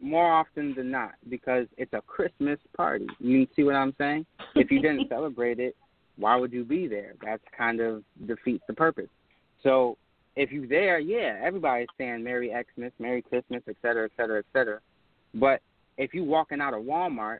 more 0.00 0.30
often 0.32 0.74
than 0.74 0.90
not 0.90 1.12
because 1.28 1.66
it's 1.76 1.92
a 1.92 2.00
Christmas 2.02 2.58
party. 2.76 3.06
You 3.18 3.46
see 3.54 3.62
what 3.62 3.74
I'm 3.74 3.94
saying? 3.98 4.26
If 4.54 4.70
you 4.70 4.80
didn't 4.80 5.08
celebrate 5.10 5.58
it, 5.60 5.76
why 6.16 6.36
would 6.36 6.52
you 6.52 6.64
be 6.64 6.86
there? 6.86 7.14
That's 7.22 7.42
kind 7.56 7.80
of 7.80 8.02
defeats 8.26 8.64
the 8.66 8.74
purpose. 8.74 9.08
So 9.62 9.96
if 10.36 10.50
you're 10.50 10.66
there, 10.66 10.98
yeah, 10.98 11.38
everybody's 11.42 11.88
saying 11.98 12.22
Merry 12.22 12.50
Xmas, 12.50 12.92
Merry 12.98 13.22
Christmas, 13.22 13.62
et 13.68 13.76
cetera, 13.82 14.06
et 14.06 14.12
cetera, 14.16 14.38
et 14.38 14.44
cetera. 14.52 14.80
But 15.34 15.60
if 15.96 16.14
you 16.14 16.24
walking 16.24 16.60
out 16.60 16.74
of 16.74 16.82
Walmart 16.82 17.38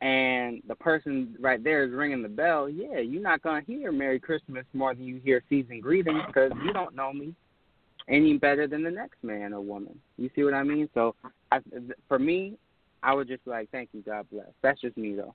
and 0.00 0.62
the 0.66 0.74
person 0.74 1.36
right 1.40 1.62
there 1.62 1.84
is 1.84 1.92
ringing 1.92 2.22
the 2.22 2.28
bell, 2.28 2.68
yeah, 2.68 2.98
you're 2.98 3.22
not 3.22 3.42
gonna 3.42 3.62
hear 3.66 3.92
Merry 3.92 4.18
Christmas 4.18 4.64
more 4.72 4.94
than 4.94 5.04
you 5.04 5.20
hear 5.22 5.42
season 5.48 5.80
greetings 5.80 6.22
because 6.26 6.52
you 6.64 6.72
don't 6.72 6.94
know 6.94 7.12
me 7.12 7.34
any 8.08 8.36
better 8.36 8.66
than 8.66 8.82
the 8.82 8.90
next 8.90 9.22
man 9.22 9.52
or 9.52 9.60
woman. 9.60 9.98
You 10.18 10.28
see 10.34 10.42
what 10.42 10.54
I 10.54 10.64
mean? 10.64 10.88
So, 10.92 11.14
I, 11.52 11.60
for 12.08 12.18
me, 12.18 12.54
I 13.02 13.14
would 13.14 13.28
just 13.28 13.44
be 13.44 13.50
like, 13.50 13.70
thank 13.70 13.90
you, 13.92 14.02
God 14.02 14.26
bless. 14.30 14.48
That's 14.62 14.80
just 14.80 14.96
me 14.96 15.14
though. 15.14 15.34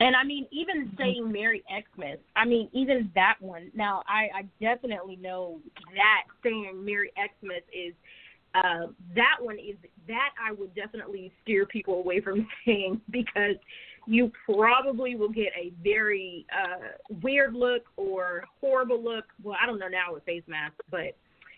And 0.00 0.16
I 0.16 0.24
mean, 0.24 0.46
even 0.50 0.90
saying 0.96 1.30
Merry 1.30 1.62
Xmas, 1.68 2.18
I 2.34 2.46
mean, 2.46 2.70
even 2.72 3.10
that 3.14 3.34
one. 3.40 3.70
Now, 3.74 4.02
I, 4.08 4.28
I 4.34 4.42
definitely 4.58 5.16
know 5.16 5.60
that 5.94 6.22
saying 6.42 6.82
Merry 6.82 7.12
Xmas 7.16 7.62
is 7.70 7.92
uh, 8.54 8.86
that 9.14 9.36
one 9.40 9.58
is 9.58 9.76
that 10.08 10.30
I 10.44 10.52
would 10.52 10.74
definitely 10.74 11.32
steer 11.42 11.66
people 11.66 11.94
away 11.94 12.20
from 12.20 12.46
saying 12.66 13.00
because 13.10 13.56
you 14.06 14.32
probably 14.44 15.14
will 15.14 15.28
get 15.28 15.52
a 15.56 15.72
very 15.84 16.46
uh, 16.52 17.16
weird 17.22 17.54
look 17.54 17.82
or 17.96 18.44
horrible 18.60 19.02
look. 19.02 19.24
Well, 19.42 19.56
I 19.62 19.66
don't 19.66 19.78
know 19.78 19.88
now 19.88 20.14
with 20.14 20.24
face 20.24 20.42
masks, 20.48 20.84
but 20.90 21.16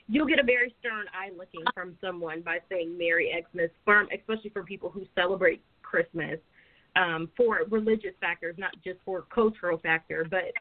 you'll 0.09 0.27
get 0.27 0.39
a 0.39 0.45
very 0.45 0.75
stern 0.81 1.07
eye 1.15 1.31
looking 1.37 1.63
from 1.75 1.97
someone 2.01 2.43
by 2.43 2.59
saying 2.69 2.99
Merry 2.99 3.33
Xmas, 3.53 3.71
from, 3.85 4.09
especially 4.15 4.51
for 4.51 4.63
people 4.63 4.91
who 4.91 5.07
celebrate 5.15 5.63
Christmas 5.83 6.39
um, 6.97 7.31
for 7.37 7.61
religious 7.71 8.13
factors, 8.21 8.55
not 8.59 8.73
just 8.85 8.99
for 9.05 9.25
cultural 9.35 9.79
factor. 9.79 10.27
But 10.29 10.53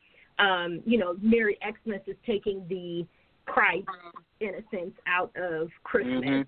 um, 0.41 0.81
you 0.85 0.97
know, 0.97 1.15
Merry 1.21 1.57
Xmas 1.61 2.01
is 2.07 2.15
taking 2.25 2.65
the 2.69 3.05
Christ 3.45 3.87
in 4.39 4.55
a 4.55 4.63
sense 4.75 4.93
out 5.07 5.31
of 5.35 5.69
Christmas. 5.83 6.23
Mhm. 6.23 6.47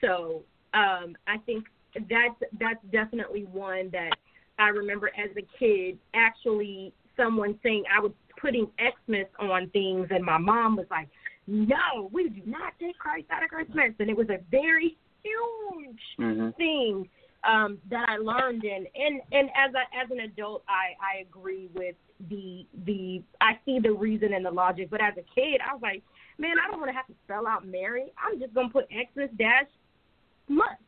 So 0.00 0.42
um, 0.74 1.16
I 1.26 1.38
think 1.46 1.66
that's 2.08 2.42
that's 2.58 2.84
definitely 2.90 3.44
one 3.44 3.90
that 3.90 4.12
I 4.58 4.68
remember 4.68 5.10
as 5.16 5.30
a 5.36 5.46
kid 5.58 5.98
actually 6.14 6.92
someone 7.16 7.58
saying 7.62 7.84
I 7.94 8.00
was 8.00 8.12
putting 8.40 8.68
Xmas 8.78 9.28
on 9.38 9.68
things 9.70 10.08
and 10.10 10.24
my 10.24 10.38
mom 10.38 10.76
was 10.76 10.86
like, 10.90 11.08
No, 11.46 12.10
we 12.12 12.28
do 12.28 12.42
not 12.44 12.72
take 12.80 12.98
Christ 12.98 13.26
out 13.30 13.42
of 13.44 13.50
Christmas 13.50 13.92
and 13.98 14.10
it 14.10 14.16
was 14.16 14.28
a 14.30 14.38
very 14.50 14.96
huge 15.22 16.00
Mhm. 16.18 16.56
thing 16.56 17.08
um 17.44 17.78
that 17.90 18.08
I 18.08 18.16
learned 18.16 18.64
and 18.64 18.86
and 18.94 19.20
and 19.32 19.50
as 19.54 19.74
a 19.74 19.96
as 19.96 20.10
an 20.10 20.20
adult 20.20 20.64
I 20.68 20.94
I 21.00 21.20
agree 21.20 21.68
with 21.74 21.94
the 22.28 22.66
the 22.84 23.22
I 23.40 23.58
see 23.64 23.78
the 23.78 23.92
reason 23.92 24.32
and 24.32 24.44
the 24.44 24.50
logic 24.50 24.88
but 24.90 25.00
as 25.00 25.14
a 25.16 25.22
kid 25.34 25.60
I 25.60 25.72
was 25.74 25.82
like 25.82 26.02
man 26.38 26.56
I 26.58 26.70
don't 26.70 26.80
want 26.80 26.90
to 26.90 26.96
have 26.96 27.06
to 27.06 27.14
spell 27.24 27.46
out 27.46 27.66
Mary 27.66 28.12
I'm 28.18 28.40
just 28.40 28.54
gonna 28.54 28.68
put 28.70 28.86
Xmas 28.88 29.30
dash 29.38 29.66
month 30.48 30.78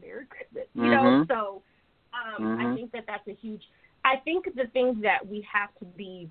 Merry 0.00 0.26
Christmas 0.26 0.66
you 0.74 0.90
know 0.90 1.24
Mhm. 1.24 1.28
so 1.28 1.62
um 2.12 2.58
I 2.58 2.64
Mhm. 2.64 2.74
think 2.74 2.92
that 2.92 3.04
that's 3.06 3.26
a 3.28 3.34
huge 3.34 3.62
I 4.04 4.16
think 4.18 4.54
the 4.54 4.66
things 4.68 5.00
that 5.02 5.26
we 5.26 5.40
have 5.52 5.74
to 5.80 5.84
be 5.84 6.30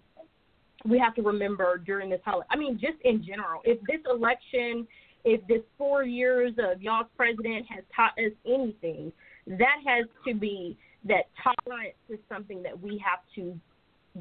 we 0.85 0.99
have 0.99 1.15
to 1.15 1.21
remember 1.21 1.77
during 1.77 2.09
this 2.09 2.21
holiday 2.23 2.47
I 2.49 2.55
mean 2.55 2.79
just 2.79 2.99
in 3.01 3.23
general 3.23 3.61
if 3.65 3.79
this 3.81 4.01
election 4.09 4.87
if 5.23 5.45
this 5.47 5.63
four 5.77 6.03
years 6.03 6.53
of 6.57 6.81
y'all's 6.81 7.07
president 7.15 7.65
has 7.69 7.83
taught 7.95 8.17
us 8.17 8.31
anything 8.45 9.11
that 9.47 9.77
has 9.85 10.05
to 10.25 10.33
be 10.33 10.77
that 11.05 11.29
tolerance 11.41 11.95
is 12.09 12.19
something 12.29 12.61
that 12.63 12.79
we 12.79 12.97
have 12.97 13.19
to 13.35 13.59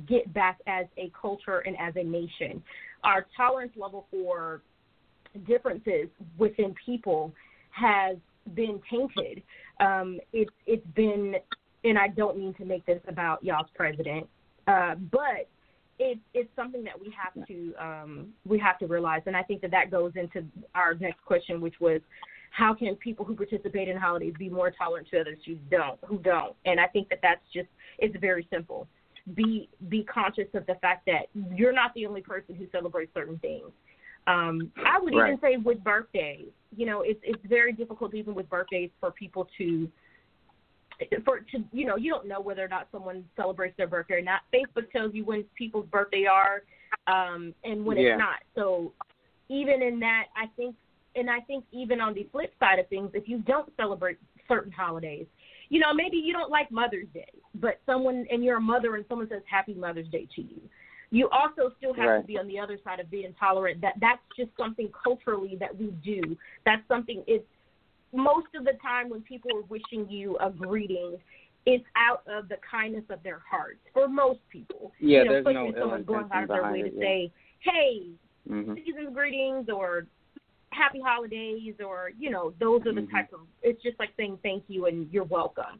get 0.06 0.32
back 0.34 0.58
as 0.66 0.86
a 0.98 1.10
culture 1.20 1.60
and 1.60 1.76
as 1.78 1.94
a 1.96 2.02
nation. 2.04 2.62
Our 3.06 3.24
tolerance 3.36 3.72
level 3.76 4.06
for 4.10 4.62
differences 5.46 6.08
within 6.38 6.74
people 6.84 7.32
has 7.70 8.16
been 8.54 8.80
tainted. 8.90 9.42
Um, 9.80 10.18
it's 10.32 10.50
it's 10.66 10.86
been, 10.96 11.36
and 11.84 11.96
I 11.96 12.08
don't 12.08 12.36
mean 12.36 12.52
to 12.54 12.64
make 12.64 12.84
this 12.84 13.00
about 13.06 13.44
y'all's 13.44 13.68
president, 13.76 14.26
uh, 14.66 14.96
but 15.12 15.48
it's 16.00 16.20
it's 16.34 16.50
something 16.56 16.82
that 16.82 17.00
we 17.00 17.14
have 17.16 17.46
to 17.46 17.74
um, 17.80 18.28
we 18.44 18.58
have 18.58 18.76
to 18.80 18.86
realize, 18.86 19.22
and 19.26 19.36
I 19.36 19.42
think 19.44 19.62
that 19.62 19.70
that 19.70 19.90
goes 19.90 20.12
into 20.16 20.44
our 20.74 20.94
next 20.94 21.24
question, 21.24 21.60
which 21.60 21.76
was 21.80 22.00
how 22.50 22.74
can 22.74 22.96
people 22.96 23.24
who 23.24 23.36
participate 23.36 23.88
in 23.88 23.96
holidays 23.96 24.34
be 24.36 24.48
more 24.48 24.72
tolerant 24.72 25.06
to 25.12 25.20
others 25.20 25.38
who 25.46 25.54
don't 25.70 25.98
who 26.04 26.18
don't? 26.18 26.56
And 26.64 26.80
i 26.80 26.86
think 26.88 27.08
that 27.10 27.20
that's 27.22 27.42
just 27.54 27.68
it's 27.98 28.16
very 28.20 28.48
simple 28.50 28.88
be 29.34 29.68
be 29.88 30.04
conscious 30.04 30.48
of 30.54 30.64
the 30.66 30.74
fact 30.76 31.06
that 31.06 31.26
you're 31.54 31.72
not 31.72 31.92
the 31.94 32.06
only 32.06 32.20
person 32.20 32.54
who 32.54 32.66
celebrates 32.70 33.12
certain 33.14 33.38
things. 33.38 33.70
Um 34.26 34.72
i 34.84 34.98
would 34.98 35.14
even 35.14 35.38
say 35.40 35.56
with 35.56 35.82
birthdays 35.84 36.48
you 36.76 36.86
know 36.86 37.02
it's 37.02 37.20
it's 37.22 37.44
very 37.46 37.72
difficult 37.72 38.14
even 38.14 38.34
with 38.34 38.48
birthdays 38.50 38.90
for 39.00 39.10
people 39.12 39.48
to 39.58 39.88
for 41.24 41.40
to 41.40 41.64
you 41.72 41.86
know 41.86 41.96
you 41.96 42.10
don't 42.10 42.26
know 42.26 42.40
whether 42.40 42.64
or 42.64 42.68
not 42.68 42.88
someone 42.90 43.24
celebrates 43.36 43.76
their 43.76 43.86
birthday 43.86 44.14
or 44.14 44.22
not. 44.22 44.40
Facebook 44.52 44.90
tells 44.90 45.14
you 45.14 45.24
when 45.24 45.44
people's 45.56 45.86
birthday 45.86 46.26
are 46.26 46.62
um 47.06 47.54
and 47.64 47.84
when 47.84 47.98
Yeah. 47.98 48.14
it's 48.14 48.18
not. 48.18 48.38
So 48.54 48.92
even 49.48 49.80
in 49.80 50.00
that 50.00 50.24
i 50.36 50.46
think 50.56 50.74
and 51.16 51.30
I 51.30 51.40
think 51.40 51.64
even 51.72 52.00
on 52.00 52.14
the 52.14 52.28
flip 52.30 52.52
side 52.60 52.78
of 52.78 52.86
things, 52.88 53.10
if 53.14 53.26
you 53.26 53.38
don't 53.38 53.72
celebrate 53.76 54.18
certain 54.46 54.70
holidays, 54.70 55.26
you 55.68 55.80
know, 55.80 55.92
maybe 55.92 56.16
you 56.16 56.32
don't 56.32 56.50
like 56.50 56.70
Mother's 56.70 57.08
Day, 57.12 57.28
but 57.54 57.80
someone 57.86 58.26
and 58.30 58.44
you're 58.44 58.58
a 58.58 58.60
mother 58.60 58.96
and 58.96 59.04
someone 59.08 59.28
says 59.28 59.42
Happy 59.50 59.74
Mother's 59.74 60.08
Day 60.08 60.28
to 60.36 60.42
you. 60.42 60.60
You 61.10 61.28
also 61.30 61.72
still 61.78 61.94
have 61.94 62.06
Right. 62.08 62.20
to 62.20 62.26
be 62.26 62.38
on 62.38 62.46
the 62.48 62.58
other 62.58 62.78
side 62.82 63.00
of 63.00 63.10
being 63.10 63.32
tolerant. 63.34 63.80
That 63.80 63.94
that's 64.00 64.22
just 64.36 64.50
something 64.56 64.90
culturally 65.02 65.56
that 65.56 65.76
we 65.76 65.92
do. 66.04 66.36
That's 66.64 66.86
something 66.88 67.22
it's 67.26 67.46
most 68.12 68.48
of 68.54 68.64
the 68.64 68.74
time 68.82 69.08
when 69.08 69.22
people 69.22 69.50
are 69.56 69.62
wishing 69.62 70.08
you 70.08 70.36
a 70.38 70.50
greeting, 70.50 71.18
it's 71.66 71.84
out 71.96 72.22
of 72.26 72.48
the 72.48 72.56
kindness 72.68 73.04
of 73.10 73.22
their 73.22 73.42
hearts. 73.48 73.80
For 73.92 74.08
most 74.08 74.40
people, 74.50 74.92
Yeah, 75.00 75.18
you 75.20 75.24
know, 75.24 75.32
there's 75.32 75.44
no 75.44 75.74
someone's 75.78 76.06
going 76.06 76.28
out 76.32 76.42
of 76.44 76.48
their 76.48 76.62
way 76.62 76.82
behind 76.82 76.82
to 76.82 76.86
it, 76.86 76.94
yeah. 76.94 77.00
say, 77.00 77.32
"Hey, 77.60 78.10
Mhm. 78.48 78.74
season's 78.76 79.14
greetings 79.14 79.68
or 79.68 80.06
happy 80.76 81.00
holidays 81.00 81.74
or 81.84 82.10
you 82.18 82.30
know 82.30 82.52
those 82.60 82.80
are 82.86 82.92
the 82.94 83.00
Mhm. 83.02 83.10
type 83.10 83.32
of 83.32 83.40
it's 83.62 83.82
just 83.82 83.98
like 83.98 84.10
saying 84.16 84.38
thank 84.42 84.64
you 84.68 84.86
and 84.86 85.10
you're 85.12 85.24
welcome 85.24 85.78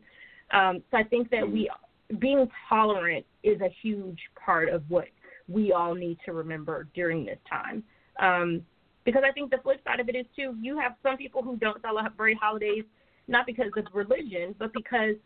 um 0.52 0.82
so 0.90 0.96
i 0.96 1.02
think 1.02 1.30
that 1.30 1.46
we 1.48 1.68
Mm-hmm. 1.68 2.16
being 2.18 2.48
tolerant 2.68 3.24
is 3.42 3.60
a 3.60 3.68
huge 3.82 4.20
part 4.44 4.68
of 4.68 4.82
what 4.88 5.08
we 5.48 5.72
all 5.72 5.94
need 5.94 6.18
to 6.24 6.32
remember 6.32 6.88
during 6.94 7.24
this 7.24 7.38
time 7.48 7.82
um 8.20 8.64
because 9.04 9.22
i 9.28 9.32
think 9.32 9.50
the 9.50 9.58
flip 9.58 9.80
side 9.84 10.00
of 10.00 10.08
it 10.08 10.16
is 10.16 10.26
too 10.34 10.54
you 10.60 10.78
have 10.78 10.94
some 11.02 11.16
people 11.16 11.42
who 11.42 11.56
don't 11.56 11.80
celebrate 11.82 12.36
holidays 12.38 12.84
not 13.28 13.44
because 13.46 13.72
of 13.76 13.84
religion 13.92 14.54
but 14.58 14.72
because 14.72 15.16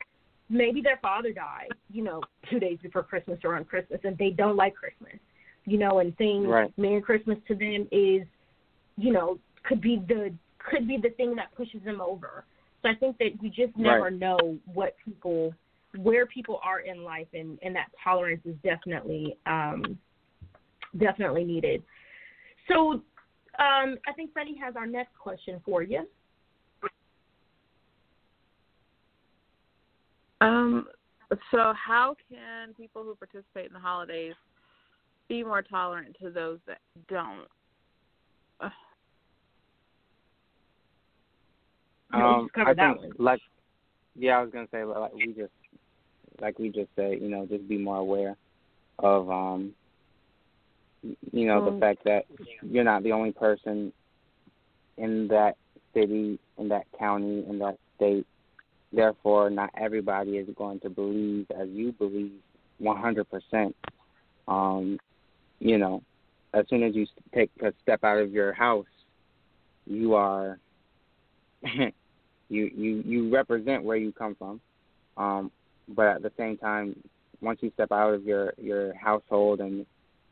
maybe 0.49 0.81
their 0.81 0.99
father 1.03 1.33
died 1.33 1.75
you 1.91 2.03
know 2.03 2.21
two 2.51 2.59
days 2.59 2.79
before 2.83 3.03
christmas 3.03 3.39
or 3.45 3.57
on 3.57 3.65
christmas 3.65 4.01
and 4.05 4.17
they 4.19 4.31
don't 4.31 4.57
like 4.57 4.75
christmas 4.75 5.19
you 5.67 5.79
know 5.79 5.99
and 6.01 6.15
saying 6.19 6.47
Right. 6.47 6.73
merry 6.79 7.01
christmas 7.03 7.39
to 7.47 7.55
them 7.55 7.87
is 7.93 8.27
you 8.97 9.13
know 9.13 9.39
could 9.65 9.81
be 9.81 10.03
the 10.09 10.33
could 10.59 10.87
be 10.87 10.97
the 10.97 11.11
thing 11.11 11.35
that 11.37 11.55
pushes 11.55 11.83
them 11.85 12.01
over. 12.01 12.45
So 12.83 12.89
I 12.89 12.95
think 12.95 13.19
that 13.19 13.43
you 13.43 13.51
just 13.51 13.77
never 13.77 14.05
Right. 14.05 14.13
know 14.13 14.59
what 14.67 14.97
people 15.05 15.55
where 15.97 16.27
people 16.27 16.61
are 16.63 16.81
in 16.81 17.03
life 17.03 17.29
and 17.35 17.59
and 17.63 17.75
that 17.75 17.89
tolerance 18.03 18.43
is 18.45 18.57
definitely 18.63 19.37
um 19.47 19.99
definitely 20.99 21.45
needed. 21.45 21.83
So 22.69 22.93
um 23.59 23.99
I 24.07 24.13
think 24.17 24.33
Freddie 24.33 24.57
has 24.63 24.77
our 24.77 24.87
next 24.87 25.17
question 25.19 25.61
for 25.65 25.83
you. 25.83 26.07
Um. 30.41 30.87
So, 31.53 31.73
how 31.77 32.17
can 32.29 32.75
people 32.75 33.05
who 33.05 33.15
participate 33.15 33.67
in 33.67 33.73
the 33.73 33.79
holidays 33.79 34.35
be 35.29 35.45
more 35.45 35.63
tolerant 35.63 36.17
to 36.21 36.31
those 36.31 36.59
that 36.67 36.79
don't? 37.09 37.47
Um, 42.13 42.49
I 42.57 42.75
think 42.75 43.15
like 43.19 43.41
yeah, 44.17 44.39
I 44.39 44.43
was 44.43 44.51
gonna 44.51 44.67
say 44.71 44.85
like 44.85 45.15
we 45.15 45.29
just 45.29 45.53
like 46.41 46.59
we 46.59 46.69
just 46.71 46.91
said, 46.97 47.21
you 47.21 47.29
know, 47.29 47.47
just 47.47 47.69
be 47.69 47.79
more 47.79 47.99
aware 47.99 48.37
of 48.99 49.31
um 49.31 49.73
you 51.33 51.47
know 51.47 51.65
the 51.65 51.81
fact 51.81 52.05
that 52.05 52.27
you're 52.63 52.85
not 52.85 53.03
the 53.03 53.13
only 53.13 53.33
person 53.33 53.93
in 54.99 55.29
that 55.29 55.57
city, 55.95 56.39
in 56.59 56.69
that 56.69 56.87
county, 56.99 57.45
in 57.49 57.59
that 57.59 57.79
state. 57.97 58.27
Therefore, 58.93 59.51
not 59.51 59.71
everybody 59.79 60.33
is 60.33 60.49
going 60.57 60.81
to 60.81 60.91
believe 60.91 61.47
as 61.59 61.69
you 61.69 61.93
believe 61.93 62.33
100%. 62.83 63.75
Um, 64.49 64.99
you 65.61 65.79
know, 65.79 66.03
as 66.55 66.67
soon 66.69 66.83
as 66.83 66.95
you 66.95 67.07
take 67.33 67.51
a 67.63 67.73
step 67.83 68.03
out 68.03 68.19
of 68.19 68.33
your 68.33 68.53
house, 68.53 68.87
you 69.87 70.15
are 70.15 70.59
you 72.51 72.71
you 72.75 73.03
you 73.07 73.33
represent 73.33 73.85
where 73.85 73.97
you 73.97 74.13
come 74.13 74.35
from. 74.35 74.61
Um, 75.17 75.51
but 75.89 76.07
at 76.07 76.23
the 76.23 76.33
same 76.37 76.57
time, 76.57 76.97
once 77.41 77.61
you 77.63 77.71
step 77.75 77.93
out 77.93 78.13
of 78.13 78.25
your 78.25 78.53
your 78.59 78.95
household 78.95 79.61
and 79.61 79.87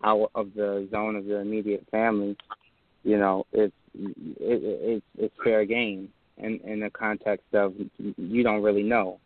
out 0.04 0.30
of 0.34 0.54
the 0.54 0.88
zone 0.90 1.16
of 1.16 1.24
your 1.24 1.40
immediate 1.40 1.86
family, 1.90 2.36
you 3.04 3.16
know 3.16 3.46
it's 3.52 3.74
it, 3.94 4.12
it's 4.40 5.06
it's 5.16 5.34
fair 5.42 5.64
game 5.64 6.10
in 6.36 6.60
in 6.64 6.80
the 6.80 6.90
context 6.90 7.46
of 7.54 7.74
you 8.16 8.42
don't 8.42 8.62
really 8.62 8.82
know 8.82 9.18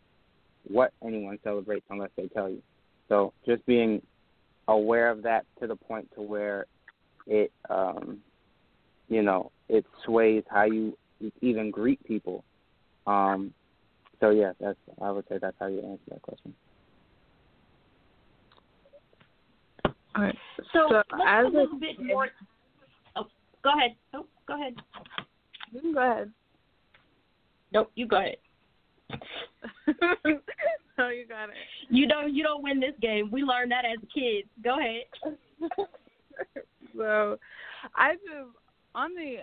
what 0.67 0.93
anyone 1.03 1.37
celebrates 1.43 1.85
unless 1.89 2.11
they 2.15 2.27
tell 2.27 2.49
you. 2.49 2.61
So 3.09 3.33
just 3.45 3.65
being 3.65 4.01
aware 4.67 5.09
of 5.09 5.23
that 5.23 5.45
to 5.59 5.67
the 5.67 5.75
point 5.75 6.09
to 6.15 6.21
where 6.21 6.65
it 7.27 7.51
um 7.69 8.19
you 9.09 9.21
know 9.21 9.51
it 9.69 9.85
sways 10.05 10.43
how 10.49 10.63
you 10.63 10.97
even 11.41 11.69
greet 11.69 12.03
people 12.05 12.43
um 13.07 13.53
so 14.19 14.29
yeah 14.29 14.51
that's 14.59 14.77
i 15.01 15.11
would 15.11 15.25
say 15.29 15.37
that's 15.41 15.55
how 15.59 15.67
you 15.67 15.79
answer 15.79 16.03
that 16.09 16.21
question 16.21 16.53
all 20.15 20.23
right 20.23 20.37
So, 20.57 20.63
So 20.73 20.87
let's 20.91 21.09
as 21.27 21.45
a 21.45 21.49
little 21.49 21.79
bit 21.79 21.99
more. 21.99 22.29
Oh, 23.15 23.25
go 23.63 23.71
ahead. 23.77 23.95
Oh, 24.13 24.25
go 24.47 24.55
ahead. 24.55 24.75
you 25.71 25.81
can 25.81 25.93
go 25.93 26.11
ahead 26.11 26.31
Nope, 27.73 27.91
you 27.95 28.07
go 28.07 28.17
ahead. 28.17 28.35
no 30.97 31.09
you 31.09 31.25
got 31.27 31.49
it 31.49 31.55
You 31.89 32.07
don't 32.07 32.33
you 32.33 32.43
don't 32.43 32.63
win 32.63 32.79
this 32.79 32.93
game. 33.01 33.31
We 33.31 33.41
learned 33.41 33.71
that 33.71 33.83
as 33.85 33.97
kids. 34.13 34.47
Go 34.63 34.77
ahead. 34.79 35.05
so 36.95 37.37
I 37.95 38.13
just 38.13 38.55
on 38.95 39.13
the 39.15 39.37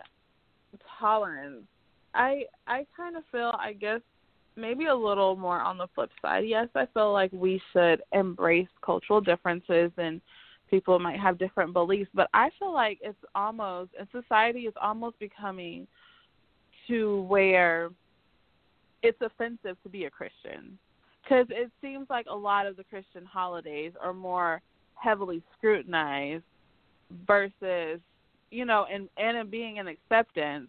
tolerance, 0.98 1.64
I 2.14 2.44
I 2.66 2.86
kind 2.96 3.16
of 3.16 3.22
feel 3.30 3.54
I 3.58 3.72
guess 3.72 4.00
maybe 4.56 4.86
a 4.86 4.94
little 4.94 5.36
more 5.36 5.61
on 5.61 5.78
the 5.78 5.86
flip 5.94 6.11
side. 6.20 6.44
Yes, 6.46 6.68
I 6.74 6.86
feel 6.92 7.12
like 7.12 7.32
we 7.32 7.61
should 7.72 8.02
embrace 8.12 8.68
cultural 8.84 9.20
differences 9.20 9.90
and 9.96 10.20
people 10.68 10.98
might 10.98 11.18
have 11.18 11.38
different 11.38 11.72
beliefs, 11.72 12.11
but 12.14 12.28
I 12.32 12.50
feel 12.58 12.72
like 12.72 12.98
it's 13.02 13.18
almost 13.34 13.90
and 13.98 14.08
society 14.12 14.61
is 14.61 14.74
almost 14.80 15.18
becoming 15.18 15.86
to 16.88 17.22
where 17.22 17.90
it's 19.02 19.20
offensive 19.20 19.76
to 19.82 19.88
be 19.88 20.04
a 20.04 20.11
Christian 20.11 20.78
because 21.22 21.46
it 21.50 21.70
seems 21.80 22.08
like 22.11 22.26
a 22.28 22.34
lot 22.34 22.66
of 22.66 22.76
the 22.76 22.84
Christian 22.84 23.24
holidays 23.24 23.92
are 24.02 24.12
more 24.12 24.61
heavily 24.94 25.42
scrutinized 25.56 26.44
versus 27.26 28.00
you 28.50 28.64
know 28.64 28.86
and 28.92 29.08
and 29.16 29.50
being 29.50 29.78
an 29.78 29.88
acceptance 29.88 30.68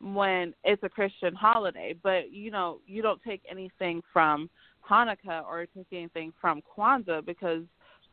when 0.00 0.54
it's 0.64 0.82
a 0.82 0.88
Christian 0.88 1.34
holiday 1.34 1.94
but 2.02 2.32
you 2.32 2.50
know 2.50 2.78
you 2.86 3.02
don't 3.02 3.20
take 3.26 3.42
anything 3.50 4.02
from 4.12 4.50
Hanukkah 4.88 5.44
or 5.44 5.66
take 5.74 5.86
anything 5.92 6.32
from 6.40 6.60
Kwanzaa 6.76 7.24
because 7.24 7.62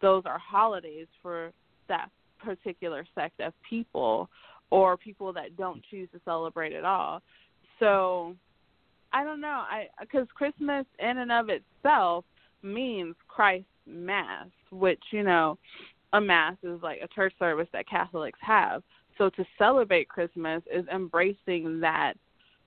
those 0.01 0.23
are 0.25 0.39
holidays 0.39 1.07
for 1.21 1.51
that 1.87 2.09
particular 2.39 3.05
sect 3.13 3.39
of 3.39 3.53
people 3.69 4.29
or 4.69 4.95
people 4.97 5.33
that 5.33 5.57
don't 5.57 5.83
choose 5.91 6.07
to 6.13 6.21
celebrate 6.25 6.73
at 6.73 6.85
all 6.85 7.21
so 7.79 8.35
I 9.13 9.23
don't 9.23 9.41
know. 9.41 9.63
I 9.69 9.87
because 9.99 10.27
Christmas 10.33 10.85
in 10.99 11.17
and 11.17 11.31
of 11.31 11.49
itself 11.49 12.23
means 12.63 13.15
Christ 13.27 13.65
Mass, 13.85 14.47
which 14.71 15.01
you 15.11 15.23
know, 15.23 15.57
a 16.13 16.21
mass 16.21 16.55
is 16.63 16.81
like 16.81 16.99
a 17.03 17.07
church 17.09 17.33
service 17.39 17.67
that 17.73 17.89
Catholics 17.89 18.39
have. 18.41 18.83
So 19.21 19.29
to 19.29 19.45
celebrate 19.59 20.09
Christmas 20.09 20.63
is 20.73 20.83
embracing 20.91 21.79
that 21.81 22.15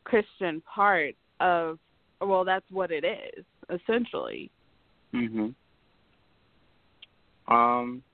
Christian 0.05 0.63
part 0.73 1.17
of 1.41 1.81
well, 2.21 2.45
that's 2.45 2.65
what 2.71 2.93
it 2.93 3.05
is 3.05 3.45
essentially. 3.69 4.53
Mhm. 5.13 5.53
Um 7.49 8.05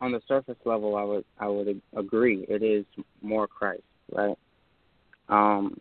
on 0.00 0.12
the 0.12 0.22
surface 0.26 0.56
level 0.64 0.96
I 0.96 1.04
would 1.04 1.24
I 1.38 1.48
would 1.48 1.82
agree 1.94 2.46
it 2.48 2.62
is 2.62 2.86
more 3.20 3.46
Christ, 3.46 3.82
right? 4.10 4.38
Um 5.28 5.78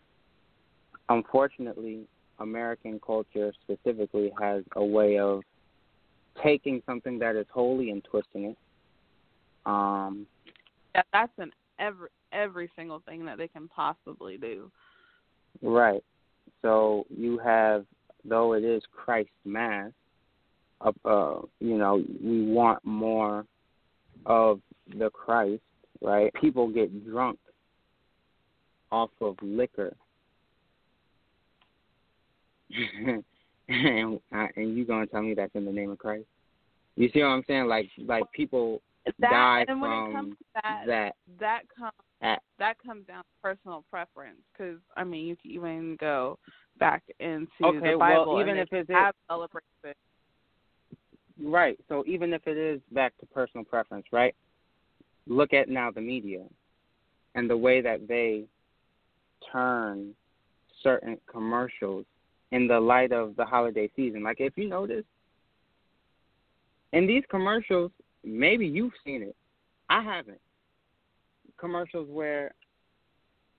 unfortunately 1.08 2.06
American 2.40 3.00
culture 3.00 3.54
specifically 3.64 4.34
has 4.38 4.66
a 4.76 4.84
way 4.84 5.18
of 5.18 5.44
taking 6.44 6.82
something 6.86 7.20
that 7.20 7.36
is 7.36 7.46
holy 7.52 7.92
and 7.92 8.04
twisting 8.04 8.46
it. 8.46 8.58
Um 9.66 10.28
Yeah, 10.96 11.04
that's 11.14 11.34
an 11.38 11.52
every 11.80 12.10
every 12.32 12.70
single 12.76 13.02
thing 13.08 13.26
that 13.26 13.38
they 13.38 13.48
can 13.48 13.68
possibly 13.68 14.38
do. 14.38 14.72
Right. 15.62 16.04
So 16.62 17.06
you 17.10 17.38
have, 17.40 17.86
though 18.26 18.54
it 18.54 18.64
is 18.64 18.82
Christ 18.92 19.30
Mass, 19.46 19.92
uh, 20.82 20.92
uh, 21.06 21.42
you 21.60 21.78
know, 21.78 22.04
we 22.24 22.44
want 22.46 22.84
more 22.86 23.46
of 24.26 24.62
the 24.98 25.10
Christ, 25.10 25.62
right? 26.02 26.34
People 26.36 26.68
get 26.68 27.06
drunk 27.06 27.40
off 28.92 29.10
of 29.22 29.36
liquor. 29.42 29.96
and 33.70 34.20
uh, 34.34 34.48
and 34.56 34.78
you 34.78 34.86
gonna 34.86 35.08
tell 35.08 35.22
me 35.22 35.34
that's 35.34 35.56
in 35.56 35.66
the 35.66 35.72
name 35.72 35.92
of 35.92 35.98
Christ? 35.98 36.26
You 36.96 37.10
see 37.14 37.20
what 37.20 37.28
I'm 37.28 37.44
saying? 37.48 37.68
Like 37.68 37.90
like 38.06 38.24
people 38.34 38.82
That 39.20 39.30
die 39.32 39.66
and 39.68 39.82
when 39.82 39.92
from 39.92 40.10
it 40.10 40.14
comes 40.16 40.38
to 40.38 40.46
that, 40.64 40.84
that 40.88 41.16
that 41.40 41.62
comes 41.78 41.92
at 42.22 42.42
that 42.60 42.78
comes 42.84 43.06
down 43.08 43.24
to 43.24 43.30
personal 43.44 43.84
preference 43.90 44.40
because 44.52 44.80
I 44.96 45.04
mean 45.04 45.28
you 45.28 45.36
can 45.36 45.52
even 45.52 45.98
go 46.00 46.40
back 46.80 47.04
into 47.20 47.48
Okay, 47.64 47.92
the 47.92 47.98
well, 47.98 48.26
Bible 48.26 48.40
even 48.42 48.58
and 48.58 48.60
if 48.62 48.74
it's- 48.74 48.96
have 48.96 49.16
celebrated. 49.30 49.64
Right. 51.40 51.80
So 51.88 52.04
even 52.08 52.34
if 52.34 52.48
it 52.48 52.58
is 52.58 52.82
back 52.92 53.16
to 53.20 53.26
personal 53.28 53.64
preference, 53.64 54.08
right? 54.12 54.34
Look 55.28 55.54
at 55.54 55.70
now 55.70 55.92
the 55.92 56.02
media 56.02 56.44
and 57.36 57.48
the 57.50 57.58
way 57.58 57.82
that 57.82 58.08
they 58.08 58.46
turn 59.52 60.16
certain 60.82 61.20
commercials 61.32 62.06
in 62.52 62.68
the 62.68 62.80
light 62.80 63.12
of 63.12 63.36
the 63.36 63.46
holiday 63.46 63.90
season. 63.96 64.24
Like 64.24 64.40
if 64.40 64.58
you 64.58 64.68
notice 64.68 65.06
in 66.94 67.06
these 67.06 67.24
commercials, 67.30 67.92
maybe 68.24 68.66
you've 68.66 68.94
seen 69.04 69.22
it. 69.22 69.36
I 69.90 70.02
haven't. 70.02 70.40
Commercials 71.58 72.08
where 72.10 72.54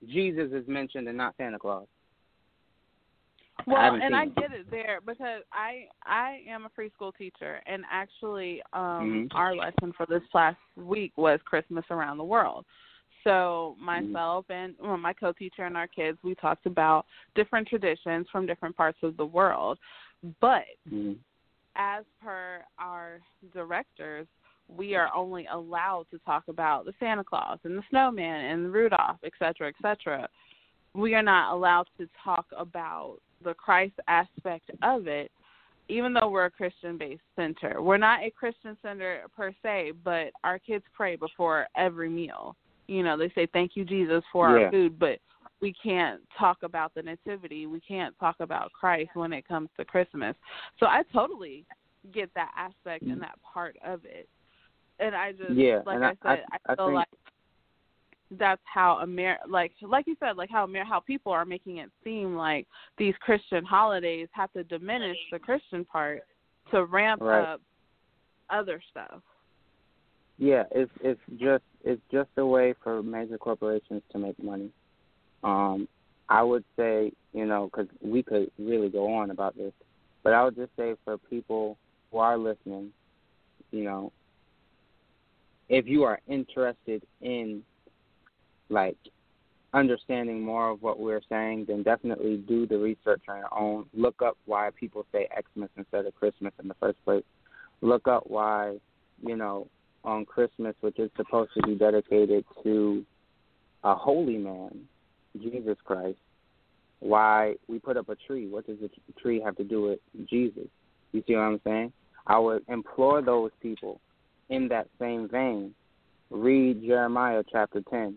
Jesus 0.07 0.51
is 0.51 0.67
mentioned 0.67 1.07
and 1.07 1.17
not 1.17 1.35
Santa 1.37 1.59
Claus. 1.59 1.87
Well, 3.67 3.81
haven't 3.81 4.01
and 4.01 4.15
I 4.15 4.25
get 4.25 4.51
it 4.53 4.71
there 4.71 4.99
because 5.05 5.43
I 5.51 5.87
I 6.05 6.41
am 6.47 6.65
a 6.65 6.69
preschool 6.69 7.15
teacher, 7.15 7.61
and 7.65 7.83
actually, 7.91 8.61
um, 8.73 9.27
Mhm. 9.29 9.35
our 9.35 9.53
lesson 9.53 9.91
for 9.93 10.05
this 10.05 10.23
last 10.33 10.59
week 10.75 11.11
was 11.17 11.41
Christmas 11.43 11.85
around 11.91 12.17
the 12.17 12.23
world. 12.23 12.65
So 13.23 13.75
Mm-hmm. 13.81 14.11
myself 14.11 14.45
and 14.49 14.75
well, 14.81 14.97
my 14.97 15.13
co-teacher 15.13 15.65
and 15.65 15.77
our 15.77 15.87
kids, 15.87 16.17
we 16.23 16.35
talked 16.35 16.65
about 16.65 17.05
different 17.35 17.67
traditions 17.67 18.27
from 18.31 18.45
different 18.45 18.75
parts 18.75 18.97
of 19.03 19.17
the 19.17 19.25
world. 19.25 19.77
But 20.41 20.65
Mhm. 20.91 21.17
as 21.75 22.05
per 22.21 22.65
our 22.77 23.19
directors, 23.53 24.27
we 24.67 24.95
are 24.95 25.13
only 25.15 25.47
allowed 25.47 26.09
to 26.11 26.19
talk 26.19 26.47
about 26.47 26.85
the 26.85 26.93
Santa 26.99 27.23
Claus 27.23 27.59
and 27.63 27.77
the 27.77 27.83
snowman 27.89 28.45
and 28.45 28.73
Rudolph, 28.73 29.17
et 29.23 29.33
cetera, 29.39 29.69
et 29.69 29.75
cetera. 29.81 30.29
We 30.93 31.15
are 31.15 31.23
not 31.23 31.53
allowed 31.53 31.87
to 31.97 32.07
talk 32.23 32.45
about 32.55 33.19
the 33.43 33.53
Christ 33.53 33.99
aspect 34.07 34.69
of 34.81 35.07
it, 35.07 35.31
even 35.87 36.13
though 36.13 36.29
we're 36.29 36.45
a 36.45 36.51
Christian 36.51 36.97
based 36.97 37.23
center. 37.35 37.81
We're 37.81 37.97
not 37.97 38.23
a 38.23 38.31
Christian 38.31 38.77
center 38.81 39.23
per 39.35 39.53
se, 39.63 39.93
but 40.03 40.31
our 40.43 40.59
kids 40.59 40.83
pray 40.93 41.15
before 41.15 41.67
every 41.75 42.09
meal. 42.09 42.55
You 42.89 43.03
know, 43.03 43.17
they 43.17 43.29
say 43.35 43.47
thank 43.53 43.75
you 43.75 43.85
Jesus 43.85 44.23
for 44.31 44.57
Yeah. 44.57 44.65
our 44.65 44.71
food, 44.71 44.97
but 44.99 45.19
we 45.61 45.73
can't 45.73 46.21
talk 46.37 46.63
about 46.63 46.93
the 46.93 47.03
nativity, 47.03 47.65
we 47.67 47.81
can't 47.81 48.17
talk 48.19 48.37
about 48.39 48.71
Christ 48.71 49.11
when 49.13 49.33
it 49.33 49.45
comes 49.47 49.69
to 49.77 49.85
Christmas. 49.85 50.35
So 50.79 50.85
I 50.85 51.03
totally 51.13 51.65
get 52.13 52.33
that 52.35 52.51
aspect 52.57 53.03
and 53.03 53.11
mm-hmm. 53.13 53.21
that 53.21 53.37
part 53.41 53.75
of 53.83 54.05
it. 54.05 54.27
And 54.99 55.13
I 55.15 55.33
just 55.33 55.51
Yeah, 55.51 55.81
like 55.85 56.01
I 56.01 56.09
I- 56.09 56.11
said, 56.11 56.43
I- 56.51 56.55
I, 56.55 56.71
I 56.73 56.75
feel 56.75 56.85
think- 56.87 56.95
like 56.95 57.07
that's 58.31 58.61
how 58.65 58.99
Amer 59.01 59.37
like 59.47 59.71
like 59.81 60.05
you 60.05 60.15
said, 60.19 60.37
like 60.37 60.51
how 60.51 60.63
Amer 60.65 60.83
how 60.85 60.99
people 60.99 61.31
are 61.31 61.45
making 61.45 61.77
it 61.77 61.89
seem 62.03 62.35
like 62.35 62.67
these 62.97 63.15
Christian 63.21 63.65
holidays 63.65 64.27
have 64.33 64.51
to 64.53 64.63
diminish 64.63 65.17
the 65.31 65.39
Christian 65.39 65.83
part 65.83 66.21
to 66.71 66.85
ramp 66.85 67.21
Right. 67.21 67.41
up 67.53 67.61
other 68.51 68.81
stuff. 68.91 69.21
Yeah, 70.39 70.63
it's 70.71 70.91
it's 71.01 71.19
just 71.37 71.63
it's 71.83 72.01
just 72.11 72.29
a 72.37 72.45
way 72.45 72.73
for 72.81 73.03
major 73.03 73.37
corporations 73.37 74.01
to 74.13 74.17
make 74.17 74.41
money. 74.41 74.71
Um, 75.43 75.87
I 76.29 76.43
would 76.43 76.63
say, 76.77 77.11
you 77.33 77.45
know, 77.45 77.69
because 77.69 77.87
we 78.01 78.23
could 78.23 78.49
really 78.57 78.89
go 78.89 79.13
on 79.13 79.31
about 79.31 79.57
this, 79.57 79.73
but 80.23 80.31
I 80.31 80.43
would 80.45 80.55
just 80.55 80.71
say 80.77 80.95
for 81.03 81.17
people 81.17 81.77
who 82.09 82.19
are 82.19 82.37
listening, 82.37 82.91
you 83.71 83.83
know, 83.83 84.13
if 85.67 85.87
you 85.87 86.03
are 86.03 86.19
interested 86.27 87.03
in 87.21 87.61
like 88.69 88.97
understanding 89.73 90.41
more 90.41 90.69
of 90.69 90.81
what 90.81 91.01
we're 91.01 91.21
saying, 91.27 91.65
then 91.67 91.83
definitely 91.83 92.37
do 92.47 92.65
the 92.65 92.77
research 92.77 93.23
on 93.27 93.39
your 93.39 93.53
own. 93.53 93.85
Look 93.93 94.21
up 94.21 94.37
why 94.45 94.69
people 94.79 95.05
say 95.11 95.27
Xmas 95.35 95.69
instead 95.75 96.05
of 96.05 96.15
Christmas 96.15 96.53
in 96.61 96.69
the 96.69 96.75
first 96.75 97.03
place. 97.03 97.25
Look 97.81 98.07
up 98.07 98.23
why, 98.27 98.77
you 99.21 99.35
know, 99.35 99.67
on 100.03 100.25
Christmas, 100.25 100.75
which 100.81 100.99
is 100.99 101.09
supposed 101.17 101.51
to 101.55 101.67
be 101.67 101.75
dedicated 101.75 102.45
to 102.63 103.05
a 103.83 103.95
holy 103.95 104.37
man, 104.37 104.87
Jesus 105.41 105.77
Christ, 105.85 106.17
why 106.99 107.55
we 107.67 107.79
put 107.79 107.97
up 107.97 108.09
a 108.09 108.15
tree. 108.15 108.47
What 108.47 108.67
does 108.67 108.77
the 108.81 108.89
tree 109.21 109.41
have 109.43 109.55
to 109.57 109.63
do 109.63 109.81
with 109.83 109.99
Jesus? 110.29 110.67
You 111.11 111.23
see 111.25 111.35
what 111.35 111.41
I'm 111.41 111.61
saying? 111.63 111.93
I 112.27 112.37
would 112.37 112.63
implore 112.67 113.21
those 113.21 113.51
people 113.61 113.99
in 114.49 114.67
that 114.69 114.87
same 114.99 115.27
vein, 115.29 115.73
read 116.29 116.81
Jeremiah 116.83 117.43
chapter 117.51 117.81
10. 117.89 118.15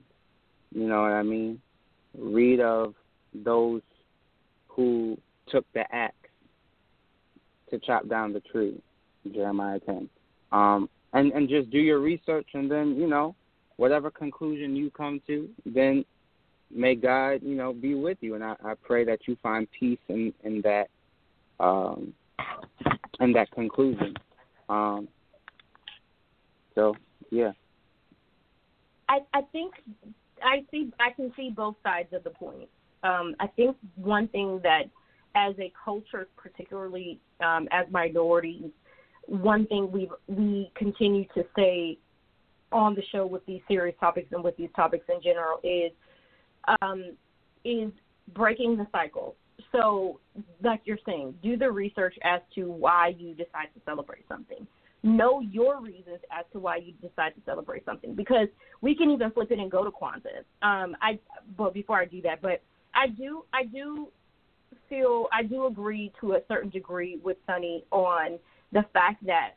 You 0.75 0.89
know 0.89 1.03
what 1.03 1.13
I 1.13 1.23
mean? 1.23 1.61
Read 2.19 2.61
of 2.61 2.95
those 3.35 3.83
who 4.69 5.19
took 5.49 5.65
the 5.75 5.85
axe 5.95 6.15
to 7.71 7.79
chop 7.79 8.09
down 8.09 8.33
the 8.33 8.41
tree, 8.41 8.81
Jeremiah 9.33 9.81
10. 9.81 10.09
Um, 10.51 10.89
and 11.13 11.33
and 11.33 11.49
just 11.49 11.71
do 11.71 11.79
your 11.79 12.01
research, 12.01 12.49
and 12.55 12.71
then 12.71 12.97
you 12.97 13.07
know 13.07 13.35
whatever 13.77 14.11
conclusion 14.11 14.77
you 14.77 14.91
come 14.91 15.21
to, 15.27 15.49
then 15.67 16.05
may 16.71 16.95
God 16.95 17.41
you 17.43 17.55
know 17.55 17.73
be 17.73 17.95
with 17.95 18.19
you, 18.21 18.35
and 18.35 18.45
I, 18.45 18.55
I 18.65 18.75
pray 18.83 19.05
that 19.05 19.21
you 19.27 19.37
find 19.43 19.67
peace 19.79 19.99
in 20.09 20.33
in 20.45 20.63
that 20.63 20.89
um, 21.61 22.13
in 23.21 23.33
that 23.33 23.51
conclusion. 23.53 24.15
Um, 24.69 25.09
so 26.75 26.95
yeah, 27.31 27.53
I, 29.09 29.21
I 29.35 29.43
think 29.53 29.75
I 30.43 30.65
see 30.71 30.93
I 30.99 31.11
can 31.11 31.33
see 31.37 31.51
both 31.51 31.77
sides 31.83 32.13
of 32.13 32.25
the 32.25 32.31
point. 32.31 32.69
Um, 33.03 33.35
I 33.41 33.47
think 33.49 33.77
one 33.97 34.29
thing 34.29 34.61
that 34.63 34.85
as 35.35 35.55
a 35.59 35.73
culture, 35.85 36.29
particularly 36.37 37.19
um, 37.41 37.69
as 37.71 37.87
minorities, 37.91 38.71
one 39.27 39.67
thing 39.67 39.91
we 39.91 40.11
we 40.27 40.71
continue 40.75 41.25
to 41.35 41.45
say 41.57 41.99
on 42.73 42.95
the 42.95 43.03
show 43.13 43.27
with 43.27 43.45
these 43.47 43.61
serious 43.69 43.97
topics 44.01 44.29
and 44.33 44.43
with 44.43 44.57
these 44.57 44.71
topics 44.75 45.05
in 45.09 45.23
general 45.23 45.59
is 45.63 45.93
um, 46.81 47.13
is 47.65 47.91
breaking 48.35 48.77
the 48.77 48.87
cycle. 48.93 49.37
So, 49.71 50.21
like 50.63 50.83
you're 50.85 50.99
saying, 51.07 51.35
do 51.43 51.57
the 51.57 51.71
research 51.71 52.15
as 52.23 52.41
to 52.55 52.71
why 52.71 53.15
you 53.17 53.35
decide 53.35 53.69
to 53.75 53.81
celebrate 53.85 54.27
something. 54.29 54.67
Know 55.03 55.41
your 55.41 55.81
reasons 55.81 56.21
as 56.31 56.45
to 56.53 56.59
why 56.59 56.77
you 56.77 56.93
decide 57.01 57.35
to 57.35 57.41
celebrate 57.45 57.85
something, 57.85 58.15
because 58.15 58.49
we 58.81 58.95
can 58.95 59.11
even 59.11 59.31
flip 59.31 59.51
it 59.51 59.59
and 59.59 59.71
go 59.71 59.85
to 59.85 59.91
Kwanzaa. 59.91 60.43
Um, 60.63 60.97
I, 61.01 61.19
but 61.57 61.75
before 61.75 61.99
I 61.99 62.05
do 62.05 62.23
that, 62.23 62.41
but 62.41 62.63
I 62.95 63.09
do, 63.09 63.45
I 63.53 63.65
do 63.65 64.09
feel, 64.89 65.27
I 65.33 65.43
do 65.43 65.67
agree 65.67 66.13
to 66.21 66.35
a 66.35 66.41
certain 66.49 66.71
degree 66.71 67.19
with 67.23 67.37
Sunny 67.47 67.85
on 67.91 68.39
the 68.73 68.85
fact 68.93 69.25
that 69.27 69.55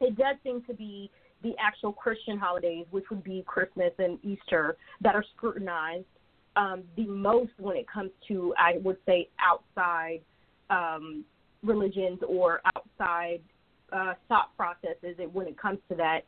it 0.00 0.16
does 0.16 0.36
seem 0.42 0.62
to 0.64 0.74
be 0.74 1.10
the 1.42 1.52
actual 1.60 1.92
Christian 1.92 2.38
holidays, 2.38 2.86
which 2.90 3.04
would 3.10 3.22
be 3.22 3.44
Christmas 3.46 3.92
and 3.98 4.18
Easter, 4.24 4.76
that 5.00 5.14
are 5.14 5.24
scrutinized 5.36 6.04
um, 6.56 6.82
the 6.96 7.06
most 7.06 7.52
when 7.58 7.76
it 7.76 7.86
comes 7.88 8.10
to, 8.28 8.52
I 8.58 8.78
would 8.82 8.96
say, 9.06 9.28
outside 9.38 10.20
um, 10.70 11.24
religions 11.62 12.18
or 12.26 12.60
outside 12.76 13.40
uh, 13.92 14.14
thought 14.28 14.56
processes 14.56 15.16
when 15.32 15.46
it 15.46 15.58
comes 15.58 15.78
to 15.90 15.96
that. 15.96 16.20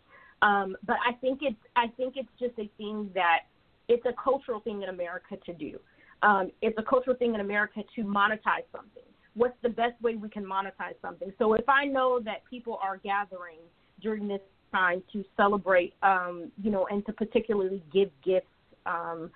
Um, 0.43 0.77
but 0.87 0.97
I 1.07 1.13
think 1.15 1.41
it's 1.43 1.57
I 1.77 1.89
think 1.97 2.15
it's 2.17 2.29
just 2.39 2.59
a 2.59 2.71
thing 2.79 3.11
that 3.15 3.41
it's 3.89 4.05
a 4.07 4.13
cultural 4.23 4.61
thing 4.61 4.83
in 4.83 4.89
America 4.89 5.37
to 5.45 5.53
do. 5.53 5.79
Um, 6.23 6.51
it's 6.63 6.79
a 6.79 6.83
cultural 6.83 7.17
thing 7.17 7.35
in 7.35 7.41
America 7.41 7.81
to 7.97 8.03
monetize 8.03 8.65
something. 8.73 9.10
What's 9.35 9.57
the 9.63 9.69
best 9.69 10.01
way 10.03 10.17
we 10.17 10.29
can 10.29 10.45
monetize 10.45 10.95
something? 11.03 11.33
So 11.39 11.55
if 11.55 11.69
I 11.69 11.85
know 11.85 12.21
that 12.25 12.43
people 12.49 12.79
are 12.83 12.99
gathering 12.99 13.59
during 14.03 14.27
this 14.27 14.41
time 14.73 15.03
to 15.13 15.25
celebrate, 15.37 15.95
um, 16.03 16.51
you 16.63 16.71
know, 16.71 16.87
and 16.91 17.05
to 17.07 17.13
particularly 17.13 17.83
give 17.93 18.11
gifts 18.25 18.47
um, 18.87 19.31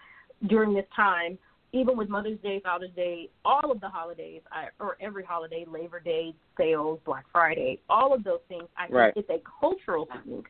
during 0.49 0.75
this 0.75 0.87
time, 0.95 1.39
even 1.73 1.97
with 1.97 2.09
Mother's 2.09 2.39
Day, 2.41 2.61
Father's 2.63 2.95
Day, 2.95 3.29
all 3.45 3.73
of 3.73 3.81
the 3.81 3.89
holidays, 3.89 4.43
I, 4.53 4.69
or 4.79 4.97
every 5.01 5.25
holiday, 5.25 5.65
Labor 5.69 5.99
Day, 5.99 6.33
sales, 6.57 7.01
Black 7.05 7.25
Friday, 7.33 7.81
all 7.91 8.15
of 8.15 8.23
those 8.23 8.39
things, 8.49 8.65
I 8.77 8.87
think 8.87 9.27
it's 9.29 9.31
a 9.31 9.43
cultural 9.61 10.07
thing 10.07 10.45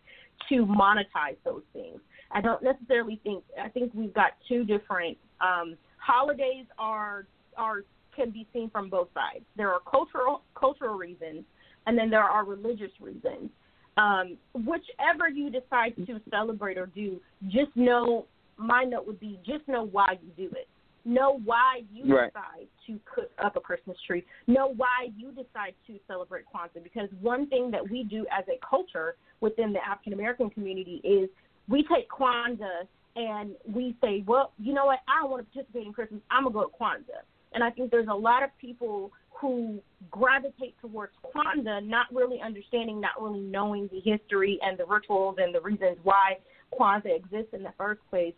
to 0.50 0.66
monetize 0.66 1.36
those 1.44 1.62
things. 1.72 1.98
I 2.30 2.42
don't 2.42 2.62
necessarily 2.62 3.20
think. 3.24 3.42
I 3.62 3.68
think 3.68 3.92
we've 3.94 4.12
got 4.12 4.32
two 4.46 4.64
different 4.64 5.16
um, 5.40 5.76
holidays 5.96 6.66
are 6.78 7.26
are 7.56 7.84
can 8.14 8.30
be 8.30 8.46
seen 8.52 8.70
from 8.70 8.88
both 8.88 9.08
sides. 9.14 9.44
There 9.56 9.70
are 9.72 9.80
cultural 9.80 10.42
cultural 10.54 10.96
reasons, 10.96 11.44
and 11.86 11.96
then 11.98 12.10
there 12.10 12.22
are 12.24 12.44
religious 12.44 12.90
reasons. 13.00 13.50
Um, 13.96 14.36
whichever 14.52 15.28
you 15.32 15.50
decide 15.50 15.94
to 16.06 16.20
celebrate 16.30 16.78
or 16.78 16.86
do, 16.86 17.20
just 17.48 17.74
know. 17.76 18.26
My 18.56 18.84
note 18.84 19.04
would 19.08 19.18
be 19.18 19.40
just 19.44 19.66
know 19.66 19.84
why 19.86 20.16
you 20.22 20.30
do 20.48 20.54
it. 20.56 20.68
Know 21.04 21.40
why 21.44 21.82
you 21.92 22.16
Right. 22.16 22.32
decide 22.32 22.68
to 22.86 22.98
put 23.14 23.30
up 23.38 23.56
a 23.56 23.60
Christmas 23.60 24.00
tree. 24.06 24.24
Know 24.46 24.68
why 24.68 25.10
you 25.16 25.32
decide 25.32 25.74
to 25.88 25.98
celebrate 26.06 26.44
Kwanzaa. 26.46 26.82
Because 26.82 27.10
one 27.20 27.46
thing 27.48 27.70
that 27.72 27.82
we 27.90 28.04
do 28.04 28.24
as 28.30 28.44
a 28.48 28.58
culture 28.58 29.16
within 29.40 29.72
the 29.72 29.84
African 29.84 30.12
American 30.12 30.50
community 30.50 31.00
is 31.04 31.28
we 31.68 31.82
take 31.82 32.08
Kwanzaa 32.08 32.86
and 33.16 33.54
we 33.66 33.96
say, 34.00 34.22
well, 34.26 34.52
you 34.58 34.72
know 34.72 34.86
what? 34.86 35.00
I 35.08 35.20
don't 35.20 35.30
want 35.30 35.44
to 35.46 35.52
participate 35.52 35.86
in 35.86 35.92
Christmas. 35.92 36.22
I'm 36.30 36.44
gonna 36.44 36.54
go 36.54 36.64
to 36.66 36.76
Kwanzaa. 36.80 37.22
And 37.54 37.62
I 37.62 37.70
think 37.70 37.90
there's 37.90 38.08
a 38.10 38.14
lot 38.14 38.42
of 38.42 38.50
people 38.60 39.12
who 39.30 39.80
gravitate 40.10 40.74
towards 40.80 41.12
Kwanzaa, 41.24 41.86
not 41.86 42.06
really 42.12 42.40
understanding, 42.40 43.00
not 43.00 43.20
really 43.20 43.40
knowing 43.40 43.88
the 43.92 44.00
history 44.00 44.58
and 44.62 44.78
the 44.78 44.84
rituals 44.84 45.36
and 45.38 45.54
the 45.54 45.60
reasons 45.60 45.98
why 46.02 46.38
Kwanzaa 46.72 47.16
exists 47.16 47.52
in 47.52 47.62
the 47.62 47.72
first 47.76 48.00
place, 48.10 48.34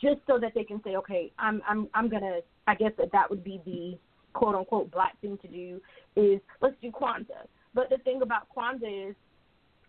just 0.00 0.20
so 0.26 0.38
that 0.38 0.52
they 0.54 0.64
can 0.64 0.82
say, 0.82 0.96
okay, 0.96 1.32
I'm 1.38 1.62
I'm 1.68 1.88
I'm 1.94 2.08
gonna. 2.08 2.40
I 2.66 2.74
guess 2.74 2.92
that 2.98 3.12
that 3.12 3.30
would 3.30 3.44
be 3.44 3.60
the 3.64 3.98
quote 4.32 4.54
unquote 4.54 4.90
black 4.90 5.18
thing 5.20 5.38
to 5.42 5.48
do 5.48 5.80
is 6.16 6.40
let's 6.60 6.76
do 6.82 6.90
Kwanzaa. 6.90 7.46
But 7.74 7.90
the 7.90 7.98
thing 7.98 8.22
about 8.22 8.48
Kwanzaa 8.54 9.10
is 9.10 9.16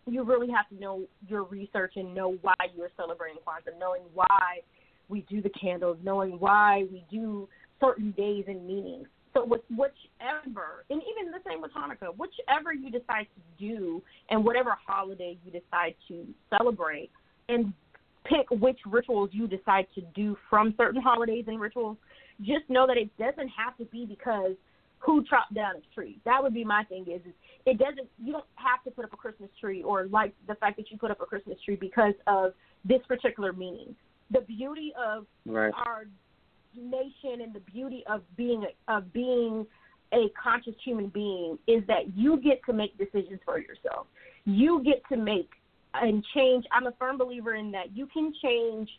you 0.06 0.24
really 0.24 0.50
have 0.52 0.68
to 0.70 0.76
know 0.80 1.04
your 1.28 1.44
research 1.44 1.94
and 1.96 2.14
know 2.14 2.38
why 2.42 2.54
you're 2.76 2.92
celebrating 2.96 3.38
Kwanzaa, 3.46 3.78
knowing 3.80 4.04
why 4.14 4.62
we 5.10 5.22
do 5.30 5.42
the 5.42 5.50
candles, 5.50 5.98
knowing 6.04 6.40
why 6.40 6.86
we 6.92 7.06
do 7.10 7.48
certain 7.80 8.12
days 8.12 8.46
and 8.48 8.66
meanings. 8.66 9.08
So 9.34 9.46
with 9.46 9.62
whichever, 9.70 10.84
and 10.90 11.02
even 11.02 11.32
the 11.32 11.40
same 11.48 11.62
with 11.62 11.72
Hanukkah, 11.72 12.16
whichever 12.18 12.74
you 12.74 12.90
decide 12.90 13.28
to 13.36 13.64
do, 13.64 14.02
and 14.30 14.44
whatever 14.44 14.76
holiday 14.86 15.38
you 15.46 15.52
decide 15.52 15.96
to 16.08 16.26
celebrate, 16.50 17.12
and 17.50 17.72
pick 18.26 18.50
which 18.60 18.80
rituals 18.86 19.30
you 19.32 19.48
decide 19.48 19.86
to 19.96 20.02
do 20.16 20.36
from 20.50 20.74
certain 20.78 21.02
holidays 21.02 21.46
and 21.48 21.60
rituals. 21.60 21.98
Just 22.42 22.70
know 22.70 22.88
that 22.88 22.98
it 22.98 23.10
doesn't 23.18 23.50
have 23.50 23.78
to 23.78 23.86
be 23.86 24.06
because 24.06 24.56
who 25.00 25.24
chopped 25.24 25.54
down 25.54 25.76
a 25.76 25.96
tree. 25.96 26.20
That 26.26 26.42
would 26.42 26.54
be 26.54 26.64
my 26.64 26.84
thing. 26.84 27.04
Is, 27.04 27.22
is 27.22 27.34
it 27.66 27.78
doesn't. 27.78 28.08
You 28.24 28.34
don't 28.34 28.46
have 28.56 28.84
to 28.86 28.92
put 28.92 29.06
up 29.06 29.14
a 29.14 29.18
Christmas 29.18 29.50
tree 29.60 29.84
or 29.84 30.08
like 30.08 30.34
the 30.48 30.56
fact 30.56 30.78
that 30.78 30.90
you 30.90 30.98
put 30.98 31.12
up 31.12 31.22
a 31.22 31.26
Christmas 31.26 31.58
tree 31.64 31.78
because 31.80 32.14
of 32.26 32.54
this 32.86 33.02
particular 33.08 33.54
meaning. 33.54 33.96
The 34.32 34.42
beauty 34.42 34.94
of 35.00 35.26
right. 35.46 35.72
our 35.74 36.06
nation 36.76 37.42
and 37.42 37.54
the 37.54 37.60
beauty 37.72 38.04
of 38.10 38.22
being 38.36 38.66
of 38.88 39.12
being 39.14 39.66
a 40.14 40.28
conscious 40.42 40.76
human 40.84 41.08
being 41.08 41.58
is 41.68 41.84
that 41.88 42.16
you 42.16 42.38
get 42.38 42.62
to 42.66 42.74
make 42.74 42.98
decisions 42.98 43.40
for 43.46 43.60
yourself. 43.60 44.08
You 44.46 44.82
get 44.84 45.02
to 45.12 45.18
make 45.18 45.50
and 45.94 46.24
change. 46.36 46.66
I'm 46.72 46.88
a 46.88 46.94
firm 46.94 47.18
believer 47.18 47.56
in 47.56 47.72
that 47.72 47.96
you 47.96 48.08
can 48.08 48.34
change 48.42 48.90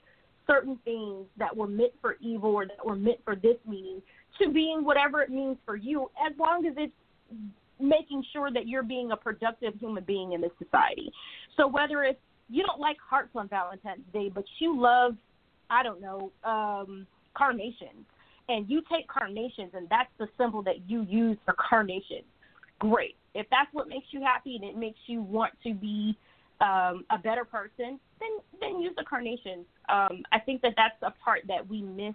certain 0.46 0.78
things 0.84 1.26
that 1.38 1.54
were 1.54 1.66
meant 1.66 1.92
for 2.00 2.16
evil 2.20 2.50
or 2.50 2.66
that 2.66 2.84
were 2.84 2.96
meant 2.96 3.18
for 3.24 3.36
this 3.36 3.56
meaning 3.66 4.00
to 4.40 4.50
being 4.50 4.84
whatever 4.84 5.22
it 5.22 5.30
means 5.30 5.56
for 5.64 5.76
you, 5.76 6.10
as 6.26 6.36
long 6.38 6.66
as 6.66 6.74
it's 6.76 6.92
making 7.80 8.24
sure 8.32 8.50
that 8.50 8.66
you're 8.66 8.82
being 8.82 9.12
a 9.12 9.16
productive 9.16 9.74
human 9.78 10.02
being 10.04 10.32
in 10.32 10.40
this 10.40 10.50
society. 10.62 11.10
So 11.56 11.68
whether 11.68 12.02
it's 12.02 12.18
you 12.48 12.64
don't 12.64 12.80
like 12.80 12.96
hearts 12.98 13.30
on 13.34 13.48
Valentine's 13.48 14.04
Day, 14.12 14.30
but 14.34 14.44
you 14.58 14.80
love, 14.80 15.16
I 15.68 15.82
don't 15.82 16.00
know, 16.00 16.32
um, 16.44 17.06
carnations, 17.34 18.06
and 18.48 18.68
you 18.68 18.82
take 18.90 19.08
carnations, 19.08 19.70
and 19.74 19.88
that's 19.88 20.10
the 20.18 20.28
symbol 20.38 20.62
that 20.62 20.88
you 20.88 21.02
use 21.02 21.36
for 21.44 21.54
carnations. 21.58 22.24
Great. 22.78 23.16
If 23.34 23.46
that's 23.50 23.72
what 23.72 23.88
makes 23.88 24.06
you 24.10 24.20
happy 24.20 24.56
and 24.56 24.64
it 24.64 24.76
makes 24.76 24.98
you 25.06 25.22
want 25.22 25.52
to 25.64 25.74
be 25.74 26.16
um, 26.60 27.04
a 27.10 27.18
better 27.22 27.44
person, 27.44 28.00
then 28.20 28.30
then 28.60 28.80
use 28.80 28.94
the 28.96 29.04
carnations. 29.04 29.66
Um, 29.88 30.22
I 30.32 30.38
think 30.38 30.62
that 30.62 30.74
that's 30.76 30.96
a 31.02 31.12
part 31.24 31.42
that 31.48 31.68
we 31.68 31.82
miss 31.82 32.14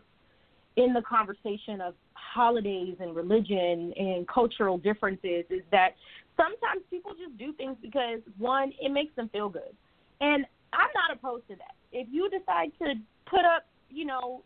in 0.75 0.93
the 0.93 1.01
conversation 1.01 1.81
of 1.81 1.93
holidays 2.13 2.95
and 2.99 3.15
religion 3.15 3.93
and 3.95 4.27
cultural 4.27 4.77
differences 4.77 5.45
is 5.49 5.61
that 5.71 5.95
sometimes 6.35 6.81
people 6.89 7.11
just 7.13 7.37
do 7.37 7.53
things 7.53 7.77
because 7.81 8.19
one, 8.37 8.73
it 8.81 8.91
makes 8.91 9.15
them 9.15 9.29
feel 9.29 9.49
good. 9.49 9.75
And 10.19 10.45
I'm 10.73 10.89
not 10.95 11.15
opposed 11.15 11.47
to 11.49 11.55
that. 11.55 11.75
If 11.91 12.07
you 12.11 12.29
decide 12.29 12.71
to 12.79 12.95
put 13.29 13.41
up, 13.41 13.67
you 13.89 14.05
know, 14.05 14.43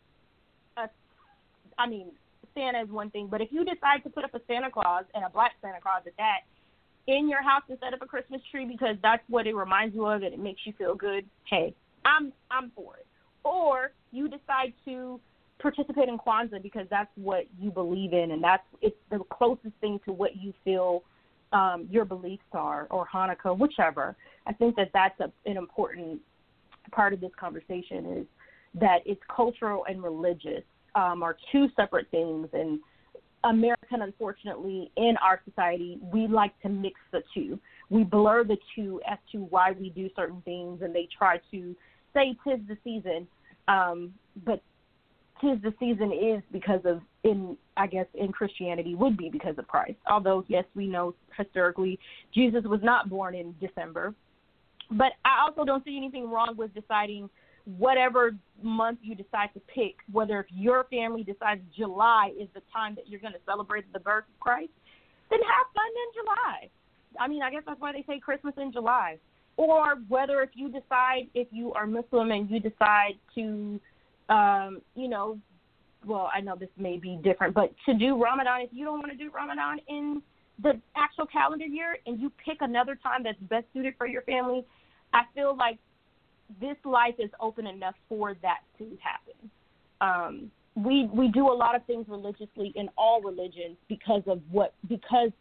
I 1.78 1.88
mean, 1.88 2.12
Santa 2.54 2.82
is 2.82 2.90
one 2.90 3.10
thing, 3.12 3.28
but 3.30 3.42
if 3.42 3.50
you 3.52 3.64
decide 3.64 4.04
to 4.04 4.10
put 4.10 4.24
up 4.24 4.34
a 4.34 4.42
Santa 4.48 4.72
Claus 4.72 5.06
and 5.14 5.24
a 5.24 5.30
black 5.30 5.54
Santa 5.62 5.80
Claus 5.82 6.02
at 6.08 6.14
that 6.18 6.40
in 7.08 7.30
your 7.30 7.42
house 7.42 7.64
instead 7.70 7.94
of 7.94 8.02
a 8.02 8.06
Christmas 8.06 8.42
tree 8.52 8.66
because 8.66 8.96
that's 9.02 9.24
what 9.30 9.48
it 9.48 9.56
reminds 9.56 9.96
you 9.96 10.06
of 10.06 10.24
and 10.24 10.34
it 10.34 10.40
makes 10.40 10.62
you 10.66 10.74
feel 10.78 10.96
good, 10.96 11.26
hey, 11.50 11.74
I'm 12.06 12.34
I'm 12.52 12.72
for 12.76 12.98
it. 12.98 13.06
Or 13.44 13.92
you 14.12 14.28
decide 14.28 14.74
to 14.86 15.20
participate 15.60 16.10
in 16.10 16.18
Kwanzaa 16.18 16.62
because 16.62 16.88
that's 16.90 17.10
what 17.16 17.46
you 17.60 17.72
believe 17.72 18.14
in 18.14 18.32
and 18.32 18.44
that's 18.44 18.64
it's 18.82 18.98
the 19.10 19.20
closest 19.32 19.74
thing 19.82 20.00
to 20.06 20.12
what 20.12 20.36
you 20.36 20.54
feel 20.64 21.04
um, 21.54 21.88
your 21.90 22.06
beliefs 22.06 22.44
are, 22.52 22.88
or 22.90 23.08
Hanukkah, 23.08 23.58
whichever. 23.58 24.16
I 24.46 24.54
think 24.54 24.76
that 24.76 24.90
that's 24.94 25.20
a, 25.20 25.32
an 25.50 25.58
important 25.58 26.20
part 26.92 27.14
of 27.14 27.22
this 27.22 27.32
conversation 27.40 28.18
is 28.18 28.26
that 28.80 29.00
it's 29.06 29.22
cultural 29.34 29.86
and 29.88 30.04
religious 30.04 30.64
um, 30.98 31.22
are 31.22 31.38
two 31.52 31.68
separate 31.76 32.10
things, 32.10 32.48
and 32.54 32.80
American, 33.44 34.02
unfortunately, 34.02 34.92
in 34.98 35.16
our 35.24 35.40
society, 35.48 36.00
we 36.12 36.28
like 36.28 36.60
to 36.62 36.70
mix 36.70 37.00
the 37.12 37.22
two. 37.34 37.60
We 37.90 38.04
blur 38.04 38.44
the 38.44 38.58
two 38.76 39.00
as 39.10 39.20
to 39.32 39.44
why 39.44 39.74
we 39.80 39.90
do 39.92 40.10
certain 40.16 40.42
things, 40.42 40.82
and 40.82 40.94
they 40.94 41.08
try 41.16 41.40
to 41.52 41.76
say 42.14 42.36
tis 42.46 42.60
the 42.68 42.78
season, 42.84 43.28
um, 43.68 44.14
but 44.44 44.62
tis 45.40 45.62
the 45.62 45.74
season 45.80 46.12
is 46.12 46.42
because 46.52 46.82
of 46.84 47.02
in 47.24 47.56
I 47.78 47.86
guess 47.86 48.08
in 48.16 48.32
Christianity 48.32 48.96
would 48.96 49.18
be 49.18 49.30
because 49.30 49.58
of 49.60 49.68
Christ. 49.68 50.00
Although 50.10 50.44
yes, 50.48 50.66
we 50.74 50.88
know 50.88 51.14
historically 51.38 52.00
Jesus 52.34 52.64
was 52.66 52.80
not 52.82 53.08
born 53.10 53.36
in 53.36 53.54
December. 53.62 54.16
But 54.90 55.12
I 55.26 55.46
also 55.46 55.66
don't 55.66 55.84
see 55.84 55.98
anything 55.98 56.30
wrong 56.32 56.56
with 56.58 56.74
deciding 56.74 57.30
whatever 57.78 58.36
month 58.62 59.00
you 59.02 59.16
decide 59.16 59.50
to 59.54 59.60
pick, 59.62 59.96
whether 60.12 60.40
if 60.40 60.46
your 60.50 60.86
family 60.86 61.24
decides 61.24 61.62
July 61.76 62.32
is 62.40 62.48
the 62.54 62.62
time 62.74 62.96
that 62.96 63.10
you're 63.10 63.20
going 63.20 63.34
to 63.34 63.40
celebrate 63.46 63.92
the 63.94 64.00
birth 64.00 64.24
of 64.34 64.40
Christ, 64.40 64.72
then 65.30 65.40
have 65.40 65.68
fun 65.74 65.86
in 65.86 66.24
July. 66.24 66.70
I 67.20 67.28
mean, 67.28 67.42
I 67.42 67.52
guess 67.52 67.64
that's 67.66 67.82
why 67.82 67.92
they 67.92 68.04
say 68.08 68.20
Christmas 68.20 68.54
in 68.58 68.72
July. 68.72 69.18
Or 69.58 69.96
whether 70.08 70.42
if 70.42 70.52
you 70.54 70.70
decide 70.70 71.28
if 71.34 71.48
you 71.52 71.74
are 71.74 71.88
Muslim 71.88 72.32
and 72.32 72.50
you 72.50 72.60
decide 72.60 73.16
to 73.36 73.80
um, 74.30 74.82
you 74.96 75.08
know, 75.08 75.40
well, 76.06 76.30
I 76.34 76.42
know 76.42 76.56
this 76.56 76.70
may 76.78 76.98
be 76.98 77.20
different, 77.24 77.54
but 77.54 77.74
to 77.86 77.94
do 77.94 78.22
Ramadan, 78.22 78.62
if 78.62 78.70
you 78.72 78.86
don't 78.86 79.00
want 79.00 79.12
to 79.12 79.18
do 79.18 79.32
Ramadan 79.32 79.80
in 79.88 80.22
the 80.62 80.80
actual 80.96 81.26
calendar 81.26 81.66
year 81.66 81.98
and 82.06 82.20
you 82.20 82.32
pick 82.44 82.58
another 82.62 82.96
time 82.96 83.24
that's 83.24 83.40
best 83.42 83.66
suited 83.74 83.96
for 83.98 84.08
your 84.08 84.22
family, 84.24 84.66
I 85.14 85.24
feel 85.34 85.56
like 85.56 85.78
this 86.60 86.78
life 86.86 87.16
is 87.20 87.30
open 87.40 87.68
enough 87.68 87.96
for 88.08 88.36
that 88.42 88.60
to 88.78 88.98
happen. 89.02 89.50
Um, 90.02 90.52
we 90.76 91.10
we 91.12 91.28
do 91.30 91.48
a 91.48 91.54
lot 91.54 91.76
of 91.76 91.84
things 91.86 92.06
religiously 92.08 92.72
in 92.76 92.90
all 92.98 93.22
religions 93.22 93.78
because 93.88 94.22
of 94.28 94.42
what 94.52 94.74
because 94.88 95.32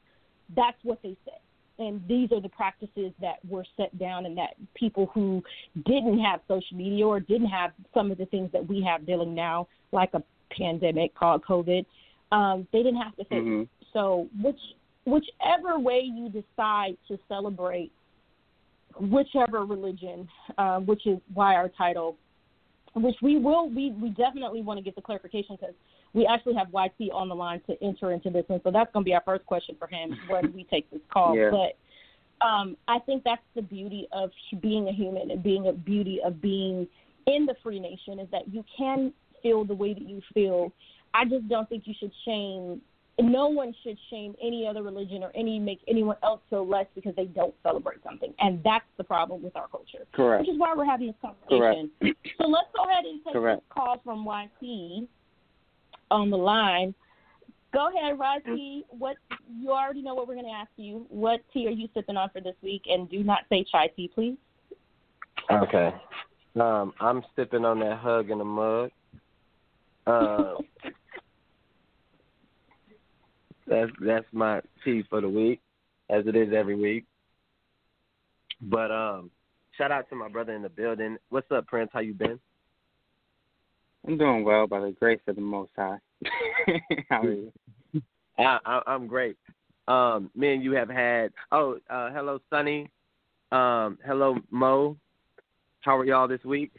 that's 0.54 0.78
what 0.82 1.02
they 1.02 1.16
say 1.26 1.38
and 1.78 2.02
these 2.08 2.32
are 2.32 2.40
the 2.40 2.48
practices 2.48 3.12
that 3.20 3.36
were 3.48 3.64
set 3.76 3.96
down 3.98 4.26
and 4.26 4.36
that 4.36 4.54
people 4.74 5.10
who 5.14 5.42
didn't 5.84 6.18
have 6.18 6.40
social 6.48 6.76
media 6.76 7.06
or 7.06 7.20
didn't 7.20 7.48
have 7.48 7.72
some 7.92 8.10
of 8.10 8.18
the 8.18 8.26
things 8.26 8.50
that 8.52 8.66
we 8.66 8.82
have 8.82 9.06
dealing 9.06 9.34
now, 9.34 9.68
like 9.92 10.10
a 10.14 10.22
pandemic 10.50 11.14
called 11.14 11.44
COVID, 11.44 11.84
um, 12.32 12.66
they 12.72 12.78
didn't 12.82 13.00
have 13.00 13.14
to 13.16 13.24
face. 13.24 13.42
Mm-hmm. 13.42 13.62
So, 13.92 14.28
which 14.42 14.58
whichever 15.04 15.78
way 15.78 16.00
you 16.00 16.28
decide 16.28 16.96
to 17.08 17.18
celebrate, 17.28 17.92
whichever 19.00 19.64
religion, 19.64 20.28
uh, 20.58 20.78
which 20.80 21.06
is 21.06 21.18
why 21.34 21.54
our 21.54 21.68
title, 21.68 22.16
which 22.94 23.16
we 23.22 23.38
will, 23.38 23.68
we 23.68 23.92
we 24.00 24.10
definitely 24.10 24.62
want 24.62 24.78
to 24.78 24.82
get 24.82 24.94
the 24.94 25.02
clarification 25.02 25.56
because 25.60 25.74
we 26.14 26.26
actually 26.26 26.54
have 26.54 26.68
YT 26.68 27.10
on 27.12 27.28
the 27.28 27.34
line 27.34 27.60
to 27.68 27.74
enter 27.82 28.12
into 28.12 28.30
this, 28.30 28.44
and 28.48 28.60
so 28.64 28.70
that's 28.70 28.90
going 28.92 29.04
to 29.04 29.08
be 29.08 29.14
our 29.14 29.22
first 29.24 29.44
question 29.46 29.76
for 29.78 29.86
him 29.86 30.16
when 30.28 30.52
we 30.54 30.64
take 30.64 30.90
this 30.90 31.00
call. 31.12 31.36
Yeah. 31.36 31.50
But 31.50 32.46
um, 32.46 32.76
I 32.88 32.98
think 33.00 33.22
that's 33.24 33.42
the 33.54 33.62
beauty 33.62 34.08
of 34.12 34.30
being 34.60 34.88
a 34.88 34.92
human 34.92 35.30
and 35.30 35.42
being 35.42 35.68
a 35.68 35.72
beauty 35.72 36.20
of 36.24 36.40
being 36.40 36.86
in 37.26 37.46
the 37.46 37.54
free 37.62 37.80
nation 37.80 38.18
is 38.20 38.28
that 38.30 38.52
you 38.52 38.64
can 38.76 39.12
feel 39.42 39.64
the 39.64 39.74
way 39.74 39.94
that 39.94 40.08
you 40.08 40.20
feel. 40.32 40.72
I 41.14 41.24
just 41.24 41.48
don't 41.48 41.68
think 41.68 41.84
you 41.86 41.94
should 41.98 42.12
shame. 42.24 42.80
No 43.18 43.46
one 43.46 43.74
should 43.82 43.96
shame 44.10 44.34
any 44.42 44.66
other 44.66 44.82
religion 44.82 45.22
or 45.22 45.30
any 45.34 45.58
make 45.58 45.80
anyone 45.88 46.16
else 46.22 46.40
feel 46.50 46.68
less 46.68 46.86
because 46.94 47.14
they 47.16 47.24
don't 47.24 47.54
celebrate 47.62 48.02
something, 48.04 48.34
and 48.40 48.62
that's 48.62 48.84
the 48.98 49.04
problem 49.04 49.42
with 49.42 49.56
our 49.56 49.68
culture. 49.68 50.06
Correct. 50.12 50.42
Which 50.42 50.50
is 50.50 50.58
why 50.58 50.74
we're 50.76 50.84
having 50.84 51.06
this 51.06 51.16
conversation. 51.22 51.90
Correct. 51.98 52.18
So 52.38 52.46
let's 52.46 52.68
go 52.76 52.84
ahead 52.84 53.04
and 53.06 53.24
take 53.24 53.32
Correct. 53.32 53.62
this 53.62 53.72
call 53.74 54.00
from 54.04 54.26
YT 54.26 55.08
on 56.10 56.30
the 56.30 56.36
line. 56.36 56.94
Go 57.72 57.88
ahead, 57.88 58.18
Rosie. 58.18 58.84
What 58.90 59.16
you 59.50 59.70
already 59.70 60.02
know 60.02 60.14
what 60.14 60.28
we're 60.28 60.34
going 60.34 60.46
to 60.46 60.52
ask 60.52 60.70
you. 60.76 61.06
What 61.08 61.40
tea 61.52 61.66
are 61.68 61.70
you 61.70 61.88
sipping 61.94 62.16
on 62.16 62.28
for 62.30 62.40
this 62.40 62.54
week? 62.62 62.82
And 62.86 63.08
do 63.08 63.24
not 63.24 63.40
say 63.48 63.64
chai 63.70 63.88
tea, 63.96 64.10
please. 64.14 64.36
Okay. 65.50 65.94
Um, 66.60 66.92
I'm 67.00 67.22
sipping 67.34 67.64
on 67.64 67.80
that 67.80 67.98
hug 67.98 68.30
in 68.30 68.40
a 68.40 68.44
mug. 68.44 68.90
Uh, 70.06 70.54
that's 73.66 73.90
that's 74.00 74.26
my 74.32 74.60
tea 74.84 75.04
for 75.08 75.20
the 75.20 75.28
week, 75.28 75.60
as 76.10 76.26
it 76.26 76.36
is 76.36 76.52
every 76.54 76.76
week. 76.76 77.04
But 78.60 78.90
um, 78.90 79.30
shout 79.76 79.92
out 79.92 80.08
to 80.10 80.16
my 80.16 80.28
brother 80.28 80.54
in 80.54 80.62
the 80.62 80.68
building. 80.68 81.18
What's 81.30 81.50
up, 81.50 81.66
Prince? 81.66 81.90
How 81.92 82.00
you 82.00 82.14
been? 82.14 82.38
I'm 84.06 84.16
doing 84.16 84.44
well 84.44 84.66
by 84.66 84.80
the 84.80 84.92
grace 84.92 85.20
of 85.26 85.34
the 85.34 85.42
Most 85.42 85.72
High. 85.76 85.98
How 87.10 87.22
are 87.22 87.30
you? 87.30 87.52
I, 88.38 88.58
I, 88.64 88.80
I'm 88.86 89.06
great. 89.06 89.36
Um, 89.88 90.30
me 90.34 90.54
and 90.54 90.62
you 90.62 90.72
have 90.72 90.88
had. 90.88 91.32
Oh, 91.52 91.78
uh, 91.90 92.10
hello, 92.12 92.40
Sunny. 92.50 92.90
Um, 93.52 93.98
hello, 94.04 94.36
Mo. 94.50 94.96
How 95.80 95.96
are 95.96 96.04
y'all 96.04 96.28
this 96.28 96.44
week? 96.44 96.72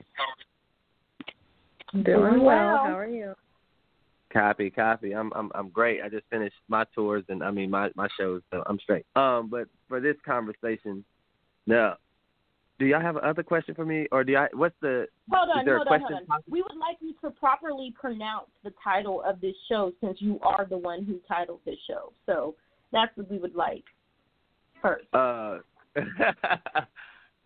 I'm 1.94 2.04
doing 2.04 2.22
well. 2.22 2.44
Well. 2.44 2.78
How 2.78 2.98
are 2.98 3.08
you? 3.08 3.34
Copy, 4.32 4.69
copy. 4.69 5.13
I'm 5.13 5.32
I'm 5.34 5.51
I'm 5.55 5.69
great. 5.69 6.01
I 6.03 6.09
just 6.09 6.25
finished 6.30 6.55
my 6.67 6.86
tours 6.93 7.23
and 7.30 7.41
I 7.41 7.51
mean 7.51 7.69
my 7.69 7.89
my 7.95 8.07
shows, 8.19 8.41
so 8.51 8.61
I'm 8.67 8.80
straight. 8.80 9.05
Um, 9.15 9.47
but 9.49 9.67
for 9.88 10.01
this 10.01 10.15
conversation, 10.25 11.05
now, 11.65 11.95
do 12.78 12.86
y'all 12.86 13.01
have 13.01 13.15
another 13.15 13.43
question 13.43 13.73
for 13.73 13.86
me, 13.86 14.05
or 14.11 14.25
do 14.25 14.36
I? 14.36 14.47
What's 14.53 14.75
the? 14.82 15.07
Hold 15.32 15.49
on, 15.49 15.65
hold 15.65 15.67
a 15.67 15.80
on, 15.80 15.86
question? 15.86 16.07
hold 16.09 16.30
on. 16.30 16.43
We 16.49 16.61
would 16.61 16.78
like 16.78 16.97
you 16.99 17.13
to 17.21 17.32
properly 17.32 17.93
pronounce 17.99 18.49
the 18.65 18.73
title 18.84 19.23
of 19.25 19.39
this 19.39 19.55
show 19.69 19.93
since 20.01 20.17
you 20.19 20.39
are 20.41 20.65
the 20.69 20.78
one 20.78 21.05
who 21.05 21.19
titled 21.25 21.61
this 21.65 21.78
show. 21.88 22.11
So 22.25 22.55
that's 22.91 23.15
what 23.15 23.32
we 23.32 23.38
would 23.38 23.55
like 23.55 23.84
first. 24.82 25.05
Uh, 25.13 25.59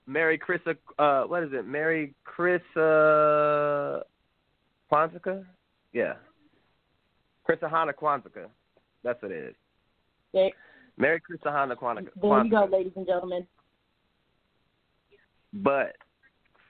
Mary 0.08 0.40
Chris. 0.40 0.62
Uh, 0.98 1.24
what 1.24 1.44
is 1.44 1.50
it? 1.54 1.68
Mary 1.68 2.16
Chris. 2.24 2.62
Uh, 2.76 4.02
Kwanzaa? 4.92 5.46
Yeah. 5.94 6.14
Chrisahana 7.56 7.94
Kwanzaa. 7.94 8.48
That's 9.04 9.22
what 9.22 9.32
it 9.32 9.50
is. 9.50 9.56
Okay. 10.34 10.54
Merry 10.98 11.20
Chrisahana 11.20 11.76
Kwanzaa. 11.76 12.10
There 12.22 12.44
you 12.46 12.52
go, 12.52 12.68
ladies 12.72 12.94
and 12.96 13.06
gentlemen. 13.06 13.46
But 15.54 15.96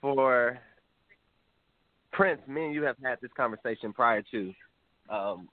for 0.01 0.59
Prince, 2.11 2.41
me 2.47 2.65
and 2.65 2.73
you 2.73 2.83
have 2.83 2.95
had 3.03 3.19
this 3.21 3.31
conversation 3.37 3.93
prior 3.93 4.23
to. 4.31 4.53
Um, 5.09 5.49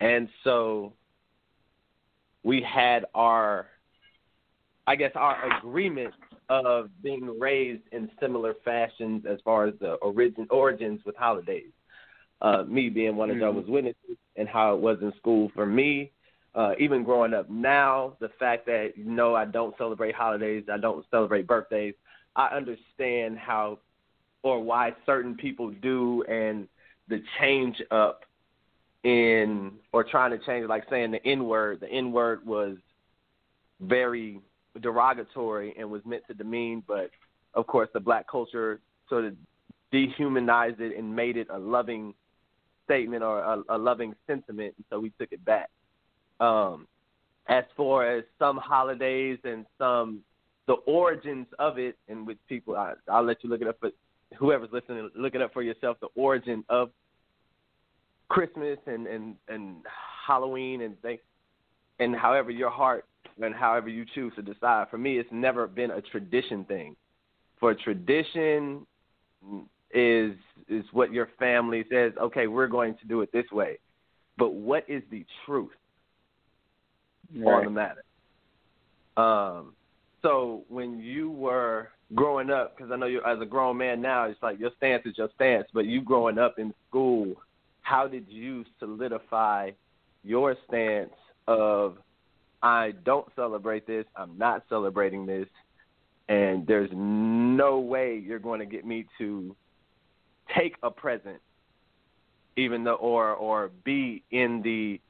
and 0.00 0.28
so 0.44 0.92
we 2.42 2.62
had 2.62 3.04
our, 3.14 3.66
I 4.86 4.96
guess, 4.96 5.12
our 5.14 5.58
agreement 5.58 6.14
of 6.48 6.88
being 7.02 7.38
raised 7.38 7.82
in 7.92 8.10
similar 8.20 8.54
fashions 8.64 9.24
as 9.28 9.38
far 9.44 9.66
as 9.66 9.74
the 9.80 9.94
origin 9.94 10.46
origins 10.50 11.00
with 11.04 11.16
holidays. 11.16 11.72
Uh, 12.40 12.62
me 12.68 12.88
being 12.88 13.16
one 13.16 13.30
of 13.30 13.36
Mhm. 13.36 13.40
Jehovah's 13.40 13.68
Witnesses 13.68 14.16
and 14.36 14.48
how 14.48 14.74
it 14.74 14.80
was 14.80 15.02
in 15.02 15.12
school 15.14 15.48
for 15.50 15.66
me. 15.66 16.12
Uh, 16.54 16.74
even 16.78 17.02
growing 17.02 17.34
up 17.34 17.48
now, 17.50 18.16
the 18.20 18.28
fact 18.30 18.64
that 18.66 18.96
you 18.96 19.04
no, 19.04 19.34
I 19.34 19.44
don't 19.44 19.76
celebrate 19.76 20.14
holidays, 20.14 20.64
I 20.72 20.78
don't 20.78 21.04
celebrate 21.10 21.46
birthdays. 21.46 21.94
I 22.36 22.46
understand 22.48 23.38
how 23.38 23.78
or 24.42 24.60
why 24.62 24.94
certain 25.04 25.34
people 25.34 25.70
do, 25.70 26.22
and 26.24 26.68
the 27.08 27.22
change 27.40 27.82
up 27.90 28.24
in 29.02 29.72
or 29.92 30.04
trying 30.04 30.30
to 30.30 30.38
change, 30.38 30.68
like 30.68 30.88
saying 30.88 31.10
the 31.10 31.24
N 31.26 31.46
word. 31.46 31.80
The 31.80 31.90
N 31.90 32.12
word 32.12 32.46
was 32.46 32.76
very 33.80 34.40
derogatory 34.80 35.74
and 35.78 35.90
was 35.90 36.04
meant 36.04 36.24
to 36.28 36.34
demean, 36.34 36.82
but 36.86 37.10
of 37.54 37.66
course 37.66 37.88
the 37.92 38.00
black 38.00 38.28
culture 38.28 38.80
sort 39.08 39.24
of 39.24 39.34
dehumanized 39.90 40.80
it 40.80 40.96
and 40.96 41.14
made 41.14 41.36
it 41.36 41.48
a 41.50 41.58
loving 41.58 42.14
statement 42.88 43.22
or 43.22 43.40
a, 43.40 43.62
a 43.68 43.78
loving 43.78 44.14
sentiment, 44.26 44.74
and 44.76 44.84
so 44.88 44.98
we 44.98 45.10
took 45.20 45.30
it 45.30 45.44
back. 45.44 45.68
Um, 46.40 46.86
as 47.48 47.64
far 47.76 48.16
as 48.16 48.24
some 48.38 48.56
holidays 48.56 49.38
and 49.44 49.66
some 49.76 50.20
the 50.66 50.74
origins 50.86 51.46
of 51.58 51.78
it, 51.78 51.96
and 52.08 52.26
which 52.26 52.38
people 52.48 52.76
I, 52.76 52.92
I'll 53.10 53.24
let 53.24 53.42
you 53.42 53.50
look 53.50 53.60
it 53.60 53.68
up, 53.68 53.78
but 53.80 53.92
whoever's 54.38 54.68
listening, 54.72 55.08
look 55.16 55.34
it 55.34 55.42
up 55.42 55.52
for 55.52 55.62
yourself. 55.62 55.96
The 56.00 56.08
origin 56.14 56.64
of 56.68 56.90
Christmas 58.28 58.78
and 58.86 59.06
and 59.06 59.36
and 59.48 59.76
Halloween 60.26 60.82
and 60.82 61.00
things, 61.02 61.20
and 61.98 62.14
however 62.14 62.50
your 62.50 62.70
heart 62.70 63.06
and 63.40 63.54
however 63.54 63.88
you 63.88 64.04
choose 64.14 64.32
to 64.36 64.42
decide. 64.42 64.88
For 64.90 64.98
me, 64.98 65.18
it's 65.18 65.28
never 65.32 65.66
been 65.66 65.90
a 65.90 66.00
tradition 66.00 66.64
thing. 66.64 66.96
For 67.60 67.74
tradition 67.74 68.86
is 69.92 70.34
is 70.68 70.84
what 70.92 71.12
your 71.12 71.28
family 71.38 71.84
says. 71.90 72.12
Okay, 72.20 72.46
we're 72.46 72.66
going 72.66 72.94
to 73.00 73.06
do 73.06 73.22
it 73.22 73.32
this 73.32 73.50
way. 73.50 73.78
But 74.36 74.52
what 74.54 74.84
is 74.88 75.02
the 75.10 75.24
truth 75.44 75.70
on 77.44 77.64
the 77.64 77.70
matter? 77.70 78.04
Um, 79.16 79.72
so 80.22 80.64
when 80.68 81.00
you 81.00 81.30
were 81.30 81.88
growing 82.14 82.50
up, 82.50 82.76
because 82.76 82.92
I 82.92 82.96
know 82.96 83.06
you 83.06 83.20
as 83.26 83.38
a 83.40 83.46
grown 83.46 83.76
man 83.78 84.00
now, 84.00 84.24
it's 84.24 84.42
like 84.42 84.58
your 84.60 84.70
stance 84.76 85.04
is 85.06 85.16
your 85.18 85.30
stance. 85.34 85.66
But 85.72 85.86
you 85.86 86.02
growing 86.02 86.38
up 86.38 86.58
in 86.58 86.72
school, 86.88 87.34
how 87.82 88.06
did 88.06 88.26
you 88.28 88.64
solidify 88.78 89.70
your 90.22 90.56
stance 90.66 91.14
of 91.46 91.98
I 92.62 92.92
don't 93.04 93.26
celebrate 93.34 93.86
this, 93.86 94.04
I'm 94.16 94.36
not 94.36 94.64
celebrating 94.68 95.26
this, 95.26 95.46
and 96.28 96.66
there's 96.66 96.90
no 96.92 97.78
way 97.78 98.22
you're 98.24 98.38
going 98.38 98.60
to 98.60 98.66
get 98.66 98.84
me 98.84 99.06
to 99.18 99.54
take 100.56 100.76
a 100.82 100.90
present, 100.90 101.40
even 102.56 102.84
though 102.84 102.94
or 102.94 103.32
or 103.34 103.70
be 103.84 104.22
in 104.30 104.62
the, 104.62 105.00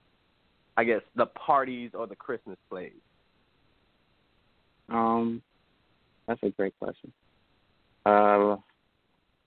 I 0.76 0.84
guess 0.84 1.02
the 1.16 1.26
parties 1.26 1.90
or 1.94 2.06
the 2.06 2.16
Christmas 2.16 2.56
plays. 2.70 2.92
Um, 4.88 5.42
that's 6.26 6.42
a 6.42 6.50
great 6.50 6.74
question. 6.78 7.12
Uh, 8.06 8.56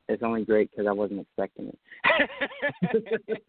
it's 0.08 0.24
only 0.24 0.44
great 0.44 0.70
because 0.72 0.88
I 0.88 0.92
wasn't 0.92 1.22
expecting 1.22 1.68
it. 1.68 1.80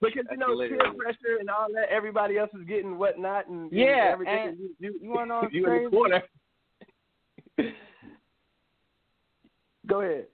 Because 0.00 0.24
you 0.30 0.36
know 0.36 0.56
peer 0.56 0.78
pressure 0.96 1.38
and 1.38 1.48
all 1.48 1.68
that, 1.74 1.88
everybody 1.90 2.38
else 2.38 2.50
is 2.58 2.66
getting 2.66 2.98
whatnot 2.98 3.48
and 3.48 3.70
and 3.70 3.72
Yeah, 3.72 4.10
everything. 4.12 4.48
and 4.48 4.58
you, 4.58 4.74
you, 4.78 4.98
you 5.02 5.10
wanna 5.10 5.26
know 5.26 5.48
you 5.50 5.66
in 5.66 5.84
the 5.84 5.90
corner. 5.90 6.22
Go 9.86 10.00
ahead. 10.00 10.26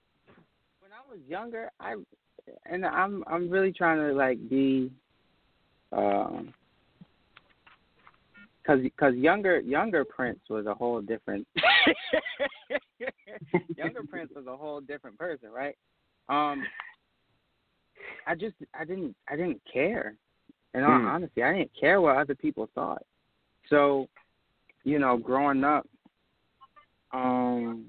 when 0.81 0.91
I 0.91 1.01
was 1.09 1.19
younger, 1.27 1.71
I 1.79 1.95
and 2.65 2.85
I'm 2.85 3.23
I'm 3.27 3.49
really 3.49 3.71
trying 3.71 3.97
to 3.99 4.13
like 4.13 4.37
be, 4.49 4.91
um, 5.91 6.53
cause 8.65 8.79
cause 8.99 9.13
younger 9.15 9.59
younger 9.59 10.05
Prince 10.05 10.39
was 10.49 10.65
a 10.65 10.73
whole 10.73 11.01
different. 11.01 11.47
younger 13.75 14.03
Prince 14.09 14.31
was 14.35 14.45
a 14.47 14.55
whole 14.55 14.81
different 14.81 15.17
person, 15.17 15.49
right? 15.49 15.75
Um, 16.27 16.63
I 18.27 18.35
just 18.35 18.55
I 18.79 18.85
didn't 18.85 19.15
I 19.29 19.35
didn't 19.35 19.61
care. 19.71 20.15
In 20.75 20.83
all 20.83 20.99
Hmm. 20.99 21.07
honesty, 21.07 21.41
I 21.41 21.53
didn't 21.53 21.71
care 21.79 21.99
what 21.99 22.17
other 22.17 22.35
people 22.35 22.69
thought. 22.75 23.01
So, 23.69 24.07
you 24.83 24.99
know, 24.99 25.17
growing 25.17 25.63
up, 25.63 25.87
um, 27.11 27.87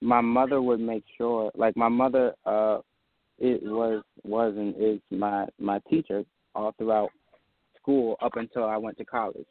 my 0.00 0.20
mother 0.20 0.60
would 0.60 0.80
make 0.80 1.04
sure 1.16 1.50
like 1.56 1.76
my 1.76 1.88
mother 1.88 2.34
uh 2.44 2.78
it 3.38 3.62
was 3.62 4.02
was 4.22 4.54
and 4.56 4.74
is 4.76 5.00
my 5.10 5.46
my 5.58 5.80
teacher 5.90 6.24
all 6.54 6.72
throughout 6.78 7.10
school 7.80 8.16
up 8.22 8.36
until 8.36 8.64
I 8.64 8.76
went 8.76 8.96
to 8.98 9.04
college. 9.04 9.46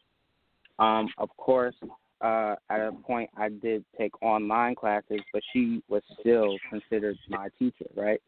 Um 0.79 1.07
of 1.17 1.29
course 1.37 1.75
uh 2.21 2.55
at 2.69 2.79
a 2.79 2.91
point 3.05 3.29
I 3.35 3.49
did 3.49 3.83
take 3.97 4.21
online 4.21 4.75
classes 4.75 5.19
but 5.31 5.41
she 5.51 5.83
was 5.89 6.01
still 6.19 6.57
considered 6.69 7.17
my 7.29 7.49
teacher, 7.59 7.87
right? 7.95 8.21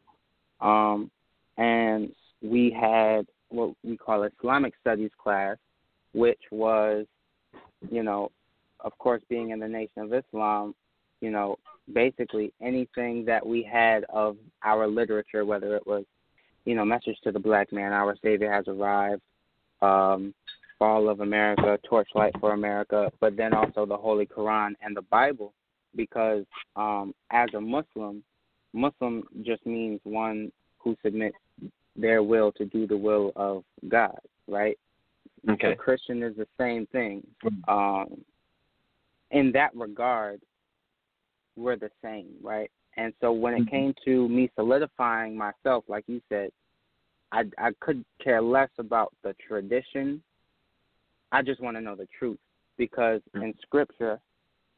Um 0.60 1.10
and 1.56 2.12
we 2.42 2.76
had 2.78 3.26
what 3.48 3.74
we 3.82 3.96
call 3.96 4.24
Islamic 4.24 4.74
studies 4.80 5.12
class 5.22 5.56
which 6.12 6.40
was 6.50 7.06
you 7.90 8.02
know 8.02 8.30
of 8.80 8.96
course 8.98 9.22
being 9.28 9.50
in 9.50 9.58
the 9.60 9.68
nation 9.68 10.02
of 10.02 10.12
Islam 10.12 10.74
you 11.20 11.30
know, 11.30 11.56
basically 11.92 12.52
anything 12.60 13.24
that 13.24 13.44
we 13.44 13.62
had 13.62 14.04
of 14.04 14.36
our 14.64 14.86
literature, 14.86 15.44
whether 15.44 15.76
it 15.76 15.86
was, 15.86 16.04
you 16.64 16.74
know, 16.74 16.84
Message 16.84 17.16
to 17.24 17.32
the 17.32 17.38
Black 17.38 17.72
Man, 17.72 17.92
Our 17.92 18.16
Savior 18.22 18.50
Has 18.50 18.66
Arrived, 18.68 19.22
um, 19.82 20.34
Fall 20.78 21.08
of 21.08 21.20
America, 21.20 21.78
Torchlight 21.88 22.34
for 22.40 22.52
America, 22.52 23.10
but 23.20 23.36
then 23.36 23.54
also 23.54 23.86
the 23.86 23.96
Holy 23.96 24.26
Quran 24.26 24.72
and 24.82 24.96
the 24.96 25.02
Bible, 25.02 25.54
because 25.94 26.44
um, 26.74 27.14
as 27.30 27.48
a 27.56 27.60
Muslim, 27.60 28.22
Muslim 28.72 29.24
just 29.42 29.64
means 29.64 30.00
one 30.04 30.52
who 30.78 30.96
submits 31.02 31.36
their 31.96 32.22
will 32.22 32.52
to 32.52 32.66
do 32.66 32.86
the 32.86 32.96
will 32.96 33.32
of 33.36 33.64
God, 33.88 34.18
right? 34.46 34.78
Okay. 35.48 35.72
A 35.72 35.76
Christian 35.76 36.22
is 36.22 36.36
the 36.36 36.46
same 36.58 36.86
thing. 36.86 37.26
Um, 37.68 38.22
in 39.30 39.52
that 39.52 39.74
regard, 39.74 40.40
we're 41.56 41.76
the 41.76 41.90
same, 42.02 42.28
right? 42.42 42.70
And 42.96 43.12
so 43.20 43.32
when 43.32 43.54
it 43.54 43.68
came 43.70 43.94
to 44.04 44.28
me 44.28 44.50
solidifying 44.54 45.36
myself, 45.36 45.84
like 45.88 46.04
you 46.06 46.20
said, 46.28 46.50
I 47.32 47.44
I 47.58 47.70
could 47.80 48.04
care 48.22 48.40
less 48.40 48.70
about 48.78 49.12
the 49.22 49.34
tradition. 49.46 50.22
I 51.32 51.42
just 51.42 51.60
want 51.60 51.76
to 51.76 51.80
know 51.80 51.96
the 51.96 52.08
truth 52.18 52.38
because 52.78 53.20
in 53.34 53.54
scripture 53.62 54.20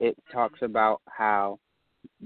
it 0.01 0.17
talks 0.33 0.63
about 0.63 1.01
how 1.09 1.59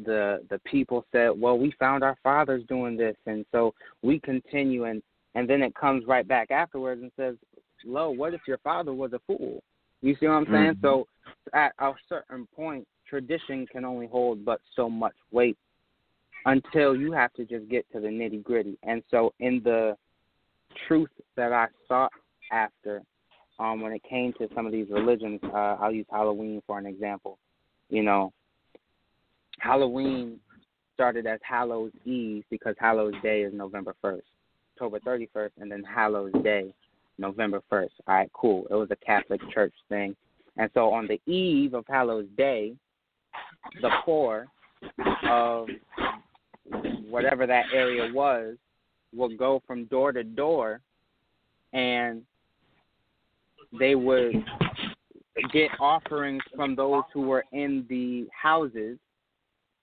the 0.05 0.45
the 0.49 0.59
people 0.61 1.05
said, 1.13 1.31
"Well, 1.39 1.59
we 1.59 1.73
found 1.73 2.05
our 2.05 2.17
fathers 2.23 2.65
doing 2.69 2.97
this, 2.97 3.17
and 3.27 3.45
so 3.53 3.75
we 4.03 4.21
continue." 4.21 4.85
And 4.85 5.03
and 5.35 5.49
then 5.49 5.63
it 5.63 5.75
comes 5.75 6.07
right 6.07 6.27
back 6.27 6.51
afterwards 6.51 7.03
and 7.03 7.11
says, 7.17 7.37
"Lo, 7.85 8.11
what 8.11 8.35
if 8.35 8.43
your 8.47 8.59
father 8.59 8.93
was 8.93 9.13
a 9.13 9.19
fool?" 9.21 9.63
You 10.03 10.17
see 10.17 10.27
what 10.27 10.35
I'm 10.35 10.47
saying? 10.47 10.75
Mhm. 10.75 10.81
So 10.83 11.07
at 11.53 11.73
a 11.79 11.95
certain 12.09 12.47
point, 12.49 12.87
tradition 13.13 13.67
can 13.67 13.85
only 13.85 14.07
hold 14.07 14.43
but 14.43 14.59
so 14.75 14.89
much 14.89 15.13
weight 15.33 15.59
until 16.47 16.97
you 16.97 17.13
have 17.13 17.31
to 17.35 17.45
just 17.45 17.69
get 17.69 17.85
to 17.93 18.01
the 18.01 18.09
nitty 18.09 18.43
gritty. 18.43 18.79
And 18.85 19.03
so 19.11 19.35
in 19.39 19.61
the 19.63 19.97
truth 20.89 21.11
that 21.37 21.53
I 21.53 21.67
sought 21.87 22.11
after, 22.51 23.03
um, 23.59 23.83
when 23.83 23.93
it 23.93 24.03
came 24.09 24.33
to 24.39 24.49
some 24.55 24.65
of 24.65 24.73
these 24.73 24.87
religions, 24.91 25.41
uh, 25.45 25.77
I'll 25.79 25.93
use 25.93 26.07
Halloween 26.11 26.63
for 26.67 26.79
an 26.79 26.87
example. 26.87 27.39
You 27.91 28.03
know, 28.03 28.33
Halloween 29.59 30.41
started 30.95 31.27
as 31.27 31.39
Hallows 31.43 31.93
Eve 32.07 32.45
because 32.49 32.75
Hallows 32.79 33.15
Day 33.23 33.43
is 33.43 33.53
November 33.53 33.95
1st, 34.03 34.23
October 34.75 35.01
31st, 35.01 35.51
and 35.61 35.71
then 35.71 35.85
Hallows 35.85 36.33
Day, 36.43 36.73
November 37.19 37.61
1st. 37.71 37.91
All 38.07 38.15
right, 38.15 38.31
cool. 38.33 38.67
It 38.71 38.75
was 38.75 38.89
a 38.91 38.97
Catholic 38.97 39.43
church 39.53 39.75
thing. 39.91 40.17
And 40.57 40.71
so 40.73 40.91
on 40.93 41.07
the 41.07 41.21
eve 41.31 41.75
of 41.75 41.85
Hallows 41.87 42.27
Day, 42.39 42.75
the 43.81 43.91
poor 44.05 44.47
of 45.29 45.69
whatever 47.09 47.47
that 47.47 47.67
area 47.73 48.13
was 48.13 48.57
would 49.15 49.37
go 49.39 49.63
from 49.67 49.85
door 49.87 50.13
to 50.13 50.25
door 50.25 50.81
and 51.73 52.23
they 53.79 53.95
would 53.95 54.35
get 55.53 55.71
offerings 55.81 56.43
from 56.55 56.75
those 56.75 57.03
who 57.13 57.23
were 57.23 57.45
in 57.53 57.87
the 57.89 58.27
houses 58.33 58.99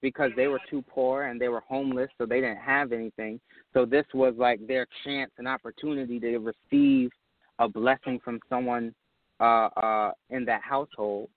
because 0.01 0.31
they 0.35 0.47
were 0.47 0.61
too 0.69 0.83
poor 0.87 1.23
and 1.23 1.41
they 1.41 1.49
were 1.49 1.61
homeless 1.61 2.09
so 2.17 2.25
they 2.25 2.41
didn't 2.41 2.57
have 2.57 2.91
anything. 2.91 3.39
So 3.73 3.85
this 3.85 4.05
was 4.13 4.33
like 4.37 4.65
their 4.67 4.87
chance 5.03 5.31
and 5.37 5.47
opportunity 5.47 6.19
to 6.19 6.37
receive 6.37 7.11
a 7.59 7.67
blessing 7.67 8.19
from 8.23 8.39
someone 8.49 8.93
uh 9.39 9.69
uh 9.75 10.11
in 10.29 10.45
that 10.45 10.61
household. 10.61 11.29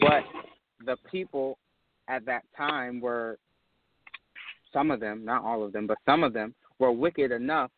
But 0.00 0.22
the 0.84 0.96
people 1.10 1.58
at 2.08 2.24
that 2.26 2.42
time 2.56 3.00
were 3.00 3.38
some 4.72 4.90
of 4.90 5.00
them, 5.00 5.24
not 5.24 5.44
all 5.44 5.64
of 5.64 5.72
them, 5.72 5.86
but 5.86 5.98
some 6.06 6.22
of 6.22 6.32
them 6.32 6.54
were 6.78 6.92
wicked 6.92 7.32
enough 7.32 7.70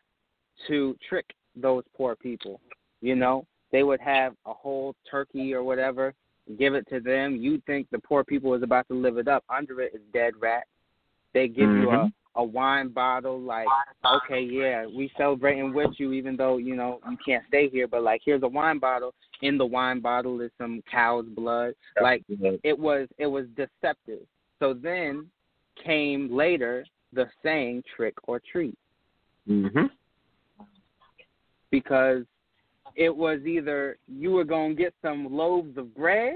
to 0.67 0.95
trick 1.07 1.25
those 1.55 1.83
poor 1.95 2.15
people. 2.15 2.59
You 3.01 3.15
know, 3.15 3.45
they 3.71 3.83
would 3.83 3.99
have 3.99 4.33
a 4.45 4.53
whole 4.53 4.95
turkey 5.09 5.53
or 5.53 5.63
whatever, 5.63 6.13
give 6.57 6.73
it 6.73 6.87
to 6.89 6.99
them. 6.99 7.35
You'd 7.35 7.65
think 7.65 7.87
the 7.91 7.99
poor 7.99 8.23
people 8.23 8.51
was 8.51 8.63
about 8.63 8.87
to 8.87 8.93
live 8.93 9.17
it 9.17 9.27
up. 9.27 9.43
Under 9.49 9.81
it 9.81 9.93
is 9.93 10.01
dead 10.13 10.33
rat. 10.39 10.63
They 11.33 11.47
give 11.47 11.69
you 11.69 11.89
a 11.89 11.93
mm-hmm. 11.93 12.07
A 12.35 12.43
wine 12.43 12.89
bottle 12.89 13.39
like 13.39 13.67
okay 14.05 14.41
yeah 14.41 14.85
we 14.85 15.11
celebrating 15.17 15.73
with 15.73 15.91
you 15.97 16.13
even 16.13 16.35
though 16.35 16.57
you 16.57 16.75
know 16.75 16.99
you 17.09 17.17
can't 17.23 17.43
stay 17.47 17.69
here 17.69 17.87
but 17.87 18.01
like 18.01 18.21
here's 18.25 18.43
a 18.43 18.47
wine 18.47 18.79
bottle. 18.79 19.13
In 19.41 19.57
the 19.57 19.65
wine 19.65 19.99
bottle 19.99 20.39
is 20.41 20.51
some 20.57 20.81
cow's 20.89 21.25
blood. 21.25 21.73
Like 22.01 22.23
it 22.63 22.77
was 22.77 23.07
it 23.17 23.27
was 23.27 23.45
deceptive. 23.57 24.21
So 24.59 24.73
then 24.73 25.27
came 25.83 26.33
later 26.33 26.85
the 27.11 27.25
saying 27.43 27.83
trick 27.95 28.15
or 28.23 28.39
treat. 28.39 28.77
Mhm. 29.49 29.89
because 31.71 32.23
it 32.95 33.13
was 33.15 33.41
either 33.45 33.97
you 34.07 34.31
were 34.31 34.43
going 34.43 34.75
to 34.75 34.81
get 34.81 34.93
some 35.01 35.35
loaves 35.35 35.75
of 35.77 35.93
bread 35.95 36.35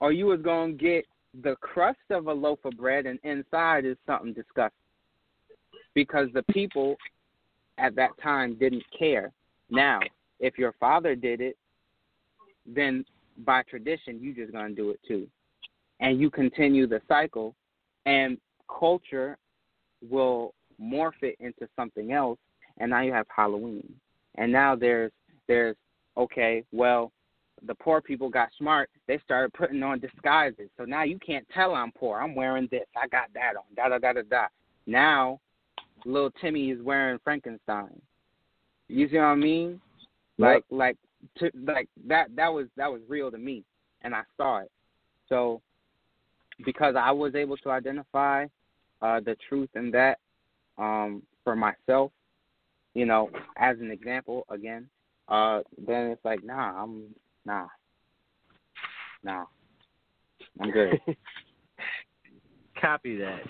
or 0.00 0.12
you 0.12 0.26
was 0.26 0.40
going 0.40 0.78
to 0.78 0.82
get 0.82 1.04
the 1.42 1.56
crust 1.56 1.98
of 2.10 2.28
a 2.28 2.32
loaf 2.32 2.58
of 2.64 2.76
bread 2.76 3.04
and 3.04 3.18
inside 3.24 3.84
is 3.84 3.96
something 4.06 4.32
disgusting 4.32 4.79
because 5.94 6.28
the 6.32 6.42
people 6.44 6.96
at 7.78 7.94
that 7.96 8.10
time 8.22 8.54
didn't 8.58 8.84
care. 8.96 9.32
Now 9.70 10.00
if 10.40 10.58
your 10.58 10.74
father 10.80 11.14
did 11.14 11.40
it 11.40 11.56
then 12.66 13.04
by 13.38 13.62
tradition 13.62 14.18
you're 14.20 14.34
just 14.34 14.52
going 14.52 14.68
to 14.68 14.74
do 14.74 14.90
it 14.90 15.00
too. 15.06 15.26
And 16.00 16.20
you 16.20 16.30
continue 16.30 16.86
the 16.86 17.00
cycle 17.08 17.54
and 18.06 18.38
culture 18.78 19.36
will 20.08 20.54
morph 20.80 21.22
it 21.22 21.36
into 21.40 21.68
something 21.76 22.12
else 22.12 22.38
and 22.78 22.90
now 22.90 23.02
you 23.02 23.12
have 23.12 23.26
halloween. 23.34 23.92
And 24.36 24.50
now 24.52 24.74
there's 24.74 25.12
there's 25.46 25.76
okay 26.16 26.64
well 26.72 27.12
the 27.66 27.74
poor 27.74 28.00
people 28.00 28.30
got 28.30 28.48
smart. 28.56 28.88
They 29.06 29.18
started 29.18 29.52
putting 29.52 29.82
on 29.82 30.00
disguises. 30.00 30.70
So 30.78 30.84
now 30.84 31.02
you 31.02 31.18
can't 31.18 31.46
tell 31.54 31.74
i'm 31.74 31.92
poor. 31.92 32.18
I'm 32.18 32.34
wearing 32.34 32.68
this. 32.70 32.86
I 32.96 33.06
got 33.08 33.32
that 33.34 33.54
on. 33.56 33.64
Da 33.76 33.88
da 33.88 33.98
da 33.98 34.14
da 34.14 34.22
da. 34.28 34.46
Now 34.86 35.40
little 36.04 36.30
timmy 36.40 36.70
is 36.70 36.82
wearing 36.82 37.18
frankenstein. 37.22 38.00
You 38.88 39.08
see 39.08 39.16
what 39.16 39.24
i 39.24 39.34
mean? 39.34 39.80
Like 40.38 40.64
like 40.70 40.96
to 41.38 41.50
like 41.66 41.88
that 42.06 42.28
that 42.36 42.48
was 42.48 42.66
that 42.76 42.90
was 42.90 43.00
real 43.08 43.30
to 43.30 43.38
me 43.38 43.62
and 44.02 44.14
i 44.14 44.22
saw 44.36 44.58
it. 44.58 44.70
So 45.28 45.60
because 46.64 46.94
i 46.98 47.10
was 47.10 47.34
able 47.34 47.56
to 47.58 47.70
identify 47.70 48.46
uh 49.02 49.20
the 49.20 49.36
truth 49.48 49.70
in 49.74 49.90
that 49.90 50.18
um 50.78 51.22
for 51.44 51.56
myself 51.56 52.12
you 52.94 53.06
know 53.06 53.30
as 53.56 53.78
an 53.80 53.90
example 53.90 54.44
again 54.50 54.88
uh 55.28 55.60
then 55.86 56.06
it's 56.06 56.24
like 56.24 56.42
nah 56.44 56.82
i'm 56.82 57.04
nah. 57.44 57.66
Nah. 59.22 59.44
I'm 60.60 60.70
good. 60.70 61.00
Copy 62.80 63.18
that. 63.18 63.40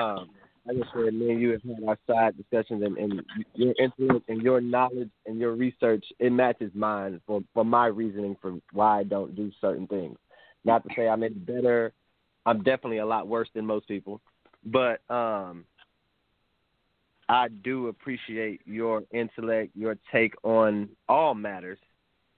Um, 0.00 0.30
I 0.68 0.72
said, 0.94 1.14
me 1.14 1.30
and 1.30 1.40
you 1.40 1.50
have 1.52 1.62
had 1.62 1.88
our 1.88 1.98
side 2.06 2.36
discussions, 2.36 2.82
and, 2.84 2.98
and 2.98 3.22
your 3.54 3.74
influence 3.78 4.24
and 4.28 4.42
your 4.42 4.60
knowledge 4.60 5.10
and 5.26 5.38
your 5.38 5.54
research 5.54 6.04
it 6.18 6.30
matches 6.32 6.70
mine 6.74 7.20
for 7.26 7.40
for 7.54 7.64
my 7.64 7.86
reasoning 7.86 8.36
for 8.40 8.58
why 8.72 9.00
I 9.00 9.04
don't 9.04 9.34
do 9.34 9.50
certain 9.60 9.86
things. 9.86 10.18
Not 10.64 10.84
to 10.84 10.90
say 10.94 11.08
I'm 11.08 11.22
any 11.22 11.34
better. 11.34 11.92
I'm 12.44 12.58
definitely 12.58 12.98
a 12.98 13.06
lot 13.06 13.28
worse 13.28 13.48
than 13.54 13.66
most 13.66 13.88
people, 13.88 14.20
but 14.64 15.00
um, 15.10 15.64
I 17.28 17.48
do 17.48 17.88
appreciate 17.88 18.60
your 18.64 19.02
intellect, 19.12 19.72
your 19.74 19.96
take 20.10 20.34
on 20.42 20.88
all 21.08 21.34
matters, 21.34 21.78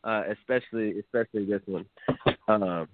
uh, 0.04 0.22
especially 0.30 0.98
especially 0.98 1.44
this 1.46 1.62
one. 1.66 1.86
Um, 2.48 2.88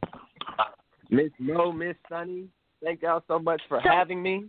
Miss 1.10 1.30
Mo, 1.38 1.72
Miss 1.72 1.96
Sunny, 2.08 2.48
thank 2.82 3.02
y'all 3.02 3.24
so 3.28 3.38
much 3.38 3.62
for 3.68 3.80
having 3.80 4.22
me. 4.22 4.46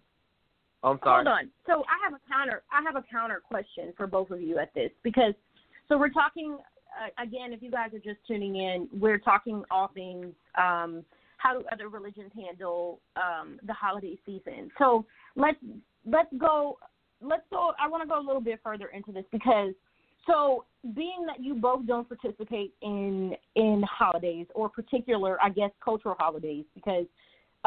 I'm 0.84 1.00
sorry. 1.04 1.26
Hold 1.26 1.28
on. 1.28 1.50
So 1.66 1.84
I 1.84 1.98
have 2.04 2.14
a 2.14 2.22
counter. 2.32 2.64
I 2.72 2.82
have 2.82 2.96
a 2.96 3.04
counter 3.10 3.42
question 3.46 3.94
for 3.98 4.08
both 4.08 4.32
of 4.32 4.42
you 4.42 4.60
at 4.60 4.74
this 4.74 4.92
because 5.04 5.34
so 5.88 5.98
we're 5.98 6.10
talking 6.10 6.58
uh, 6.98 7.24
again. 7.24 7.54
If 7.54 7.62
you 7.62 7.72
guys 7.72 7.94
are 7.94 8.00
just 8.00 8.20
tuning 8.28 8.56
in, 8.56 8.88
we're 8.94 9.20
talking 9.20 9.64
all 9.72 9.90
things. 9.94 10.28
Um, 10.58 11.04
how 11.38 11.58
do 11.58 11.66
other 11.72 11.90
religions 11.90 12.32
handle 12.36 13.00
um, 13.16 13.60
the 13.66 13.74
holiday 13.74 14.18
season? 14.26 14.72
So 14.78 15.06
let's 15.36 15.58
let's 16.06 16.30
go. 16.38 16.78
Let's 17.22 17.44
go. 17.50 17.72
I 17.84 17.88
want 17.88 18.04
to 18.04 18.08
go 18.08 18.20
a 18.20 18.26
little 18.26 18.42
bit 18.42 18.60
further 18.64 18.88
into 18.88 19.12
this 19.12 19.26
because 19.32 19.74
so 20.28 20.66
being 20.96 21.26
that 21.26 21.44
you 21.44 21.56
both 21.56 21.88
don't 21.88 22.08
participate 22.08 22.74
in 22.82 23.36
in 23.56 23.84
holidays 23.90 24.46
or 24.54 24.70
particular, 24.70 25.42
I 25.42 25.50
guess, 25.50 25.72
cultural 25.84 26.16
holidays 26.20 26.66
because 26.76 27.06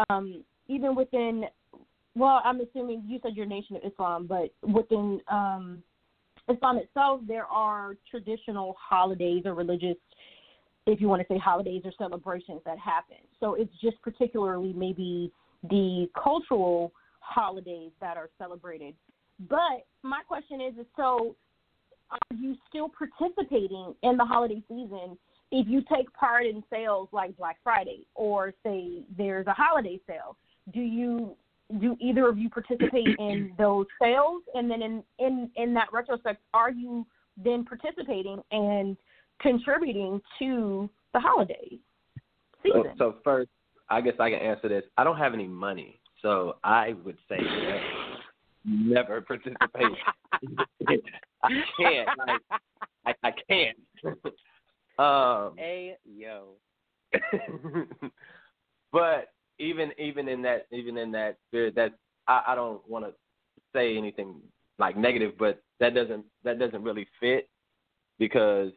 um, 0.09 0.45
even 0.69 0.95
within 0.95 1.45
well, 2.15 2.41
I'm 2.45 2.61
assuming 2.61 3.05
you 3.07 3.19
said 3.23 3.33
you're 3.37 3.47
Nation 3.47 3.77
of 3.77 3.83
Islam, 3.85 4.27
but 4.27 4.53
within 4.63 5.21
um, 5.29 5.83
Islam 6.49 6.79
itself, 6.79 7.21
there 7.27 7.47
are 7.47 7.97
traditional 8.11 8.77
holidays 8.79 9.43
or 9.45 9.55
religious, 9.55 9.97
if 10.87 11.01
you 11.01 11.09
want 11.09 11.23
to 11.23 11.33
say 11.33 11.39
holidays 11.39 11.83
or 11.85 11.93
celebrations 11.99 12.61
that 12.65 12.79
happen. 12.79 13.19
So 13.39 13.55
it's 13.55 13.73
just 13.81 14.01
particularly 14.03 14.73
maybe 14.73 15.33
the 15.69 16.09
cultural 16.21 16.93
holidays 17.21 17.93
that 18.01 18.17
are 18.17 18.31
celebrated. 18.39 18.95
But 19.49 19.87
my 20.03 20.23
question 20.27 20.61
is, 20.61 20.75
is 20.79 20.87
so 20.97 21.37
are 22.11 22.37
you 22.37 22.57
still 22.69 22.89
participating 22.89 23.95
in 24.03 24.17
the 24.17 24.25
holiday 24.25 24.63
season 24.69 25.17
if 25.53 25.67
you 25.69 25.83
take 25.95 26.13
part 26.13 26.45
in 26.45 26.63
sales 26.71 27.09
like 27.13 27.37
Black 27.37 27.59
Friday 27.63 28.07
or 28.15 28.53
say 28.65 29.03
there's 29.17 29.47
a 29.47 29.53
holiday 29.53 30.01
sale? 30.07 30.37
Do 30.73 30.81
you 30.81 31.37
do 31.79 31.97
either 32.01 32.29
of 32.29 32.39
you 32.39 32.49
participate 32.51 33.09
in 33.19 33.53
those 33.59 33.87
sales 34.03 34.43
and 34.55 34.71
then 34.71 34.83
in 34.83 35.03
in 35.19 35.51
in 35.57 35.75
that 35.75 35.89
retrospect 35.93 36.41
are 36.53 36.71
you 36.71 37.07
then 37.37 37.65
participating 37.65 38.43
and 38.51 38.97
contributing 39.41 40.21
to 40.39 40.91
the 41.15 41.21
holiday 41.21 41.79
So, 42.63 42.73
season 42.73 42.95
so 42.99 43.15
first, 43.25 43.51
I 43.89 44.01
guess 44.01 44.15
I 44.21 44.31
can 44.31 44.41
answer 44.41 44.69
this. 44.69 44.85
I 44.97 45.05
don't 45.05 45.17
have 45.17 45.35
any 45.35 45.47
money, 45.47 46.01
so 46.23 46.57
I 46.63 46.95
would 47.05 47.17
say 47.29 47.39
never, 47.41 47.81
never 48.65 49.21
participate. 49.23 49.97
I 51.43 51.49
can't. 51.79 52.09
Like, 52.19 52.41
I, 53.07 53.15
I 53.23 53.33
can't. 53.49 53.79
um, 54.99 55.55
hey 55.57 55.97
yo 56.05 56.57
but 58.93 59.31
even 59.61 59.93
even 59.99 60.29
in 60.29 60.43
that 60.43 60.67
even 60.73 60.97
in 60.97 61.13
that 61.13 61.37
spirit, 61.49 61.75
that 61.77 61.93
I, 62.27 62.43
I 62.49 62.55
don't 62.55 62.81
want 62.89 63.05
to 63.05 63.13
say 63.75 63.97
anything 63.97 64.37
like 64.79 64.97
negative, 64.97 65.35
but 65.39 65.63
that 65.79 65.95
doesn't 65.95 66.25
that 66.45 66.59
doesn't 66.59 66.83
really 66.83 67.07
fit 67.21 67.49
because 68.19 68.73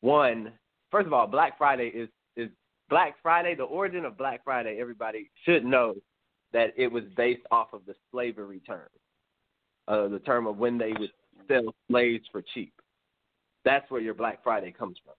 one, 0.00 0.52
first 0.90 1.06
of 1.06 1.12
all, 1.12 1.26
Black 1.26 1.56
Friday 1.56 1.88
is 1.88 2.08
is 2.36 2.50
Black 2.90 3.14
Friday. 3.22 3.54
The 3.54 3.62
origin 3.62 4.04
of 4.04 4.18
Black 4.18 4.42
Friday, 4.44 4.78
everybody 4.80 5.30
should 5.44 5.64
know 5.64 5.94
that 6.52 6.72
it 6.76 6.90
was 6.90 7.04
based 7.16 7.42
off 7.50 7.72
of 7.72 7.86
the 7.86 7.94
slavery 8.10 8.60
term, 8.66 8.88
uh, 9.88 10.08
the 10.08 10.18
term 10.18 10.46
of 10.46 10.58
when 10.58 10.76
they 10.76 10.92
would 10.98 11.12
sell 11.48 11.74
slaves 11.90 12.24
for 12.30 12.42
cheap. 12.54 12.74
That's 13.64 13.88
where 13.90 14.00
your 14.00 14.14
Black 14.14 14.42
Friday 14.42 14.72
comes 14.72 14.98
from. 15.04 15.14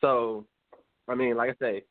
So, 0.00 0.46
I 1.08 1.14
mean, 1.14 1.36
like 1.36 1.50
I 1.50 1.54
say, 1.60 1.82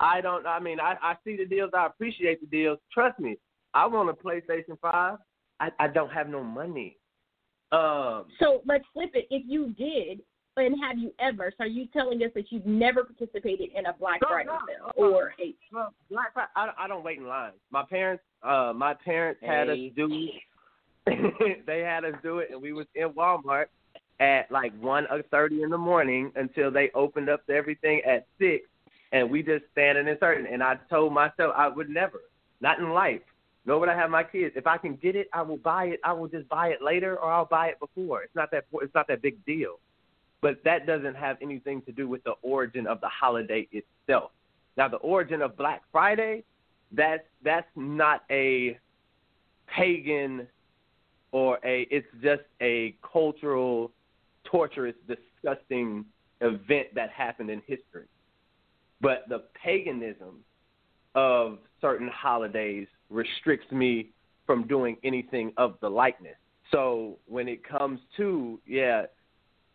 I 0.00 0.20
don't. 0.20 0.46
I 0.46 0.58
mean, 0.60 0.80
I, 0.80 0.96
I 1.02 1.14
see 1.24 1.36
the 1.36 1.46
deals. 1.46 1.70
I 1.76 1.86
appreciate 1.86 2.40
the 2.40 2.46
deals. 2.46 2.78
Trust 2.92 3.18
me, 3.18 3.36
I 3.74 3.86
want 3.86 4.10
a 4.10 4.12
PlayStation 4.12 4.78
Five. 4.80 5.18
I, 5.60 5.70
I 5.78 5.88
don't 5.88 6.10
have 6.10 6.28
no 6.28 6.42
money. 6.42 6.96
Um, 7.72 8.26
so 8.38 8.60
let's 8.66 8.84
flip 8.92 9.10
it 9.14 9.26
if 9.30 9.42
you 9.46 9.70
did 9.70 10.20
and 10.56 10.76
have 10.82 10.98
you 10.98 11.12
ever 11.18 11.52
so 11.56 11.64
are 11.64 11.66
you 11.66 11.86
telling 11.92 12.22
us 12.22 12.30
that 12.34 12.44
you've 12.50 12.66
never 12.66 13.04
participated 13.04 13.70
in 13.76 13.86
a 13.86 13.92
black 13.94 14.20
No, 14.22 14.28
friday 14.28 14.48
sale 14.68 14.92
no. 14.96 15.04
or 15.04 15.34
a 15.40 15.54
Black 16.10 16.32
Friday, 16.32 16.48
I, 16.54 16.66
don't- 16.66 16.78
I 16.78 16.88
don't 16.88 17.02
wait 17.04 17.18
in 17.18 17.26
line. 17.26 17.52
My 17.70 17.82
parents, 17.88 18.22
uh, 18.42 18.72
my 18.74 18.94
parents 18.94 19.40
had 19.44 19.68
us 19.68 19.78
do 19.96 20.08
it. 21.06 21.62
they 21.66 21.80
had 21.80 22.04
us 22.04 22.14
do 22.22 22.38
it, 22.38 22.48
and 22.52 22.62
we 22.62 22.72
was 22.72 22.86
in 22.94 23.10
Walmart 23.10 23.66
at 24.20 24.50
like 24.50 24.72
one 24.80 25.06
thirty 25.30 25.62
in 25.62 25.70
the 25.70 25.78
morning 25.78 26.30
until 26.36 26.70
they 26.70 26.90
opened 26.94 27.28
up 27.28 27.42
everything 27.50 28.00
at 28.08 28.26
six, 28.38 28.64
and 29.14 29.30
we 29.30 29.42
just 29.44 29.64
standing 29.70 30.08
and 30.08 30.18
certain. 30.18 30.46
And 30.52 30.62
I 30.62 30.76
told 30.90 31.12
myself 31.12 31.54
I 31.56 31.68
would 31.68 31.88
never, 31.88 32.20
not 32.60 32.80
in 32.80 32.90
life, 32.90 33.22
nor 33.64 33.78
would 33.78 33.88
I 33.88 33.94
have 33.94 34.10
my 34.10 34.24
kids. 34.24 34.54
If 34.56 34.66
I 34.66 34.76
can 34.76 34.96
get 34.96 35.14
it, 35.14 35.28
I 35.32 35.40
will 35.40 35.56
buy 35.56 35.84
it. 35.86 36.00
I 36.04 36.12
will 36.12 36.26
just 36.26 36.48
buy 36.48 36.68
it 36.68 36.82
later, 36.82 37.16
or 37.16 37.32
I'll 37.32 37.46
buy 37.46 37.68
it 37.68 37.78
before. 37.78 38.24
It's 38.24 38.34
not 38.34 38.50
that 38.50 38.64
it's 38.82 38.94
not 38.94 39.06
that 39.06 39.22
big 39.22 39.42
deal. 39.46 39.78
But 40.42 40.62
that 40.64 40.86
doesn't 40.86 41.14
have 41.14 41.38
anything 41.40 41.80
to 41.82 41.92
do 41.92 42.08
with 42.08 42.24
the 42.24 42.34
origin 42.42 42.86
of 42.88 43.00
the 43.00 43.08
holiday 43.08 43.66
itself. 43.70 44.32
Now, 44.76 44.88
the 44.88 44.96
origin 44.96 45.40
of 45.40 45.56
Black 45.56 45.82
Friday, 45.92 46.42
that's 46.90 47.22
that's 47.44 47.68
not 47.76 48.24
a 48.32 48.78
pagan 49.68 50.48
or 51.30 51.60
a. 51.64 51.86
It's 51.88 52.08
just 52.20 52.42
a 52.60 52.96
cultural, 53.00 53.92
torturous, 54.42 54.96
disgusting 55.06 56.04
event 56.40 56.88
that 56.96 57.10
happened 57.10 57.48
in 57.48 57.62
history. 57.64 58.08
But 59.04 59.28
the 59.28 59.44
paganism 59.62 60.42
of 61.14 61.58
certain 61.82 62.08
holidays 62.08 62.88
restricts 63.10 63.70
me 63.70 64.10
from 64.46 64.66
doing 64.66 64.96
anything 65.04 65.52
of 65.58 65.76
the 65.82 65.88
likeness. 65.90 66.36
So 66.72 67.18
when 67.26 67.46
it 67.46 67.62
comes 67.62 68.00
to 68.16 68.58
yeah, 68.66 69.04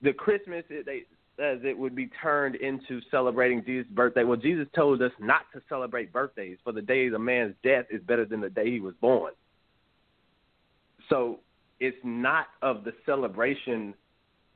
the 0.02 0.14
Christmas 0.14 0.64
it, 0.70 0.88
they 0.88 1.04
says 1.38 1.60
it 1.64 1.78
would 1.78 1.96
be 1.96 2.10
turned 2.22 2.56
into 2.56 3.00
celebrating 3.12 3.64
Jesus' 3.64 3.88
birthday. 3.92 4.24
Well, 4.24 4.36
Jesus 4.36 4.68
told 4.76 5.02
us 5.04 5.12
not 5.20 5.42
to 5.54 5.62
celebrate 5.70 6.12
birthdays, 6.12 6.58
for 6.64 6.74
the 6.74 6.82
day 6.82 7.08
of 7.08 7.14
a 7.14 7.20
man's 7.20 7.54
death 7.64 7.86
is 7.92 8.02
better 8.02 8.26
than 8.26 8.42
the 8.42 8.50
day 8.50 8.72
he 8.72 8.80
was 8.80 8.96
born. 9.00 9.34
So 11.08 11.40
it's 11.80 11.98
not 12.04 12.48
of 12.64 12.84
the 12.84 12.94
celebration 13.06 13.94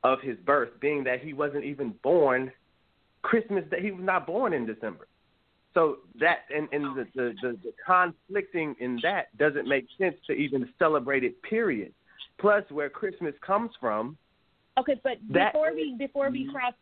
of 0.03 0.19
his 0.21 0.37
birth, 0.45 0.71
being 0.81 1.03
that 1.05 1.21
he 1.21 1.31
wasn't 1.31 1.63
even 1.63 1.93
born 2.03 2.51
Christmas 3.23 3.63
that 3.71 3.79
he 3.79 3.91
was 3.91 4.03
not 4.03 4.27
born 4.27 4.53
in 4.53 4.65
December. 4.65 5.07
So 5.73 5.97
that 6.19 6.39
and, 6.55 6.67
and 6.71 6.95
the, 6.95 7.07
the, 7.15 7.33
the, 7.41 7.57
the 7.63 7.73
conflicting 7.83 8.75
in 8.79 8.99
that 9.01 9.35
doesn't 9.37 9.67
make 9.67 9.87
sense 9.97 10.15
to 10.27 10.33
even 10.33 10.69
celebrate 10.77 11.23
it. 11.23 11.41
Period. 11.41 11.91
Plus, 12.39 12.63
where 12.69 12.89
Christmas 12.89 13.33
comes 13.45 13.71
from. 13.79 14.17
Okay, 14.77 14.99
but 15.03 15.17
That- 15.29 15.53
before 15.53 15.73
we 15.73 15.95
before 15.97 16.29
we 16.29 16.45
mhm. 16.45 16.51
cross, 16.51 16.73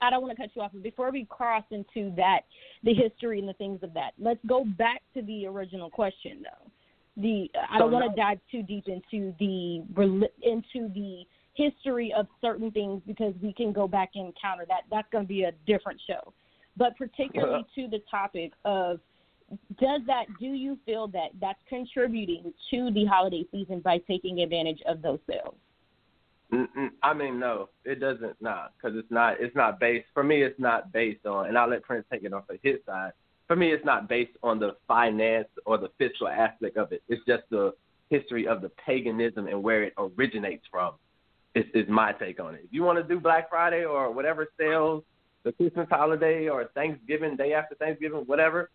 I 0.00 0.10
don't 0.10 0.22
want 0.22 0.36
to 0.36 0.42
cut 0.42 0.50
you 0.54 0.62
off. 0.62 0.72
But 0.72 0.82
before 0.82 1.10
we 1.10 1.26
cross 1.26 1.64
into 1.70 2.14
that, 2.16 2.40
the 2.82 2.94
history 2.94 3.38
and 3.38 3.48
the 3.48 3.54
things 3.54 3.82
of 3.82 3.92
that, 3.94 4.12
let's 4.18 4.40
go 4.46 4.64
back 4.78 5.02
to 5.14 5.22
the 5.22 5.46
original 5.46 5.90
question 5.90 6.42
though. 6.42 6.70
The 7.16 7.50
I 7.70 7.78
don't 7.78 7.90
So 7.90 7.98
want 7.98 8.14
to 8.14 8.20
dive 8.20 8.38
too 8.50 8.62
deep 8.62 8.88
into 8.88 9.34
the 9.38 9.84
into 10.42 10.92
the 10.94 11.24
history 11.54 12.12
of 12.12 12.26
certain 12.40 12.70
things 12.70 13.00
because 13.06 13.34
we 13.42 13.52
can 13.52 13.72
go 13.72 13.88
back 13.88 14.10
and 14.14 14.32
counter 14.40 14.64
that. 14.68 14.82
That's 14.90 15.08
going 15.10 15.24
to 15.24 15.28
be 15.28 15.44
a 15.44 15.52
different 15.66 16.00
show. 16.06 16.32
But 16.76 16.96
particularly 16.96 17.64
to 17.74 17.88
the 17.88 18.00
topic 18.10 18.52
of 18.64 19.00
does 19.78 20.00
that 20.06 20.24
do 20.40 20.46
you 20.46 20.78
feel 20.86 21.06
that 21.08 21.28
that's 21.40 21.58
contributing 21.68 22.52
to 22.70 22.90
the 22.92 23.04
holiday 23.04 23.44
season 23.52 23.80
by 23.80 23.98
taking 23.98 24.40
advantage 24.40 24.80
of 24.86 25.02
those 25.02 25.18
sales? 25.28 25.54
Mm-mm, 26.52 26.90
I 27.02 27.14
mean, 27.14 27.40
no, 27.40 27.68
it 27.84 28.00
doesn't. 28.00 28.40
Nah, 28.40 28.68
because 28.76 28.96
it's 28.96 29.10
not. 29.10 29.40
It's 29.40 29.54
not 29.56 29.80
based. 29.80 30.06
For 30.14 30.22
me, 30.22 30.42
it's 30.42 30.58
not 30.58 30.92
based 30.92 31.26
on. 31.26 31.46
And 31.46 31.58
I'll 31.58 31.68
let 31.68 31.82
Prince 31.82 32.06
take 32.12 32.22
it 32.22 32.32
off 32.32 32.48
of 32.48 32.58
his 32.62 32.76
side. 32.86 33.12
For 33.46 33.56
me, 33.56 33.72
it's 33.72 33.84
not 33.84 34.08
based 34.08 34.36
on 34.42 34.58
the 34.58 34.76
finance 34.86 35.48
or 35.66 35.78
the 35.78 35.90
fiscal 35.98 36.28
aspect 36.28 36.76
of 36.76 36.92
it. 36.92 37.02
It's 37.08 37.24
just 37.26 37.42
the 37.50 37.74
history 38.08 38.46
of 38.46 38.62
the 38.62 38.70
paganism 38.86 39.48
and 39.48 39.62
where 39.62 39.82
it 39.82 39.94
originates 39.98 40.64
from. 40.70 40.94
Is, 41.54 41.64
is 41.72 41.88
my 41.88 42.12
take 42.12 42.40
on 42.40 42.54
it. 42.54 42.62
If 42.64 42.72
you 42.72 42.82
want 42.82 42.98
to 42.98 43.04
do 43.04 43.20
Black 43.20 43.48
Friday 43.48 43.84
or 43.84 44.12
whatever 44.12 44.48
sales, 44.58 45.04
the 45.44 45.52
Christmas 45.52 45.86
holiday 45.90 46.48
or 46.48 46.66
Thanksgiving, 46.74 47.36
day 47.36 47.52
after 47.52 47.76
Thanksgiving, 47.76 48.24
whatever, 48.26 48.70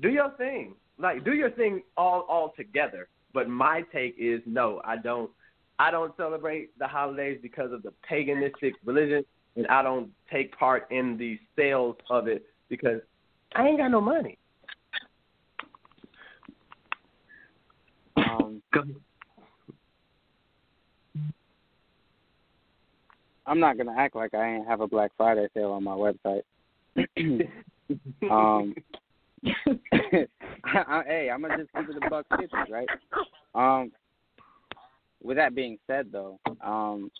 do 0.00 0.08
your 0.08 0.30
thing. 0.38 0.74
Like 0.98 1.24
do 1.24 1.34
your 1.34 1.50
thing 1.50 1.82
all 1.96 2.22
all 2.28 2.54
together. 2.56 3.08
But 3.34 3.48
my 3.48 3.82
take 3.92 4.14
is 4.18 4.40
no, 4.46 4.80
I 4.84 4.96
don't. 4.96 5.30
I 5.78 5.90
don't 5.90 6.16
celebrate 6.16 6.78
the 6.78 6.86
holidays 6.86 7.38
because 7.42 7.72
of 7.72 7.82
the 7.82 7.92
paganistic 8.08 8.72
religion, 8.84 9.24
and 9.56 9.66
I 9.66 9.82
don't 9.82 10.10
take 10.30 10.56
part 10.56 10.86
in 10.90 11.16
the 11.16 11.38
sales 11.56 11.96
of 12.08 12.28
it 12.28 12.44
because 12.68 13.00
I 13.54 13.66
ain't 13.66 13.78
got 13.78 13.90
no 13.90 14.00
money. 14.00 14.38
Um, 18.16 18.62
Go 18.72 18.82
I'm 23.46 23.60
not 23.60 23.76
gonna 23.76 23.94
act 23.96 24.16
like 24.16 24.34
I 24.34 24.54
ain't 24.54 24.68
have 24.68 24.80
a 24.80 24.86
Black 24.86 25.10
Friday 25.16 25.48
sale 25.54 25.72
on 25.72 25.84
my 25.84 25.94
website. 25.94 26.42
um, 28.30 28.74
I, 30.64 31.02
hey, 31.06 31.30
I'm 31.32 31.42
gonna 31.42 31.58
just 31.58 31.72
keep 31.72 31.88
it 31.88 32.02
a 32.04 32.10
buck 32.10 32.26
fifty, 32.30 32.72
right? 32.72 32.88
Um, 33.54 33.92
with 35.22 35.36
that 35.36 35.54
being 35.54 35.78
said, 35.86 36.08
though, 36.12 36.38
um, 36.64 37.10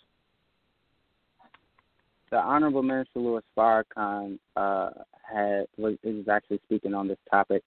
the 2.31 2.39
Honorable 2.39 2.83
Minister 2.83 3.21
Louis 3.21 3.43
Farrakhan 3.57 4.39
uh, 4.57 4.91
had 5.23 5.67
was 5.77 5.97
is 6.03 6.29
actually 6.29 6.61
speaking 6.65 6.95
on 6.95 7.09
this 7.09 7.19
topic. 7.31 7.63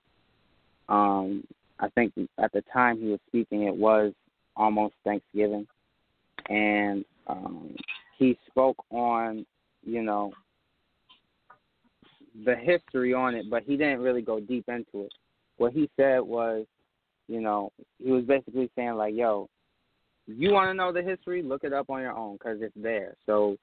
Um, 0.88 1.44
I 1.80 1.90
think 1.90 2.14
at 2.38 2.52
the 2.54 2.64
time 2.72 3.00
he 3.00 3.08
was 3.08 3.20
speaking, 3.28 3.64
it 3.64 3.76
was 3.76 4.14
almost 4.56 4.96
Thanksgiving, 5.04 5.68
and 6.50 7.04
um, 7.28 7.76
he 8.18 8.38
spoke 8.48 8.78
on, 8.90 9.46
you 9.84 10.02
know, 10.02 10.32
the 12.46 12.56
history 12.56 13.14
on 13.14 13.36
it, 13.36 13.50
but 13.50 13.64
he 13.64 13.78
didn't 13.78 14.02
really 14.02 14.22
go 14.22 14.40
deep 14.40 14.66
into 14.68 15.06
it. 15.06 15.14
What 15.58 15.74
he 15.74 15.90
said 15.96 16.20
was, 16.20 16.66
you 17.28 17.40
know, 17.40 17.72
he 18.04 18.12
was 18.12 18.26
basically 18.26 18.70
saying 18.76 18.96
like, 18.96 19.16
"Yo, 19.16 19.50
you 20.28 20.52
want 20.52 20.70
to 20.70 20.74
know 20.74 20.92
the 20.92 21.02
history? 21.02 21.42
Look 21.42 21.64
it 21.64 21.74
up 21.74 21.90
on 21.90 22.02
your 22.02 22.14
own 22.14 22.34
because 22.34 22.62
it's 22.62 22.76
there." 22.76 23.16
So 23.26 23.58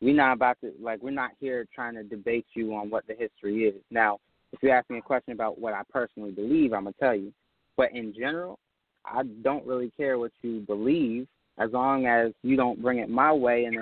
we're 0.00 0.14
not 0.14 0.34
about 0.34 0.60
to 0.60 0.72
like 0.80 1.02
we're 1.02 1.10
not 1.10 1.32
here 1.40 1.66
trying 1.74 1.94
to 1.94 2.04
debate 2.04 2.46
you 2.54 2.74
on 2.74 2.90
what 2.90 3.06
the 3.06 3.14
history 3.14 3.64
is. 3.64 3.82
Now, 3.90 4.20
if 4.52 4.62
you 4.62 4.70
ask 4.70 4.88
me 4.88 4.98
a 4.98 5.02
question 5.02 5.32
about 5.32 5.58
what 5.58 5.74
I 5.74 5.82
personally 5.90 6.30
believe, 6.30 6.72
I'm 6.72 6.84
gonna 6.84 6.94
tell 7.00 7.14
you. 7.14 7.32
But 7.76 7.92
in 7.92 8.14
general, 8.14 8.58
I 9.04 9.24
don't 9.42 9.66
really 9.66 9.90
care 9.96 10.18
what 10.18 10.32
you 10.42 10.60
believe 10.60 11.26
as 11.58 11.70
long 11.72 12.06
as 12.06 12.32
you 12.42 12.56
don't 12.56 12.82
bring 12.82 12.98
it 12.98 13.08
my 13.08 13.32
way 13.32 13.64
and 13.64 13.76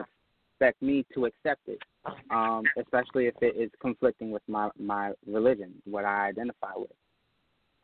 expect 0.63 0.83
me 0.83 1.05
to 1.15 1.27
accept 1.27 1.61
it. 1.67 1.79
Um, 2.31 2.65
especially 2.79 3.27
if 3.27 3.35
it 3.41 3.57
is 3.57 3.71
conflicting 3.81 4.33
with 4.33 4.43
my 4.49 4.71
my 4.79 5.13
religion, 5.27 5.73
what 5.85 6.05
I 6.05 6.27
identify 6.27 6.73
with. 6.75 6.91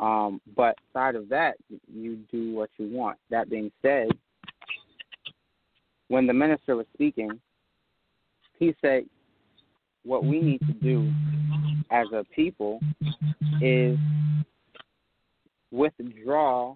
Um, 0.01 0.41
but 0.57 0.77
side 0.93 1.15
of 1.15 1.29
that, 1.29 1.55
you 1.93 2.17
do 2.31 2.53
what 2.53 2.71
you 2.79 2.89
want. 2.89 3.19
That 3.31 3.49
being 3.49 3.71
said, 3.81 4.09
when 6.09 6.27
the 6.27 6.33
minister 6.33 6.75
was 6.75 6.87
speaking, 6.95 7.41
he 8.59 8.75
said, 8.81 9.05
"What 10.05 10.25
we 10.25 10.41
need 10.41 10.61
to 10.67 10.73
do 10.73 11.13
as 11.93 12.07
a 12.13 12.25
people 12.35 12.81
is 13.61 13.97
withdraw 15.71 16.75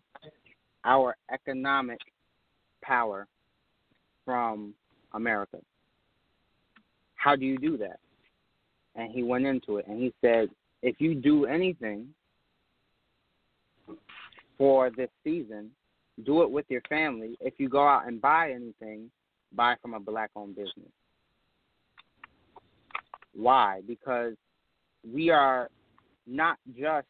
our 0.85 1.17
economic 1.33 1.99
power 2.83 3.27
from 4.25 4.75
America. 5.13 5.59
How 7.17 7.37
do 7.37 7.45
you 7.45 7.59
do 7.59 7.77
that? 7.79 7.99
And 8.95 9.11
he 9.11 9.23
went 9.23 9.47
into 9.47 9.79
it 9.79 9.87
and 9.87 9.99
he 10.01 10.13
said, 10.21 10.51
if 10.83 11.01
you 11.01 11.15
do 11.15 11.47
anything 11.47 12.09
for 14.59 14.91
this 14.91 15.09
season, 15.25 15.71
do 16.25 16.43
it 16.43 16.51
with 16.51 16.67
your 16.69 16.83
family. 16.89 17.37
If 17.41 17.55
you 17.59 17.69
go 17.69 17.87
out 17.87 18.07
and 18.07 18.21
buy 18.21 18.51
anything, 18.51 19.11
buy 19.55 19.77
from 19.81 19.95
a 19.95 20.01
black 20.01 20.31
owned 20.37 20.57
business. 20.57 20.91
Why? 23.35 23.81
Because 23.87 24.35
we 25.11 25.31
are 25.31 25.69
not 26.27 26.59
just 26.79 27.07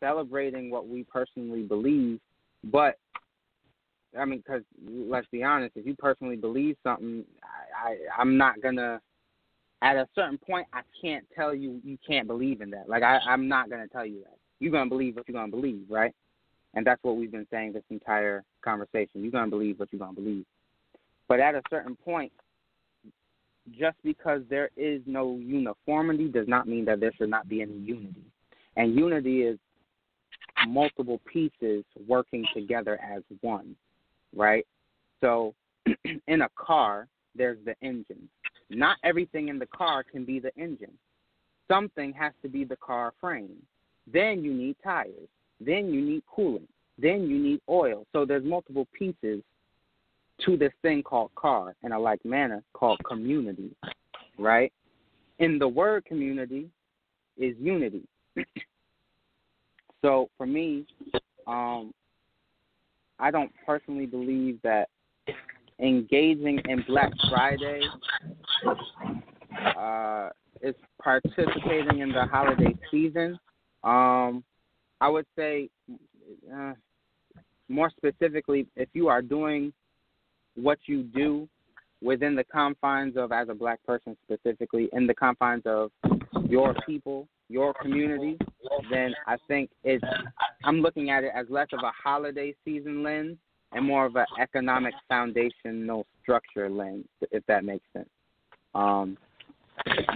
celebrating 0.00 0.70
what 0.70 0.86
we 0.86 1.04
personally 1.04 1.62
believe, 1.62 2.20
but 2.64 2.98
I 4.18 4.24
mean, 4.24 4.42
because 4.44 4.62
let's 4.86 5.26
be 5.30 5.42
honest, 5.42 5.76
if 5.76 5.86
you 5.86 5.94
personally 5.96 6.36
believe 6.36 6.76
something, 6.82 7.24
I, 7.42 7.90
I 7.90 8.20
I'm 8.20 8.36
not 8.36 8.60
gonna. 8.62 9.00
At 9.80 9.96
a 9.96 10.08
certain 10.14 10.38
point, 10.38 10.66
I 10.72 10.80
can't 11.00 11.24
tell 11.36 11.54
you 11.54 11.80
you 11.84 11.98
can't 12.06 12.26
believe 12.26 12.60
in 12.60 12.70
that. 12.70 12.88
Like 12.88 13.02
I, 13.02 13.18
I'm 13.28 13.48
not 13.48 13.70
gonna 13.70 13.88
tell 13.88 14.04
you 14.04 14.20
that. 14.20 14.36
You're 14.60 14.72
gonna 14.72 14.90
believe 14.90 15.16
what 15.16 15.28
you're 15.28 15.40
gonna 15.40 15.50
believe, 15.50 15.82
right? 15.88 16.14
And 16.74 16.86
that's 16.86 17.02
what 17.02 17.16
we've 17.16 17.30
been 17.30 17.46
saying 17.50 17.72
this 17.72 17.84
entire 17.90 18.44
conversation. 18.62 19.22
You're 19.22 19.30
gonna 19.30 19.50
believe 19.50 19.78
what 19.78 19.88
you're 19.92 20.00
gonna 20.00 20.12
believe. 20.12 20.44
But 21.28 21.40
at 21.40 21.54
a 21.54 21.62
certain 21.70 21.96
point, 21.96 22.32
just 23.78 23.96
because 24.02 24.42
there 24.48 24.70
is 24.76 25.00
no 25.06 25.36
uniformity 25.36 26.28
does 26.28 26.48
not 26.48 26.66
mean 26.66 26.84
that 26.86 27.00
there 27.00 27.12
should 27.16 27.30
not 27.30 27.48
be 27.48 27.62
any 27.62 27.76
unity. 27.76 28.24
And 28.76 28.94
unity 28.94 29.42
is 29.42 29.58
multiple 30.66 31.20
pieces 31.30 31.84
working 32.06 32.44
together 32.54 32.98
as 33.02 33.22
one, 33.40 33.76
right? 34.34 34.66
So 35.20 35.54
in 36.26 36.42
a 36.42 36.48
car, 36.56 37.08
there's 37.34 37.58
the 37.64 37.74
engine. 37.82 38.28
Not 38.70 38.98
everything 39.04 39.48
in 39.48 39.58
the 39.58 39.66
car 39.66 40.02
can 40.02 40.24
be 40.24 40.40
the 40.40 40.54
engine. 40.56 40.92
Something 41.68 42.12
has 42.14 42.32
to 42.42 42.48
be 42.48 42.64
the 42.64 42.76
car 42.76 43.12
frame. 43.20 43.56
Then 44.10 44.42
you 44.42 44.52
need 44.52 44.76
tires. 44.82 45.28
Then 45.60 45.92
you 45.92 46.00
need 46.00 46.22
coolant. 46.34 46.68
Then 46.98 47.28
you 47.28 47.38
need 47.38 47.60
oil. 47.68 48.06
So 48.12 48.24
there's 48.24 48.44
multiple 48.44 48.86
pieces 48.96 49.42
to 50.44 50.56
this 50.56 50.72
thing 50.82 51.02
called 51.02 51.30
car 51.34 51.74
in 51.82 51.92
a 51.92 51.98
like 51.98 52.24
manner 52.24 52.62
called 52.72 53.00
community, 53.06 53.70
right? 54.38 54.72
In 55.38 55.58
the 55.58 55.68
word 55.68 56.04
community, 56.04 56.68
is 57.38 57.54
unity. 57.60 58.02
so 60.02 60.28
for 60.36 60.46
me, 60.46 60.84
um, 61.46 61.92
I 63.18 63.30
don't 63.30 63.52
personally 63.66 64.06
believe 64.06 64.60
that 64.62 64.88
engaging 65.80 66.60
in 66.68 66.84
Black 66.86 67.10
Friday 67.30 67.80
uh, 69.76 70.30
is 70.62 70.74
participating 71.02 72.00
in 72.00 72.10
the 72.12 72.26
holiday 72.26 72.74
season. 72.90 73.38
Um, 73.84 74.44
I 75.00 75.08
would 75.08 75.26
say, 75.36 75.68
uh, 76.52 76.72
more 77.68 77.90
specifically, 77.96 78.66
if 78.76 78.88
you 78.92 79.08
are 79.08 79.22
doing 79.22 79.72
what 80.54 80.78
you 80.86 81.04
do 81.04 81.48
within 82.02 82.34
the 82.34 82.44
confines 82.44 83.16
of, 83.16 83.32
as 83.32 83.48
a 83.48 83.54
black 83.54 83.82
person 83.84 84.16
specifically, 84.24 84.88
in 84.92 85.06
the 85.06 85.14
confines 85.14 85.62
of 85.66 85.90
your 86.48 86.74
people, 86.86 87.28
your 87.48 87.74
community, 87.74 88.38
then 88.90 89.14
I 89.26 89.36
think 89.46 89.70
it's, 89.84 90.04
I'm 90.64 90.80
looking 90.80 91.10
at 91.10 91.24
it 91.24 91.32
as 91.34 91.46
less 91.48 91.68
of 91.72 91.80
a 91.82 91.92
holiday 92.02 92.54
season 92.64 93.02
lens 93.02 93.36
and 93.72 93.84
more 93.84 94.06
of 94.06 94.16
an 94.16 94.26
economic 94.40 94.94
foundational 95.08 96.06
structure 96.22 96.68
lens, 96.68 97.06
if 97.30 97.44
that 97.46 97.64
makes 97.64 97.84
sense. 97.92 98.08
Um, 98.74 99.16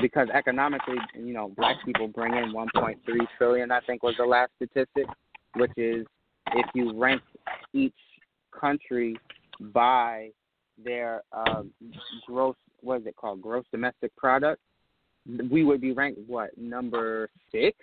because 0.01 0.29
economically, 0.35 0.97
you 1.15 1.33
know, 1.33 1.53
black 1.57 1.77
people 1.85 2.09
bring 2.09 2.35
in 2.35 2.53
1.3 2.53 2.97
trillion, 3.39 3.71
I 3.71 3.81
think 3.81 4.03
was 4.03 4.15
the 4.19 4.25
last 4.25 4.51
statistic, 4.57 5.07
which 5.57 5.73
is 5.77 6.07
if 6.55 6.67
you 6.75 6.99
rank 6.99 7.23
each 7.73 7.95
country 8.59 9.17
by 9.73 10.31
their 10.83 11.23
uh, 11.33 11.63
gross, 12.27 12.57
what 12.81 13.01
is 13.01 13.07
it 13.07 13.17
called, 13.17 13.41
gross 13.41 13.65
domestic 13.71 14.15
product, 14.17 14.61
we 15.51 15.65
would 15.65 15.81
be 15.81 15.93
ranked 15.93 16.21
what 16.27 16.57
number 16.59 17.29
six, 17.51 17.77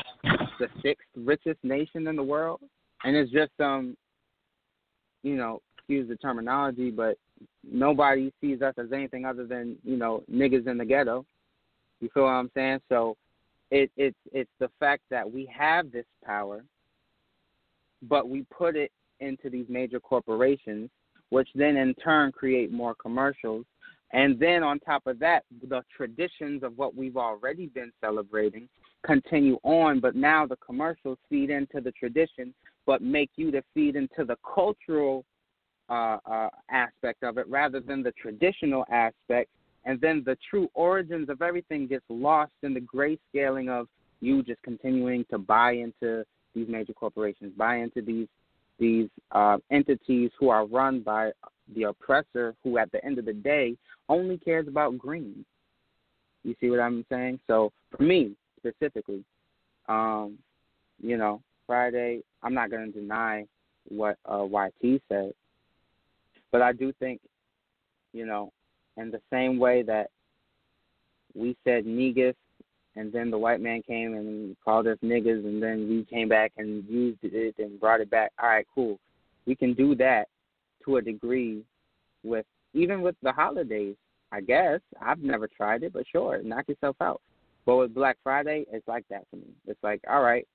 the 0.60 0.68
sixth 0.82 1.08
richest 1.16 1.60
nation 1.64 2.08
in 2.08 2.16
the 2.16 2.24
world, 2.24 2.60
and 3.04 3.16
it's 3.16 3.32
just 3.32 3.52
um, 3.60 3.96
you 5.24 5.36
know, 5.36 5.62
excuse 5.78 6.08
the 6.08 6.16
terminology, 6.16 6.92
but 6.92 7.18
nobody 7.64 8.32
sees 8.42 8.62
us 8.62 8.74
as 8.78 8.92
anything 8.94 9.26
other 9.26 9.46
than 9.46 9.78
you 9.84 9.98
know 9.98 10.24
niggas 10.32 10.68
in 10.68 10.78
the 10.78 10.86
ghetto. 10.86 11.26
You 12.02 12.10
feel 12.14 12.24
what 12.24 12.30
I'm 12.30 12.52
saying? 12.54 12.80
So 12.90 13.16
it 13.72 13.92
it's 13.98 14.18
it's 14.32 14.52
the 14.60 14.70
fact 14.80 15.04
that 15.10 15.30
we 15.30 15.50
have 15.56 15.92
this 15.92 16.06
power, 16.26 16.64
but 18.04 18.30
we 18.30 18.46
put 18.56 18.76
it 18.76 18.92
into 19.20 19.50
these 19.50 19.66
major 19.70 20.00
corporations, 20.00 20.90
which 21.30 21.50
then 21.56 21.78
in 21.78 21.94
turn 21.96 22.32
create 22.32 22.72
more 22.72 22.96
commercials. 22.96 23.66
And 24.12 24.40
then 24.40 24.64
on 24.64 24.80
top 24.80 25.06
of 25.06 25.20
that, 25.20 25.44
the 25.68 25.84
traditions 25.96 26.64
of 26.64 26.78
what 26.78 26.96
we've 26.96 27.18
already 27.18 27.68
been 27.68 27.92
celebrating 28.02 28.68
continue 29.06 29.58
on, 29.64 30.00
but 30.00 30.16
now 30.16 30.46
the 30.46 30.58
commercials 30.58 31.18
feed 31.30 31.50
into 31.50 31.80
the 31.80 31.92
tradition, 31.92 32.54
but 32.86 33.02
make 33.02 33.30
you 33.36 33.52
to 33.52 33.62
feed 33.74 33.96
into 33.96 34.26
the 34.26 34.36
cultural 34.56 35.24
uh, 35.90 36.18
uh, 36.26 36.50
aspect 36.70 37.24
of 37.24 37.38
it 37.38 37.48
rather 37.48 37.80
than 37.80 38.04
the 38.04 38.12
traditional 38.14 38.86
aspect. 38.92 39.50
And 39.86 40.02
then 40.02 40.24
the 40.26 40.38
true 40.50 40.70
origins 40.74 41.30
of 41.30 41.42
everything 41.42 41.88
gets 41.88 42.06
lost 42.10 42.52
in 42.64 42.74
the 42.74 42.82
grayscaling 42.82 43.70
of 43.70 43.88
you 44.22 44.44
just 44.44 44.62
continuing 44.64 45.24
to 45.32 45.38
buy 45.38 45.74
into 45.74 46.26
these 46.54 46.68
major 46.68 46.94
corporations, 46.94 47.54
buy 47.58 47.78
into 47.78 48.02
these 48.02 48.28
these 48.80 49.10
uh, 49.32 49.58
entities 49.72 50.32
who 50.40 50.50
are 50.50 50.66
run 50.66 51.02
by 51.02 51.32
the 51.76 51.84
oppressor, 51.84 52.56
who 52.64 52.78
at 52.78 52.92
the 52.92 53.04
end 53.04 53.20
of 53.20 53.26
the 53.26 53.34
day 53.34 53.76
only 54.08 54.38
cares 54.38 54.68
about 54.68 54.98
green. 54.98 55.46
You 56.44 56.56
see 56.60 56.70
what 56.70 56.80
I'm 56.80 57.06
saying? 57.10 57.40
So 57.48 57.72
for 57.96 58.04
me 58.04 58.36
specifically, 58.58 59.24
um, 59.88 60.38
you 61.02 61.18
know, 61.18 61.42
Friday, 61.68 62.22
I'm 62.44 62.54
not 62.54 62.72
going 62.72 62.92
to 62.92 63.00
deny 63.00 63.46
what 63.88 64.18
uh, 64.26 64.46
YT 64.46 65.02
said, 65.10 65.34
but 66.52 66.62
I 66.62 66.74
do 66.74 66.94
think, 67.00 67.22
you 68.14 68.26
know, 68.26 68.52
in 68.98 69.12
the 69.12 69.22
same 69.32 69.60
way 69.60 69.84
that 69.84 70.10
we 71.36 71.56
said 71.64 71.86
negus 71.86 72.36
and 72.96 73.14
then 73.14 73.32
the 73.32 73.38
white 73.38 73.62
man 73.62 73.82
came 73.82 74.14
and 74.14 74.56
called 74.64 74.88
us 74.88 74.98
niggas, 75.04 75.46
and 75.46 75.62
then 75.62 75.88
we 75.88 76.06
came 76.06 76.28
back 76.28 76.52
and 76.58 76.84
used 76.86 77.20
it 77.22 77.56
and 77.58 77.80
brought 77.80 78.02
it 78.02 78.10
back. 78.10 78.32
All 78.42 78.50
right, 78.50 78.66
cool. 78.74 79.00
We 79.46 79.56
can 79.56 79.74
do 79.74 79.96
that 79.96 80.28
to 80.86 80.98
a 80.98 81.02
degree 81.02 81.64
with 82.24 82.46
even 82.74 83.02
with 83.02 83.16
the 83.24 83.32
holidays. 83.32 83.96
I 84.32 84.42
guess 84.42 84.80
I've 85.02 85.24
never 85.24 85.48
tried 85.48 85.84
it, 85.84 85.94
but 85.94 86.04
sure, 86.12 86.42
knock 86.44 86.66
yourself 86.68 86.96
out. 87.02 87.22
But 87.66 87.78
with 87.78 87.96
Black 87.96 88.18
Friday, 88.24 88.66
it's 88.72 88.88
like 88.88 89.06
that 89.10 89.26
for 89.30 89.38
me. 89.38 89.54
It's 89.66 89.82
like, 89.84 90.02
all 90.10 90.22
right, 90.22 90.48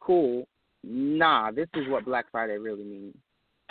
cool. 0.00 0.46
Nah, 0.84 1.50
this 1.50 1.68
is 1.74 1.88
what 1.88 2.04
Black 2.04 2.26
Friday 2.30 2.58
really 2.58 2.84
means. 2.84 3.16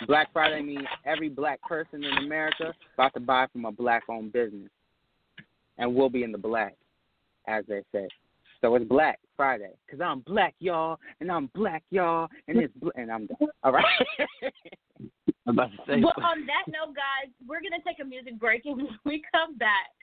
Black 0.06 0.32
Friday 0.32 0.60
means 0.62 0.86
every 1.04 1.28
black 1.28 1.60
person 1.62 2.04
in 2.04 2.24
America 2.24 2.74
about 2.94 3.14
to 3.14 3.20
buy 3.20 3.46
from 3.52 3.64
a 3.64 3.72
black-owned 3.72 4.32
business, 4.32 4.68
and 5.78 5.94
we'll 5.94 6.10
be 6.10 6.22
in 6.22 6.32
the 6.32 6.38
black 6.38 6.74
as 7.48 7.64
they 7.68 7.82
say. 7.92 8.08
So 8.60 8.74
it's 8.74 8.84
Black 8.86 9.18
Friday 9.36 9.72
because 9.86 10.00
I'm 10.00 10.20
black, 10.20 10.54
y'all, 10.58 10.98
and 11.20 11.30
I'm 11.30 11.50
black, 11.54 11.82
y'all, 11.90 12.28
and 12.48 12.58
it's 12.58 12.74
bl- 12.74 12.88
and 12.96 13.10
I'm 13.10 13.26
done. 13.26 13.48
All 13.62 13.72
right. 13.72 13.84
I'm 15.46 15.54
about 15.54 15.70
to 15.72 15.78
say. 15.86 16.00
Well, 16.00 16.12
on 16.24 16.46
that 16.46 16.66
note, 16.66 16.94
guys, 16.94 17.30
we're 17.46 17.60
gonna 17.60 17.82
take 17.86 18.00
a 18.00 18.04
music 18.04 18.38
break, 18.38 18.66
and 18.66 18.76
when 18.82 18.98
we 19.04 19.22
come 19.30 19.56
back, 19.56 19.94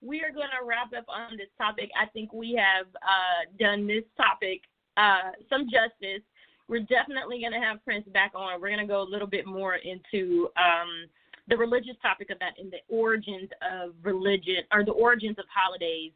we 0.00 0.20
are 0.20 0.30
gonna 0.30 0.64
wrap 0.64 0.92
up 0.96 1.06
on 1.08 1.36
this 1.36 1.48
topic. 1.56 1.90
I 2.00 2.06
think 2.06 2.32
we 2.32 2.58
have 2.58 2.86
uh, 2.96 3.50
done 3.58 3.86
this 3.86 4.04
topic 4.16 4.62
uh, 4.98 5.30
some 5.48 5.66
justice. 5.70 6.22
We're 6.68 6.80
definitely 6.80 7.40
gonna 7.40 7.64
have 7.64 7.82
Prince 7.84 8.06
back 8.12 8.32
on. 8.34 8.60
We're 8.60 8.70
gonna 8.70 8.86
go 8.86 9.02
a 9.02 9.08
little 9.08 9.28
bit 9.28 9.46
more 9.46 9.76
into 9.76 10.48
um, 10.56 11.08
the 11.48 11.56
religious 11.56 11.96
topic 12.02 12.30
of 12.30 12.38
that 12.40 12.54
and 12.58 12.70
the 12.70 12.82
origins 12.94 13.48
of 13.62 13.94
religion 14.02 14.64
or 14.72 14.84
the 14.84 14.92
origins 14.92 15.38
of 15.38 15.46
holidays 15.48 16.12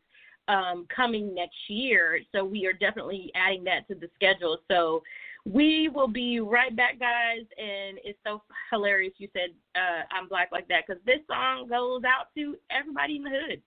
um, 0.48 0.86
coming 0.94 1.34
next 1.34 1.56
year. 1.68 2.20
So 2.32 2.44
we 2.44 2.66
are 2.66 2.72
definitely 2.72 3.30
adding 3.34 3.64
that 3.64 3.86
to 3.88 3.94
the 3.94 4.10
schedule. 4.14 4.58
So 4.68 5.02
we 5.44 5.88
will 5.88 6.08
be 6.08 6.40
right 6.40 6.74
back, 6.74 6.98
guys. 6.98 7.44
And 7.58 7.98
it's 8.04 8.18
so 8.24 8.42
hilarious 8.70 9.14
you 9.18 9.28
said 9.32 9.50
uh, 9.74 10.04
I'm 10.12 10.28
black 10.28 10.50
like 10.52 10.68
that 10.68 10.84
because 10.86 11.02
this 11.04 11.18
song 11.28 11.68
goes 11.68 12.02
out 12.04 12.26
to 12.36 12.56
everybody 12.70 13.16
in 13.16 13.24
the 13.24 13.30
hood. 13.30 13.62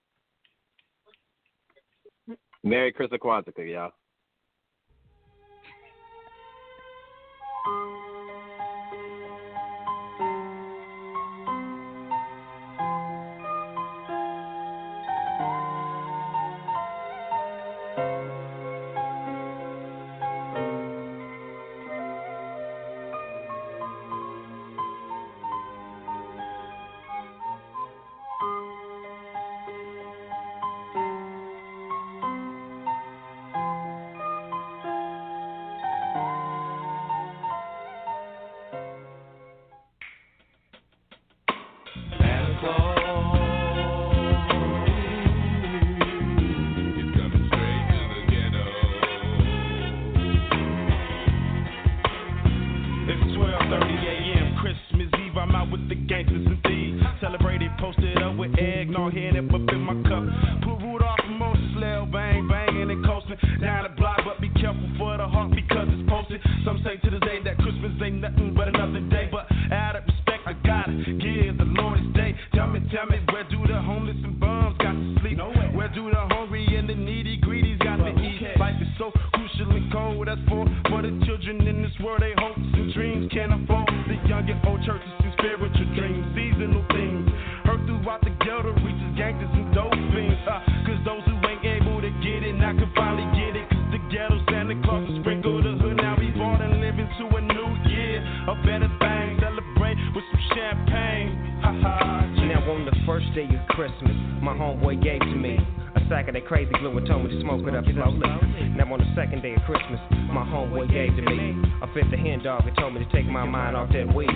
Merry 2.63 2.91
Christmas 2.91 3.19
Kwanzaa, 3.21 3.71
y'all. 3.71 3.91
Crazy 106.45 106.71
glue 106.79 106.97
and 106.97 107.07
told 107.07 107.25
me 107.25 107.33
to 107.33 107.41
smoke 107.41 107.67
it 107.67 107.75
up 107.75 107.85
slowly. 107.85 108.29
Now 108.77 108.91
on 108.93 108.99
the 108.99 109.11
second 109.15 109.41
day 109.41 109.55
of 109.55 109.61
Christmas, 109.65 109.99
my 110.29 110.45
homeboy 110.45 110.91
gave 110.91 111.15
to 111.15 111.21
me. 111.21 111.57
A 111.81 111.87
fifth 111.93 112.13
of 112.13 112.19
hen 112.19 112.41
dog 112.43 112.67
and 112.67 112.75
told 112.77 112.93
me 112.93 113.03
to 113.03 113.11
take 113.11 113.25
my 113.25 113.45
mind 113.45 113.75
off 113.75 113.89
that 113.93 114.07
weed. 114.13 114.29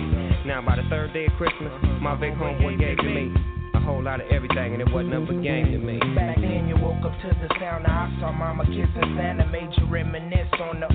Now 0.46 0.62
by 0.64 0.76
the 0.76 0.86
third 0.90 1.12
day 1.12 1.26
of 1.26 1.32
Christmas, 1.38 1.72
my 2.02 2.14
big 2.18 2.34
homeboy 2.34 2.78
gave 2.78 2.98
to 2.98 3.10
me 3.10 3.32
a 3.74 3.80
whole 3.80 4.02
lot 4.02 4.20
of 4.20 4.26
everything, 4.30 4.74
and 4.74 4.82
it 4.82 4.90
wasn't 4.90 5.14
up 5.14 5.30
a 5.30 5.34
game 5.40 5.70
to 5.70 5.78
me. 5.78 5.98
Back 6.14 6.36
then, 6.36 6.66
you 6.66 6.76
woke 6.76 7.04
up 7.06 7.14
to 7.22 7.28
the 7.30 7.48
sound 7.60 7.86
I 7.86 8.10
saw 8.20 8.32
Mama 8.32 8.66
kissing 8.66 9.14
Santa, 9.16 9.46
made 9.46 9.70
you 9.78 9.86
reminisce 9.86 10.52
on 10.60 10.80
the. 10.80 10.89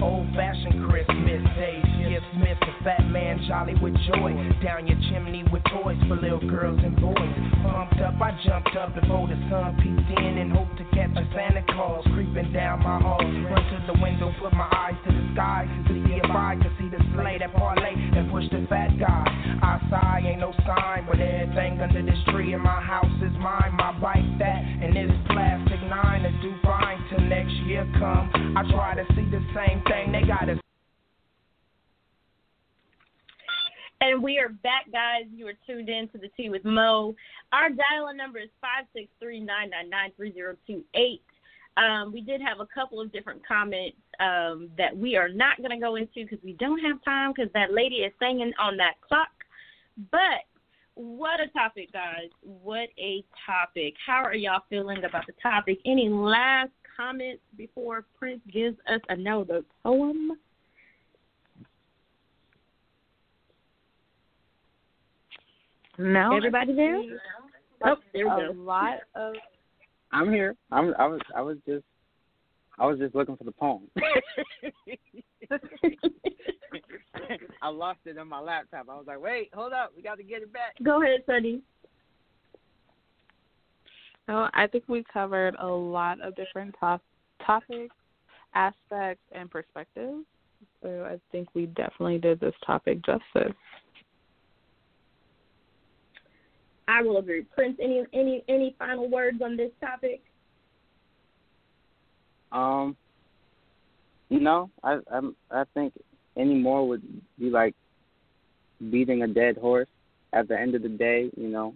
A 2.61 2.83
fat 2.83 3.05
man 3.09 3.43
jolly 3.47 3.75
with 3.81 3.93
joy. 4.07 4.33
Down 4.63 4.87
your 4.87 4.97
chimney 5.09 5.43
with 5.51 5.63
toys 5.69 5.97
for 6.07 6.15
little 6.15 6.39
girls 6.39 6.79
and 6.83 6.95
boys. 6.99 7.35
Pumped 7.61 8.01
up, 8.01 8.19
I 8.21 8.31
jumped 8.45 8.75
up 8.75 8.95
before 8.95 9.27
the 9.27 9.35
sun 9.49 9.75
peeked 9.81 10.19
in 10.19 10.37
and 10.37 10.51
hoped 10.51 10.77
to 10.77 10.85
catch 10.95 11.11
a 11.17 11.25
Santa 11.33 11.63
Claus 11.69 12.03
creeping 12.13 12.53
down 12.53 12.79
my 12.79 12.99
halls. 13.01 13.21
Run 13.21 13.63
to 13.69 13.93
the 13.93 13.99
window, 14.01 14.33
put 14.39 14.53
my 14.53 14.69
eyes 14.71 14.97
to 15.05 15.11
the 15.11 15.25
sky 15.33 15.67
to 15.87 15.93
see 15.93 16.13
if 16.13 16.31
I 16.31 16.57
could 16.61 16.73
see 16.79 16.89
the 16.89 17.01
sleigh 17.13 17.37
that 17.39 17.53
parlay 17.53 17.93
and 17.93 18.31
push 18.31 18.45
the 18.49 18.65
fat 18.69 18.97
guy. 18.97 19.25
I 19.61 19.81
sigh, 19.89 20.21
ain't 20.25 20.39
no 20.39 20.53
sign, 20.65 21.05
but 21.05 21.19
everything 21.19 21.81
under 21.81 22.01
this 22.01 22.19
tree 22.29 22.53
in 22.53 22.61
my 22.61 22.81
house 22.81 23.13
is 23.21 23.33
mine. 23.37 23.73
My 23.77 23.91
bike 23.99 24.25
that 24.39 24.61
and 24.61 24.95
this 24.95 25.11
plastic 25.29 25.81
nine 25.89 26.23
to 26.23 26.31
do 26.41 26.53
fine 26.63 26.97
till 27.09 27.21
next 27.21 27.53
year 27.67 27.85
come. 27.99 28.31
I 28.57 28.63
try 28.71 28.95
to 28.95 29.05
see 29.13 29.29
the 29.29 29.41
same 29.53 29.83
thing. 29.85 30.11
They 30.11 30.25
got 30.25 30.49
us. 30.49 30.57
And 34.01 34.21
we 34.21 34.37
are 34.39 34.49
back, 34.49 34.91
guys. 34.91 35.23
You 35.33 35.47
are 35.47 35.53
tuned 35.65 35.89
in 35.89 36.07
to 36.09 36.17
the 36.17 36.27
Tea 36.35 36.49
with 36.49 36.65
Mo. 36.65 37.15
Our 37.53 37.69
dial 37.69 38.13
number 38.15 38.39
is 38.39 38.49
five 38.59 38.85
six 38.93 39.07
three 39.19 39.39
nine 39.39 39.69
nine 39.69 39.89
nine 39.89 40.11
three 40.17 40.33
zero 40.33 40.55
two 40.67 40.83
eight. 40.95 41.21
Um, 41.77 42.11
we 42.13 42.21
did 42.21 42.41
have 42.41 42.59
a 42.59 42.67
couple 42.73 43.01
of 43.01 43.11
different 43.11 43.45
comments 43.45 43.97
um, 44.19 44.69
that 44.77 44.95
we 44.95 45.15
are 45.15 45.29
not 45.29 45.57
going 45.57 45.71
to 45.71 45.77
go 45.77 45.95
into 45.95 46.23
because 46.23 46.39
we 46.43 46.53
don't 46.53 46.79
have 46.79 47.03
time 47.03 47.33
because 47.35 47.51
that 47.53 47.73
lady 47.73 47.95
is 47.95 48.13
singing 48.19 48.53
on 48.59 48.77
that 48.77 48.93
clock. 49.05 49.27
But 50.11 50.43
what 50.95 51.41
a 51.41 51.47
topic, 51.47 51.91
guys. 51.91 52.29
What 52.41 52.89
a 52.97 53.23
topic. 53.45 53.95
How 54.05 54.23
are 54.23 54.35
y'all 54.35 54.63
feeling 54.69 55.03
about 55.03 55.25
the 55.27 55.33
topic? 55.41 55.79
Any 55.85 56.09
last 56.09 56.71
comments 56.95 57.41
before 57.57 58.05
Prince 58.17 58.41
gives 58.51 58.77
us 58.87 59.01
another 59.09 59.63
poem? 59.83 60.31
No. 65.97 66.35
Everybody 66.35 66.75
there? 66.75 67.01
Oh, 67.83 67.95
there 68.13 68.25
we 68.25 68.43
a 68.43 68.53
go. 68.53 68.59
lot 68.59 68.99
of 69.15 69.33
I'm 70.11 70.31
here. 70.31 70.55
I'm. 70.71 70.93
I 70.97 71.07
was. 71.07 71.21
I 71.35 71.41
was 71.41 71.57
just. 71.67 71.83
I 72.79 72.85
was 72.85 72.99
just 72.99 73.15
looking 73.15 73.37
for 73.37 73.43
the 73.43 73.51
poem. 73.51 73.83
I 77.61 77.69
lost 77.69 77.99
it 78.05 78.17
on 78.17 78.27
my 78.27 78.39
laptop. 78.39 78.87
I 78.89 78.95
was 78.95 79.05
like, 79.07 79.21
wait, 79.21 79.49
hold 79.53 79.73
up, 79.73 79.91
we 79.95 80.01
got 80.01 80.17
to 80.17 80.23
get 80.23 80.41
it 80.41 80.51
back. 80.51 80.75
Go 80.83 81.01
ahead, 81.01 81.21
Sunny. 81.25 81.61
No, 84.27 84.49
I 84.53 84.67
think 84.67 84.85
we 84.87 85.05
covered 85.11 85.55
a 85.59 85.67
lot 85.67 86.19
of 86.19 86.35
different 86.35 86.75
top, 86.79 87.01
topics, 87.45 87.95
aspects, 88.55 89.23
and 89.31 89.49
perspectives. 89.49 90.25
So 90.81 91.07
I 91.09 91.19
think 91.31 91.47
we 91.53 91.67
definitely 91.67 92.17
did 92.17 92.39
this 92.39 92.55
topic 92.65 93.05
justice. 93.05 93.53
I 96.87 97.01
will 97.01 97.17
agree. 97.17 97.43
Prince, 97.43 97.77
any 97.81 98.03
any 98.13 98.43
any 98.47 98.75
final 98.77 99.09
words 99.09 99.41
on 99.43 99.57
this 99.57 99.71
topic? 99.79 100.21
Um, 102.51 102.95
no, 104.29 104.69
I 104.83 104.99
I'm, 105.11 105.35
I 105.51 105.63
think 105.73 105.93
any 106.37 106.55
more 106.55 106.87
would 106.87 107.03
be 107.39 107.49
like 107.49 107.75
beating 108.91 109.23
a 109.23 109.27
dead 109.27 109.57
horse. 109.57 109.87
At 110.33 110.47
the 110.49 110.59
end 110.59 110.75
of 110.75 110.81
the 110.81 110.89
day, 110.89 111.31
you 111.37 111.47
know, 111.47 111.73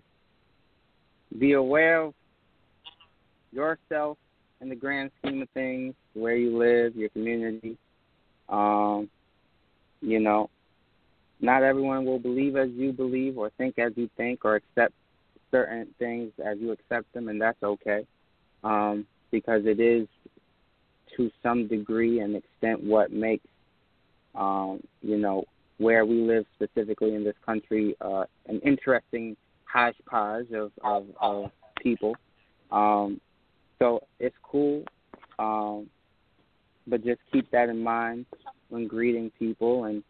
be 1.40 1.54
aware 1.54 2.02
of 2.02 2.14
yourself 3.52 4.18
in 4.60 4.70
the 4.70 4.76
grand 4.76 5.12
scheme 5.20 5.42
of 5.42 5.50
things, 5.52 5.96
where 6.14 6.36
you 6.36 6.58
live, 6.58 6.96
your 6.96 7.10
community. 7.10 7.78
Um, 8.50 9.10
you 10.02 10.20
know, 10.20 10.50
not 11.40 11.64
everyone 11.64 12.06
will 12.06 12.20
believe 12.20 12.58
as 12.58 12.70
you 12.72 12.92
believe 12.92 13.38
or 13.38 13.50
think 13.58 13.80
as 13.80 13.94
you 13.96 14.10
think 14.18 14.44
or 14.44 14.56
accept 14.56 14.94
certain 15.52 15.88
things 15.98 16.32
as 16.44 16.58
you 16.60 16.72
accept 16.72 17.12
them, 17.14 17.30
and 17.30 17.42
that's 17.42 17.62
okay 17.64 18.06
um, 18.64 19.06
because 19.32 19.62
it 19.66 19.80
is 19.80 20.08
to 21.18 21.32
some 21.42 21.68
degree 21.68 22.20
and 22.20 22.36
extent 22.36 22.84
what 22.84 23.12
makes 23.12 23.46
um, 24.36 24.82
you 25.02 25.18
know 25.18 25.44
where 25.78 26.06
we 26.06 26.22
live 26.22 26.46
specifically 26.56 27.16
in 27.16 27.24
this 27.24 27.36
country 27.46 27.96
uh, 28.02 28.26
an 28.48 28.60
interesting 28.60 29.36
hodgepodge 29.66 30.52
of 30.52 30.72
of, 30.84 31.06
of 31.20 31.52
people. 31.82 32.16
Um, 32.72 33.20
so 33.80 34.04
it's 34.20 34.36
cool, 34.44 34.84
um, 35.40 35.90
but 36.86 37.04
just 37.04 37.22
keep 37.32 37.50
that 37.52 37.70
in 37.70 37.82
mind 37.82 38.26
when 38.70 38.88
greeting 38.88 39.32
people, 39.40 39.86
and 39.86 40.04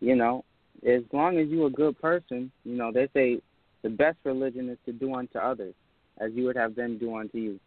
you 0.00 0.16
know, 0.16 0.44
as 0.86 1.02
long 1.12 1.38
as 1.38 1.48
you're 1.48 1.68
a 1.68 1.70
good 1.70 1.98
person, 2.00 2.50
you 2.64 2.76
know 2.76 2.92
they 2.92 3.08
say 3.14 3.40
the 3.82 3.90
best 3.90 4.18
religion 4.24 4.68
is 4.68 4.78
to 4.86 4.92
do 4.92 5.14
unto 5.14 5.38
others 5.38 5.74
as 6.18 6.30
you 6.34 6.44
would 6.44 6.56
have 6.56 6.74
them 6.74 6.98
do 6.98 7.16
unto 7.16 7.38
you. 7.38 7.60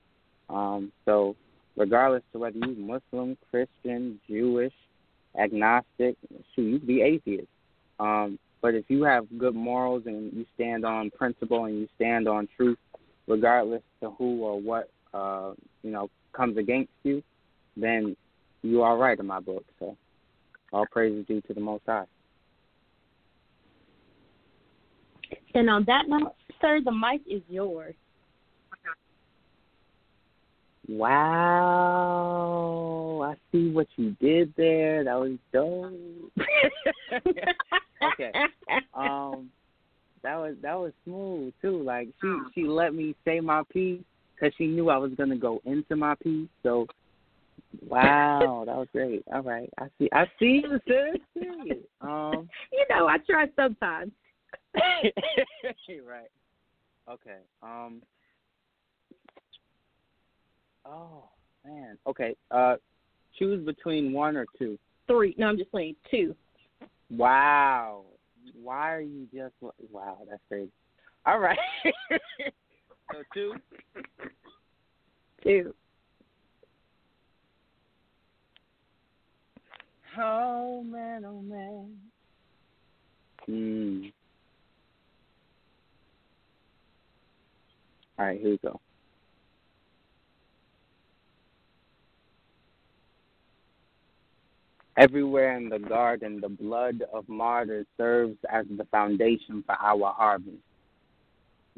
Um, 0.50 0.92
so 1.04 1.36
regardless 1.76 2.24
of 2.34 2.42
whether 2.42 2.58
you're 2.58 2.76
Muslim, 2.76 3.38
Christian, 3.50 4.20
Jewish, 4.28 4.74
agnostic, 5.40 6.16
shoot, 6.56 6.62
you 6.62 6.80
could 6.80 6.88
be 6.88 7.02
atheist. 7.02 7.48
Um, 8.00 8.40
but 8.62 8.74
if 8.74 8.86
you 8.88 9.04
have 9.04 9.26
good 9.38 9.56
morals 9.56 10.04
and 10.06 10.34
you 10.34 10.46
stand 10.56 10.86
on 10.86 11.12
principle 11.12 11.66
and 11.66 11.78
you 11.78 11.88
stand 11.96 12.28
on 12.28 12.48
truth, 12.56 12.78
regardless 13.28 13.82
to 14.02 14.12
who 14.12 14.42
or 14.42 14.60
what 14.60 14.90
uh, 15.14 15.54
you 15.84 15.92
know 15.92 16.10
comes 16.34 16.58
against 16.58 16.92
you, 17.04 17.22
then 17.78 18.16
you 18.62 18.82
are 18.82 18.98
right 18.98 19.20
in 19.20 19.26
my 19.26 19.40
book. 19.40 19.66
So 19.80 19.96
all 20.74 20.86
praise 20.92 21.14
is 21.14 21.26
due 21.26 21.42
to 21.42 21.54
the 21.54 21.62
Most 21.62 21.84
High. 21.86 22.06
And 25.56 25.69
on 25.69 25.86
that 25.86 26.10
note, 26.10 26.36
sir, 26.61 26.82
the 26.84 26.91
mic 26.91 27.22
is 27.26 27.41
yours. 27.49 27.95
Wow, 30.88 31.32
I 33.26 33.34
see 33.52 33.72
what 33.72 33.88
you 33.95 34.15
did 34.22 34.53
there. 34.56 35.03
That 35.06 35.15
was 35.15 35.32
dope. 35.52 36.32
okay. 38.14 38.32
Um, 38.94 39.49
that 40.22 40.36
was 40.36 40.56
that 40.61 40.76
was 40.76 40.91
smooth 41.06 41.53
too. 41.61 41.82
Like 41.82 42.10
she 42.22 42.27
she 42.53 42.65
let 42.65 42.94
me 42.94 43.15
say 43.26 43.40
my 43.40 43.64
piece 43.72 44.03
because 44.36 44.53
she 44.57 44.68
knew 44.68 44.90
I 44.90 44.98
was 44.98 45.14
gonna 45.18 45.38
go 45.38 45.60
into 45.65 45.95
my 45.95 46.14
piece. 46.15 46.49
So, 46.61 46.86
wow, 47.88 48.64
that 48.68 48.76
was 48.76 48.90
great. 48.91 49.23
All 49.34 49.41
right, 49.41 49.69
I 49.80 49.88
see 49.98 50.10
I 50.14 50.26
see 50.38 50.61
you, 50.64 50.80
sis. 50.88 51.19
See 51.34 51.49
you. 51.64 51.82
Um, 52.02 52.49
you 52.72 52.86
know, 52.91 53.07
I 53.07 53.18
try 53.18 53.48
sometimes. 53.56 54.11
right. 56.07 56.30
Okay. 57.10 57.38
Um. 57.61 58.02
Oh 60.85 61.30
man. 61.65 61.97
Okay. 62.07 62.35
Uh, 62.52 62.76
choose 63.38 63.65
between 63.65 64.14
one 64.14 64.38
or 64.38 64.45
two. 64.57 64.77
Three. 65.07 65.35
No, 65.38 65.47
I'm 65.47 65.57
just 65.57 65.72
saying 65.73 65.95
two. 66.10 66.35
Wow. 67.10 68.03
Why 68.61 68.93
are 68.93 69.02
you 69.02 69.27
just? 69.34 69.53
Wow, 69.91 70.19
that's 70.30 70.41
crazy. 70.47 70.72
All 71.26 71.39
right. 71.39 71.57
so 73.11 73.23
two. 73.34 73.53
Two. 75.43 75.73
Oh 80.18 80.84
man, 80.84 81.26
oh 81.26 81.41
man. 81.41 81.89
Hmm. 83.45 84.07
All 88.18 88.26
right, 88.26 88.40
here 88.40 88.52
we 88.52 88.58
go. 88.58 88.80
Everywhere 94.98 95.58
in 95.58 95.68
the 95.68 95.80
garden, 95.80 96.40
the 96.40 96.48
blood 96.48 97.04
of 97.14 97.28
martyrs 97.28 97.86
serves 97.98 98.38
as 98.50 98.66
the 98.78 98.86
foundation 98.86 99.62
for 99.66 99.76
our 99.82 100.14
harvest. 100.14 100.56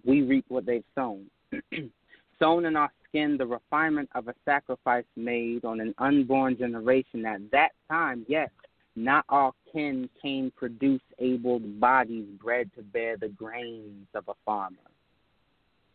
We 0.05 0.21
reap 0.21 0.45
what 0.49 0.67
they've 0.67 0.83
sown. 0.93 1.25
sown 2.39 2.65
in 2.65 2.75
our 2.75 2.91
skin 3.07 3.37
the 3.37 3.47
refinement 3.47 4.09
of 4.13 4.27
a 4.27 4.35
sacrifice 4.45 5.05
made 5.15 5.65
on 5.65 5.79
an 5.79 5.95
unborn 5.97 6.57
generation 6.57 7.25
at 7.25 7.41
that 7.51 7.71
time, 7.89 8.23
yes, 8.27 8.49
not 8.95 9.25
all 9.29 9.55
kin 9.71 10.09
can 10.21 10.51
produce 10.55 11.01
able 11.17 11.59
bodies 11.59 12.27
bred 12.41 12.69
to 12.75 12.83
bear 12.83 13.17
the 13.17 13.29
grains 13.29 14.07
of 14.13 14.27
a 14.27 14.33
farmer. 14.45 14.77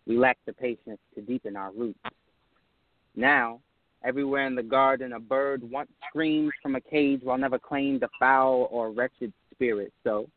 We 0.06 0.16
lack 0.16 0.38
the 0.46 0.52
patience 0.52 0.98
to 1.14 1.20
deepen 1.20 1.56
our 1.56 1.72
roots. 1.72 1.98
Now, 3.14 3.60
everywhere 4.04 4.46
in 4.46 4.54
the 4.54 4.62
garden, 4.62 5.12
a 5.12 5.20
bird 5.20 5.62
once 5.62 5.90
screams 6.08 6.52
from 6.62 6.74
a 6.74 6.80
cage 6.80 7.20
while 7.22 7.38
never 7.38 7.58
claimed 7.58 8.02
a 8.02 8.08
foul 8.18 8.68
or 8.70 8.90
wretched 8.90 9.32
spirit. 9.52 9.92
So, 10.04 10.28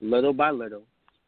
little 0.00 0.32
by 0.32 0.50
little, 0.50 0.82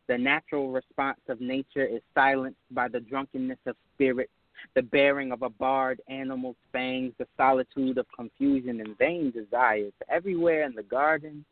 the 0.08 0.18
natural 0.18 0.70
response 0.70 1.20
of 1.28 1.40
nature 1.40 1.84
is 1.84 2.00
silenced 2.14 2.58
by 2.70 2.88
the 2.88 3.00
drunkenness 3.00 3.58
of 3.66 3.76
spirit, 3.94 4.30
the 4.74 4.82
bearing 4.82 5.32
of 5.32 5.42
a 5.42 5.50
barred 5.50 6.00
animal's 6.08 6.56
fangs, 6.72 7.12
the 7.18 7.26
solitude 7.36 7.98
of 7.98 8.06
confusion 8.16 8.80
and 8.80 8.96
vain 8.98 9.30
desires. 9.30 9.92
Everywhere 10.08 10.64
in 10.64 10.74
the 10.74 10.82
garden 10.82 11.44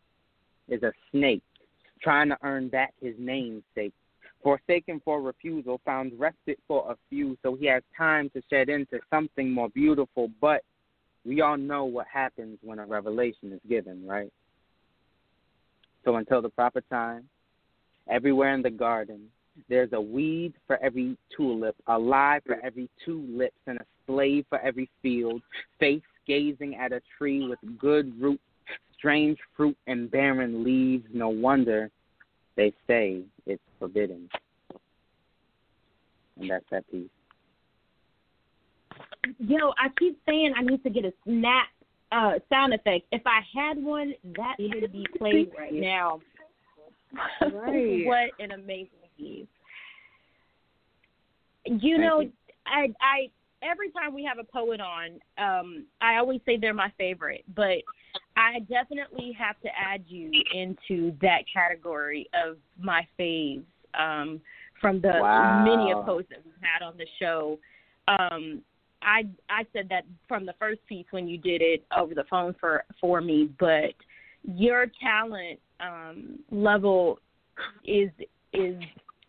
is 0.69 0.83
a 0.83 0.93
snake 1.11 1.43
trying 2.03 2.29
to 2.29 2.39
earn 2.43 2.69
back 2.69 2.93
his 3.01 3.15
namesake. 3.19 3.93
Forsaken 4.45 5.01
for 5.03 5.23
refusal, 5.23 5.81
found 5.87 6.13
respite 6.19 6.61
for 6.69 6.93
a 6.93 6.97
few, 7.09 7.37
so 7.43 7.57
he 7.57 7.65
has 7.65 7.83
time 7.97 8.29
to 8.31 8.43
shed 8.51 8.69
into 8.69 9.01
something 9.09 9.51
more 9.51 9.71
beautiful. 9.71 10.31
But 10.39 10.63
we 11.25 11.41
all 11.41 11.57
know 11.57 11.87
what 11.87 12.07
happens 12.13 12.59
when 12.63 12.79
a 12.79 12.85
revelation 12.85 13.53
is 13.53 13.61
given, 13.67 14.07
right? 14.07 14.31
So 16.05 16.17
until 16.17 16.43
the 16.43 16.51
proper 16.51 16.83
time, 16.83 17.27
everywhere 18.11 18.55
in 18.55 18.61
the 18.61 18.71
garden, 18.71 19.31
there's 19.71 19.95
a 19.95 20.01
weed 20.01 20.53
for 20.67 20.77
every 20.83 21.17
tulip, 21.35 21.75
a 21.87 21.99
lie 21.99 22.41
for 22.45 22.61
every 22.63 22.91
two 23.03 23.27
lips, 23.31 23.57
and 23.67 23.79
a 23.79 23.85
slave 24.07 24.45
for 24.51 24.59
every 24.61 24.91
field. 25.01 25.41
Face 25.81 26.03
gazing 26.27 26.75
at 26.75 26.93
a 26.93 27.01
tree 27.17 27.49
with 27.49 27.59
good 27.79 28.21
roots, 28.21 28.43
strange 28.99 29.39
fruit, 29.57 29.77
and 29.87 30.11
barren 30.11 30.63
leaves. 30.63 31.07
No 31.15 31.31
wonder 31.31 31.91
they 32.57 32.73
say 32.87 33.23
it's 33.47 33.63
forbidden. 33.79 34.29
And 36.41 36.51
that's 36.51 36.65
that 36.71 36.91
piece. 36.91 37.09
Yo, 39.39 39.73
I 39.79 39.89
keep 39.99 40.19
saying 40.27 40.55
I 40.57 40.63
need 40.63 40.83
to 40.83 40.91
get 40.91 41.05
a 41.05 41.13
snap 41.25 41.69
uh, 42.13 42.39
sound 42.49 42.75
effect. 42.75 43.07
If 43.13 43.23
I 43.27 43.41
had 43.55 43.83
one, 43.83 44.15
that 44.37 44.57
should 44.59 44.93
be 44.93 45.07
played 45.19 45.51
right 45.57 45.73
now. 45.73 46.21
Right. 47.41 48.05
what 48.07 48.31
an 48.39 48.53
amazing 48.53 48.89
piece. 49.17 49.47
You 51.65 51.99
know, 51.99 52.25
I 52.67 52.93
I 53.01 53.31
every 53.63 53.91
time 53.91 54.15
we 54.15 54.25
have 54.25 54.39
a 54.39 54.45
poet 54.45 54.81
on, 54.81 55.19
um, 55.39 55.87
I 56.01 56.17
always 56.17 56.41
say 56.45 56.59
they're 56.59 56.75
my 56.75 56.93
favorite, 56.99 57.45
but 57.55 57.79
I 58.37 58.61
definitely 58.61 59.33
have 59.39 59.61
to 59.61 59.69
add 59.69 60.05
you 60.07 60.31
into 60.53 61.17
that 61.23 61.45
category 61.53 62.29
of 62.35 62.57
my 62.79 63.07
faves 63.19 63.65
um, 63.99 64.41
from 64.81 65.01
the 65.01 65.21
Wow. 65.21 65.63
many 65.65 65.93
of 65.93 66.05
posts 66.05 66.31
that 66.31 66.41
we've 66.45 66.55
had 66.61 66.85
on 66.85 66.97
the 66.97 67.07
show. 67.19 67.59
Um, 68.09 68.63
I 69.03 69.27
I 69.49 69.65
said 69.73 69.89
that 69.91 70.05
from 70.27 70.47
the 70.47 70.55
first 70.59 70.81
piece 70.87 71.07
when 71.11 71.29
you 71.29 71.39
did 71.39 71.63
it 71.63 71.85
over 71.97 72.15
the 72.15 72.25
phone 72.25 72.55
for 72.59 72.85
for 73.01 73.21
me, 73.21 73.51
but 73.59 73.95
your 74.43 74.87
talent 75.01 75.61
um, 75.81 76.39
level 76.51 77.21
is 77.85 78.11
is 78.53 78.83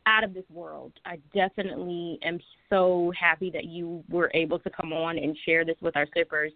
out 0.07 0.23
of 0.23 0.33
this 0.33 0.45
world. 0.51 0.93
I 1.05 1.19
definitely 1.33 2.19
am 2.23 2.39
so 2.69 3.11
happy 3.19 3.49
that 3.51 3.65
you 3.65 4.03
were 4.09 4.31
able 4.33 4.59
to 4.59 4.69
come 4.69 4.93
on 4.93 5.17
and 5.17 5.37
share 5.45 5.65
this 5.65 5.77
with 5.81 5.95
our 5.95 6.07
sippers. 6.15 6.51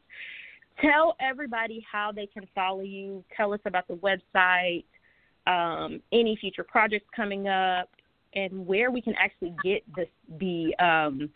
Tell 0.81 1.15
everybody 1.19 1.85
how 1.89 2.11
they 2.11 2.25
can 2.25 2.47
follow 2.55 2.81
you. 2.81 3.23
Tell 3.35 3.53
us 3.53 3.59
about 3.65 3.87
the 3.87 3.95
website, 3.95 4.85
um, 5.47 6.01
any 6.11 6.37
future 6.39 6.63
projects 6.63 7.07
coming 7.15 7.47
up, 7.47 7.89
and 8.33 8.65
where 8.65 8.91
we 8.91 9.01
can 9.01 9.15
actually 9.19 9.53
get 9.63 9.83
the 9.95 10.05
the 10.39 10.83
um, 10.83 11.29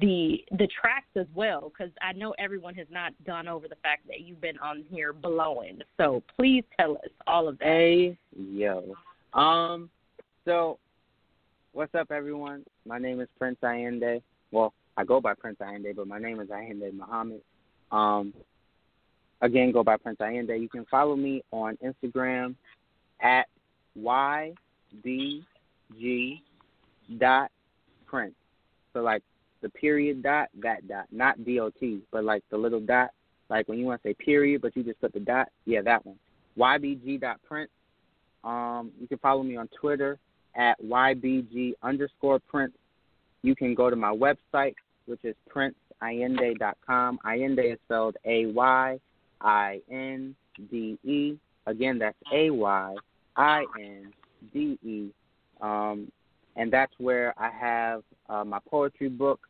the 0.00 0.44
the 0.52 0.68
tracks 0.80 1.08
as 1.16 1.26
well. 1.34 1.70
Because 1.70 1.92
I 2.02 2.12
know 2.12 2.34
everyone 2.38 2.74
has 2.74 2.86
not 2.90 3.12
gone 3.26 3.48
over 3.48 3.66
the 3.66 3.76
fact 3.76 4.06
that 4.08 4.20
you've 4.20 4.40
been 4.40 4.58
on 4.58 4.84
here 4.90 5.12
blowing. 5.12 5.80
So 5.96 6.22
please 6.36 6.64
tell 6.78 6.92
us 6.92 7.10
all 7.26 7.48
of 7.48 7.58
that. 7.58 7.66
Hey, 7.66 8.18
yo. 8.36 8.94
Um, 9.32 9.90
so, 10.44 10.78
what's 11.72 11.94
up, 11.94 12.10
everyone? 12.10 12.64
My 12.86 12.98
name 12.98 13.20
is 13.20 13.28
Prince 13.38 13.58
Ayinde. 13.62 14.22
Well, 14.50 14.72
I 14.96 15.04
go 15.04 15.20
by 15.20 15.34
Prince 15.34 15.58
Ayinde, 15.60 15.96
but 15.96 16.06
my 16.06 16.18
name 16.18 16.40
is 16.40 16.48
Ayinde 16.48 16.92
Muhammad. 16.94 17.40
Um, 17.90 18.32
again, 19.40 19.72
go 19.72 19.82
by 19.82 19.96
Prince 19.96 20.18
Ayinde. 20.20 20.60
You 20.60 20.68
can 20.68 20.84
follow 20.90 21.16
me 21.16 21.42
on 21.50 21.78
Instagram 21.84 22.54
at 23.20 23.46
ybg 23.98 25.42
dot 27.18 27.50
prince. 28.06 28.34
So, 28.92 29.00
like 29.00 29.22
the 29.62 29.68
period 29.70 30.22
dot, 30.22 30.48
that 30.62 30.86
dot, 30.88 31.06
not 31.10 31.44
dot, 31.44 31.72
but 32.12 32.24
like 32.24 32.42
the 32.50 32.56
little 32.56 32.80
dot. 32.80 33.10
Like 33.50 33.66
when 33.68 33.78
you 33.78 33.86
want 33.86 34.02
to 34.02 34.08
say 34.10 34.14
period, 34.14 34.60
but 34.60 34.76
you 34.76 34.82
just 34.82 35.00
put 35.00 35.12
the 35.12 35.20
dot. 35.20 35.48
Yeah, 35.64 35.80
that 35.82 36.04
one. 36.04 36.18
ybg 36.58 37.20
dot 37.20 37.40
prince. 37.46 37.70
Um, 38.44 38.92
you 39.00 39.08
can 39.08 39.18
follow 39.18 39.42
me 39.42 39.56
on 39.56 39.68
Twitter 39.80 40.18
at 40.54 40.80
ybg 40.82 41.72
underscore 41.82 42.38
prince. 42.40 42.72
You 43.42 43.54
can 43.54 43.74
go 43.74 43.88
to 43.88 43.96
my 43.96 44.14
website, 44.14 44.74
which 45.06 45.24
is 45.24 45.34
princeayinde.com. 45.54 47.18
Ayinde 47.24 47.72
is 47.72 47.78
spelled 47.86 48.16
A 48.24 48.46
Y 48.46 48.98
I 49.40 49.80
N 49.90 50.34
D 50.70 50.98
E. 51.04 51.36
Again, 51.66 51.98
that's 51.98 52.16
A 52.32 52.50
Y 52.50 52.94
I 53.36 53.64
N 53.78 54.12
D 54.52 54.78
E. 54.82 55.08
Um, 55.60 56.10
and 56.56 56.72
that's 56.72 56.92
where 56.98 57.34
I 57.38 57.50
have 57.50 58.02
uh, 58.28 58.44
my 58.44 58.58
poetry 58.68 59.08
book, 59.08 59.40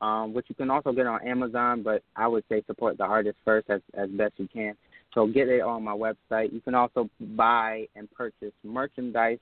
um, 0.00 0.32
which 0.32 0.46
you 0.48 0.54
can 0.54 0.70
also 0.70 0.92
get 0.92 1.06
on 1.06 1.26
Amazon, 1.26 1.82
but 1.82 2.02
I 2.16 2.28
would 2.28 2.44
say 2.48 2.62
support 2.66 2.98
the 2.98 3.04
artist 3.04 3.36
first 3.44 3.68
as, 3.68 3.80
as 3.94 4.08
best 4.10 4.34
you 4.36 4.48
can. 4.48 4.74
So 5.14 5.26
get 5.26 5.48
it 5.48 5.60
on 5.60 5.82
my 5.82 5.92
website. 5.92 6.52
You 6.52 6.60
can 6.60 6.74
also 6.74 7.10
buy 7.20 7.86
and 7.96 8.10
purchase 8.12 8.52
merchandise. 8.64 9.38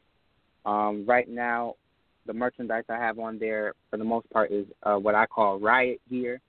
Um, 0.66 1.04
right 1.06 1.28
now, 1.28 1.76
the 2.26 2.32
merchandise 2.32 2.84
I 2.88 2.96
have 2.96 3.18
on 3.18 3.38
there, 3.38 3.74
for 3.90 3.96
the 3.96 4.04
most 4.04 4.28
part, 4.30 4.50
is 4.50 4.66
uh, 4.82 4.96
what 4.96 5.14
I 5.14 5.26
call 5.26 5.58
riot 5.58 6.00
gear. 6.10 6.40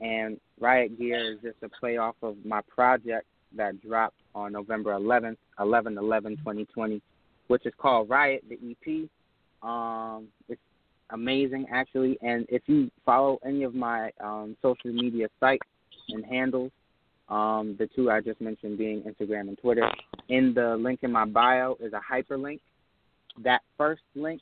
And 0.00 0.40
riot 0.60 0.98
gear 0.98 1.32
is 1.32 1.38
just 1.42 1.56
a 1.62 1.68
play 1.68 1.96
off 1.96 2.16
of 2.22 2.36
my 2.44 2.60
project 2.62 3.26
that 3.56 3.80
dropped 3.80 4.16
on 4.34 4.52
November 4.52 4.92
11th, 4.92 5.36
11 5.60 5.96
11 5.98 6.36
2020, 6.38 7.00
which 7.46 7.66
is 7.66 7.72
called 7.78 8.08
Riot, 8.08 8.44
the 8.48 8.58
EP. 8.70 9.08
Um, 9.62 10.28
it's 10.48 10.60
amazing, 11.10 11.66
actually. 11.72 12.18
And 12.22 12.46
if 12.48 12.62
you 12.66 12.90
follow 13.04 13.38
any 13.44 13.62
of 13.62 13.74
my 13.74 14.10
um, 14.22 14.56
social 14.60 14.92
media 14.92 15.28
sites 15.40 15.66
and 16.08 16.24
handles, 16.24 16.72
um, 17.28 17.76
the 17.78 17.88
two 17.94 18.10
I 18.10 18.20
just 18.20 18.40
mentioned 18.40 18.76
being 18.76 19.02
Instagram 19.02 19.48
and 19.48 19.58
Twitter, 19.58 19.90
in 20.28 20.52
the 20.54 20.76
link 20.76 21.00
in 21.02 21.12
my 21.12 21.24
bio 21.24 21.76
is 21.80 21.92
a 21.92 22.00
hyperlink. 22.12 22.60
That 23.42 23.62
first 23.78 24.02
link 24.14 24.40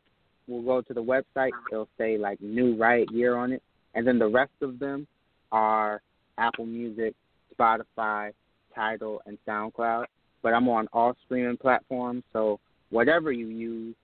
will 0.49 0.63
go 0.63 0.83
to 0.83 0.93
the 0.93 1.03
website. 1.03 1.53
It'll 1.71 1.89
say 1.97 2.19
like 2.19 2.41
new 2.41 2.77
Riot 2.77 3.11
Gear 3.11 3.37
on 3.37 3.53
it. 3.53 3.63
And 3.95 4.07
then 4.07 4.19
the 4.19 4.29
rest 4.29 4.53
of 4.63 4.79
them 4.79 5.07
are 5.53 6.03
Apple 6.39 6.67
Music, 6.67 7.15
Spotify, 7.57 8.33
Tidal, 8.75 9.23
and 9.27 9.39
SoundCloud. 9.47 10.07
But 10.43 10.55
I'm 10.55 10.69
on 10.69 10.89
all 10.93 11.15
streaming 11.25 11.57
platforms, 11.57 12.25
so 12.33 12.59
whatever 12.91 13.31
you 13.31 13.47
use, 13.47 13.95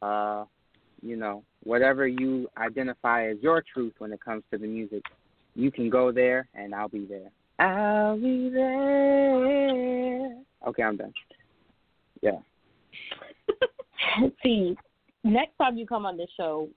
uh, 0.00 0.44
you 1.02 1.16
know, 1.16 1.42
whatever 1.64 2.06
you 2.06 2.48
identify 2.56 3.28
as 3.28 3.36
your 3.40 3.64
truth 3.72 3.94
when 3.98 4.12
it 4.12 4.20
comes 4.24 4.44
to 4.52 4.58
the 4.58 4.66
music, 4.66 5.02
you 5.56 5.72
can 5.72 5.90
go 5.90 6.12
there 6.12 6.46
and 6.54 6.74
I'll 6.74 6.88
be 6.88 7.06
there. 7.06 7.30
I'll 7.58 8.16
be 8.16 8.48
there. 8.50 10.36
Okay, 10.68 10.82
I'm 10.82 10.96
done. 10.96 11.12
Yeah. 12.20 12.38
See, 14.42 14.76
next 15.24 15.56
time 15.58 15.76
you 15.76 15.86
come 15.86 16.06
on 16.06 16.16
the 16.16 16.26
show, 16.36 16.68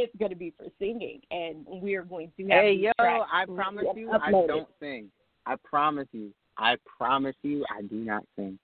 it's 0.00 0.16
going 0.16 0.30
to 0.30 0.36
be 0.36 0.52
for 0.56 0.66
singing, 0.78 1.20
and 1.30 1.64
we're 1.66 2.04
going 2.04 2.32
to 2.36 2.42
have 2.48 2.62
Hey, 2.64 2.76
these 2.76 2.84
yo, 2.98 3.24
I 3.32 3.44
promise 3.46 3.86
you, 3.94 4.10
I 4.22 4.30
don't 4.32 4.68
sing. 4.80 5.10
I 5.46 5.56
promise 5.62 6.08
you. 6.12 6.32
I 6.58 6.76
promise 6.98 7.36
you, 7.42 7.64
I 7.74 7.82
do 7.82 7.96
not 7.96 8.24
sing. 8.36 8.58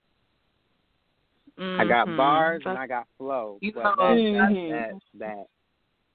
I 1.58 1.84
got 1.86 2.08
Mhm. 2.08 2.16
bars 2.16 2.62
and 2.66 2.78
I 2.78 2.86
got 2.86 3.06
flow, 3.16 3.58
You 3.60 3.72
but 3.72 3.96
know, 3.96 4.14
that, 4.14 4.50
Mhm. 4.50 4.68
that, 4.68 5.00
that, 5.14 5.48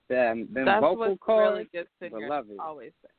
them, 0.07 0.53
them 0.53 0.65
that's 0.65 0.81
vocal 0.81 1.09
what 1.09 1.19
cords, 1.19 1.53
really 1.53 1.63
good 1.65 1.87
singers 1.99 2.21
beloved. 2.21 2.59
always 2.59 2.93
say. 3.01 3.09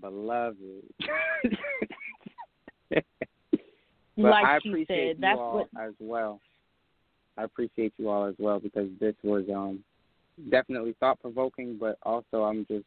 beloved. 0.00 0.82
like 2.90 3.04
but 4.16 4.32
I 4.32 4.58
she 4.60 4.68
appreciate 4.68 5.06
said, 5.08 5.16
you 5.16 5.22
that's 5.22 5.40
all 5.40 5.54
what 5.54 5.68
as 5.76 5.94
well. 5.98 6.40
I 7.36 7.42
appreciate 7.44 7.92
you 7.98 8.08
all 8.08 8.26
as 8.26 8.36
well 8.38 8.60
because 8.60 8.88
this 9.00 9.16
was 9.24 9.44
um 9.52 9.82
definitely 10.50 10.94
thought 11.00 11.20
provoking, 11.20 11.76
but 11.78 11.98
also 12.02 12.44
I'm 12.44 12.66
just 12.66 12.84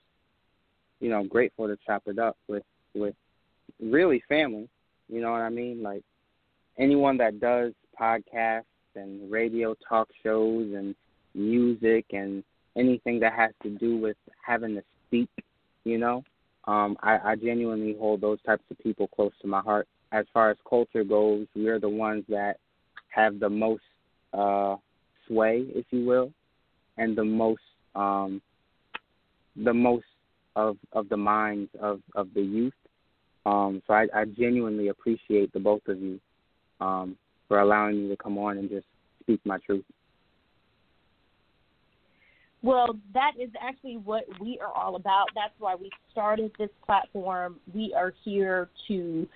you 1.00 1.10
know 1.10 1.24
grateful 1.24 1.68
to 1.68 1.78
chop 1.86 2.04
it 2.08 2.20
up 2.20 2.38
with 2.48 2.64
with 2.94 3.16
really 3.80 4.24
family. 4.28 4.68
You 5.10 5.22
know 5.22 5.32
what 5.32 5.42
I 5.42 5.50
mean? 5.50 5.82
Like 5.82 6.04
anyone 6.78 7.18
that 7.18 7.40
does 7.40 7.74
podcasts 8.00 8.64
and 8.96 9.32
radio 9.32 9.76
talk 9.88 10.08
shows 10.24 10.74
and 10.74 10.96
music 11.34 12.06
and 12.12 12.44
anything 12.76 13.20
that 13.20 13.34
has 13.34 13.52
to 13.64 13.70
do 13.70 13.98
with 13.98 14.18
having 14.46 14.76
to 14.76 14.84
speak, 15.08 15.30
you 15.84 15.98
know. 15.98 16.24
Um, 16.66 16.98
I, 17.02 17.18
I 17.24 17.36
genuinely 17.36 17.96
hold 17.98 18.22
those 18.22 18.42
types 18.46 18.64
of 18.70 18.78
people 18.80 19.08
close 19.08 19.32
to 19.42 19.48
my 19.48 19.62
heart. 19.62 19.88
As 20.12 20.26
far 20.34 20.50
as 20.52 20.58
culture 20.70 21.04
goes, 21.04 21.48
we're 21.56 21.80
the 21.80 21.90
ones 21.90 22.26
that 22.30 22.58
have 23.10 23.40
the 23.40 23.50
most 23.50 23.84
uh, 24.34 24.76
sway, 25.28 25.66
if 25.74 25.86
you 25.92 26.06
will, 26.06 26.32
and 26.98 27.18
the 27.18 27.24
most 27.24 27.62
um, 27.96 28.42
the 29.56 29.74
most 29.74 30.06
of 30.56 30.78
of 30.94 31.10
the 31.10 31.18
minds 31.18 31.70
of 31.82 32.02
of 32.16 32.28
the 32.34 32.42
youth. 32.42 32.74
Um, 33.46 33.82
so 33.88 33.94
I, 33.94 34.08
I 34.14 34.26
genuinely 34.26 34.90
appreciate 34.90 35.54
the 35.54 35.60
both 35.60 35.82
of 35.88 36.00
you 36.02 36.20
um, 36.82 37.16
for 37.48 37.62
allowing 37.62 38.04
me 38.04 38.10
to 38.10 38.18
come 38.18 38.38
on 38.38 38.58
and 38.58 38.70
just 38.70 38.86
speak 39.22 39.40
my 39.46 39.58
truth. 39.60 39.86
Well, 42.62 42.98
that 43.14 43.34
is 43.40 43.50
actually 43.62 43.98
what 43.98 44.26
we 44.42 44.60
are 44.60 44.74
all 44.74 44.96
about. 44.96 45.28
That's 45.36 45.54
why 45.60 45.76
we 45.76 45.90
started 46.12 46.52
this 46.58 46.70
platform. 46.86 47.58
We 47.74 47.94
are 47.96 48.14
here 48.26 48.70
to 48.88 49.28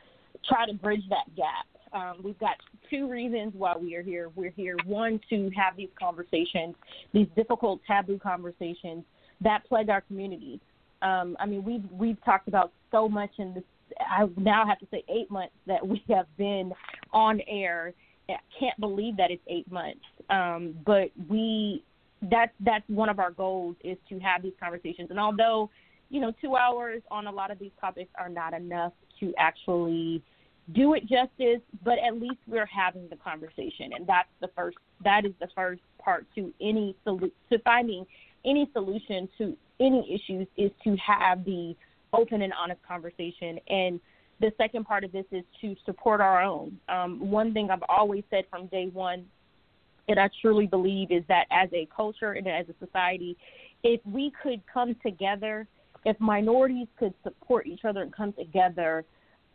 try 0.50 0.66
to 0.66 0.74
bridge 0.74 1.04
that 1.10 1.34
gap. 1.38 1.66
Um, 1.94 2.18
we've 2.24 2.40
got 2.40 2.56
two 2.90 3.10
reasons 3.10 3.54
why 3.56 3.76
we 3.78 3.96
are 3.96 4.02
here. 4.02 4.30
We're 4.36 4.52
here, 4.52 4.78
one, 4.86 5.20
to 5.30 5.50
have 5.56 5.76
these 5.76 5.90
conversations, 6.00 6.76
these 7.14 7.28
difficult, 7.36 7.82
taboo 7.86 8.20
conversations 8.20 9.04
that 9.42 9.66
plague 9.68 9.90
our 9.90 10.02
community. 10.02 10.60
Um, 11.02 11.36
I 11.40 11.46
mean, 11.46 11.64
we've 11.64 11.84
we've 11.92 12.24
talked 12.24 12.48
about 12.48 12.72
so 12.92 13.10
much 13.10 13.32
in 13.40 13.54
this. 13.56 13.64
I 14.00 14.28
now 14.38 14.66
have 14.66 14.80
to 14.80 14.88
say 14.92 15.04
eight 15.10 15.30
months 15.30 15.54
that 15.68 15.86
we 15.86 16.04
have 16.10 16.28
been 16.38 16.72
on 17.12 17.42
air. 17.48 17.94
I 18.30 18.36
can't 18.58 18.80
believe 18.80 19.18
that 19.18 19.32
it's 19.32 19.42
eight 19.48 19.70
months. 19.72 20.00
Um, 20.30 20.76
but 20.86 21.12
we 21.28 21.84
that's 22.30 22.52
that's 22.64 22.88
one 22.88 23.10
of 23.10 23.20
our 23.20 23.32
goals 23.32 23.76
is 23.84 23.98
to 24.10 24.20
have 24.20 24.44
these 24.44 24.54
conversations. 24.62 25.10
And 25.10 25.20
although, 25.20 25.70
you 26.10 26.22
know, 26.22 26.32
two 26.40 26.56
hours 26.56 27.02
on 27.10 27.28
a 27.28 27.32
lot 27.32 27.52
of 27.52 27.60
these 27.60 27.72
topics 27.82 28.12
are 28.18 28.30
not 28.30 28.54
enough 28.54 28.94
to 29.20 29.34
actually 29.38 30.24
do 30.74 30.94
it 30.94 31.02
justice, 31.02 31.62
but 31.84 31.98
at 32.00 32.20
least 32.20 32.38
we're 32.48 32.68
having 32.68 33.08
the 33.10 33.16
conversation, 33.16 33.94
and 33.94 34.08
that's 34.08 34.30
the 34.40 34.50
first. 34.56 34.78
That 35.04 35.26
is 35.26 35.34
the 35.40 35.48
first 35.56 35.82
part 36.00 36.26
to 36.36 36.54
any 36.62 36.96
to 37.06 37.60
finding 37.64 38.06
any 38.46 38.70
solution 38.74 39.28
to 39.38 39.56
any 39.80 40.08
issues 40.14 40.48
is 40.58 40.72
to 40.84 40.96
have 40.98 41.44
the 41.44 41.76
open 42.14 42.42
and 42.42 42.54
honest 42.54 42.82
conversation. 42.88 43.60
And 43.68 44.00
the 44.40 44.52
second 44.58 44.86
part 44.86 45.04
of 45.04 45.12
this 45.12 45.26
is 45.32 45.44
to 45.62 45.76
support 45.86 46.22
our 46.22 46.42
own. 46.42 46.78
Um, 46.90 47.30
one 47.30 47.54
thing 47.54 47.70
I've 47.70 47.84
always 47.90 48.24
said 48.30 48.46
from 48.50 48.68
day 48.68 48.90
one 48.92 49.26
and 50.08 50.20
I 50.20 50.30
truly 50.42 50.68
believe 50.68 51.12
is 51.12 51.24
that 51.28 51.46
as 51.52 51.70
a 51.74 51.88
culture 51.96 52.34
and 52.34 52.48
as 52.48 52.66
a 52.70 52.86
society, 52.86 53.38
if 53.84 54.02
we 54.06 54.32
could 54.42 54.62
come 54.72 54.96
together, 55.04 55.68
if 56.06 56.20
minorities 56.20 56.88
could 56.98 57.14
support 57.24 57.68
each 57.68 57.86
other 57.86 58.02
and 58.02 58.14
come 58.14 58.34
together 58.34 59.06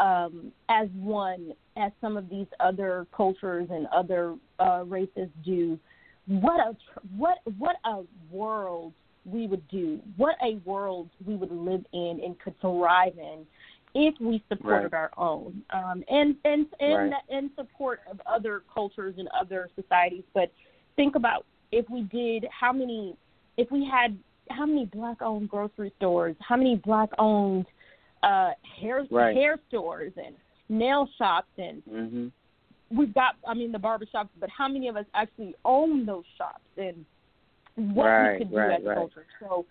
um, 0.00 0.52
as 0.68 0.88
one, 0.94 1.52
as 1.76 1.92
some 2.00 2.16
of 2.16 2.28
these 2.28 2.46
other 2.60 3.06
cultures 3.16 3.68
and 3.70 3.86
other 3.88 4.34
uh, 4.60 4.84
races 4.84 5.28
do, 5.44 5.78
what 6.26 6.60
a 6.60 6.76
what 7.16 7.38
what 7.58 7.76
a 7.84 8.02
world 8.30 8.92
we 9.24 9.46
would 9.46 9.66
do, 9.68 10.00
what 10.16 10.36
a 10.42 10.56
world 10.64 11.08
we 11.24 11.34
would 11.34 11.50
live 11.50 11.84
in 11.92 12.20
and 12.24 12.38
could 12.40 12.58
thrive 12.60 13.16
in 13.18 13.46
if 13.94 14.14
we 14.20 14.42
supported 14.48 14.92
right. 14.92 14.94
our 14.94 15.10
own 15.16 15.62
um, 15.70 16.04
and 16.10 16.36
and 16.44 16.66
and 16.80 17.12
right. 17.12 17.22
and 17.30 17.50
support 17.56 18.00
of 18.10 18.20
other 18.26 18.62
cultures 18.72 19.14
and 19.18 19.28
other 19.38 19.70
societies. 19.80 20.24
But 20.34 20.52
think 20.96 21.14
about 21.14 21.46
if 21.72 21.88
we 21.88 22.02
did 22.02 22.46
how 22.50 22.72
many 22.72 23.16
if 23.56 23.70
we 23.70 23.88
had 23.90 24.18
how 24.50 24.66
many 24.66 24.86
black 24.86 25.22
owned 25.22 25.48
grocery 25.48 25.92
stores, 25.96 26.36
how 26.40 26.56
many 26.56 26.76
black 26.76 27.08
owned 27.18 27.66
uh, 28.26 28.50
hair 28.80 29.06
right. 29.10 29.36
hair 29.36 29.58
stores 29.68 30.12
and 30.16 30.34
nail 30.68 31.08
shops 31.16 31.48
and 31.58 31.82
mm-hmm. 31.84 32.96
we've 32.96 33.14
got 33.14 33.36
I 33.46 33.54
mean 33.54 33.72
the 33.72 33.78
barber 33.78 34.06
shops, 34.10 34.30
but 34.40 34.50
how 34.50 34.68
many 34.68 34.88
of 34.88 34.96
us 34.96 35.06
actually 35.14 35.54
own 35.64 36.04
those 36.04 36.24
shops 36.36 36.64
and 36.76 37.04
what 37.76 38.06
right, 38.06 38.32
we 38.32 38.38
could 38.38 38.50
do 38.50 38.56
right, 38.56 38.80
as 38.80 38.86
a 38.86 38.94
culture. 38.94 39.26
So 39.40 39.66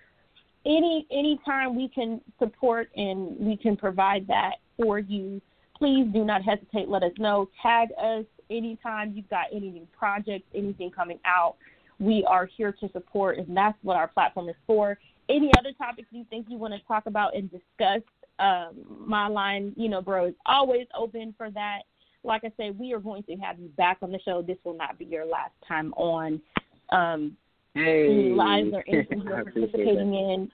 any 0.65 1.05
any 1.11 1.39
time 1.45 1.75
we 1.75 1.89
can 1.89 2.21
support 2.39 2.89
and 2.95 3.37
we 3.39 3.57
can 3.57 3.75
provide 3.75 4.27
that 4.27 4.55
for 4.77 4.99
you, 4.99 5.41
please 5.77 6.07
do 6.13 6.23
not 6.23 6.41
hesitate. 6.41 6.87
Let 6.87 7.03
us 7.03 7.11
know. 7.17 7.49
Tag 7.61 7.89
us 8.01 8.25
anytime 8.49 9.13
you've 9.15 9.29
got 9.29 9.47
any 9.51 9.69
new 9.69 9.87
projects, 9.97 10.45
anything 10.53 10.91
coming 10.91 11.19
out. 11.25 11.55
We 11.99 12.25
are 12.27 12.45
here 12.57 12.73
to 12.73 12.89
support, 12.91 13.37
and 13.37 13.55
that's 13.55 13.77
what 13.81 13.95
our 13.95 14.07
platform 14.07 14.49
is 14.49 14.55
for. 14.67 14.97
Any 15.29 15.49
other 15.57 15.71
topics 15.77 16.07
you 16.11 16.25
think 16.29 16.47
you 16.49 16.57
want 16.57 16.73
to 16.73 16.79
talk 16.87 17.05
about 17.05 17.35
and 17.35 17.49
discuss, 17.49 18.01
um, 18.39 19.05
my 19.05 19.27
line, 19.27 19.73
you 19.75 19.89
know, 19.89 20.01
bro, 20.01 20.27
is 20.27 20.35
always 20.45 20.87
open 20.97 21.33
for 21.37 21.49
that. 21.51 21.81
Like 22.23 22.43
I 22.43 22.51
said, 22.57 22.77
we 22.77 22.93
are 22.93 22.99
going 22.99 23.23
to 23.23 23.35
have 23.35 23.59
you 23.59 23.69
back 23.69 23.97
on 24.01 24.11
the 24.11 24.19
show. 24.25 24.41
This 24.41 24.57
will 24.63 24.77
not 24.77 24.97
be 24.97 25.05
your 25.05 25.25
last 25.25 25.53
time 25.67 25.93
on. 25.93 26.41
Um, 26.89 27.37
hey. 27.75 28.31
lives 28.35 28.69
or 28.73 28.83
anything 28.87 29.21
you're 29.25 29.43
participating 29.43 30.13
in, 30.13 30.51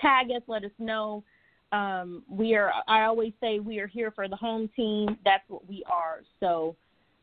tag 0.00 0.30
us, 0.30 0.42
let 0.46 0.64
us 0.64 0.70
know. 0.78 1.24
Um, 1.72 2.22
we 2.28 2.54
are. 2.54 2.70
I 2.86 3.04
always 3.04 3.32
say 3.40 3.58
we 3.58 3.80
are 3.80 3.86
here 3.86 4.12
for 4.12 4.28
the 4.28 4.36
home 4.36 4.70
team. 4.76 5.16
That's 5.24 5.42
what 5.48 5.66
we 5.66 5.82
are. 5.90 6.20
So 6.38 6.76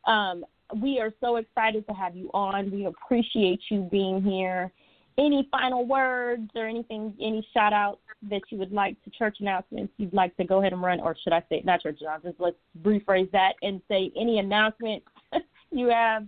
um, 0.06 0.44
we 0.82 0.98
are 0.98 1.12
so 1.20 1.36
excited 1.36 1.86
to 1.86 1.94
have 1.94 2.16
you 2.16 2.30
on. 2.34 2.70
We 2.70 2.86
appreciate 2.86 3.60
you 3.70 3.88
being 3.90 4.22
here. 4.22 4.70
Any 5.18 5.46
final 5.50 5.86
words 5.86 6.50
or 6.54 6.66
anything? 6.66 7.14
Any 7.20 7.46
shout 7.52 7.72
outs 7.72 8.00
that 8.30 8.40
you 8.50 8.58
would 8.58 8.72
like 8.72 9.02
to 9.04 9.10
church 9.10 9.38
announcements 9.40 9.92
you'd 9.96 10.14
like 10.14 10.36
to 10.36 10.44
go 10.44 10.60
ahead 10.60 10.72
and 10.72 10.82
run, 10.82 11.00
or 11.00 11.16
should 11.22 11.32
I 11.32 11.42
say 11.48 11.62
not 11.64 11.82
church 11.82 11.98
announcements? 12.00 12.38
Let's 12.40 12.56
rephrase 12.82 13.30
that 13.32 13.54
and 13.62 13.80
say 13.88 14.12
any 14.18 14.38
announcement 14.38 15.02
you 15.70 15.88
have 15.88 16.26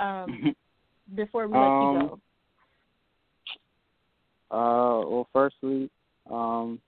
um, 0.00 0.54
before 1.14 1.46
we 1.46 1.58
let 1.58 1.66
um, 1.66 1.94
you 1.94 2.00
go. 2.00 2.20
Uh, 4.50 5.06
well, 5.06 5.28
firstly, 5.32 5.90
um, 6.30 6.80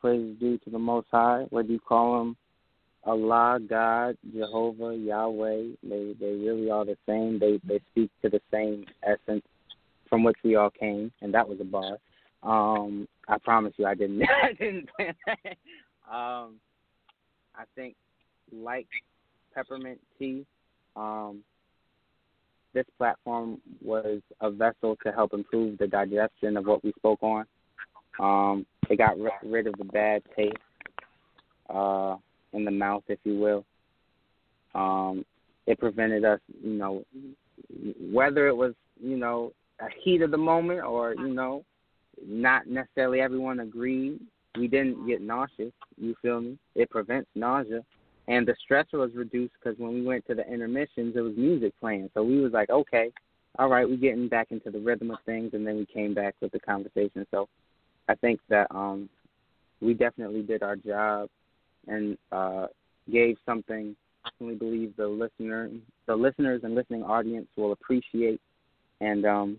praise 0.00 0.36
due 0.38 0.58
to 0.58 0.70
the 0.70 0.78
Most 0.78 1.06
High. 1.10 1.46
Whether 1.50 1.72
you 1.72 1.80
call 1.80 2.20
him 2.20 2.36
Allah, 3.04 3.58
God, 3.66 4.16
Jehovah, 4.32 4.94
Yahweh, 4.94 5.62
they 5.82 6.14
they 6.20 6.32
really 6.34 6.70
are 6.70 6.84
the 6.84 6.96
same. 7.08 7.38
They 7.38 7.58
they 7.66 7.80
speak 7.90 8.10
to 8.22 8.28
the 8.28 8.40
same 8.52 8.84
essence 9.02 9.44
from 10.12 10.24
which 10.24 10.36
we 10.44 10.56
all 10.56 10.68
came, 10.68 11.10
and 11.22 11.32
that 11.32 11.48
was 11.48 11.58
a 11.58 11.64
bar. 11.64 11.96
Um, 12.42 13.08
I 13.28 13.38
promise 13.38 13.72
you, 13.78 13.86
I 13.86 13.94
didn't 13.94 14.22
I 14.44 14.52
didn't 14.52 14.90
plan 14.94 15.14
that. 15.26 15.56
Um, 16.14 16.56
I 17.56 17.64
think 17.74 17.96
like 18.52 18.86
peppermint 19.54 19.98
tea, 20.18 20.44
um, 20.96 21.42
this 22.74 22.84
platform 22.98 23.58
was 23.82 24.20
a 24.42 24.50
vessel 24.50 24.98
to 25.02 25.12
help 25.12 25.32
improve 25.32 25.78
the 25.78 25.86
digestion 25.86 26.58
of 26.58 26.66
what 26.66 26.84
we 26.84 26.92
spoke 26.98 27.22
on. 27.22 27.46
Um, 28.20 28.66
it 28.90 28.98
got 28.98 29.18
r- 29.18 29.30
rid 29.42 29.66
of 29.66 29.78
the 29.78 29.84
bad 29.84 30.20
taste 30.36 30.56
uh, 31.70 32.16
in 32.52 32.66
the 32.66 32.70
mouth, 32.70 33.04
if 33.08 33.18
you 33.24 33.38
will. 33.38 33.64
Um, 34.74 35.24
it 35.66 35.78
prevented 35.78 36.26
us, 36.26 36.40
you 36.62 36.74
know, 36.74 37.02
whether 38.12 38.46
it 38.48 38.56
was, 38.56 38.74
you 39.02 39.16
know, 39.16 39.52
a 39.80 39.86
heat 40.02 40.22
of 40.22 40.30
the 40.30 40.38
moment 40.38 40.82
or, 40.82 41.14
you 41.14 41.34
know, 41.34 41.64
not 42.24 42.66
necessarily 42.66 43.20
everyone 43.20 43.60
agreed. 43.60 44.20
We 44.56 44.68
didn't 44.68 45.06
get 45.06 45.22
nauseous. 45.22 45.72
You 45.96 46.14
feel 46.22 46.40
me? 46.40 46.58
It 46.74 46.90
prevents 46.90 47.28
nausea 47.34 47.82
and 48.28 48.46
the 48.46 48.54
stress 48.64 48.86
was 48.92 49.10
reduced 49.14 49.54
because 49.62 49.78
when 49.78 49.94
we 49.94 50.02
went 50.02 50.26
to 50.26 50.34
the 50.34 50.46
intermissions, 50.46 51.16
it 51.16 51.20
was 51.20 51.34
music 51.36 51.72
playing. 51.80 52.10
So 52.14 52.22
we 52.22 52.40
was 52.40 52.52
like, 52.52 52.70
okay, 52.70 53.10
all 53.58 53.68
right, 53.68 53.88
we're 53.88 53.96
getting 53.96 54.28
back 54.28 54.48
into 54.50 54.70
the 54.70 54.78
rhythm 54.78 55.10
of 55.10 55.18
things, 55.26 55.50
and 55.52 55.66
then 55.66 55.76
we 55.76 55.86
came 55.86 56.14
back 56.14 56.34
with 56.40 56.52
the 56.52 56.60
conversation. 56.60 57.26
So 57.30 57.48
I 58.08 58.14
think 58.14 58.40
that 58.48 58.68
um, 58.70 59.08
we 59.80 59.94
definitely 59.94 60.42
did 60.42 60.62
our 60.62 60.76
job 60.76 61.28
and 61.88 62.16
uh, 62.30 62.66
gave 63.10 63.36
something 63.44 63.96
we 64.38 64.54
believe 64.54 64.94
the 64.96 65.06
listener, 65.06 65.68
the 66.06 66.14
listeners 66.14 66.60
and 66.62 66.74
listening 66.74 67.02
audience 67.02 67.48
will 67.56 67.72
appreciate, 67.72 68.40
and 69.02 69.26
um, 69.26 69.58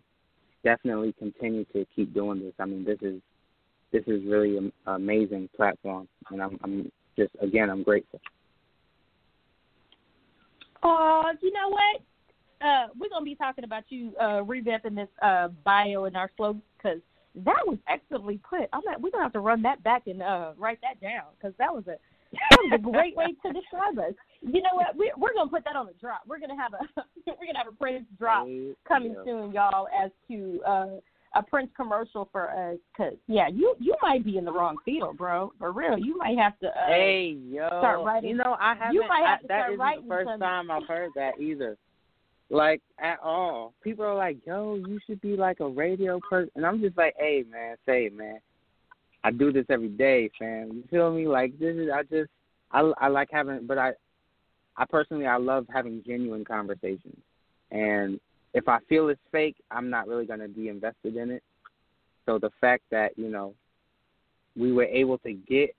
definitely 0.64 1.14
continue 1.20 1.66
to 1.74 1.86
keep 1.96 2.14
doing 2.14 2.40
this. 2.40 2.54
I 2.60 2.66
mean, 2.66 2.86
this 2.86 2.98
is 3.02 3.22
this 3.92 4.04
is 4.08 4.24
really 4.26 4.58
an 4.58 4.72
amazing 4.88 5.50
platform, 5.56 6.08
and 6.32 6.42
I'm, 6.42 6.58
I'm 6.64 6.92
just 7.18 7.32
again 7.42 7.70
I'm 7.70 7.84
grateful. 7.84 8.20
Oh, 10.82 11.24
you 11.42 11.52
know 11.52 11.70
what? 11.70 12.02
Uh, 12.66 12.88
we're 12.98 13.10
gonna 13.10 13.26
be 13.26 13.36
talking 13.36 13.66
about 13.66 13.84
you 13.90 14.14
uh, 14.20 14.42
revamping 14.42 14.96
this 14.96 15.10
uh, 15.22 15.50
bio 15.64 16.06
in 16.06 16.16
our 16.16 16.32
slogan 16.38 16.62
because 16.78 17.00
that 17.36 17.62
was 17.66 17.78
excellently 17.90 18.40
put. 18.50 18.70
I'm 18.72 18.82
not, 18.86 19.02
we're 19.02 19.12
gonna 19.12 19.24
have 19.24 19.34
to 19.34 19.40
run 19.40 19.62
that 19.64 19.84
back 19.84 20.08
and 20.08 20.22
uh, 20.22 20.54
write 20.58 20.80
that 20.82 21.02
down 21.02 21.26
because 21.38 21.54
that 21.60 21.74
was 21.74 21.84
a 21.88 21.98
that 22.32 22.58
was 22.64 22.72
a 22.76 22.82
great 22.82 23.16
way 23.16 23.36
to 23.46 23.54
describe 23.54 24.00
us. 24.00 24.14
You 24.46 24.62
know 24.62 24.70
what? 24.74 24.96
We're 24.96 25.14
we're 25.18 25.34
gonna 25.34 25.50
put 25.50 25.64
that 25.66 25.76
on 25.76 25.86
the 25.86 25.94
drop. 26.02 26.22
We're 26.28 26.40
gonna 26.40 26.58
have 26.58 26.74
a 26.74 26.80
we're 27.28 27.46
gonna 27.48 27.58
have 27.64 27.72
a 27.72 27.76
Prince 27.76 28.06
drop 28.18 28.48
coming 28.88 29.16
yeah. 29.18 29.24
soon, 29.24 29.52
y'all, 29.54 29.88
as 29.88 30.12
to 30.30 30.62
uh, 30.68 30.88
a 31.36 31.44
Prince 31.44 31.70
commercial 31.76 32.28
for 32.32 32.50
us. 32.52 32.78
Cause 32.98 33.14
yeah, 33.28 33.48
you 33.48 33.76
you 33.80 33.96
might 34.02 34.24
be 34.26 34.38
in 34.38 34.46
the 34.46 34.52
wrong 34.52 34.76
field, 34.84 35.18
bro. 35.18 35.54
For 35.58 35.72
real, 35.72 35.98
you 35.98 36.18
might 36.18 36.38
have 36.38 36.60
to. 36.60 36.68
Uh, 36.68 36.88
Hey 36.88 37.38
yo, 37.50 37.68
start 37.68 38.04
writing- 38.06 38.30
you 38.32 38.36
know 38.36 38.58
I 38.60 38.76
haven't. 38.76 38.96
you 38.96 39.08
might 39.08 39.26
have 39.26 39.40
I, 39.40 39.42
to 39.42 39.48
that 39.48 39.58
start 39.60 39.70
isn't 39.72 39.80
writing 39.80 40.04
the 40.04 40.14
first 40.14 40.30
some- 40.30 40.40
time 40.40 40.72
I've 40.72 40.88
heard 40.88 41.12
that 41.16 41.40
either. 41.40 41.78
Like 42.50 42.82
at 43.00 43.20
all, 43.24 43.74
people 43.82 44.06
are 44.06 44.14
like, 44.16 44.38
"Yo, 44.46 44.76
you 44.76 45.00
should 45.08 45.22
be 45.22 45.36
like 45.38 45.60
a 45.62 45.68
radio 45.68 46.20
person," 46.30 46.52
and 46.56 46.66
I'm 46.66 46.82
just 46.82 46.98
like, 46.98 47.16
"Hey, 47.18 47.46
man, 47.50 47.78
say 47.86 48.08
it, 48.08 48.14
man. 48.16 48.40
I 49.24 49.32
do 49.32 49.54
this 49.54 49.66
every 49.70 49.88
day, 49.88 50.30
fam. 50.38 50.72
You 50.74 50.84
feel 50.92 51.12
me? 51.14 51.28
Like 51.28 51.58
this 51.58 51.76
is 51.78 51.90
I 51.92 52.04
just 52.04 52.30
I 52.72 52.82
I 52.98 53.08
like 53.08 53.30
having, 53.32 53.66
but 53.66 53.78
I 53.78 53.94
I 54.78 54.86
personally 54.86 55.26
I 55.26 55.38
love 55.38 55.66
having 55.72 56.04
genuine 56.06 56.46
conversations, 56.46 57.18
and 57.72 58.20
if 58.54 58.68
I 58.68 58.80
feel 58.90 59.10
it's 59.10 59.22
fake, 59.32 59.56
I'm 59.72 59.90
not 59.90 60.08
really 60.08 60.26
gonna 60.26 60.48
be 60.48 60.70
invested 60.70 61.16
in 61.16 61.32
it. 61.32 61.44
So 62.26 62.40
the 62.40 62.52
fact 62.62 62.84
that 62.92 63.18
you 63.18 63.30
know 63.30 63.54
we 64.56 64.72
were 64.72 64.86
able 64.86 65.18
to 65.20 65.34
get 65.34 65.76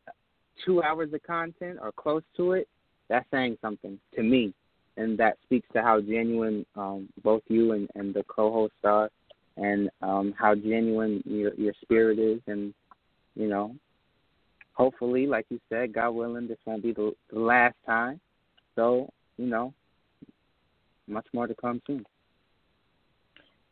two 0.65 0.83
hours 0.83 1.13
of 1.13 1.23
content 1.23 1.79
or 1.81 1.93
close 1.93 2.23
to 2.37 2.53
it, 2.53 2.69
that's 3.09 3.27
saying 3.31 3.59
something 3.61 3.99
to 4.15 4.23
me, 4.23 4.53
and 4.97 5.19
that 5.19 5.39
speaks 5.45 5.69
to 5.73 5.83
how 5.83 6.01
genuine 6.01 6.65
um, 6.77 7.09
both 7.23 7.43
you 7.49 7.73
and, 7.73 7.89
and 7.95 8.15
the 8.15 8.25
co-host 8.25 8.75
are, 8.85 9.11
and 9.57 9.91
um, 10.03 10.35
how 10.39 10.55
genuine 10.55 11.23
your 11.27 11.55
your 11.55 11.75
spirit 11.83 12.19
is, 12.19 12.41
and 12.47 12.75
you 13.35 13.49
know, 13.49 13.75
hopefully, 14.73 15.27
like 15.27 15.47
you 15.51 15.61
said, 15.69 15.93
God 15.93 16.11
willing, 16.11 16.47
this 16.47 16.59
won't 16.65 16.83
be 16.83 16.93
the, 16.93 17.13
the 17.33 17.39
last 17.39 17.77
time. 17.87 18.21
So 18.77 19.09
you 19.37 19.47
know, 19.47 19.75
much 21.09 21.27
more 21.33 21.47
to 21.47 21.55
come 21.55 21.81
soon. 21.87 22.05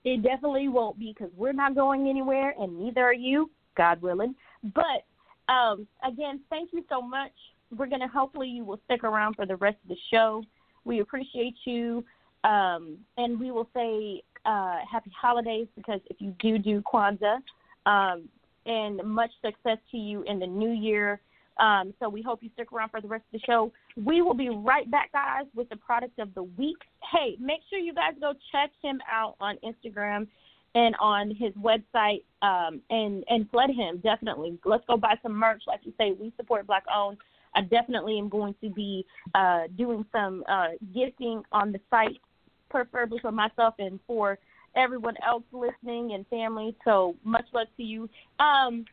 It 0.05 0.23
definitely 0.23 0.69
won't 0.69 0.99
be 0.99 1.15
because 1.16 1.33
we're 1.37 1.53
not 1.53 1.74
going 1.74 2.09
anywhere, 2.09 2.55
and 2.59 2.79
neither 2.79 3.03
are 3.03 3.15
you, 3.15 3.51
God 3.77 4.03
willing. 4.03 4.35
But 4.74 5.05
um, 5.53 5.87
again, 6.07 6.41
thank 6.51 6.70
you 6.73 6.85
so 6.89 7.01
much. 7.01 7.33
We're 7.77 7.87
gonna 7.87 8.09
hopefully 8.09 8.49
you 8.49 8.65
will 8.65 8.81
stick 8.85 9.05
around 9.05 9.37
for 9.37 9.47
the 9.47 9.57
rest 9.57 9.77
of 9.85 9.89
the 9.89 9.97
show. 10.12 10.43
We 10.85 11.01
appreciate 11.01 11.55
you, 11.65 12.05
um, 12.45 12.99
and 13.16 13.39
we 13.39 13.53
will 13.53 13.69
say 13.74 14.23
uh, 14.45 14.79
happy 14.91 15.12
holidays 15.19 15.69
because 15.77 16.01
if 16.11 16.16
you 16.20 16.35
do 16.41 16.59
do 16.59 16.83
Kwanzaa, 16.93 17.39
um, 17.87 18.29
and 18.66 19.03
much 19.05 19.31
success 19.45 19.79
to 19.91 19.97
you 19.97 20.23
in 20.23 20.39
the 20.39 20.47
new 20.47 20.70
year. 20.70 21.20
Um, 21.59 21.93
so 22.01 22.09
we 22.09 22.23
hope 22.23 22.43
you 22.43 22.51
stick 22.55 22.73
around 22.73 22.91
for 22.91 23.01
the 23.01 23.09
rest 23.09 23.24
of 23.33 23.41
the 23.41 23.45
show. 23.47 23.73
We 23.97 24.23
will 24.23 24.35
be 24.35 24.49
right 24.49 24.91
back, 24.91 25.12
guys, 25.12 25.45
with 25.55 25.69
the 25.69 25.77
product 25.77 26.19
of 26.19 26.35
the 26.35 26.45
week. 26.45 26.79
Hey, 27.12 27.37
make 27.39 27.61
sure 27.69 27.79
you 27.79 27.95
guys 27.95 28.12
go 28.20 28.33
check 28.51 28.70
him 28.83 29.01
out 29.11 29.37
on 29.41 29.59
Instagram 29.65 30.27
and 30.74 30.95
on 31.01 31.35
his 31.35 31.53
website 31.55 32.23
um, 32.41 32.81
and 32.91 33.24
and 33.29 33.49
flood 33.51 33.70
him 33.70 34.01
definitely. 34.03 34.59
Let's 34.65 34.85
go 34.87 34.97
buy 34.97 35.15
some 35.23 35.33
merch. 35.33 35.62
Like 35.66 35.81
you 35.85 35.93
say, 35.99 36.12
we 36.19 36.33
support 36.37 36.66
black 36.66 36.85
owned. 36.95 37.19
I 37.55 37.62
definitely 37.62 38.19
am 38.19 38.31
going 38.31 38.55
to 38.62 38.70
be 38.70 39.05
uh, 39.35 39.65
doing 39.77 40.07
some 40.11 40.43
uh, 40.49 40.69
gifting 40.95 41.43
on 41.53 41.73
the 41.73 41.81
site, 41.91 42.19
preferably 42.70 43.19
for 43.20 43.31
myself 43.31 43.74
and 43.79 44.01
for 44.07 44.39
everyone 44.74 45.16
else 45.27 45.45
listening 45.53 46.12
and 46.15 46.27
family. 46.29 46.74
So 46.85 47.15
much 47.24 47.45
love 47.53 47.66
to 47.77 47.83
you. 47.83 48.09
Um, 48.41 48.87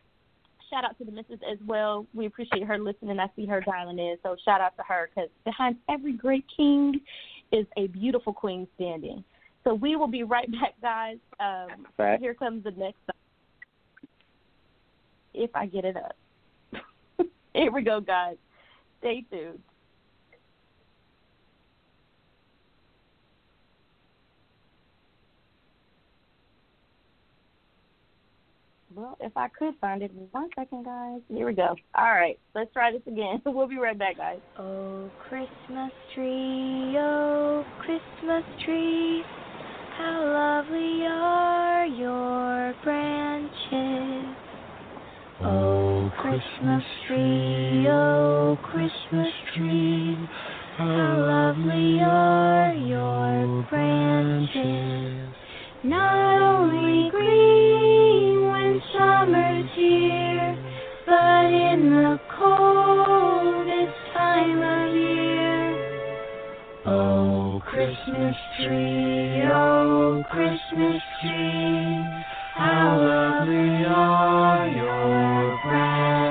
shout 0.69 0.83
out 0.83 0.97
to 0.97 1.05
the 1.05 1.11
missus 1.11 1.39
as 1.49 1.57
well. 1.65 2.05
We 2.13 2.25
appreciate 2.25 2.63
her 2.63 2.77
listening. 2.77 3.19
I 3.19 3.27
see 3.35 3.45
her 3.45 3.61
dialing 3.61 3.99
in. 3.99 4.17
So 4.23 4.35
shout 4.45 4.61
out 4.61 4.75
to 4.77 4.83
her 4.83 5.09
because 5.13 5.29
behind 5.45 5.77
every 5.89 6.13
great 6.13 6.45
king 6.55 6.99
is 7.51 7.65
a 7.77 7.87
beautiful 7.87 8.33
queen 8.33 8.67
standing. 8.75 9.23
So 9.63 9.73
we 9.73 9.95
will 9.95 10.07
be 10.07 10.23
right 10.23 10.49
back, 10.51 10.75
guys. 10.81 11.17
Um, 11.39 11.85
Fact. 11.97 12.21
here 12.21 12.33
comes 12.33 12.63
the 12.63 12.71
next 12.71 12.97
song. 13.05 13.15
If 15.33 15.51
I 15.55 15.65
get 15.65 15.85
it 15.85 15.95
up. 15.95 16.15
here 17.53 17.71
we 17.71 17.83
go, 17.83 18.01
guys. 18.01 18.37
Stay 18.99 19.23
tuned. 19.31 19.59
Well, 28.99 29.17
if 29.21 29.31
I 29.37 29.47
could 29.57 29.75
find 29.79 30.01
it, 30.01 30.11
one 30.31 30.49
second, 30.57 30.83
guys. 30.83 31.21
Here 31.29 31.45
we 31.45 31.53
go. 31.53 31.73
All 31.95 32.11
right, 32.11 32.37
let's 32.53 32.69
try 32.73 32.91
this 32.91 33.01
again. 33.07 33.41
We'll 33.45 33.65
be 33.65 33.77
right 33.77 33.97
back, 33.97 34.17
guys. 34.17 34.39
Oh, 34.57 35.09
Christmas 35.29 35.91
tree, 36.13 36.97
oh, 36.97 37.63
Christmas 37.79 38.43
tree, 38.65 39.23
how 39.97 40.65
lovely 40.67 41.05
are 41.07 41.85
your 41.85 42.73
branches. 42.83 44.35
Oh, 45.39 45.45
oh 45.45 46.11
Christmas 46.21 46.83
tree, 47.07 47.87
oh, 47.87 47.91
oh, 47.91 48.57
Christmas 48.63 49.33
tree, 49.55 50.17
how 50.77 51.15
lovely 51.19 52.01
are 52.01 52.73
your 52.73 53.65
branches. 53.69 55.33
Not 55.85 56.41
only 56.41 57.09
green 57.11 58.38
summer's 58.93 59.69
here, 59.75 60.57
but 61.05 61.45
in 61.45 61.89
the 61.89 62.19
coldest 62.37 63.97
time 64.13 64.61
of 64.61 64.95
year. 64.95 65.89
Oh, 66.85 67.61
Christmas 67.65 68.35
tree, 68.57 69.43
oh, 69.51 70.23
Christmas 70.31 71.01
tree, 71.21 72.03
how 72.55 72.97
lovely 72.99 73.85
are 73.85 74.67
your 74.67 75.59
branches. 75.63 76.28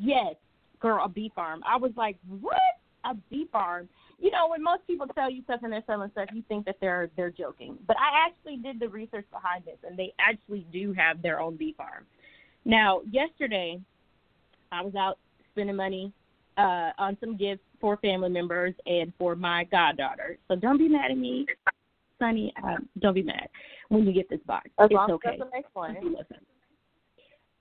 Yes, 0.00 0.34
girl, 0.80 1.04
a 1.04 1.08
bee 1.08 1.32
farm. 1.34 1.62
I 1.66 1.76
was 1.76 1.92
like, 1.96 2.16
what? 2.40 2.58
A 3.04 3.14
bee 3.30 3.48
farm? 3.52 3.88
You 4.18 4.30
know, 4.30 4.48
when 4.48 4.62
most 4.62 4.86
people 4.86 5.06
tell 5.08 5.30
you 5.30 5.42
stuff 5.42 5.60
and 5.62 5.72
they're 5.72 5.82
selling 5.86 6.10
stuff, 6.12 6.28
you 6.32 6.42
think 6.48 6.64
that 6.66 6.76
they're 6.80 7.10
they're 7.16 7.30
joking. 7.30 7.76
But 7.86 7.96
I 7.98 8.26
actually 8.26 8.56
did 8.56 8.80
the 8.80 8.88
research 8.88 9.26
behind 9.30 9.64
this, 9.64 9.76
and 9.86 9.98
they 9.98 10.14
actually 10.18 10.66
do 10.72 10.92
have 10.94 11.20
their 11.20 11.40
own 11.40 11.56
bee 11.56 11.74
farm. 11.76 12.06
Now, 12.64 13.02
yesterday, 13.10 13.80
I 14.72 14.82
was 14.82 14.94
out 14.94 15.18
spending 15.52 15.76
money 15.76 16.12
uh, 16.56 16.90
on 16.98 17.16
some 17.20 17.36
gifts 17.36 17.62
for 17.80 17.96
family 17.98 18.30
members 18.30 18.74
and 18.86 19.12
for 19.18 19.36
my 19.36 19.64
goddaughter. 19.64 20.38
So 20.48 20.56
don't 20.56 20.78
be 20.78 20.88
mad 20.88 21.10
at 21.10 21.18
me. 21.18 21.46
Sunny, 22.18 22.52
um, 22.62 22.88
don't 23.00 23.14
be 23.14 23.22
mad 23.22 23.48
when 23.88 24.06
you 24.06 24.12
get 24.12 24.30
this 24.30 24.40
box. 24.46 24.70
As 24.78 24.88
it's 24.90 24.98
okay. 25.10 25.30
it 25.32 25.38
doesn't 25.38 25.52
make. 25.52 25.66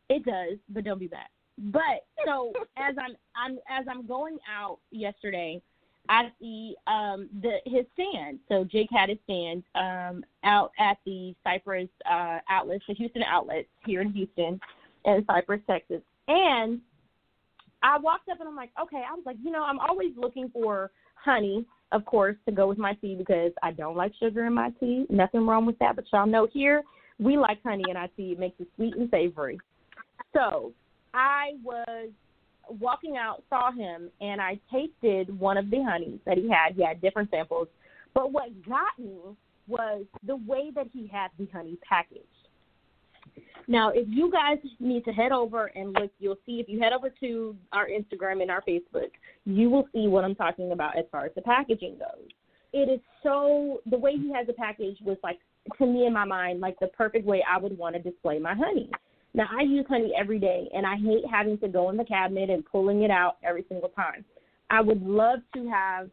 It 0.10 0.26
does, 0.26 0.60
but 0.70 0.84
don't 0.84 1.00
be 1.00 1.10
mad. 1.10 1.28
But 1.58 2.06
so 2.26 2.52
as 2.78 2.96
I'm 3.00 3.16
I'm 3.36 3.60
as 3.70 3.86
I'm 3.90 4.08
going 4.08 4.40
out 4.50 4.80
yesterday, 4.92 5.62
I 6.10 6.32
see 6.40 6.76
um 6.88 7.30
the 7.42 7.58
his 7.66 7.86
stand. 7.94 8.40
So 8.50 8.64
Jake 8.64 8.90
had 8.92 9.10
his 9.10 9.20
stand 9.26 9.64
um 9.76 10.24
out 10.44 10.72
at 10.80 10.98
the 11.06 11.36
Cypress 11.44 11.90
uh 12.10 12.40
outlets, 12.50 12.84
the 12.88 12.96
Houston 12.96 13.24
outlets 13.24 13.68
here 13.86 14.02
in 14.02 14.12
Houston 14.14 14.60
and 15.06 15.24
Cypress, 15.28 15.62
Texas. 15.68 16.02
And 16.28 16.82
I 17.84 17.98
walked 18.00 18.30
up 18.30 18.40
and 18.40 18.48
I'm 18.48 18.56
like, 18.56 18.72
okay, 18.82 19.04
I 19.10 19.14
was 19.14 19.24
like, 19.26 19.36
you 19.44 19.52
know, 19.52 19.64
I'm 19.64 19.80
always 19.80 20.14
looking 20.18 20.50
for 20.50 20.92
honey, 21.16 21.66
of 21.92 22.06
course, 22.06 22.38
to 22.46 22.52
go 22.52 22.68
with 22.68 22.78
my 22.78 22.94
tea 22.96 23.16
because 23.16 23.52
I 23.62 23.72
don't 23.72 23.98
like 23.98 24.14
sugar 24.20 24.46
in 24.46 24.54
my 24.54 24.72
tea. 24.80 25.06
Nothing 25.10 25.46
wrong 25.46 25.66
with 25.66 25.78
that, 25.80 25.96
but 25.96 26.06
y'all 26.12 26.26
know 26.26 26.48
here 26.52 26.84
we 27.20 27.38
like 27.38 27.62
honey 27.64 27.84
in 27.90 27.98
our 27.98 28.08
tea. 28.18 28.32
It 28.32 28.40
makes 28.40 28.60
it 28.60 28.68
sweet 28.76 28.96
and 28.96 29.10
savory. 29.12 29.60
So 30.34 30.74
I 31.14 31.54
was 31.64 32.10
walking 32.68 33.18
out, 33.18 33.44
saw 33.50 33.72
him, 33.72 34.10
and 34.22 34.42
I 34.42 34.60
tasted 34.72 35.38
one 35.38 35.58
of 35.58 35.70
the 35.70 35.84
honeys 35.84 36.20
that 36.26 36.38
he 36.38 36.50
had. 36.50 36.76
He 36.76 36.84
had 36.84 37.02
different 37.02 37.30
samples. 37.30 37.68
But 38.14 38.32
what 38.32 38.50
got 38.68 38.98
me 38.98 39.18
was 39.68 40.06
the 40.26 40.36
way 40.36 40.72
that 40.76 40.88
he 40.92 41.08
had 41.08 41.30
the 41.38 41.48
honey 41.54 41.78
packaged. 41.88 42.28
Now, 43.68 43.90
if 43.90 44.08
you 44.10 44.30
guys 44.32 44.58
need 44.80 45.06
to 45.06 45.12
head 45.12 45.32
over 45.32 45.68
and 45.68 45.94
look, 45.94 46.12
you'll 46.20 46.40
see 46.46 46.60
if 46.60 46.68
you 46.68 46.80
head 46.80 46.92
over 46.92 47.10
to 47.22 47.56
our 47.72 47.88
Instagram 47.88 48.42
and 48.42 48.52
our 48.52 48.62
Facebook, 48.62 49.12
you 49.46 49.70
will 49.70 49.88
see 49.94 50.08
what 50.08 50.26
I'm 50.26 50.36
talking 50.36 50.74
about 50.74 50.98
as 50.98 51.06
far 51.12 51.26
as 51.26 51.32
the 51.36 51.42
packaging 51.42 51.98
goes. 51.98 52.28
It 52.74 52.90
is 52.90 53.00
so 53.22 53.82
the 53.90 53.98
way 53.98 54.14
he 54.18 54.34
has 54.34 54.48
the 54.48 54.54
package 54.54 54.98
was 55.06 55.18
like 55.24 55.40
to 55.78 55.86
me 55.86 56.06
in 56.06 56.14
my 56.14 56.26
mind 56.26 56.60
like 56.60 56.78
the 56.80 56.88
perfect 56.88 57.26
way 57.26 57.42
I 57.50 57.58
would 57.58 57.78
want 57.78 57.96
to 57.96 58.02
display 58.02 58.38
my 58.40 58.54
honey. 58.54 58.90
Now 59.34 59.48
I 59.52 59.64
use 59.64 59.86
honey 59.90 60.14
every 60.18 60.40
day 60.40 60.70
and 60.74 60.86
I 60.86 60.96
hate 60.96 61.24
having 61.30 61.58
to 61.60 61.68
go 61.68 61.90
in 61.90 61.98
the 61.98 62.06
cabinet 62.06 62.50
and 62.50 62.66
pulling 62.66 63.04
it 63.04 63.12
out 63.12 63.38
every 63.44 63.66
single 63.68 63.90
time. 63.90 64.24
I 64.70 64.82
would 64.82 65.02
love 65.02 65.40
to 65.56 65.70
have 65.70 66.10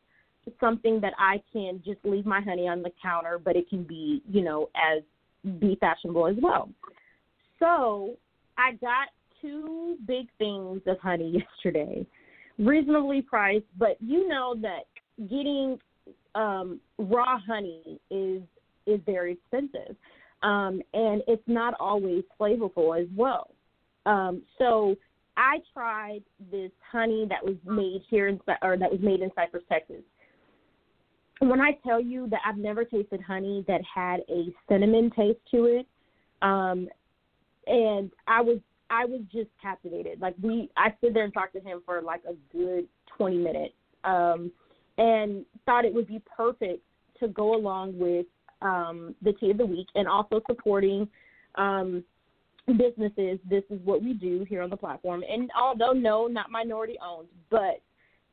something 0.59 1.01
that 1.01 1.13
I 1.19 1.43
can 1.53 1.83
just 1.85 1.99
leave 2.05 2.27
my 2.27 2.41
honey 2.41 2.67
on 2.67 2.83
the 2.83 2.91
counter, 3.03 3.39
but 3.39 3.57
it 3.57 3.69
can 3.69 3.85
be, 3.85 4.23
you 4.29 4.43
know, 4.43 4.71
as 4.75 5.03
be 5.59 5.77
fashionable 5.81 6.27
as 6.27 6.37
well. 6.41 6.69
So 7.59 8.17
I 8.59 8.73
got 8.73 9.09
two 9.41 9.97
big 10.07 10.29
things 10.39 10.81
of 10.87 10.99
honey 10.99 11.45
yesterday, 11.65 12.07
reasonably 12.59 13.23
priced, 13.23 13.67
but 13.79 13.97
you 14.01 14.29
know 14.29 14.55
that 14.61 14.85
getting 15.29 15.79
um, 16.35 16.81
raw 16.99 17.39
honey 17.47 18.01
is 18.11 18.43
is 18.87 19.01
very 19.07 19.33
expensive, 19.33 19.95
um, 20.43 20.81
and 20.95 21.23
it's 21.29 21.43
not 21.47 21.75
always 21.79 22.25
flavorful 22.39 23.01
as 23.01 23.07
well. 23.17 23.51
Um, 24.07 24.43
so 24.59 24.97
I 25.37 25.59
tried 25.73 26.23
this 26.51 26.71
honey 26.91 27.27
that 27.29 27.45
was 27.45 27.57
made 27.65 28.03
here 28.09 28.29
in 28.29 28.41
or 28.62 28.77
that 28.77 28.91
was 28.91 29.01
made 29.01 29.21
in 29.21 29.31
Cypress, 29.35 29.65
Texas. 29.69 30.03
When 31.41 31.61
I 31.61 31.79
tell 31.87 32.01
you 32.01 32.29
that 32.29 32.41
I've 32.45 32.59
never 32.59 32.85
tasted 32.85 33.21
honey 33.23 33.65
that 33.67 33.81
had 33.83 34.21
a 34.29 34.53
cinnamon 34.69 35.11
taste 35.17 35.39
to 35.53 35.65
it, 35.65 35.87
um, 36.43 36.89
and 37.67 38.11
I 38.27 38.41
was 38.43 38.59
I 38.91 39.05
was 39.05 39.21
just 39.33 39.49
captivated. 39.62 40.21
Like 40.21 40.35
we, 40.43 40.69
I 40.77 40.95
stood 40.99 41.15
there 41.15 41.25
and 41.25 41.33
talked 41.33 41.55
to 41.55 41.61
him 41.61 41.81
for 41.87 42.03
like 42.03 42.23
a 42.29 42.35
good 42.55 42.87
twenty 43.17 43.39
minutes, 43.39 43.75
um, 44.05 44.51
and 44.99 45.45
thought 45.65 45.85
it 45.85 45.95
would 45.95 46.09
be 46.09 46.21
perfect 46.37 46.83
to 47.21 47.29
go 47.29 47.55
along 47.55 47.99
with 47.99 48.27
um, 48.62 49.15
the 49.23 49.32
tea 49.35 49.51
of 49.51 49.59
the 49.59 49.66
week 49.66 49.87
and 49.95 50.07
also 50.09 50.41
supporting 50.49 51.09
um, 51.57 52.05
businesses. 52.66 53.39
This 53.49 53.65
is 53.70 53.81
what 53.85 54.03
we 54.03 54.12
do 54.12 54.45
here 54.49 54.62
on 54.62 54.70
the 54.70 54.77
platform. 54.77 55.23
And 55.28 55.51
although 55.59 55.93
no, 55.93 56.27
not 56.27 56.51
minority 56.51 56.97
owned, 57.05 57.28
but 57.51 57.81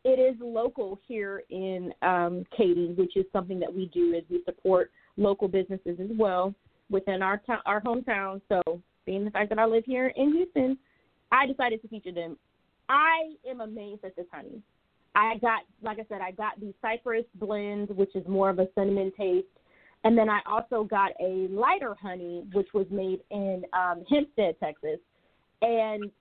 it 0.04 0.20
is 0.20 0.36
local 0.40 1.00
here 1.08 1.44
in 1.50 1.94
um, 2.02 2.46
Katy, 2.56 2.94
which 2.98 3.18
is 3.18 3.26
something 3.34 3.60
that 3.60 3.74
we 3.74 3.88
do. 3.88 4.14
Is 4.14 4.24
we 4.30 4.42
support 4.46 4.92
local 5.18 5.48
businesses 5.48 6.00
as 6.00 6.10
well 6.18 6.54
within 6.90 7.22
our 7.22 7.38
to- 7.38 7.62
our 7.66 7.82
hometown. 7.82 8.42
So 8.48 8.62
being 9.06 9.26
the 9.26 9.32
fact 9.32 9.50
that 9.50 9.60
I 9.60 9.66
live 9.66 9.84
here 9.86 10.14
in 10.16 10.34
Houston, 10.34 10.78
I 11.32 11.46
decided 11.46 11.82
to 11.82 11.88
feature 11.88 12.12
them. 12.12 12.38
I 12.90 13.34
am 13.50 13.62
amazed 13.62 14.06
at 14.06 14.16
this 14.16 14.28
honey. 14.32 14.62
I 15.16 15.38
got, 15.40 15.62
like 15.82 16.00
I 16.00 16.06
said, 16.08 16.22
I 16.22 16.32
got 16.32 16.60
the 16.60 16.74
Cypress 16.82 17.26
blend, 17.36 17.90
which 17.90 18.16
is 18.16 18.26
more 18.28 18.50
of 18.50 18.60
a 18.60 18.68
cinnamon 18.76 19.12
taste. 19.18 19.48
And 20.04 20.18
then 20.18 20.30
I 20.30 20.40
also 20.50 20.84
got 20.84 21.12
a 21.20 21.48
lighter 21.50 21.96
honey, 22.00 22.44
which 22.54 22.68
was 22.74 22.86
made 22.92 23.20
in 23.32 23.64
um, 23.74 24.04
Hempstead, 24.10 24.60
Texas. 24.60 25.00
And 25.62 26.12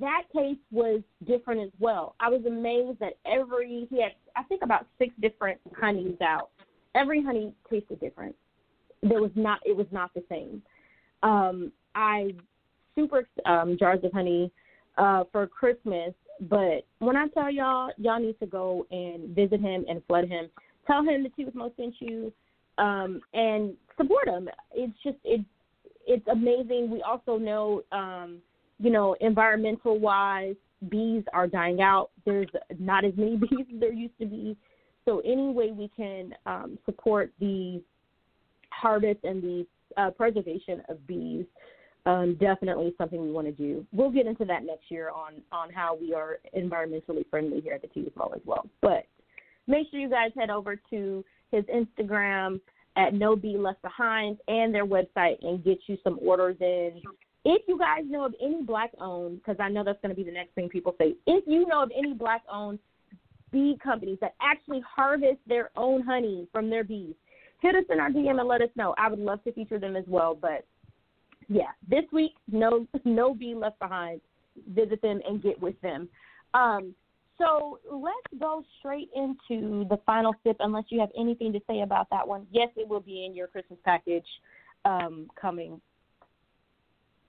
that 0.00 0.22
taste 0.34 0.60
was 0.70 1.00
different 1.26 1.60
as 1.62 1.70
well. 1.78 2.14
I 2.20 2.28
was 2.28 2.44
amazed 2.46 3.00
that 3.00 3.14
every, 3.26 3.86
he 3.90 4.02
had, 4.02 4.12
I 4.36 4.42
think, 4.44 4.62
about 4.62 4.86
six 4.98 5.12
different 5.20 5.60
honeys 5.78 6.20
out. 6.22 6.50
Every 6.94 7.22
honey 7.22 7.54
tasted 7.68 8.00
different. 8.00 8.34
There 9.02 9.20
was 9.20 9.30
not, 9.34 9.60
it 9.64 9.76
was 9.76 9.86
not 9.90 10.12
the 10.14 10.24
same. 10.28 10.62
Um, 11.22 11.72
I 11.94 12.32
super 12.98 13.28
um, 13.46 13.76
jars 13.78 14.00
of 14.02 14.12
honey 14.12 14.50
uh, 14.96 15.24
for 15.30 15.46
Christmas. 15.46 16.12
But 16.40 16.86
when 16.98 17.16
I 17.16 17.28
tell 17.28 17.50
y'all, 17.50 17.90
y'all 17.96 18.20
need 18.20 18.38
to 18.40 18.46
go 18.46 18.86
and 18.90 19.34
visit 19.34 19.60
him 19.60 19.84
and 19.88 20.02
flood 20.06 20.28
him. 20.28 20.48
Tell 20.86 21.02
him 21.02 21.22
the 21.22 21.28
Tea 21.30 21.44
with 21.44 21.54
Mo 21.54 21.72
sent 21.76 21.94
you, 22.00 22.32
um, 22.78 23.20
and 23.34 23.74
support 23.96 24.26
them. 24.26 24.48
It's 24.72 24.96
just 25.02 25.16
it, 25.24 25.44
it's 26.06 26.26
amazing. 26.28 26.90
We 26.90 27.02
also 27.02 27.36
know, 27.36 27.82
um, 27.92 28.38
you 28.78 28.90
know, 28.90 29.16
environmental 29.20 29.98
wise, 29.98 30.56
bees 30.88 31.24
are 31.32 31.46
dying 31.46 31.80
out. 31.80 32.10
There's 32.24 32.48
not 32.78 33.04
as 33.04 33.12
many 33.16 33.36
bees 33.36 33.66
as 33.72 33.80
there 33.80 33.92
used 33.92 34.18
to 34.20 34.26
be. 34.26 34.56
So 35.04 35.20
any 35.20 35.50
way 35.52 35.72
we 35.72 35.90
can 35.96 36.34
um, 36.46 36.78
support 36.84 37.32
the 37.40 37.82
harvest 38.70 39.20
and 39.24 39.42
the 39.42 39.66
uh, 39.96 40.10
preservation 40.10 40.82
of 40.88 41.04
bees 41.06 41.46
um, 42.08 42.36
definitely 42.40 42.94
something 42.96 43.20
we 43.20 43.30
want 43.30 43.46
to 43.46 43.52
do. 43.52 43.86
We'll 43.92 44.10
get 44.10 44.26
into 44.26 44.44
that 44.46 44.64
next 44.64 44.90
year 44.90 45.10
on 45.10 45.34
on 45.52 45.70
how 45.70 45.96
we 46.00 46.14
are 46.14 46.38
environmentally 46.56 47.28
friendly 47.28 47.60
here 47.60 47.74
at 47.74 47.82
the 47.82 48.10
Mo 48.16 48.32
as 48.34 48.40
well. 48.46 48.66
But 48.80 49.06
make 49.66 49.90
sure 49.90 50.00
you 50.00 50.08
guys 50.08 50.30
head 50.36 50.48
over 50.48 50.76
to 50.90 51.24
his 51.50 51.64
Instagram 51.64 52.60
at 52.96 53.14
No 53.14 53.36
Bee 53.36 53.56
Left 53.56 53.80
Behind 53.82 54.38
and 54.48 54.74
their 54.74 54.86
website 54.86 55.36
and 55.42 55.64
get 55.64 55.78
you 55.86 55.96
some 56.02 56.18
orders 56.20 56.56
in. 56.60 57.00
If 57.44 57.62
you 57.68 57.78
guys 57.78 58.02
know 58.04 58.24
of 58.24 58.34
any 58.42 58.62
black 58.62 58.90
owned, 59.00 59.38
because 59.38 59.56
I 59.60 59.68
know 59.68 59.84
that's 59.84 60.00
going 60.02 60.14
to 60.14 60.16
be 60.16 60.24
the 60.24 60.34
next 60.34 60.54
thing 60.54 60.68
people 60.68 60.94
say, 60.98 61.14
if 61.26 61.44
you 61.46 61.66
know 61.66 61.82
of 61.82 61.90
any 61.96 62.12
black 62.12 62.42
owned 62.52 62.78
bee 63.52 63.78
companies 63.82 64.18
that 64.20 64.34
actually 64.42 64.82
harvest 64.86 65.38
their 65.46 65.70
own 65.76 66.02
honey 66.02 66.46
from 66.52 66.68
their 66.68 66.84
bees, 66.84 67.14
hit 67.60 67.74
us 67.74 67.84
in 67.90 68.00
our 68.00 68.10
DM 68.10 68.38
and 68.38 68.48
let 68.48 68.60
us 68.60 68.68
know. 68.76 68.94
I 68.98 69.08
would 69.08 69.18
love 69.18 69.42
to 69.44 69.52
feature 69.52 69.78
them 69.78 69.96
as 69.96 70.04
well. 70.06 70.34
But 70.34 70.64
yeah, 71.48 71.70
this 71.88 72.04
week, 72.12 72.32
no 72.50 72.86
no 73.04 73.34
bee 73.34 73.54
left 73.54 73.78
behind. 73.78 74.20
Visit 74.74 75.00
them 75.02 75.20
and 75.26 75.42
get 75.42 75.60
with 75.60 75.80
them. 75.80 76.08
Um, 76.52 76.94
so 77.38 77.78
let's 77.90 78.40
go 78.40 78.62
straight 78.78 79.08
into 79.14 79.86
the 79.88 79.98
final 80.04 80.34
sip, 80.44 80.56
unless 80.60 80.84
you 80.88 81.00
have 81.00 81.10
anything 81.16 81.52
to 81.52 81.60
say 81.68 81.80
about 81.80 82.08
that 82.10 82.26
one. 82.26 82.46
Yes, 82.50 82.68
it 82.76 82.86
will 82.86 83.00
be 83.00 83.24
in 83.24 83.34
your 83.34 83.46
Christmas 83.46 83.78
package 83.84 84.26
um, 84.84 85.30
coming. 85.40 85.80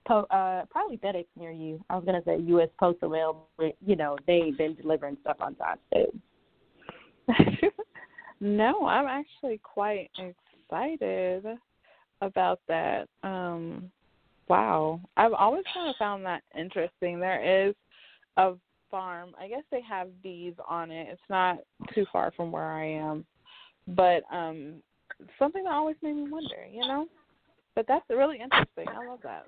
Po- 0.06 0.26
uh, 0.30 0.64
probably 0.70 0.98
FedEx 0.98 1.26
near 1.38 1.52
you. 1.52 1.82
I 1.88 1.94
was 1.94 2.04
gonna 2.04 2.22
say 2.24 2.38
U.S. 2.38 2.68
Postal 2.78 3.10
Mail, 3.10 3.46
but 3.56 3.76
you 3.84 3.94
know 3.96 4.16
they've 4.26 4.56
been 4.56 4.74
delivering 4.74 5.16
stuff 5.20 5.36
on 5.40 5.54
time 5.54 5.78
no, 8.40 8.86
I'm 8.86 9.06
actually 9.06 9.60
quite 9.62 10.10
excited 10.18 11.44
about 12.20 12.60
that. 12.66 13.08
Um, 13.22 13.90
wow, 14.48 15.00
I've 15.16 15.32
always 15.32 15.64
kind 15.72 15.88
of 15.88 15.96
found 15.96 16.24
that 16.26 16.42
interesting. 16.58 17.20
There 17.20 17.68
is 17.68 17.74
a 18.36 18.54
farm. 18.90 19.30
I 19.40 19.48
guess 19.48 19.62
they 19.70 19.80
have 19.88 20.08
bees 20.22 20.54
on 20.68 20.90
it. 20.90 21.08
It's 21.10 21.20
not 21.28 21.58
too 21.94 22.06
far 22.12 22.32
from 22.36 22.52
where 22.52 22.70
I 22.70 22.86
am, 22.86 23.24
but 23.88 24.22
um, 24.32 24.82
something 25.38 25.64
that 25.64 25.72
always 25.72 25.96
made 26.02 26.14
me 26.14 26.28
wonder. 26.30 26.66
You 26.70 26.80
know, 26.80 27.06
but 27.74 27.86
that's 27.88 28.04
really 28.10 28.40
interesting. 28.40 28.86
I 28.88 29.06
love 29.06 29.20
that. 29.22 29.46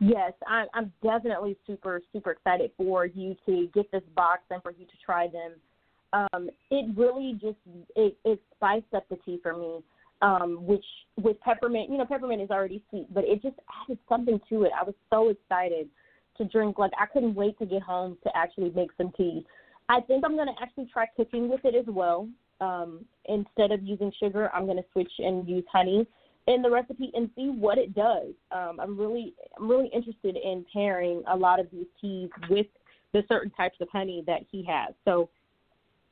Yes, 0.00 0.32
I'm, 0.46 0.66
I'm 0.74 0.92
definitely 1.02 1.56
super, 1.66 2.02
super 2.12 2.32
excited 2.32 2.70
for 2.76 3.06
you 3.06 3.34
to 3.46 3.68
get 3.74 3.90
this 3.92 4.02
box 4.14 4.42
and 4.50 4.62
for 4.62 4.72
you 4.72 4.84
to 4.84 4.92
try 5.04 5.28
them. 5.28 5.52
Um, 6.12 6.50
it 6.70 6.96
really 6.96 7.32
just 7.40 7.56
it, 7.94 8.16
it 8.24 8.40
spiced 8.54 8.92
up 8.94 9.08
the 9.08 9.16
tea 9.24 9.40
for 9.42 9.56
me. 9.56 9.82
Um, 10.22 10.66
which 10.66 10.84
with 11.20 11.38
peppermint, 11.40 11.90
you 11.90 11.98
know, 11.98 12.06
peppermint 12.06 12.40
is 12.40 12.48
already 12.50 12.82
sweet, 12.88 13.12
but 13.12 13.24
it 13.24 13.42
just 13.42 13.56
added 13.84 13.98
something 14.08 14.40
to 14.48 14.64
it. 14.64 14.72
I 14.78 14.82
was 14.82 14.94
so 15.10 15.28
excited 15.28 15.88
to 16.38 16.44
drink. 16.44 16.78
Like 16.78 16.92
I 17.00 17.06
couldn't 17.06 17.34
wait 17.34 17.58
to 17.58 17.66
get 17.66 17.82
home 17.82 18.16
to 18.24 18.30
actually 18.36 18.70
make 18.70 18.90
some 18.96 19.12
tea. 19.16 19.44
I 19.88 20.00
think 20.00 20.24
I'm 20.24 20.36
gonna 20.36 20.54
actually 20.60 20.88
try 20.92 21.06
cooking 21.16 21.48
with 21.48 21.64
it 21.64 21.74
as 21.74 21.86
well. 21.86 22.28
Um, 22.60 23.04
instead 23.26 23.70
of 23.70 23.82
using 23.82 24.10
sugar, 24.18 24.50
I'm 24.54 24.66
to 24.66 24.82
switch 24.92 25.12
and 25.18 25.46
use 25.48 25.64
honey 25.70 26.06
in 26.46 26.62
the 26.62 26.70
recipe 26.70 27.10
and 27.14 27.28
see 27.36 27.48
what 27.48 27.78
it 27.78 27.94
does. 27.94 28.32
Um, 28.52 28.78
I'm 28.80 28.98
really 28.98 29.34
I'm 29.58 29.68
really 29.68 29.90
interested 29.94 30.36
in 30.36 30.64
pairing 30.72 31.22
a 31.30 31.36
lot 31.36 31.60
of 31.60 31.66
these 31.70 31.86
teas 32.00 32.30
with 32.48 32.66
the 33.12 33.22
certain 33.28 33.50
types 33.50 33.76
of 33.80 33.88
honey 33.90 34.22
that 34.26 34.40
he 34.50 34.64
has. 34.64 34.94
So 35.04 35.28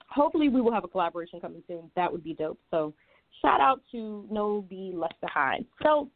hopefully 0.09 0.49
we 0.49 0.61
will 0.61 0.73
have 0.73 0.85
a 0.85 0.89
collaboration 0.89 1.41
coming 1.41 1.63
soon. 1.67 1.91
That 1.97 2.11
would 2.11 2.25
be 2.25 2.35
dope. 2.35 2.59
So 2.71 2.95
shout 3.43 3.61
out 3.61 3.83
to 3.93 4.27
No 4.31 4.65
Bee 4.69 4.93
Left 4.95 5.21
Behind. 5.21 5.65
So 5.83 6.09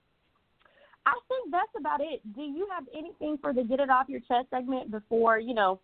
I 1.08 1.14
think 1.26 1.50
that's 1.50 1.72
about 1.78 2.00
it. 2.02 2.20
Do 2.34 2.42
you 2.42 2.68
have 2.70 2.84
anything 2.96 3.38
for 3.40 3.54
the 3.54 3.64
get 3.64 3.80
it 3.80 3.88
off 3.88 4.10
your 4.10 4.20
chest 4.20 4.50
segment 4.50 4.90
before, 4.90 5.38
you 5.38 5.54
know, 5.54 5.80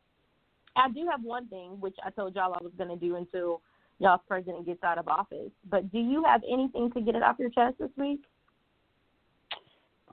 I 0.76 0.90
do 0.90 1.06
have 1.10 1.22
one 1.22 1.48
thing 1.48 1.80
which 1.80 1.96
I 2.04 2.10
told 2.10 2.34
y'all 2.34 2.52
I 2.52 2.62
was 2.62 2.72
gonna 2.76 2.96
do 2.96 3.16
until 3.16 3.62
y'all's 4.00 4.20
president 4.28 4.66
gets 4.66 4.82
out 4.82 4.98
of 4.98 5.08
office. 5.08 5.50
But 5.70 5.90
do 5.90 5.98
you 5.98 6.22
have 6.24 6.42
anything 6.50 6.90
to 6.92 7.00
get 7.00 7.14
it 7.14 7.22
off 7.22 7.36
your 7.38 7.48
chest 7.48 7.76
this 7.78 7.90
week? 7.96 8.20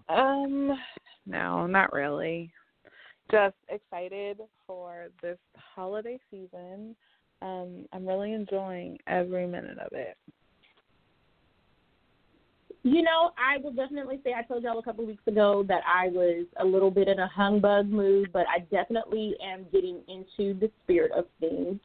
Um, 0.08 0.80
no, 1.26 1.68
not 1.68 1.92
really. 1.92 2.54
Just 3.30 3.56
excited 3.68 4.40
for 4.66 5.10
this 5.22 5.40
holiday 5.58 6.20
season. 6.30 6.96
Um, 7.42 7.86
I'm 7.92 8.08
really 8.08 8.32
enjoying 8.32 8.98
every 9.08 9.46
minute 9.46 9.78
of 9.80 9.92
it. 9.92 10.16
You 12.84 13.04
know, 13.04 13.32
I 13.38 13.60
will 13.60 13.74
definitely 13.74 14.20
say 14.24 14.34
I 14.34 14.42
told 14.42 14.64
y'all 14.64 14.80
a 14.80 14.84
couple 14.84 15.06
weeks 15.06 15.22
ago 15.28 15.64
that 15.68 15.82
I 15.88 16.08
was 16.08 16.48
a 16.60 16.66
little 16.66 16.90
bit 16.90 17.08
in 17.08 17.20
a 17.20 17.28
humbug 17.28 17.88
mood, 17.88 18.32
but 18.34 18.46
I 18.48 18.60
definitely 18.72 19.36
am 19.44 19.66
getting 19.72 20.02
into 20.08 20.60
the 20.60 20.72
spirit 20.84 21.12
of 21.12 21.26
things. 21.40 21.80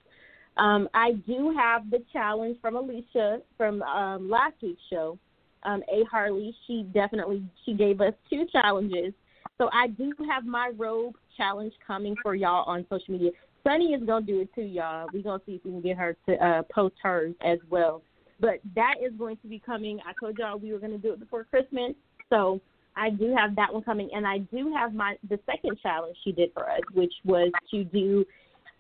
Um, 0.57 0.89
I 0.95 1.13
do 1.27 1.55
have 1.55 1.91
the 1.91 2.03
challenge 2.15 2.57
from 2.63 2.77
Alicia 2.77 3.41
from 3.59 3.83
um, 3.83 4.31
last 4.31 4.55
week's 4.63 4.81
show. 4.89 5.19
Um, 5.65 5.83
a 5.93 6.05
Harley, 6.05 6.55
she 6.67 6.87
definitely 6.95 7.43
she 7.65 7.75
gave 7.75 8.01
us 8.01 8.15
two 8.31 8.47
challenges. 8.51 9.13
So 9.59 9.69
I 9.73 9.89
do 9.89 10.13
have 10.31 10.47
my 10.47 10.73
robe 10.77 11.17
challenge 11.37 11.75
coming 11.87 12.15
for 12.23 12.35
y'all 12.35 12.65
on 12.65 12.87
social 12.89 13.13
media. 13.13 13.33
Sunny 13.65 13.93
is 13.93 14.03
gonna 14.07 14.25
do 14.25 14.41
it 14.41 14.55
too, 14.55 14.63
y'all. 14.63 15.09
We're 15.13 15.23
gonna 15.23 15.43
see 15.45 15.57
if 15.57 15.65
we 15.65 15.73
can 15.73 15.81
get 15.83 15.99
her 15.99 16.17
to 16.27 16.47
uh, 16.47 16.63
post 16.73 16.95
hers 17.03 17.35
as 17.45 17.59
well. 17.69 18.01
But 18.41 18.61
that 18.75 18.95
is 19.05 19.13
going 19.19 19.39
to 19.39 19.49
be 19.49 19.59
coming. 19.59 19.99
I 20.07 20.13
told 20.21 20.39
y'all 20.39 20.59
we 20.59 20.73
were 20.73 20.79
going 20.79 20.93
to 20.93 20.99
do 20.99 21.13
it 21.13 21.21
before 21.21 21.45
Christmas, 21.45 21.93
so 22.29 22.61
I 22.97 23.11
do 23.11 23.35
have 23.37 23.57
that 23.57 23.73
one 23.73 23.83
coming, 23.83 24.11
and 24.13 24.27
I 24.27 24.39
do 24.39 24.73
have 24.75 24.95
my 24.95 25.17
the 25.29 25.39
second 25.47 25.79
challenge 25.83 26.17
she 26.25 26.33
did 26.33 26.53
for 26.53 26.71
us, 26.71 26.81
which 26.95 27.13
was 27.25 27.51
to 27.71 27.85
do 27.85 28.25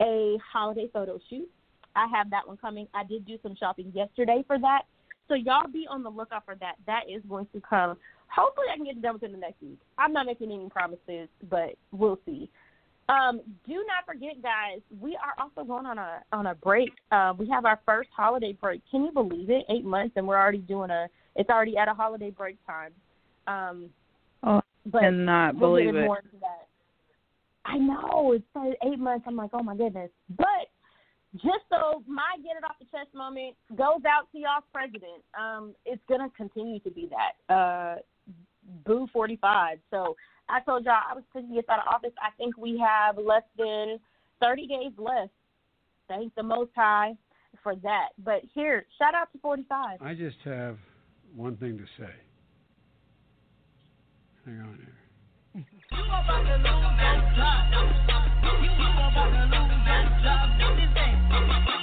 a 0.00 0.38
holiday 0.52 0.88
photo 0.92 1.18
shoot. 1.30 1.48
I 1.94 2.06
have 2.14 2.30
that 2.30 2.46
one 2.46 2.58
coming. 2.58 2.86
I 2.94 3.04
did 3.04 3.26
do 3.26 3.38
some 3.42 3.56
shopping 3.58 3.92
yesterday 3.94 4.44
for 4.46 4.58
that, 4.58 4.82
so 5.28 5.34
y'all 5.34 5.68
be 5.70 5.86
on 5.88 6.02
the 6.02 6.10
lookout 6.10 6.44
for 6.44 6.54
that. 6.56 6.74
That 6.86 7.02
is 7.08 7.22
going 7.28 7.46
to 7.54 7.60
come. 7.60 7.96
Hopefully, 8.28 8.66
I 8.72 8.76
can 8.76 8.84
get 8.84 8.96
it 8.96 9.02
done 9.02 9.14
within 9.14 9.32
the 9.32 9.38
next 9.38 9.62
week. 9.62 9.78
I'm 9.98 10.12
not 10.12 10.26
making 10.26 10.50
any 10.52 10.68
promises, 10.68 11.28
but 11.48 11.76
we'll 11.92 12.18
see. 12.26 12.50
Um, 13.08 13.40
do 13.66 13.74
not 13.74 14.04
forget, 14.04 14.42
guys, 14.42 14.80
we 15.00 15.16
are 15.16 15.34
also 15.40 15.66
going 15.66 15.86
on 15.86 15.96
a 15.98 16.22
on 16.32 16.46
a 16.46 16.54
break. 16.56 16.90
Uh, 17.12 17.34
we 17.38 17.48
have 17.48 17.64
our 17.64 17.80
first 17.86 18.08
holiday 18.16 18.52
break. 18.52 18.82
Can 18.90 19.04
you 19.04 19.12
believe 19.12 19.48
it? 19.48 19.64
Eight 19.68 19.84
months, 19.84 20.14
and 20.16 20.26
we're 20.26 20.38
already 20.38 20.58
doing 20.58 20.90
a. 20.90 21.06
It's 21.36 21.48
already 21.48 21.76
at 21.76 21.86
a 21.86 21.94
holiday 21.94 22.30
break 22.30 22.56
time. 22.66 22.92
Um, 23.46 23.90
oh, 24.42 24.60
but 24.86 25.02
cannot 25.02 25.54
we'll 25.54 25.76
believe 25.76 25.94
it. 25.94 26.04
More 26.04 26.18
into 26.18 26.36
that. 26.40 26.66
I 27.64 27.78
know 27.78 28.32
it's 28.32 28.44
uh, 28.56 28.88
eight 28.90 28.98
months. 28.98 29.24
I'm 29.28 29.36
like, 29.36 29.50
oh 29.52 29.62
my 29.62 29.76
goodness. 29.76 30.10
But 30.36 30.70
just 31.34 31.64
so 31.70 32.02
my 32.08 32.22
get 32.42 32.56
it 32.56 32.64
off 32.64 32.76
the 32.80 32.86
chest 32.86 33.14
moment 33.14 33.54
goes 33.76 34.02
out 34.08 34.26
to 34.32 34.38
y'all's 34.38 34.64
president. 34.72 35.22
Um, 35.38 35.74
it's 35.84 36.02
gonna 36.08 36.30
continue 36.36 36.80
to 36.80 36.90
be 36.90 37.08
that. 37.10 37.54
Uh, 37.54 37.96
Boo 38.84 39.06
45. 39.12 39.78
So 39.90 40.16
I 40.48 40.60
told 40.60 40.84
y'all 40.84 40.94
I 41.10 41.14
was 41.14 41.24
thinking 41.32 41.54
gets 41.54 41.68
out 41.68 41.80
of 41.80 41.86
office. 41.92 42.12
I 42.22 42.30
think 42.36 42.56
we 42.56 42.78
have 42.78 43.18
less 43.18 43.42
than 43.58 43.98
30 44.40 44.66
days 44.66 44.92
left. 44.96 45.32
Thank 46.08 46.34
the 46.34 46.42
Most 46.42 46.70
High 46.76 47.16
for 47.62 47.74
that. 47.76 48.10
But 48.24 48.42
here, 48.54 48.86
shout 48.98 49.14
out 49.14 49.32
to 49.32 49.38
45. 49.38 50.00
I 50.00 50.14
just 50.14 50.36
have 50.44 50.78
one 51.34 51.56
thing 51.56 51.78
to 51.78 51.84
say. 51.98 52.12
Hang 54.44 54.60
on 54.60 54.78
here. 54.78 54.92
Yeah, 55.90 56.12
that 60.22 61.75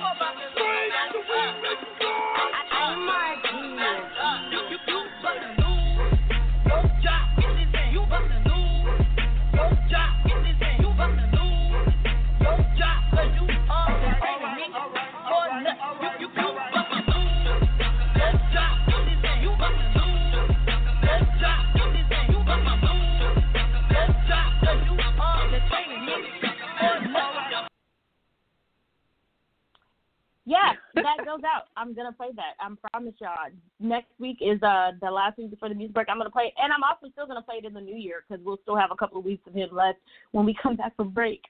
goes 31.26 31.42
out. 31.46 31.68
I'm 31.78 31.94
gonna 31.94 32.12
play 32.12 32.30
that. 32.36 32.54
I 32.60 32.70
promise 32.92 33.14
y'all. 33.20 33.52
Next 33.80 34.12
week 34.20 34.38
is 34.42 34.62
uh 34.64 34.92
the 35.02 35.10
last 35.12 35.38
week 35.38 35.50
before 35.50 35.70
the 35.70 35.76
music 35.76 35.94
break. 35.94 36.08
I'm 36.10 36.18
gonna 36.18 36.30
play 36.30 36.54
and 36.58 36.72
I'm 36.72 36.84
also 36.84 37.12
still 37.12 37.28
gonna 37.28 37.42
play 37.42 37.56
it 37.58 37.66
in 37.66 37.74
the 37.74 37.82
new 37.82 37.96
year 37.96 38.24
because 38.28 38.44
we'll 38.44 38.60
still 38.64 38.76
have 38.76 38.92
a 38.92 38.96
couple 38.96 39.20
of 39.20 39.26
weeks 39.26 39.46
of 39.48 39.54
him 39.54 39.70
left 39.72 40.00
when 40.32 40.46
we 40.46 40.56
come 40.62 40.76
back 40.76 40.96
from 40.96 41.10
break. 41.10 41.42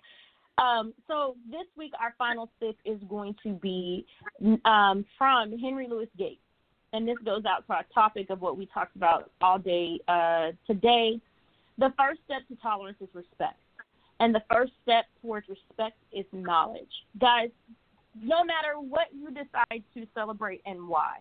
Um, 0.57 0.93
so 1.07 1.35
this 1.49 1.65
week 1.75 1.93
our 1.99 2.13
final 2.17 2.49
sip 2.59 2.77
is 2.85 2.99
going 3.09 3.35
to 3.43 3.53
be 3.53 4.05
um, 4.65 5.05
from 5.17 5.57
Henry 5.57 5.88
Louis 5.89 6.09
Gates, 6.17 6.41
and 6.93 7.07
this 7.07 7.17
goes 7.25 7.43
out 7.45 7.65
to 7.67 7.73
our 7.73 7.85
topic 7.93 8.30
of 8.30 8.41
what 8.41 8.55
we 8.57 8.67
talked 8.67 8.95
about 8.95 9.31
all 9.41 9.57
day 9.57 9.99
uh, 10.07 10.51
today. 10.67 11.19
The 11.80 11.91
first 11.97 12.21
step 12.25 12.47
to 12.49 12.55
tolerance 12.61 12.97
is 13.01 13.09
respect, 13.13 13.59
and 14.19 14.34
the 14.34 14.43
first 14.51 14.73
step 14.84 15.05
towards 15.23 15.49
respect 15.49 15.97
is 16.11 16.25
knowledge, 16.31 16.91
guys 17.19 17.49
no 18.22 18.44
matter 18.44 18.80
what 18.80 19.07
you 19.11 19.30
decide 19.30 19.84
to 19.94 20.06
celebrate 20.14 20.61
and 20.65 20.88
why, 20.88 21.18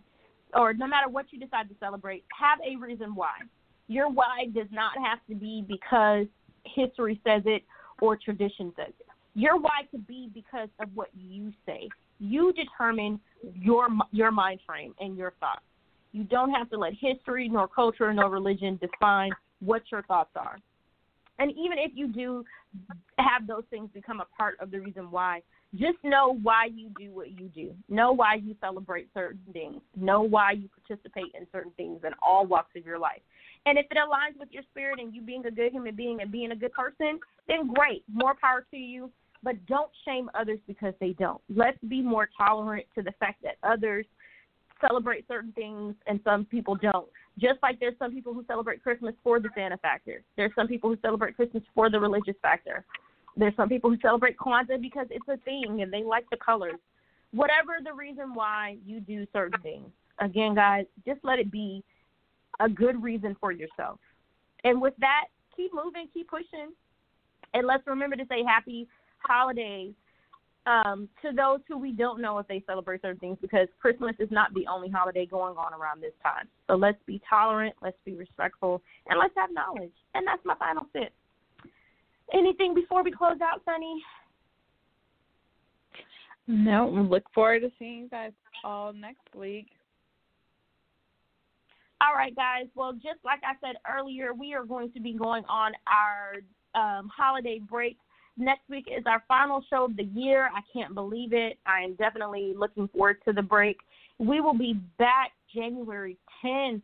or 0.54 0.74
no 0.74 0.86
matter 0.86 1.08
what 1.08 1.26
you 1.30 1.38
decide 1.38 1.68
to 1.68 1.74
celebrate, 1.80 2.24
have 2.38 2.58
a 2.66 2.76
reason 2.76 3.14
why. 3.14 3.34
Your 3.88 4.10
why 4.10 4.46
does 4.54 4.68
not 4.70 4.92
have 5.04 5.18
to 5.28 5.34
be 5.34 5.64
because 5.66 6.26
history 6.64 7.20
says 7.24 7.42
it 7.46 7.62
or 8.00 8.16
tradition 8.16 8.72
says 8.76 8.92
it. 9.00 9.06
Your 9.34 9.58
why 9.58 9.82
could 9.90 10.06
be 10.06 10.30
because 10.32 10.68
of 10.80 10.88
what 10.94 11.08
you 11.14 11.52
say. 11.66 11.88
You 12.18 12.52
determine 12.52 13.18
your 13.54 13.88
your 14.10 14.30
mind 14.30 14.60
frame 14.66 14.94
and 15.00 15.16
your 15.16 15.32
thoughts. 15.40 15.62
You 16.12 16.24
don't 16.24 16.50
have 16.50 16.68
to 16.70 16.78
let 16.78 16.92
history, 16.92 17.48
nor 17.48 17.66
culture, 17.66 18.12
nor 18.12 18.28
religion 18.28 18.78
define 18.80 19.30
what 19.60 19.82
your 19.90 20.02
thoughts 20.02 20.30
are. 20.36 20.58
And 21.38 21.50
even 21.52 21.78
if 21.78 21.92
you 21.94 22.08
do 22.08 22.44
have 23.18 23.46
those 23.46 23.64
things 23.70 23.88
become 23.94 24.20
a 24.20 24.26
part 24.36 24.56
of 24.60 24.70
the 24.70 24.78
reason 24.78 25.10
why, 25.10 25.42
just 25.74 25.98
know 26.04 26.38
why 26.42 26.66
you 26.66 26.90
do 26.98 27.10
what 27.12 27.30
you 27.30 27.48
do. 27.48 27.74
Know 27.88 28.12
why 28.12 28.34
you 28.34 28.54
celebrate 28.60 29.08
certain 29.14 29.40
things. 29.52 29.80
Know 29.96 30.20
why 30.20 30.52
you 30.52 30.68
participate 30.68 31.34
in 31.38 31.46
certain 31.50 31.72
things 31.76 32.00
in 32.04 32.12
all 32.22 32.46
walks 32.46 32.76
of 32.76 32.84
your 32.84 32.98
life. 32.98 33.22
And 33.64 33.78
if 33.78 33.86
it 33.90 33.96
aligns 33.96 34.38
with 34.38 34.48
your 34.50 34.64
spirit 34.70 34.98
and 35.00 35.14
you 35.14 35.22
being 35.22 35.46
a 35.46 35.50
good 35.50 35.72
human 35.72 35.94
being 35.94 36.20
and 36.20 36.30
being 36.30 36.50
a 36.50 36.56
good 36.56 36.72
person, 36.72 37.20
then 37.48 37.72
great. 37.72 38.04
More 38.12 38.34
power 38.38 38.66
to 38.70 38.76
you. 38.76 39.10
But 39.44 39.64
don't 39.66 39.90
shame 40.04 40.30
others 40.38 40.58
because 40.66 40.94
they 41.00 41.14
don't. 41.18 41.40
Let's 41.48 41.78
be 41.88 42.00
more 42.00 42.28
tolerant 42.36 42.86
to 42.94 43.02
the 43.02 43.12
fact 43.18 43.42
that 43.42 43.56
others 43.62 44.06
celebrate 44.80 45.26
certain 45.26 45.52
things 45.52 45.94
and 46.06 46.20
some 46.22 46.44
people 46.44 46.76
don't. 46.76 47.08
Just 47.38 47.58
like 47.62 47.80
there's 47.80 47.98
some 47.98 48.12
people 48.12 48.34
who 48.34 48.44
celebrate 48.46 48.82
Christmas 48.82 49.14
for 49.24 49.40
the 49.40 49.48
Santa 49.54 49.78
factor. 49.78 50.22
There's 50.36 50.52
some 50.54 50.68
people 50.68 50.90
who 50.90 50.98
celebrate 51.00 51.34
Christmas 51.34 51.62
for 51.74 51.88
the 51.90 51.98
religious 51.98 52.34
factor. 52.42 52.84
There's 53.36 53.56
some 53.56 53.68
people 53.68 53.90
who 53.90 53.98
celebrate 54.00 54.36
Kwanzaa 54.36 54.80
because 54.80 55.06
it's 55.10 55.28
a 55.28 55.38
thing 55.38 55.80
and 55.82 55.92
they 55.92 56.02
like 56.02 56.24
the 56.30 56.36
colors. 56.36 56.74
Whatever 57.32 57.78
the 57.82 57.94
reason 57.94 58.34
why 58.34 58.76
you 58.84 59.00
do 59.00 59.26
certain 59.32 59.60
things, 59.62 59.88
again, 60.20 60.54
guys, 60.54 60.84
just 61.06 61.20
let 61.22 61.38
it 61.38 61.50
be 61.50 61.82
a 62.60 62.68
good 62.68 63.02
reason 63.02 63.36
for 63.40 63.52
yourself. 63.52 63.98
And 64.64 64.80
with 64.80 64.94
that, 64.98 65.24
keep 65.56 65.72
moving, 65.74 66.08
keep 66.12 66.28
pushing, 66.28 66.72
and 67.54 67.66
let's 67.66 67.86
remember 67.86 68.16
to 68.16 68.26
say 68.28 68.44
happy 68.46 68.86
holidays 69.18 69.94
um, 70.66 71.08
to 71.22 71.32
those 71.32 71.60
who 71.68 71.78
we 71.78 71.92
don't 71.92 72.20
know 72.20 72.38
if 72.38 72.46
they 72.46 72.62
celebrate 72.66 73.02
certain 73.02 73.18
things 73.18 73.38
because 73.40 73.68
Christmas 73.80 74.14
is 74.18 74.30
not 74.30 74.54
the 74.54 74.66
only 74.66 74.88
holiday 74.88 75.26
going 75.26 75.56
on 75.56 75.74
around 75.74 76.00
this 76.00 76.12
time. 76.22 76.46
So 76.68 76.74
let's 76.76 76.98
be 77.06 77.20
tolerant, 77.28 77.74
let's 77.82 77.96
be 78.04 78.14
respectful, 78.14 78.80
and 79.08 79.18
let's 79.18 79.34
have 79.36 79.50
knowledge. 79.52 79.92
And 80.14 80.26
that's 80.26 80.44
my 80.44 80.54
final 80.56 80.86
tip. 80.94 81.12
Anything 82.32 82.74
before 82.74 83.02
we 83.02 83.10
close 83.10 83.38
out, 83.42 83.62
Sunny? 83.64 84.02
No, 86.46 86.86
we 86.86 87.00
look 87.02 87.24
forward 87.34 87.60
to 87.60 87.70
seeing 87.78 88.00
you 88.00 88.08
guys 88.08 88.32
all 88.64 88.92
next 88.92 89.34
week. 89.34 89.66
All 92.00 92.14
right, 92.16 92.34
guys. 92.34 92.66
Well, 92.74 92.94
just 92.94 93.24
like 93.24 93.40
I 93.44 93.54
said 93.64 93.76
earlier, 93.90 94.34
we 94.34 94.54
are 94.54 94.64
going 94.64 94.90
to 94.92 95.00
be 95.00 95.12
going 95.12 95.44
on 95.44 95.72
our 95.86 96.40
um, 96.74 97.08
holiday 97.14 97.60
break. 97.60 97.96
Next 98.36 98.68
week 98.68 98.86
is 98.90 99.04
our 99.06 99.22
final 99.28 99.62
show 99.70 99.84
of 99.84 99.96
the 99.96 100.04
year. 100.04 100.50
I 100.54 100.60
can't 100.72 100.94
believe 100.94 101.32
it. 101.32 101.58
I 101.66 101.82
am 101.82 101.94
definitely 101.94 102.54
looking 102.56 102.88
forward 102.88 103.18
to 103.26 103.32
the 103.32 103.42
break. 103.42 103.76
We 104.18 104.40
will 104.40 104.56
be 104.56 104.80
back 104.98 105.32
January 105.54 106.16
10th. 106.44 106.82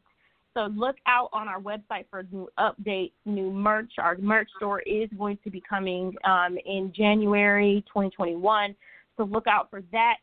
So 0.59 0.67
look 0.75 0.97
out 1.07 1.29
on 1.33 1.47
our 1.47 1.61
website 1.61 2.07
for 2.11 2.25
new 2.33 2.49
updates, 2.59 3.13
new 3.25 3.53
merch. 3.53 3.93
Our 3.99 4.17
merch 4.19 4.49
store 4.57 4.81
is 4.81 5.09
going 5.17 5.39
to 5.45 5.51
be 5.51 5.61
coming 5.61 6.17
um, 6.25 6.59
in 6.67 6.93
January 6.97 7.85
2021. 7.87 8.75
So 9.17 9.23
look 9.23 9.47
out 9.47 9.71
for 9.71 9.83
that. 9.93 10.17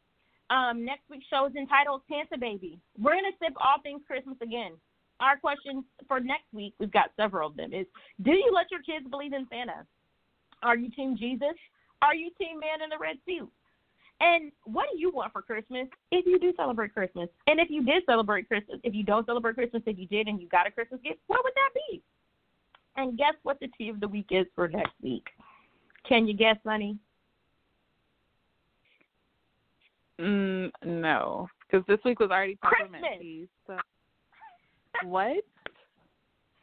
Um, 0.49 0.83
next 0.83 1.03
week's 1.09 1.25
show 1.29 1.45
is 1.45 1.55
entitled 1.55 2.01
Santa 2.09 2.37
Baby. 2.37 2.77
We're 2.99 3.13
going 3.13 3.31
to 3.31 3.45
sip 3.45 3.53
all 3.55 3.81
things 3.81 4.01
Christmas 4.05 4.35
again. 4.41 4.73
Our 5.21 5.37
question 5.37 5.85
for 6.05 6.19
next 6.19 6.51
week, 6.51 6.73
we've 6.79 6.91
got 6.91 7.11
several 7.15 7.47
of 7.47 7.55
them, 7.55 7.73
is 7.73 7.85
Do 8.21 8.31
you 8.31 8.51
let 8.53 8.69
your 8.69 8.81
kids 8.81 9.09
believe 9.09 9.31
in 9.31 9.47
Santa? 9.49 9.87
Are 10.63 10.75
you 10.75 10.91
Team 10.91 11.15
Jesus? 11.17 11.55
Are 12.01 12.13
you 12.13 12.29
Team 12.37 12.59
Man 12.59 12.83
in 12.83 12.89
the 12.89 12.97
Red 12.99 13.15
Suit? 13.25 13.49
And 14.21 14.51
what 14.63 14.87
do 14.91 14.97
you 14.97 15.11
want 15.11 15.33
for 15.33 15.41
Christmas 15.41 15.87
if 16.11 16.25
you 16.25 16.39
do 16.39 16.53
celebrate 16.55 16.93
Christmas? 16.93 17.27
And 17.47 17.59
if 17.59 17.69
you 17.69 17.83
did 17.83 18.03
celebrate 18.05 18.47
Christmas, 18.47 18.79
if 18.83 18.93
you 18.93 19.03
don't 19.03 19.25
celebrate 19.25 19.55
Christmas, 19.55 19.83
if 19.85 19.99
you 19.99 20.07
did 20.07 20.27
and 20.27 20.41
you 20.41 20.47
got 20.47 20.67
a 20.67 20.71
Christmas 20.71 21.01
gift, 21.03 21.19
what 21.27 21.43
would 21.43 21.53
that 21.53 21.69
be? 21.89 22.01
And 22.95 23.17
guess 23.17 23.33
what 23.43 23.59
the 23.59 23.67
tea 23.77 23.89
of 23.89 23.99
the 23.99 24.07
week 24.07 24.27
is 24.31 24.45
for 24.55 24.67
next 24.69 24.93
week? 25.01 25.25
Can 26.07 26.27
you 26.27 26.33
guess, 26.33 26.55
Sunny? 26.63 26.97
Mm, 30.19 30.71
no, 30.85 31.49
because 31.59 31.85
this 31.87 31.99
week 32.05 32.19
was 32.21 32.31
already 32.31 32.57
peppermint 32.61 33.03
Christmas. 33.03 33.19
tea. 33.21 33.47
So 33.67 33.77
what? 35.03 35.37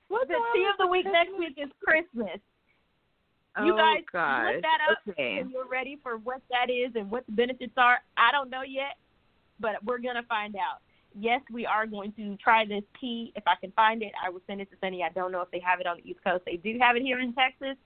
What 0.09 0.29
the 0.29 0.35
tea 0.53 0.69
of 0.71 0.77
the 0.79 0.87
week 0.87 1.07
next 1.11 1.39
week 1.39 1.57
is 1.57 1.71
Christmas. 1.83 2.39
You 3.59 3.75
oh, 3.75 3.77
guys 3.77 4.03
gosh. 4.11 4.55
look 4.55 4.63
that 4.63 4.79
up 4.91 4.99
Okay. 5.09 5.39
and 5.39 5.51
you're 5.51 5.69
ready 5.69 5.99
for 6.03 6.17
what 6.17 6.41
that 6.51 6.71
is 6.71 6.93
and 6.95 7.11
what 7.11 7.27
the 7.27 7.33
benefits 7.33 7.75
are. 7.77 7.99
I 8.17 8.33
don't 8.33 8.49
know 8.49 8.63
yet, 8.63 8.97
but 9.61 9.83
we're 9.85 9.99
gonna 9.99 10.23
find 10.29 10.57
out. 10.57 10.81
Yes, 11.15 11.43
we 11.53 11.67
are 11.67 11.87
going 11.87 12.13
to 12.13 12.37
try 12.37 12.65
this 12.65 12.83
tea. 12.99 13.33
If 13.37 13.45
I 13.47 13.55
can 13.61 13.71
find 13.73 14.03
it, 14.03 14.13
I 14.25 14.31
will 14.31 14.41
send 14.47 14.63
it 14.63 14.71
to 14.71 14.77
Sunny. 14.81 15.03
I 15.03 15.11
don't 15.11 15.31
know 15.31 15.43
if 15.43 15.51
they 15.51 15.61
have 15.61 15.81
it 15.81 15.87
on 15.87 15.99
the 15.99 16.11
East 16.11 16.21
Coast. 16.25 16.45
They 16.47 16.57
do 16.57 16.79
have 16.81 16.97
it 16.97 17.03
here 17.03 17.21
in 17.21 17.35
Texas. 17.35 17.77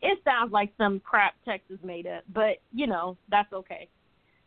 It 0.00 0.18
sounds 0.24 0.50
like 0.50 0.72
some 0.78 1.00
crap 1.00 1.34
Texas 1.44 1.76
made 1.84 2.06
up, 2.06 2.24
but 2.32 2.56
you 2.72 2.86
know 2.86 3.18
that's 3.30 3.52
okay. 3.52 3.88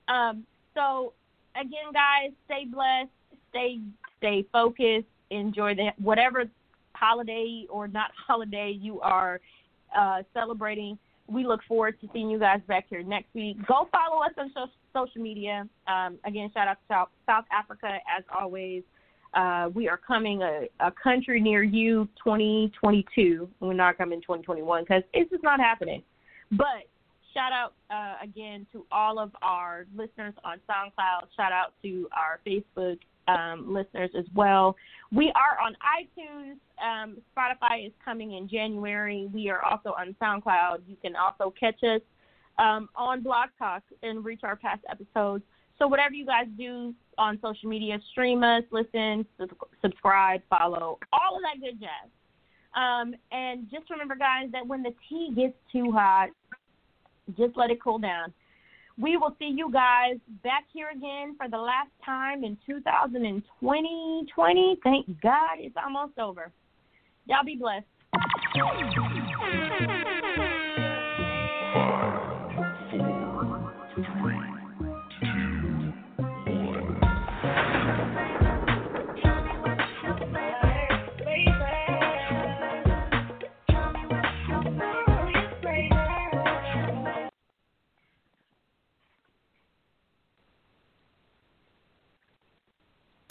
Um, 0.07 0.43
so 0.73 1.13
again, 1.55 1.93
guys, 1.93 2.31
stay 2.45 2.65
blessed, 2.65 3.11
stay 3.51 3.79
stay 4.17 4.45
focused, 4.51 5.05
enjoy 5.29 5.75
the 5.75 5.91
whatever 5.99 6.45
holiday 6.93 7.67
or 7.69 7.87
not 7.87 8.11
holiday 8.27 8.71
you 8.71 8.99
are 9.01 9.39
uh, 9.97 10.23
celebrating. 10.33 10.97
We 11.27 11.45
look 11.45 11.61
forward 11.67 11.99
to 12.01 12.09
seeing 12.11 12.29
you 12.29 12.39
guys 12.39 12.59
back 12.67 12.85
here 12.89 13.01
next 13.03 13.33
week. 13.33 13.57
Go 13.67 13.87
follow 13.91 14.23
us 14.23 14.31
on 14.37 14.51
so- 14.53 14.67
social 14.93 15.21
media. 15.21 15.67
Um, 15.87 16.17
again, 16.25 16.51
shout 16.53 16.67
out 16.67 16.73
to 16.73 16.93
South, 16.93 17.09
South 17.25 17.45
Africa 17.51 17.97
as 18.17 18.23
always. 18.37 18.83
Uh, 19.33 19.69
we 19.73 19.87
are 19.87 19.97
coming 19.97 20.43
a, 20.43 20.67
a 20.79 20.91
country 20.91 21.41
near 21.41 21.63
you 21.63 22.07
2022. 22.23 23.49
We're 23.59 23.73
not 23.73 23.97
coming 23.97 24.21
2021 24.21 24.83
because 24.83 25.03
it's 25.13 25.31
just 25.31 25.43
not 25.43 25.59
happening. 25.59 26.03
But 26.51 26.85
shout 27.33 27.51
out 27.51 27.73
uh, 27.89 28.23
again 28.23 28.67
to 28.73 28.85
all 28.91 29.17
of 29.17 29.31
our 29.41 29.85
listeners 29.95 30.33
on 30.43 30.59
SoundCloud. 30.69 31.27
Shout 31.35 31.51
out 31.51 31.73
to 31.81 32.07
our 32.15 32.39
Facebook 32.45 32.99
um, 33.27 33.73
listeners 33.73 34.11
as 34.17 34.25
well. 34.33 34.75
We 35.11 35.31
are 35.35 35.63
on 35.63 35.75
iTunes. 35.99 36.57
Um, 36.83 37.17
Spotify 37.35 37.85
is 37.85 37.93
coming 38.03 38.33
in 38.33 38.47
January. 38.49 39.29
We 39.33 39.49
are 39.49 39.63
also 39.63 39.89
on 39.89 40.15
SoundCloud. 40.21 40.81
You 40.87 40.97
can 41.01 41.15
also 41.15 41.53
catch 41.57 41.83
us 41.83 42.01
um, 42.57 42.89
on 42.95 43.21
Blog 43.21 43.49
Talk 43.57 43.83
and 44.01 44.25
reach 44.25 44.41
our 44.43 44.55
past 44.55 44.81
episodes. 44.89 45.43
So 45.79 45.87
whatever 45.87 46.13
you 46.13 46.25
guys 46.25 46.47
do 46.57 46.93
on 47.17 47.39
social 47.41 47.69
media, 47.69 47.99
stream 48.11 48.43
us, 48.43 48.63
listen, 48.71 49.25
sub- 49.37 49.49
subscribe, 49.81 50.41
follow, 50.49 50.99
all 51.11 51.35
of 51.35 51.41
that 51.43 51.61
good 51.61 51.79
jazz. 51.79 52.09
Um, 52.75 53.13
and 53.31 53.69
just 53.69 53.89
remember, 53.89 54.15
guys, 54.15 54.49
that 54.51 54.65
when 54.65 54.81
the 54.81 54.93
tea 55.09 55.31
gets 55.35 55.55
too 55.71 55.91
hot, 55.91 56.29
just 57.37 57.55
let 57.55 57.69
it 57.69 57.81
cool 57.81 57.99
down. 57.99 58.33
We 58.99 59.17
will 59.17 59.35
see 59.39 59.51
you 59.55 59.71
guys 59.71 60.17
back 60.43 60.65
here 60.71 60.89
again 60.95 61.35
for 61.35 61.49
the 61.49 61.57
last 61.57 61.89
time 62.05 62.43
in 62.43 62.57
2020. 62.65 64.25
20. 64.33 64.79
Thank 64.83 65.21
God 65.21 65.57
it's 65.57 65.75
almost 65.83 66.19
over. 66.19 66.51
Y'all 67.25 67.43
be 67.43 67.55
blessed. 67.55 67.85
Five, 68.13 68.29
four, 72.91 73.73
three, 74.21 74.32